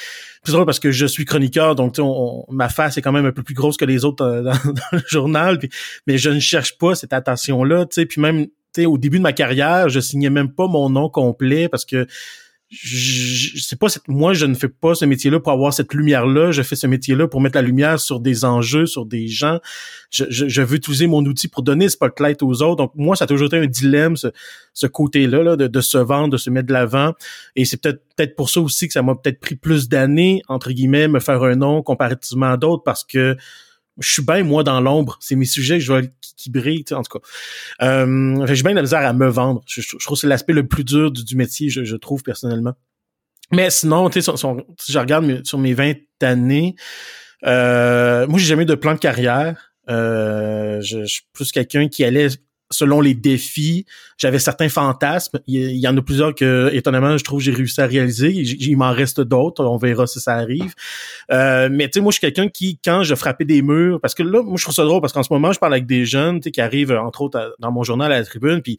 c'est 0.46 0.52
drôle 0.52 0.66
parce 0.66 0.80
que 0.80 0.91
je 0.91 1.06
suis 1.06 1.26
chroniqueur, 1.26 1.76
donc 1.76 1.96
on, 2.00 2.46
ma 2.50 2.70
face 2.70 2.98
est 2.98 3.02
quand 3.02 3.12
même 3.12 3.26
un 3.26 3.32
peu 3.32 3.43
plus 3.43 3.56
grosse 3.56 3.78
que 3.78 3.86
les 3.86 4.06
autres 4.06 4.24
euh, 4.24 4.41
dans, 4.43 4.54
le 4.91 5.02
journal, 5.08 5.60
mais 6.08 6.18
je 6.18 6.30
ne 6.30 6.39
cherche 6.39 6.78
pas 6.78 6.96
cette 6.96 7.14
attention-là, 7.14 7.86
tu 7.86 7.96
sais, 7.96 8.06
puis 8.06 8.22
même 8.22 8.48
au 8.86 8.98
début 8.98 9.20
de 9.20 9.24
ma 9.24 9.32
carrière, 9.32 9.88
je 9.88 10.02
signais 10.02 10.30
même 10.30 10.52
pas 10.52 10.68
mon 10.68 10.89
nom 10.89 11.10
complet 11.10 11.70
parce 11.70 11.86
que 11.86 12.08
je, 12.84 13.76
moi 14.08 14.34
je 14.34 14.46
ne 14.46 14.54
fais 14.54 14.68
pas 14.68 14.96
ce 14.96 15.06
métier-là 15.06 15.40
pour 15.40 15.52
avoir 15.52 15.74
cette 15.74 15.94
lumière-là. 15.94 16.52
Je 16.52 16.62
fais 16.62 16.76
ce 16.76 16.88
métier-là 16.88 17.28
pour 17.28 17.42
mettre 17.42 17.56
la 17.56 17.62
lumière 17.62 18.00
sur 18.00 18.20
des 18.20 18.46
enjeux 18.46 18.86
sur 18.86 19.06
des 19.06 19.28
gens. 19.28 19.60
Je, 20.12 20.26
je, 20.30 20.62
veux 20.62 20.76
utiliser 20.78 21.08
mon 21.08 21.24
outil 21.26 21.48
pour 21.48 21.64
donner 21.64 21.90
spotlight 21.90 22.44
aux 22.44 22.62
autres. 22.62 22.76
Donc 22.76 22.92
moi 22.96 23.16
ça 23.16 23.26
a 23.26 23.28
toujours 23.28 23.48
été 23.48 23.58
un 23.58 23.68
dilemme 23.68 24.18
ce, 24.18 24.28
ce 24.74 24.88
côté-là 24.88 25.44
là, 25.44 25.56
de, 25.56 25.68
de, 25.68 25.82
se 25.82 25.98
vendre 25.98 26.30
de 26.30 26.38
se 26.38 26.50
mettre 26.50 26.68
de 26.68 26.74
l'avant. 26.74 27.14
Et 27.56 27.66
c'est 27.66 27.82
peut-être 27.82 28.02
peut-être 28.16 28.36
pour 28.36 28.50
ça 28.50 28.62
aussi 28.62 28.88
que 28.88 28.94
ça 28.94 29.02
m'a 29.02 29.16
peut-être 29.16 29.40
pris 29.40 29.56
plus 29.56 29.90
d'années 29.90 30.42
entre 30.48 30.72
guillemets 30.72 31.08
me 31.08 31.20
faire 31.20 31.44
un 31.44 31.56
nom 31.56 31.82
comparativement 31.82 32.52
à 32.52 32.58
d'autres 32.58 32.84
parce 32.84 33.04
que 33.04 33.38
je 34.00 34.12
suis 34.12 34.22
bien 34.24 34.43
moi 34.43 34.64
dans 34.64 34.82
l'ombre. 34.82 35.18
C'est 35.22 35.36
mes 35.36 35.46
sujets 35.46 35.80
qui, 36.38 36.50
brillent, 36.50 36.86
en 36.91 37.02
tout 37.04 37.20
cas. 37.20 37.26
Euh, 37.86 38.46
j'ai 38.48 38.64
bien 38.64 38.72
de 38.72 38.78
la 38.78 38.82
misère 38.82 39.06
à 39.06 39.14
me 39.14 39.28
vendre. 39.28 39.62
Je, 39.68 39.82
trouve 39.98 40.18
que 40.18 40.22
c'est 40.22 40.28
l'aspect 40.28 40.54
le 40.54 40.68
plus 40.68 40.84
dur 40.84 41.12
du, 41.12 41.36
métier, 41.36 41.70
je, 41.70 41.96
trouve 41.96 42.24
personnellement. 42.24 42.74
Mais 43.52 43.70
sinon, 43.70 44.10
tu 44.10 44.22
sais, 44.22 44.32
si 44.36 44.91
je 44.91 45.00
regarde 45.00 45.46
sur 45.46 45.60
mes 45.60 45.74
20 45.74 45.93
années, 46.22 46.76
euh, 47.46 48.26
moi 48.28 48.39
j'ai 48.39 48.46
jamais 48.46 48.64
eu 48.64 48.68
de 48.68 48.76
plan 48.76 48.93
de 48.93 49.00
carrière. 49.00 49.72
Euh, 49.89 50.82
je, 50.82 51.06
suis 51.06 51.24
plus 51.32 51.52
quelqu'un 51.52 51.88
qui 51.88 52.04
allait 52.04 52.30
selon 52.76 53.02
les 53.02 53.14
défis, 53.14 53.86
j'avais 54.18 54.40
certains 54.40 54.70
fantasmes. 54.70 55.40
Il 55.48 55.78
y 55.78 55.88
en 55.88 55.96
a 55.98 56.02
plusieurs 56.02 56.36
que, 56.36 56.70
étonnamment, 56.74 57.18
je 57.18 57.24
trouve 57.24 57.42
j'ai 57.42 57.52
réussi 57.52 57.82
à 57.82 57.86
réaliser. 57.86 58.32
Il 58.32 58.78
m'en 58.78 58.92
reste 58.92 59.22
d'autres. 59.22 59.64
On 59.64 59.78
verra 59.78 60.08
si 60.08 60.20
ça 60.20 60.36
arrive. 60.36 60.74
Euh, 61.32 61.70
mais 61.72 61.86
tu 61.86 61.94
sais, 61.94 62.02
moi, 62.02 62.12
je 62.12 62.20
suis 62.20 62.22
quelqu'un 62.22 62.50
qui, 62.50 62.80
quand 62.84 63.04
je 63.04 63.16
frappais 63.16 63.46
des 63.46 63.62
murs, 63.62 64.00
parce 64.02 64.16
que 64.16 64.24
là, 64.24 64.42
moi, 64.44 64.56
je 64.58 64.64
trouve 64.64 64.76
ça 64.76 64.84
drôle 64.84 65.02
parce 65.02 65.14
qu'en 65.14 65.24
ce 65.24 65.32
moment, 65.32 65.52
je 65.52 65.60
parle 65.60 65.74
avec 65.74 65.86
des 65.86 66.06
jeunes, 66.06 66.40
qui 66.40 66.62
arrivent, 66.62 66.92
entre 66.92 67.22
autres, 67.22 67.56
dans 67.60 67.72
mon 67.72 67.84
journal 67.84 68.12
à 68.12 68.20
la 68.20 68.26
tribune, 68.26 68.62
puis 68.62 68.78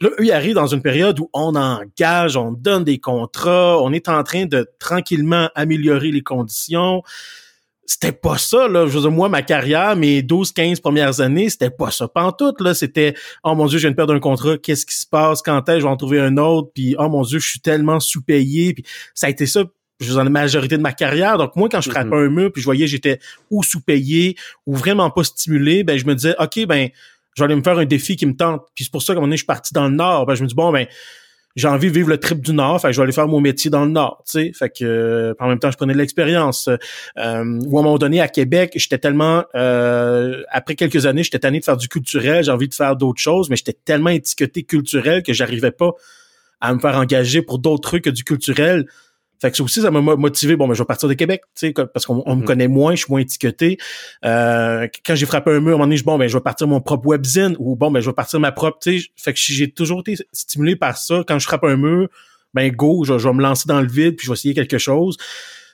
Là, 0.00 0.10
eux, 0.10 0.24
ils 0.24 0.32
arrivent 0.32 0.54
dans 0.54 0.68
une 0.68 0.80
période 0.80 1.18
où 1.18 1.28
on 1.32 1.56
engage, 1.56 2.36
on 2.36 2.52
donne 2.52 2.84
des 2.84 2.98
contrats, 2.98 3.78
on 3.82 3.92
est 3.92 4.08
en 4.08 4.22
train 4.22 4.46
de 4.46 4.68
tranquillement 4.78 5.50
améliorer 5.56 6.12
les 6.12 6.22
conditions 6.22 7.02
c'était 7.88 8.12
pas 8.12 8.36
ça, 8.36 8.68
là. 8.68 8.86
Je 8.86 8.92
veux 8.92 9.00
dire, 9.00 9.10
moi, 9.10 9.30
ma 9.30 9.40
carrière, 9.40 9.96
mes 9.96 10.20
12, 10.20 10.52
15 10.52 10.80
premières 10.80 11.22
années, 11.22 11.48
c'était 11.48 11.70
pas 11.70 11.90
ça. 11.90 12.06
tout 12.38 12.52
là. 12.60 12.74
C'était, 12.74 13.14
oh 13.42 13.54
mon 13.54 13.64
Dieu, 13.64 13.78
je 13.78 13.84
viens 13.84 13.92
de 13.92 13.96
perdre 13.96 14.12
un 14.12 14.20
contrat. 14.20 14.58
Qu'est-ce 14.58 14.84
qui 14.84 14.94
se 14.94 15.06
passe? 15.06 15.40
Quand 15.40 15.66
est-ce 15.70 15.78
je 15.78 15.84
vais 15.84 15.90
en 15.90 15.96
trouver 15.96 16.20
un 16.20 16.36
autre? 16.36 16.70
Puis, 16.74 16.94
oh 16.98 17.08
mon 17.08 17.22
Dieu, 17.22 17.38
je 17.38 17.48
suis 17.48 17.60
tellement 17.60 17.98
sous-payé. 17.98 18.74
Puis, 18.74 18.84
ça 19.14 19.28
a 19.28 19.30
été 19.30 19.46
ça, 19.46 19.64
je 20.00 20.12
dans 20.12 20.22
la 20.22 20.28
majorité 20.28 20.76
de 20.76 20.82
ma 20.82 20.92
carrière. 20.92 21.38
Donc, 21.38 21.56
moi, 21.56 21.70
quand 21.70 21.80
je 21.80 21.88
frappais 21.88 22.10
mm-hmm. 22.10 22.26
un 22.26 22.28
mur, 22.28 22.52
puis 22.52 22.60
je 22.60 22.66
voyais 22.66 22.86
j'étais 22.86 23.20
ou 23.50 23.62
sous-payé 23.62 24.36
ou 24.66 24.76
vraiment 24.76 25.10
pas 25.10 25.24
stimulé, 25.24 25.82
ben, 25.82 25.98
je 25.98 26.04
me 26.04 26.14
disais, 26.14 26.34
OK, 26.38 26.66
ben, 26.66 26.90
je 27.34 27.42
vais 27.42 27.46
aller 27.46 27.56
me 27.56 27.62
faire 27.62 27.78
un 27.78 27.86
défi 27.86 28.16
qui 28.16 28.26
me 28.26 28.36
tente. 28.36 28.66
Puis 28.74 28.84
c'est 28.84 28.92
pour 28.92 29.00
ça 29.00 29.14
qu'à 29.14 29.18
un 29.18 29.20
moment 29.20 29.28
donné, 29.28 29.36
je 29.36 29.44
suis 29.44 29.46
parti 29.46 29.72
dans 29.72 29.88
le 29.88 29.94
Nord. 29.94 30.26
Ben, 30.26 30.34
je 30.34 30.42
me 30.42 30.48
dis, 30.48 30.54
bon, 30.54 30.70
ben, 30.72 30.86
j'ai 31.56 31.68
envie 31.68 31.88
de 31.88 31.92
vivre 31.92 32.08
le 32.08 32.18
trip 32.18 32.40
du 32.40 32.52
Nord, 32.52 32.80
fait 32.80 32.88
que 32.88 32.92
je 32.92 33.00
vais 33.00 33.04
aller 33.04 33.12
faire 33.12 33.26
mon 33.26 33.40
métier 33.40 33.70
dans 33.70 33.84
le 33.84 33.90
Nord, 33.90 34.22
tu 34.26 34.32
sais. 34.32 34.52
Fait 34.52 34.70
que 34.70 34.84
euh, 34.84 35.34
en 35.40 35.48
même 35.48 35.58
temps, 35.58 35.70
je 35.70 35.76
prenais 35.76 35.92
de 35.92 35.98
l'expérience. 35.98 36.68
Euh, 36.68 36.78
ou 37.66 37.78
à 37.78 37.80
un 37.80 37.84
moment 37.84 37.98
donné, 37.98 38.20
à 38.20 38.28
Québec, 38.28 38.72
j'étais 38.76 38.98
tellement 38.98 39.44
euh, 39.54 40.42
après 40.50 40.76
quelques 40.76 41.06
années, 41.06 41.22
j'étais 41.22 41.40
tanné 41.40 41.60
de 41.60 41.64
faire 41.64 41.76
du 41.76 41.88
culturel, 41.88 42.44
j'ai 42.44 42.52
envie 42.52 42.68
de 42.68 42.74
faire 42.74 42.96
d'autres 42.96 43.20
choses, 43.20 43.50
mais 43.50 43.56
j'étais 43.56 43.76
tellement 43.84 44.10
étiqueté 44.10 44.62
culturel 44.62 45.22
que 45.22 45.32
j'arrivais 45.32 45.72
pas 45.72 45.92
à 46.60 46.74
me 46.74 46.78
faire 46.80 46.96
engager 46.96 47.42
pour 47.42 47.58
d'autres 47.58 47.88
trucs 47.88 48.04
que 48.04 48.10
du 48.10 48.24
culturel. 48.24 48.86
Fait 49.40 49.50
que 49.50 49.56
ça 49.56 49.62
aussi, 49.62 49.80
ça 49.80 49.90
m'a 49.90 50.00
motivé. 50.00 50.56
Bon, 50.56 50.66
mais 50.66 50.74
je 50.74 50.82
vais 50.82 50.86
partir 50.86 51.08
de 51.08 51.14
Québec, 51.14 51.42
tu 51.54 51.68
sais, 51.68 51.72
parce 51.72 52.06
qu'on 52.06 52.16
me 52.16 52.22
mm-hmm. 52.22 52.44
connaît 52.44 52.68
moins, 52.68 52.92
je 52.92 53.04
suis 53.04 53.10
moins 53.10 53.20
étiqueté. 53.20 53.78
Euh, 54.24 54.88
quand 55.06 55.14
j'ai 55.14 55.26
frappé 55.26 55.52
un 55.52 55.60
mur, 55.60 55.70
à 55.70 55.74
un 55.74 55.78
moment 55.78 55.84
donné, 55.84 55.96
je 55.96 56.04
bon, 56.04 56.18
ben, 56.18 56.28
je 56.28 56.36
vais 56.36 56.42
partir 56.42 56.66
mon 56.66 56.80
propre 56.80 57.06
webzine 57.06 57.54
ou 57.58 57.76
bon, 57.76 57.90
ben, 57.90 58.00
je 58.00 58.10
vais 58.10 58.14
partir 58.14 58.40
ma 58.40 58.50
propre, 58.50 58.78
tu 58.82 59.00
sais. 59.00 59.06
Fait 59.16 59.32
que 59.32 59.38
j'ai 59.40 59.70
toujours 59.70 60.00
été 60.00 60.16
stimulé 60.32 60.74
par 60.74 60.98
ça. 60.98 61.22
Quand 61.26 61.38
je 61.38 61.46
frappe 61.46 61.64
un 61.64 61.76
mur, 61.76 62.08
ben, 62.54 62.70
go, 62.70 63.04
je, 63.04 63.12
vais 63.14 63.32
me 63.32 63.42
lancer 63.42 63.64
dans 63.68 63.80
le 63.80 63.86
vide 63.86 64.16
puis 64.16 64.24
je 64.24 64.30
vais 64.30 64.34
essayer 64.34 64.54
quelque 64.54 64.78
chose. 64.78 65.16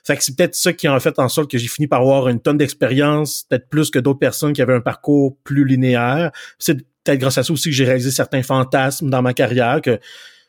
Fait 0.03 0.15
que 0.15 0.23
c'est 0.23 0.35
peut-être 0.37 0.53
ça 0.53 0.71
qui 0.71 0.85
a 0.85 0.93
en 0.93 0.99
fait 0.99 1.17
en 1.17 1.27
sorte 1.27 1.49
que 1.49 1.57
j'ai 1.57 1.67
fini 1.67 1.87
par 1.87 2.01
avoir 2.01 2.27
une 2.27 2.39
tonne 2.39 2.59
d'expérience, 2.59 3.47
peut-être 3.49 3.67
plus 3.69 3.89
que 3.89 3.97
d'autres 3.97 4.19
personnes 4.19 4.53
qui 4.53 4.61
avaient 4.61 4.75
un 4.75 4.81
parcours 4.81 5.37
plus 5.43 5.65
linéaire. 5.65 6.29
C'est 6.59 6.75
peut-être 7.03 7.19
grâce 7.19 7.39
à 7.39 7.43
ça 7.43 7.51
aussi 7.51 7.69
que 7.69 7.75
j'ai 7.75 7.85
réalisé 7.85 8.11
certains 8.11 8.43
fantasmes 8.43 9.09
dans 9.09 9.23
ma 9.23 9.33
carrière 9.33 9.81
que, 9.81 9.97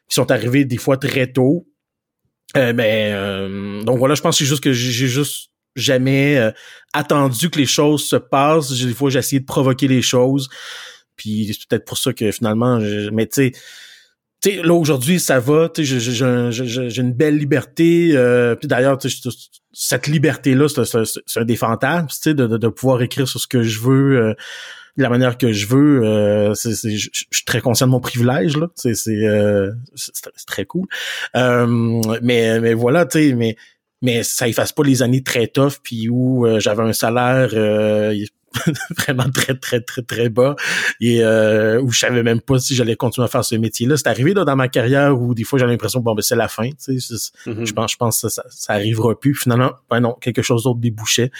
qui 0.08 0.14
sont 0.14 0.30
arrivés 0.30 0.66
des 0.66 0.76
fois 0.76 0.98
très 0.98 1.28
tôt 1.28 1.66
euh, 2.56 2.72
mais 2.74 3.10
euh, 3.12 3.82
donc 3.82 3.98
voilà, 3.98 4.14
je 4.14 4.22
pense 4.22 4.36
que 4.36 4.44
c'est 4.44 4.48
juste 4.48 4.62
que 4.62 4.72
j'ai 4.72 5.08
juste 5.08 5.50
jamais 5.74 6.38
euh, 6.38 6.50
attendu 6.92 7.50
que 7.50 7.58
les 7.58 7.66
choses 7.66 8.04
se 8.04 8.16
passent. 8.16 8.72
Des 8.72 8.94
fois, 8.94 9.10
j'ai 9.10 9.18
essayé 9.18 9.40
de 9.40 9.46
provoquer 9.46 9.88
les 9.88 10.02
choses. 10.02 10.48
Puis 11.16 11.48
c'est 11.52 11.68
peut-être 11.68 11.86
pour 11.86 11.98
ça 11.98 12.12
que 12.12 12.30
finalement, 12.30 12.78
mais 13.12 13.26
tu 13.26 13.52
sais, 14.42 14.62
là 14.62 14.74
aujourd'hui 14.74 15.18
ça 15.18 15.40
va, 15.40 15.70
j'ai 15.76 17.00
une 17.00 17.12
belle 17.12 17.38
liberté. 17.38 18.10
Euh, 18.14 18.54
puis 18.54 18.68
d'ailleurs, 18.68 18.98
cette 19.72 20.06
liberté 20.06 20.54
là, 20.54 20.68
c'est 20.68 21.40
un 21.40 21.44
des 21.44 21.56
fantasmes, 21.56 22.08
sais, 22.10 22.34
de, 22.34 22.46
de, 22.46 22.68
pouvoir 22.68 23.00
écrire 23.02 23.26
sur 23.26 23.40
ce 23.40 23.46
que 23.46 23.62
je 23.62 23.80
veux. 23.80 24.34
De 24.96 25.02
la 25.02 25.10
manière 25.10 25.36
que 25.36 25.52
je 25.52 25.66
veux, 25.66 26.04
euh, 26.04 26.54
c'est, 26.54 26.72
je 26.72 27.10
suis 27.30 27.44
très 27.44 27.60
conscient 27.60 27.86
de 27.86 27.92
mon 27.92 28.00
privilège 28.00 28.56
là, 28.56 28.68
c'est 28.74 28.94
c'est 28.94 29.26
euh, 29.26 29.72
très 30.46 30.64
cool. 30.64 30.86
Euh, 31.36 32.00
mais 32.22 32.60
mais 32.60 32.74
voilà, 32.74 33.04
tu 33.04 33.18
sais, 33.18 33.34
mais 33.34 33.56
mais 34.02 34.22
ça 34.22 34.48
efface 34.48 34.72
pas 34.72 34.82
les 34.82 35.02
années 35.02 35.22
très 35.22 35.46
tough 35.46 35.74
puis 35.82 36.08
où 36.08 36.46
euh, 36.46 36.60
j'avais 36.60 36.82
un 36.82 36.92
salaire 36.92 37.50
euh, 37.54 38.14
vraiment 38.98 39.28
très 39.30 39.54
très 39.54 39.80
très 39.80 40.02
très 40.02 40.28
bas 40.28 40.54
et 41.00 41.22
euh, 41.22 41.80
où 41.80 41.90
je 41.90 41.98
savais 41.98 42.22
même 42.22 42.40
pas 42.40 42.58
si 42.58 42.74
j'allais 42.74 42.96
continuer 42.96 43.24
à 43.24 43.28
faire 43.28 43.44
ce 43.44 43.54
métier-là. 43.54 43.96
C'est 43.96 44.08
arrivé 44.08 44.34
là, 44.34 44.44
dans 44.44 44.56
ma 44.56 44.68
carrière 44.68 45.20
où 45.20 45.34
des 45.34 45.44
fois 45.44 45.58
j'avais 45.58 45.72
l'impression 45.72 46.00
bon 46.00 46.14
ben 46.14 46.22
c'est 46.22 46.36
la 46.36 46.48
fin, 46.48 46.70
tu 46.70 47.00
sais, 47.00 47.14
mm-hmm. 47.16 47.64
je 47.66 47.72
pense 47.72 47.92
je 47.92 47.96
pense 47.96 48.22
que 48.22 48.28
ça, 48.28 48.44
ça, 48.48 48.72
arrivera 48.74 49.18
plus. 49.18 49.34
finalement 49.34 49.72
ben 49.90 50.00
non 50.00 50.14
quelque 50.20 50.42
chose 50.42 50.64
d'autre 50.64 50.80
débouchait. 50.80 51.30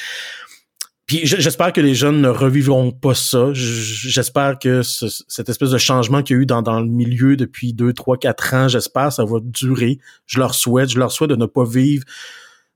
Puis 1.07 1.20
j'espère 1.24 1.72
que 1.72 1.80
les 1.80 1.94
jeunes 1.94 2.20
ne 2.20 2.28
revivront 2.28 2.90
pas 2.90 3.14
ça. 3.14 3.50
J'espère 3.52 4.59
que 4.59 4.82
cette 4.82 5.48
espèce 5.48 5.70
de 5.70 5.78
changement 5.78 6.22
qu'il 6.22 6.36
y 6.36 6.38
a 6.40 6.42
eu 6.42 6.46
dans, 6.46 6.62
dans 6.62 6.80
le 6.80 6.88
milieu 6.88 7.36
depuis 7.36 7.72
deux, 7.72 7.92
trois, 7.92 8.16
quatre 8.16 8.54
ans, 8.54 8.66
j'espère 8.66 9.12
ça 9.12 9.24
va 9.24 9.38
durer. 9.40 9.98
Je 10.26 10.40
leur 10.40 10.54
souhaite, 10.54 10.90
je 10.90 10.98
leur 10.98 11.12
souhaite 11.12 11.30
de 11.30 11.36
ne 11.36 11.46
pas 11.46 11.64
vivre 11.64 12.04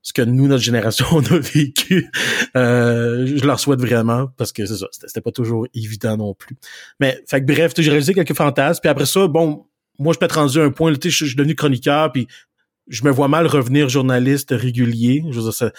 ce 0.01 0.13
que 0.13 0.21
nous, 0.21 0.47
notre 0.47 0.63
génération, 0.63 1.05
on 1.11 1.23
a 1.25 1.39
vécu. 1.39 2.09
Euh, 2.55 3.27
je 3.35 3.45
leur 3.45 3.59
souhaite 3.59 3.81
vraiment 3.81 4.27
parce 4.37 4.51
que 4.51 4.65
c'est 4.65 4.77
ça, 4.77 4.87
c'était 4.91 5.21
pas 5.21 5.31
toujours 5.31 5.67
évident 5.73 6.17
non 6.17 6.33
plus. 6.33 6.57
Mais 6.99 7.21
fait 7.27 7.41
que 7.41 7.45
bref, 7.45 7.73
j'ai 7.77 7.89
réalisé 7.89 8.13
quelques 8.13 8.35
fantasmes. 8.35 8.79
Puis 8.81 8.89
après 8.89 9.05
ça, 9.05 9.27
bon, 9.27 9.65
moi 9.99 10.13
je 10.13 10.19
peux 10.19 10.25
être 10.25 10.39
rendu 10.39 10.59
à 10.59 10.63
un 10.63 10.71
point, 10.71 10.93
je 11.03 11.09
suis 11.09 11.35
devenu 11.35 11.55
chroniqueur, 11.55 12.11
puis 12.11 12.27
je 12.87 13.03
me 13.03 13.11
vois 13.11 13.27
mal 13.27 13.45
revenir 13.45 13.89
journaliste 13.89 14.49
régulier. 14.51 15.23
Je 15.29 15.35
veux 15.35 15.43
dire, 15.43 15.53
ça, 15.53 15.71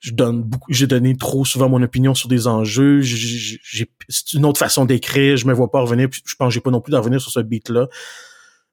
je 0.00 0.12
donne 0.12 0.42
beaucoup, 0.42 0.72
j'ai 0.72 0.86
donné 0.86 1.16
trop 1.16 1.44
souvent 1.44 1.68
mon 1.68 1.82
opinion 1.82 2.14
sur 2.14 2.28
des 2.28 2.46
enjeux. 2.46 3.02
C'est 4.08 4.32
une 4.32 4.46
autre 4.46 4.58
façon 4.58 4.86
d'écrire. 4.86 5.36
Je 5.36 5.46
me 5.46 5.52
vois 5.52 5.70
pas 5.70 5.80
revenir. 5.80 6.08
Puis 6.08 6.22
je 6.24 6.34
pense 6.34 6.48
que 6.48 6.54
j'ai 6.54 6.60
pas 6.60 6.70
non 6.70 6.80
plus 6.80 6.90
d'en 6.90 6.98
revenir 6.98 7.20
sur 7.20 7.30
ce 7.30 7.40
beat-là. 7.40 7.88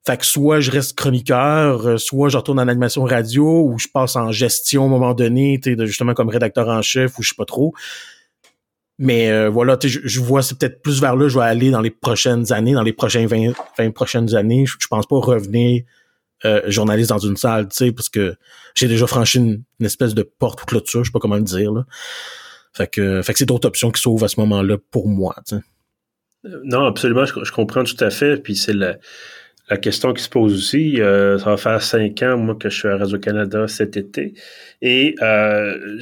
Fait 0.05 0.17
que 0.17 0.25
soit 0.25 0.61
je 0.61 0.71
reste 0.71 0.97
chroniqueur, 0.97 1.85
euh, 1.85 1.97
soit 1.97 2.29
je 2.29 2.37
retourne 2.37 2.61
en 2.61 2.67
animation 2.69 3.03
radio, 3.03 3.67
ou 3.67 3.77
je 3.77 3.87
passe 3.93 4.15
en 4.15 4.31
gestion 4.31 4.83
à 4.83 4.85
un 4.85 4.89
moment 4.89 5.13
donné, 5.13 5.59
justement 5.81 6.13
comme 6.13 6.29
rédacteur 6.29 6.69
en 6.69 6.81
chef, 6.81 7.19
ou 7.19 7.23
je 7.23 7.29
sais 7.29 7.35
pas 7.35 7.43
trop. 7.43 7.73
Mais 8.97 9.29
euh, 9.29 9.49
voilà, 9.49 9.77
je, 9.83 9.99
je 10.01 10.19
vois 10.21 10.41
c'est 10.41 10.57
peut-être 10.57 10.81
plus 10.81 11.01
vers 11.01 11.17
là 11.17 11.27
je 11.27 11.37
vais 11.37 11.43
aller 11.43 11.71
dans 11.71 11.81
les 11.81 11.91
prochaines 11.91 12.53
années, 12.53 12.71
dans 12.71 12.83
les 12.83 12.93
prochaines 12.93 13.27
20, 13.27 13.51
20 13.77 13.91
prochaines 13.91 14.33
années. 14.33 14.65
Je, 14.65 14.75
je 14.79 14.87
pense 14.87 15.05
pas 15.05 15.17
revenir 15.17 15.83
euh, 16.45 16.61
journaliste 16.67 17.09
dans 17.09 17.17
une 17.17 17.37
salle, 17.37 17.67
tu 17.69 17.75
sais, 17.75 17.91
parce 17.91 18.09
que 18.09 18.35
j'ai 18.75 18.87
déjà 18.87 19.07
franchi 19.07 19.39
une, 19.39 19.63
espèce 19.79 20.13
de 20.13 20.23
porte 20.23 20.61
ou 20.63 20.65
clôture, 20.65 21.03
je 21.03 21.09
sais 21.09 21.13
pas 21.13 21.19
comment 21.19 21.35
le 21.35 21.41
dire. 21.41 21.71
Là. 21.71 21.85
Fait 22.73 22.87
que, 22.87 23.21
fait 23.21 23.33
que 23.33 23.39
c'est 23.39 23.45
d'autres 23.45 23.67
options 23.67 23.91
qui 23.91 24.01
s'ouvrent 24.01 24.25
à 24.25 24.27
ce 24.27 24.39
moment-là 24.41 24.77
pour 24.91 25.07
moi. 25.07 25.35
Tu 25.47 25.55
sais. 25.55 25.61
Non, 26.63 26.85
absolument, 26.85 27.25
je, 27.25 27.33
je, 27.43 27.51
comprends 27.51 27.83
tout 27.83 28.01
à 28.03 28.09
fait. 28.09 28.37
Puis 28.37 28.55
c'est 28.55 28.73
la, 28.73 28.97
la 29.69 29.77
question 29.77 30.13
qui 30.13 30.23
se 30.23 30.29
pose 30.29 30.53
aussi, 30.53 31.01
euh, 31.01 31.37
ça 31.39 31.49
va 31.49 31.57
faire 31.57 31.81
cinq 31.81 32.23
ans, 32.23 32.37
moi, 32.37 32.55
que 32.55 32.69
je 32.69 32.77
suis 32.77 32.87
à 32.87 32.97
Radio-Canada 32.97 33.67
cet 33.67 33.97
été. 33.97 34.33
Et 34.81 35.15
euh, 35.21 35.99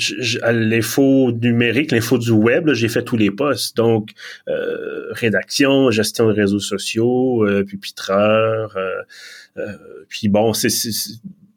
l'info 0.51 1.32
numérique, 1.32 1.91
l'info 1.91 2.18
du 2.18 2.32
web, 2.32 2.72
j'ai 2.74 2.89
fait 2.89 3.03
tous 3.03 3.18
les 3.18 3.32
postes. 3.32 3.76
Donc, 3.76 4.11
euh, 4.47 5.11
rédaction, 5.11 5.89
gestion 5.89 6.32
des 6.32 6.41
réseaux 6.41 6.59
sociaux, 6.59 7.43
euh, 7.43 7.63
pupitreur. 7.63 8.78
Euh, 8.78 9.01
euh, 9.57 9.78
puis 10.09 10.28
bon, 10.28 10.53
c'est 10.53 10.70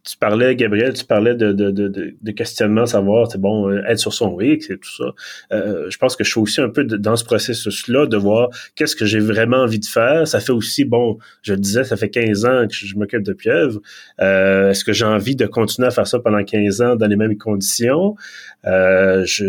tu 0.09 0.17
parlais, 0.17 0.57
Gabriel, 0.57 0.95
tu 0.95 1.05
parlais 1.05 1.35
de, 1.35 1.53
de, 1.53 1.71
de, 1.71 2.15
de 2.21 2.31
questionnement, 2.33 2.87
savoir, 2.87 3.31
c'est 3.31 3.41
bon, 3.41 3.69
euh, 3.69 3.83
être 3.87 3.99
sur 3.99 4.15
son 4.15 4.35
rythme, 4.35 4.65
c'est 4.67 4.81
tout 4.81 4.97
ça. 4.97 5.05
Euh, 5.53 5.91
je 5.91 5.99
pense 5.99 6.17
que 6.17 6.25
je 6.25 6.31
suis 6.31 6.41
aussi 6.41 6.63
un 6.63 6.71
peu 6.71 6.85
dans 6.85 7.17
ce 7.17 7.25
processus-là 7.25 8.07
de 8.07 8.17
voir 8.17 8.49
qu'est-ce 8.75 8.97
que 8.97 9.05
j'ai 9.05 9.19
vraiment 9.19 9.59
envie 9.59 9.79
de 9.79 9.87
faire. 9.87 10.27
Ça 10.27 10.41
fait 10.41 10.53
aussi, 10.53 10.87
bon, 10.87 11.19
je 11.43 11.53
le 11.53 11.61
disais, 11.61 11.85
ça 11.85 11.97
fait 11.97 12.09
15 12.09 12.45
ans 12.47 12.67
que 12.67 12.75
je 12.75 12.97
m'occupe 12.97 13.23
de 13.23 13.35
pieuvre. 13.35 13.81
Euh, 14.21 14.71
est-ce 14.71 14.83
que 14.83 14.95
j'ai 14.95 15.05
envie 15.05 15.37
de 15.37 15.45
continuer 15.45 15.89
à 15.89 15.91
faire 15.91 16.07
ça 16.07 16.19
pendant 16.19 16.43
15 16.43 16.81
ans 16.81 16.97
dans 16.97 17.07
les 17.07 17.17
mêmes 17.17 17.37
conditions? 17.37 18.17
Euh, 18.65 19.25
je, 19.27 19.45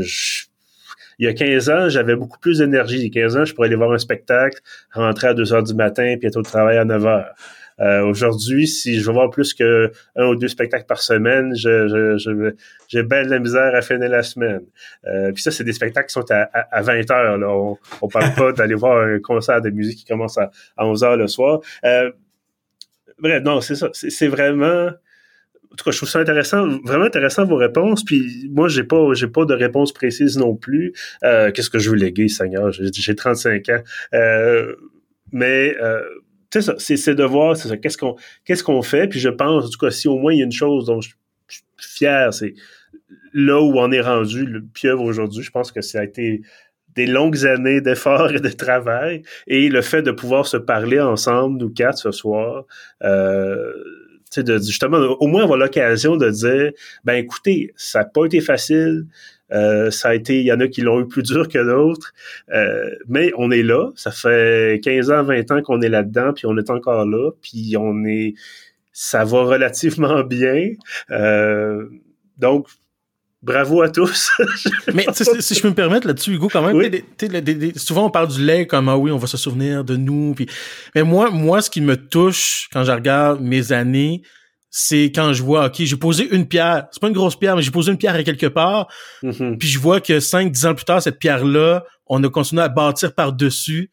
il 1.20 1.26
y 1.26 1.28
a 1.28 1.34
15 1.34 1.70
ans, 1.70 1.90
j'avais 1.90 2.16
beaucoup 2.16 2.40
plus 2.40 2.60
d'énergie. 2.60 2.98
Il 2.98 3.04
y 3.04 3.20
a 3.20 3.24
15 3.24 3.38
ans, 3.38 3.46
je 3.46 3.54
pourrais 3.54 3.68
aller 3.68 3.76
voir 3.76 3.92
un 3.92 3.98
spectacle, 3.98 4.60
rentrer 4.94 5.28
à 5.28 5.34
2 5.34 5.54
heures 5.54 5.64
du 5.64 5.74
matin, 5.74 6.16
puis 6.18 6.28
être 6.28 6.38
au 6.38 6.42
travail 6.42 6.78
à 6.78 6.86
9 6.86 7.06
heures. 7.06 7.36
Euh, 7.80 8.04
aujourd'hui, 8.04 8.68
si 8.68 9.00
je 9.00 9.06
veux 9.06 9.14
voir 9.14 9.30
plus 9.30 9.54
que 9.54 9.92
un 10.16 10.28
ou 10.28 10.36
deux 10.36 10.48
spectacles 10.48 10.86
par 10.86 11.02
semaine, 11.02 11.56
je, 11.56 11.88
je, 11.88 12.18
je 12.18 12.54
j'ai 12.88 13.04
bien 13.04 13.24
de 13.24 13.30
la 13.30 13.40
misère 13.40 13.74
à 13.76 13.82
finir 13.82 14.10
la 14.10 14.24
semaine. 14.24 14.62
Euh, 15.08 15.32
puis 15.32 15.42
ça, 15.42 15.52
c'est 15.52 15.64
des 15.64 15.74
spectacles 15.74 16.08
qui 16.08 16.14
sont 16.14 16.32
à, 16.32 16.50
à, 16.54 16.82
20 16.82 17.12
heures. 17.12 17.38
Là. 17.38 17.50
On, 17.50 17.78
on 18.02 18.08
parle 18.08 18.34
pas 18.36 18.52
d'aller 18.54 18.76
voir 18.76 19.06
un 19.06 19.20
concert 19.20 19.62
de 19.62 19.70
musique 19.70 20.00
qui 20.00 20.06
commence 20.06 20.38
à, 20.38 20.52
à 20.78 20.86
11 20.86 21.04
heures 21.04 21.18
le 21.18 21.28
soir. 21.28 21.62
Euh, 21.86 22.12
bref, 23.20 23.44
non, 23.44 23.62
c'est 23.62 23.76
ça. 23.76 23.90
C'est 23.94 24.28
vraiment 24.28 24.90
en 25.72 25.76
tout 25.76 25.84
cas, 25.84 25.92
je 25.92 25.98
trouve 25.98 26.10
ça 26.10 26.20
intéressant, 26.20 26.68
vraiment 26.84 27.06
intéressant 27.06 27.46
vos 27.46 27.56
réponses. 27.56 28.04
Puis 28.04 28.50
moi, 28.52 28.68
j'ai 28.68 28.84
pas, 28.84 29.14
j'ai 29.14 29.28
pas 29.28 29.46
de 29.46 29.54
réponse 29.54 29.94
précise 29.94 30.38
non 30.38 30.56
plus. 30.56 30.94
Euh, 31.24 31.52
qu'est-ce 31.52 31.70
que 31.70 31.80
je 31.80 31.92
veux 31.92 31.96
léguer, 31.96 32.28
Seigneur? 32.28 32.72
J'ai 32.72 33.16
35 33.16 33.70
ans, 33.70 33.82
euh, 34.14 34.76
mais 35.32 35.76
euh, 35.80 36.02
c'est 36.52 36.62
ça, 36.62 36.76
c'est 36.78 37.16
de 37.16 37.24
voir, 37.24 37.56
c'est 37.56 37.68
ça, 37.68 37.78
qu'est-ce 37.78 37.98
qu'on 37.98 38.16
qu'est-ce 38.46 38.64
qu'on 38.64 38.82
fait. 38.82 39.08
Puis 39.08 39.20
je 39.20 39.30
pense, 39.30 39.66
en 39.66 39.70
tout 39.70 39.78
cas, 39.78 39.92
si 39.92 40.08
au 40.08 40.18
moins 40.18 40.34
il 40.34 40.40
y 40.40 40.42
a 40.42 40.46
une 40.46 40.52
chose 40.52 40.86
dont 40.86 41.02
je, 41.02 41.10
suis 41.48 41.64
fier, 41.78 42.34
c'est 42.34 42.54
là 43.34 43.62
où 43.62 43.78
on 43.80 43.92
est 43.92 44.02
rendu, 44.02 44.46
le 44.46 44.62
pieuvre 44.62 45.04
aujourd'hui, 45.04 45.44
je 45.44 45.52
pense 45.52 45.72
que 45.72 45.82
ça 45.82 46.00
a 46.00 46.04
été 46.04 46.42
des 46.96 47.06
longues 47.06 47.46
années 47.46 47.82
d'efforts 47.82 48.32
et 48.32 48.40
de 48.40 48.50
travail. 48.50 49.24
Et 49.48 49.70
le 49.70 49.82
fait 49.82 50.02
de 50.02 50.12
pouvoir 50.12 50.48
se 50.48 50.58
parler 50.58 51.00
ensemble, 51.00 51.60
nous 51.60 51.70
quatre, 51.70 51.98
ce 51.98 52.12
soir, 52.12 52.66
euh, 53.04 53.72
de, 54.38 54.58
justement, 54.58 54.98
au 54.98 55.28
moins 55.28 55.44
avoir 55.44 55.58
l'occasion 55.58 56.18
de 56.18 56.30
dire, 56.30 56.72
ben 57.04 57.16
écoutez, 57.16 57.74
ça 57.76 58.00
n'a 58.00 58.06
pas 58.06 58.26
été 58.26 58.42
facile, 58.42 59.06
euh, 59.52 59.92
ça 59.92 60.10
a 60.10 60.16
été, 60.16 60.40
il 60.40 60.46
y 60.46 60.52
en 60.52 60.60
a 60.60 60.68
qui 60.68 60.82
l'ont 60.82 61.00
eu 61.00 61.08
plus 61.08 61.24
dur 61.24 61.48
que 61.48 61.60
d'autres, 61.60 62.14
euh, 62.54 62.90
mais 63.08 63.32
on 63.38 63.52
est 63.52 63.64
là. 63.64 63.90
Ça 63.96 64.12
fait 64.12 64.80
15 64.84 65.12
ans, 65.12 65.24
20 65.24 65.52
ans 65.52 65.62
qu'on 65.62 65.82
est 65.82 65.90
là-dedans, 65.90 66.34
puis 66.34 66.46
on 66.46 66.58
est 66.58 66.70
encore 66.70 67.06
là, 67.06 67.32
puis 67.42 67.76
on 67.78 68.06
est, 68.06 68.36
ça 68.94 69.24
va 69.24 69.44
relativement 69.44 70.24
bien. 70.24 70.72
Euh, 71.12 71.86
donc, 72.38 72.68
bravo 73.42 73.82
à 73.82 73.90
tous. 73.90 74.30
mais 74.94 75.06
si 75.14 75.56
je 75.56 75.62
peux 75.62 75.70
me 75.70 75.76
permettre 75.76 76.08
là-dessus, 76.08 76.34
Hugo, 76.34 76.50
quand 76.52 76.62
même, 76.62 76.92
souvent 77.76 78.06
on 78.06 78.12
parle 78.12 78.28
du 78.28 78.44
lait 78.44 78.68
comme 78.68 78.90
ah 78.90 78.98
oui, 78.98 79.12
on 79.12 79.18
va 79.18 79.28
se 79.28 79.38
souvenir 79.38 79.84
de 79.84 79.96
nous. 79.96 80.34
Puis, 80.36 80.48
mais 80.96 81.04
moi, 81.04 81.32
moi, 81.32 81.62
ce 81.62 81.70
qui 81.70 81.82
me 81.82 81.96
touche 81.96 82.70
quand 82.72 82.84
je 82.84 82.92
regarde 82.92 83.42
mes 83.42 83.72
années, 83.72 84.22
c'est 84.70 85.06
quand 85.06 85.34
je 85.34 85.42
vois, 85.42 85.68
OK, 85.68 85.76
j'ai 85.80 85.96
posé 85.96 86.28
une 86.34 86.48
pierre. 86.48 86.88
C'est 86.92 87.02
pas 87.02 87.08
une 87.08 87.14
grosse 87.14 87.36
pierre, 87.36 87.56
mais 87.56 87.62
j'ai 87.62 87.72
posé 87.72 87.92
une 87.92 87.98
pierre 87.98 88.16
à 88.16 88.24
quelque 88.24 88.46
part. 88.46 88.88
Mm-hmm. 89.24 89.58
Puis 89.58 89.68
je 89.68 89.80
vois 89.80 90.00
que 90.00 90.20
cinq, 90.20 90.52
dix 90.52 90.66
ans 90.66 90.76
plus 90.76 90.86
tard, 90.86 91.02
cette 91.02 91.18
pierre-là, 91.18 91.84
on 92.06 92.24
a 92.24 92.30
continué 92.30 92.62
à 92.62 92.70
bâtir 92.70 93.14
par-dessus. 93.16 93.92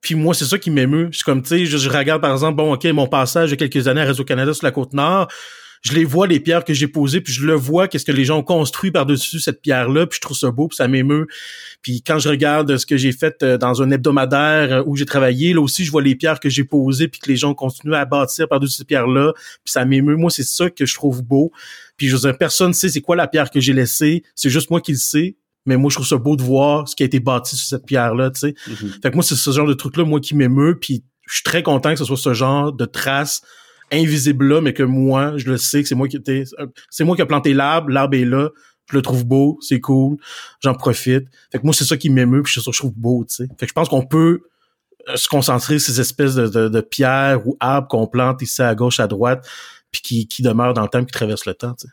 Puis 0.00 0.14
moi, 0.14 0.34
c'est 0.34 0.44
ça 0.44 0.58
qui 0.58 0.70
m'émeut. 0.70 1.08
Je 1.10 1.18
suis 1.18 1.24
comme, 1.24 1.42
tu 1.42 1.48
sais, 1.48 1.66
je, 1.66 1.88
regarde 1.88 2.20
par 2.20 2.32
exemple, 2.32 2.56
bon, 2.56 2.74
OK, 2.74 2.84
mon 2.86 3.06
passage 3.06 3.50
de 3.50 3.56
quelques 3.56 3.88
années 3.88 4.02
à 4.02 4.04
Réseau-Canada 4.04 4.52
sur 4.54 4.64
la 4.64 4.70
Côte-Nord 4.70 5.28
je 5.82 5.92
les 5.92 6.04
vois 6.04 6.26
les 6.26 6.40
pierres 6.40 6.64
que 6.64 6.74
j'ai 6.74 6.88
posées 6.88 7.20
puis 7.20 7.32
je 7.32 7.46
le 7.46 7.54
vois 7.54 7.88
qu'est-ce 7.88 8.04
que 8.04 8.12
les 8.12 8.24
gens 8.24 8.38
ont 8.38 8.42
construit 8.42 8.90
par-dessus 8.90 9.40
cette 9.40 9.60
pierre 9.60 9.88
là 9.88 10.06
puis 10.06 10.16
je 10.16 10.20
trouve 10.20 10.36
ça 10.36 10.50
beau 10.50 10.68
puis 10.68 10.76
ça 10.76 10.88
m'émeut. 10.88 11.26
Puis 11.82 12.02
quand 12.02 12.18
je 12.18 12.28
regarde 12.28 12.76
ce 12.76 12.86
que 12.86 12.96
j'ai 12.96 13.12
fait 13.12 13.42
euh, 13.42 13.58
dans 13.58 13.82
un 13.82 13.90
hebdomadaire 13.90 14.72
euh, 14.72 14.82
où 14.86 14.96
j'ai 14.96 15.06
travaillé 15.06 15.52
là 15.52 15.60
aussi 15.60 15.84
je 15.84 15.90
vois 15.90 16.02
les 16.02 16.14
pierres 16.14 16.40
que 16.40 16.48
j'ai 16.48 16.64
posées 16.64 17.08
puis 17.08 17.20
que 17.20 17.28
les 17.28 17.36
gens 17.36 17.50
ont 17.50 17.54
continué 17.54 17.96
à 17.96 18.04
bâtir 18.04 18.48
par-dessus 18.48 18.78
ces 18.78 18.84
pierres 18.84 19.06
là 19.06 19.32
puis 19.64 19.72
ça 19.72 19.84
m'émeut. 19.84 20.16
Moi 20.16 20.30
c'est 20.30 20.44
ça 20.44 20.70
que 20.70 20.86
je 20.86 20.94
trouve 20.94 21.22
beau. 21.22 21.52
Puis 21.96 22.08
je 22.08 22.16
veux 22.16 22.22
dire 22.22 22.38
personne 22.38 22.72
sait 22.72 22.88
c'est 22.88 23.00
quoi 23.00 23.16
la 23.16 23.28
pierre 23.28 23.50
que 23.50 23.60
j'ai 23.60 23.72
laissée. 23.72 24.22
C'est 24.34 24.50
juste 24.50 24.70
moi 24.70 24.80
qui 24.80 24.92
le 24.92 24.98
sais. 24.98 25.36
Mais 25.66 25.76
moi 25.76 25.90
je 25.90 25.96
trouve 25.96 26.06
ça 26.06 26.16
beau 26.16 26.36
de 26.36 26.42
voir 26.42 26.88
ce 26.88 26.96
qui 26.96 27.02
a 27.02 27.06
été 27.06 27.20
bâti 27.20 27.56
sur 27.56 27.68
cette 27.68 27.84
pierre 27.84 28.14
là 28.14 28.30
tu 28.30 28.40
sais. 28.40 28.54
Mm-hmm. 28.68 29.02
fait 29.02 29.10
que 29.10 29.14
moi 29.14 29.22
c'est 29.22 29.36
ce 29.36 29.50
genre 29.50 29.66
de 29.66 29.74
truc 29.74 29.96
là 29.96 30.04
moi 30.04 30.20
qui 30.20 30.34
m'émeut. 30.34 30.78
Puis 30.80 31.04
je 31.28 31.34
suis 31.34 31.42
très 31.42 31.62
content 31.62 31.90
que 31.90 31.98
ce 31.98 32.04
soit 32.04 32.16
ce 32.16 32.32
genre 32.32 32.72
de 32.72 32.84
traces 32.86 33.42
invisible 33.92 34.46
là, 34.46 34.60
mais 34.60 34.72
que 34.72 34.82
moi, 34.82 35.34
je 35.36 35.50
le 35.50 35.56
sais 35.56 35.82
que 35.82 35.88
c'est 35.88 35.94
moi 35.94 36.08
qui 36.08 36.18
c'est 36.90 37.04
moi 37.04 37.16
qui 37.16 37.22
ai 37.22 37.26
planté 37.26 37.54
l'arbre, 37.54 37.90
l'arbre 37.90 38.16
est 38.16 38.24
là, 38.24 38.50
je 38.90 38.96
le 38.96 39.02
trouve 39.02 39.24
beau, 39.24 39.58
c'est 39.60 39.80
cool, 39.80 40.16
j'en 40.60 40.74
profite. 40.74 41.24
Fait 41.52 41.58
que 41.58 41.64
moi, 41.64 41.74
c'est 41.74 41.84
ça 41.84 41.96
qui 41.96 42.10
m'émeut, 42.10 42.42
puis 42.42 42.52
c'est 42.54 42.60
ça 42.60 42.70
que 42.70 42.76
je 42.76 42.80
trouve 42.80 42.94
beau, 42.96 43.24
tu 43.28 43.36
sais. 43.36 43.48
Fait 43.58 43.66
que 43.66 43.68
je 43.68 43.74
pense 43.74 43.88
qu'on 43.88 44.06
peut 44.06 44.42
euh, 45.08 45.16
se 45.16 45.28
concentrer 45.28 45.78
sur 45.78 45.92
ces 45.92 46.00
espèces 46.00 46.34
de, 46.34 46.68
de, 46.68 46.80
pierres 46.80 47.46
ou 47.46 47.56
arbres 47.60 47.88
qu'on 47.88 48.06
plante 48.06 48.42
ici 48.42 48.62
à 48.62 48.74
gauche, 48.74 49.00
à 49.00 49.06
droite, 49.06 49.46
puis 49.90 50.00
qui, 50.00 50.28
qui 50.28 50.42
demeurent 50.42 50.74
dans 50.74 50.82
le 50.82 50.88
temps, 50.88 51.04
qui 51.04 51.12
traversent 51.12 51.46
le 51.46 51.54
temps, 51.54 51.74
tu 51.74 51.86
sais. 51.86 51.92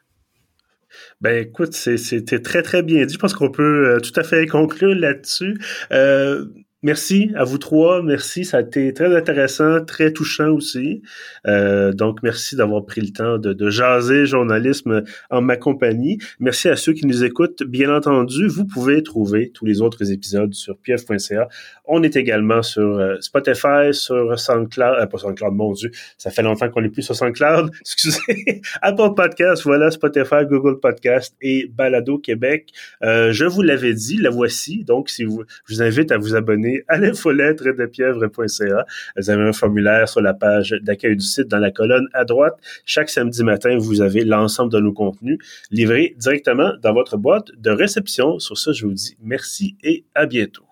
Ben 1.20 1.46
écoute, 1.46 1.74
c'était 1.74 2.40
très 2.40 2.62
très 2.62 2.82
bien 2.82 3.06
dit. 3.06 3.14
Je 3.14 3.20
pense 3.20 3.34
qu'on 3.34 3.52
peut 3.52 3.96
euh, 3.96 4.00
tout 4.00 4.18
à 4.18 4.24
fait 4.24 4.48
conclure 4.48 4.96
là-dessus. 4.96 5.60
Euh, 5.92 6.46
merci 6.86 7.32
à 7.36 7.44
vous 7.44 7.58
trois. 7.58 8.04
Merci, 8.04 8.46
ça 8.46 8.58
a 8.58 8.62
été 8.62 8.94
très 8.94 9.14
intéressant, 9.16 9.84
très 9.84 10.14
touchant 10.14 10.50
aussi. 10.50 11.02
Euh, 11.48 11.92
donc, 11.92 12.22
merci 12.22 12.56
d'avoir 12.56 12.86
pris 12.86 13.02
le 13.02 13.10
temps 13.10 13.38
de, 13.40 13.70
jaser 13.70 14.28
journalisme 14.28 15.04
en 15.32 15.42
ma 15.42 15.58
compagnie. 15.58 16.20
Merci 16.40 16.70
à 16.70 16.76
ceux 16.76 16.94
qui 16.94 17.08
nous 17.08 17.24
écoutent. 17.24 17.64
Bien 17.64 17.94
entendu, 17.94 18.48
vous 18.48 18.66
pouvez 18.66 19.02
trouver 19.02 19.52
tous 19.52 19.66
les 19.66 19.82
autres 19.82 20.12
épisodes 20.12 20.54
sur 20.54 20.78
pieuf.ca. 20.78 21.50
On 21.88 22.04
est 22.04 22.16
également 22.16 22.62
sur 22.62 22.98
euh, 22.98 23.16
Spotify, 23.20 23.94
sur 23.94 24.38
SoundCloud, 24.40 25.00
euh, 25.00 25.06
pas 25.06 25.18
SoundCloud, 25.18 25.54
mon 25.54 25.74
Dieu, 25.74 25.92
ça 26.18 26.32
fait 26.32 26.42
longtemps 26.42 26.70
qu'on 26.70 26.82
n'est 26.82 26.90
plus 26.90 27.04
sur 27.04 27.16
SoundCloud. 27.16 27.72
Excusez. 27.82 28.62
Apple 28.82 29.14
Podcast, 29.16 29.64
voilà, 29.64 29.92
Spotify, 29.92 30.46
Google 30.50 30.80
Podcast 30.80 31.36
et 31.42 31.70
Balado 31.74 32.18
Québec. 32.18 32.72
Euh, 33.04 33.32
je 33.32 33.46
vous 33.46 33.62
l'avais 33.62 33.94
dit, 33.94 34.18
la 34.18 34.30
voici. 34.30 34.84
Donc, 34.84 35.10
si 35.10 35.24
vous, 35.24 35.44
je 35.68 35.76
vous 35.76 35.82
invite 35.82 36.12
à 36.12 36.18
vous 36.18 36.36
abonner 36.36 36.84
à 36.88 36.98
l'infolettre 36.98 37.64
de 37.64 37.86
pièvre.ca. 37.86 38.86
Vous 39.18 39.30
avez 39.30 39.44
un 39.44 39.54
formulaire 39.54 40.10
sur 40.10 40.22
la 40.22 40.34
page 40.34 40.76
d'accueil 40.82 41.16
du 41.16 41.26
site 41.26 41.48
dans 41.48 41.60
la 41.60 41.72
colonne 41.72 42.08
à 42.14 42.26
droite. 42.26 42.56
Chaque 42.86 43.10
samedi 43.10 43.44
matin, 43.44 43.78
vous 43.78 44.02
avez 44.02 44.24
l'ensemble 44.24 44.72
de 44.72 44.80
nos 44.80 44.94
contenus 44.94 45.38
livrés 45.72 46.16
directement 46.18 46.74
dans 46.82 46.94
votre 46.94 47.18
boîte 47.18 47.52
de 47.58 47.70
réception. 47.70 48.40
Sur 48.40 48.58
ça, 48.58 48.72
je 48.72 48.86
vous 48.86 48.94
dis 48.94 49.18
merci 49.22 49.78
et 49.84 50.06
à 50.16 50.26
bientôt. 50.26 50.65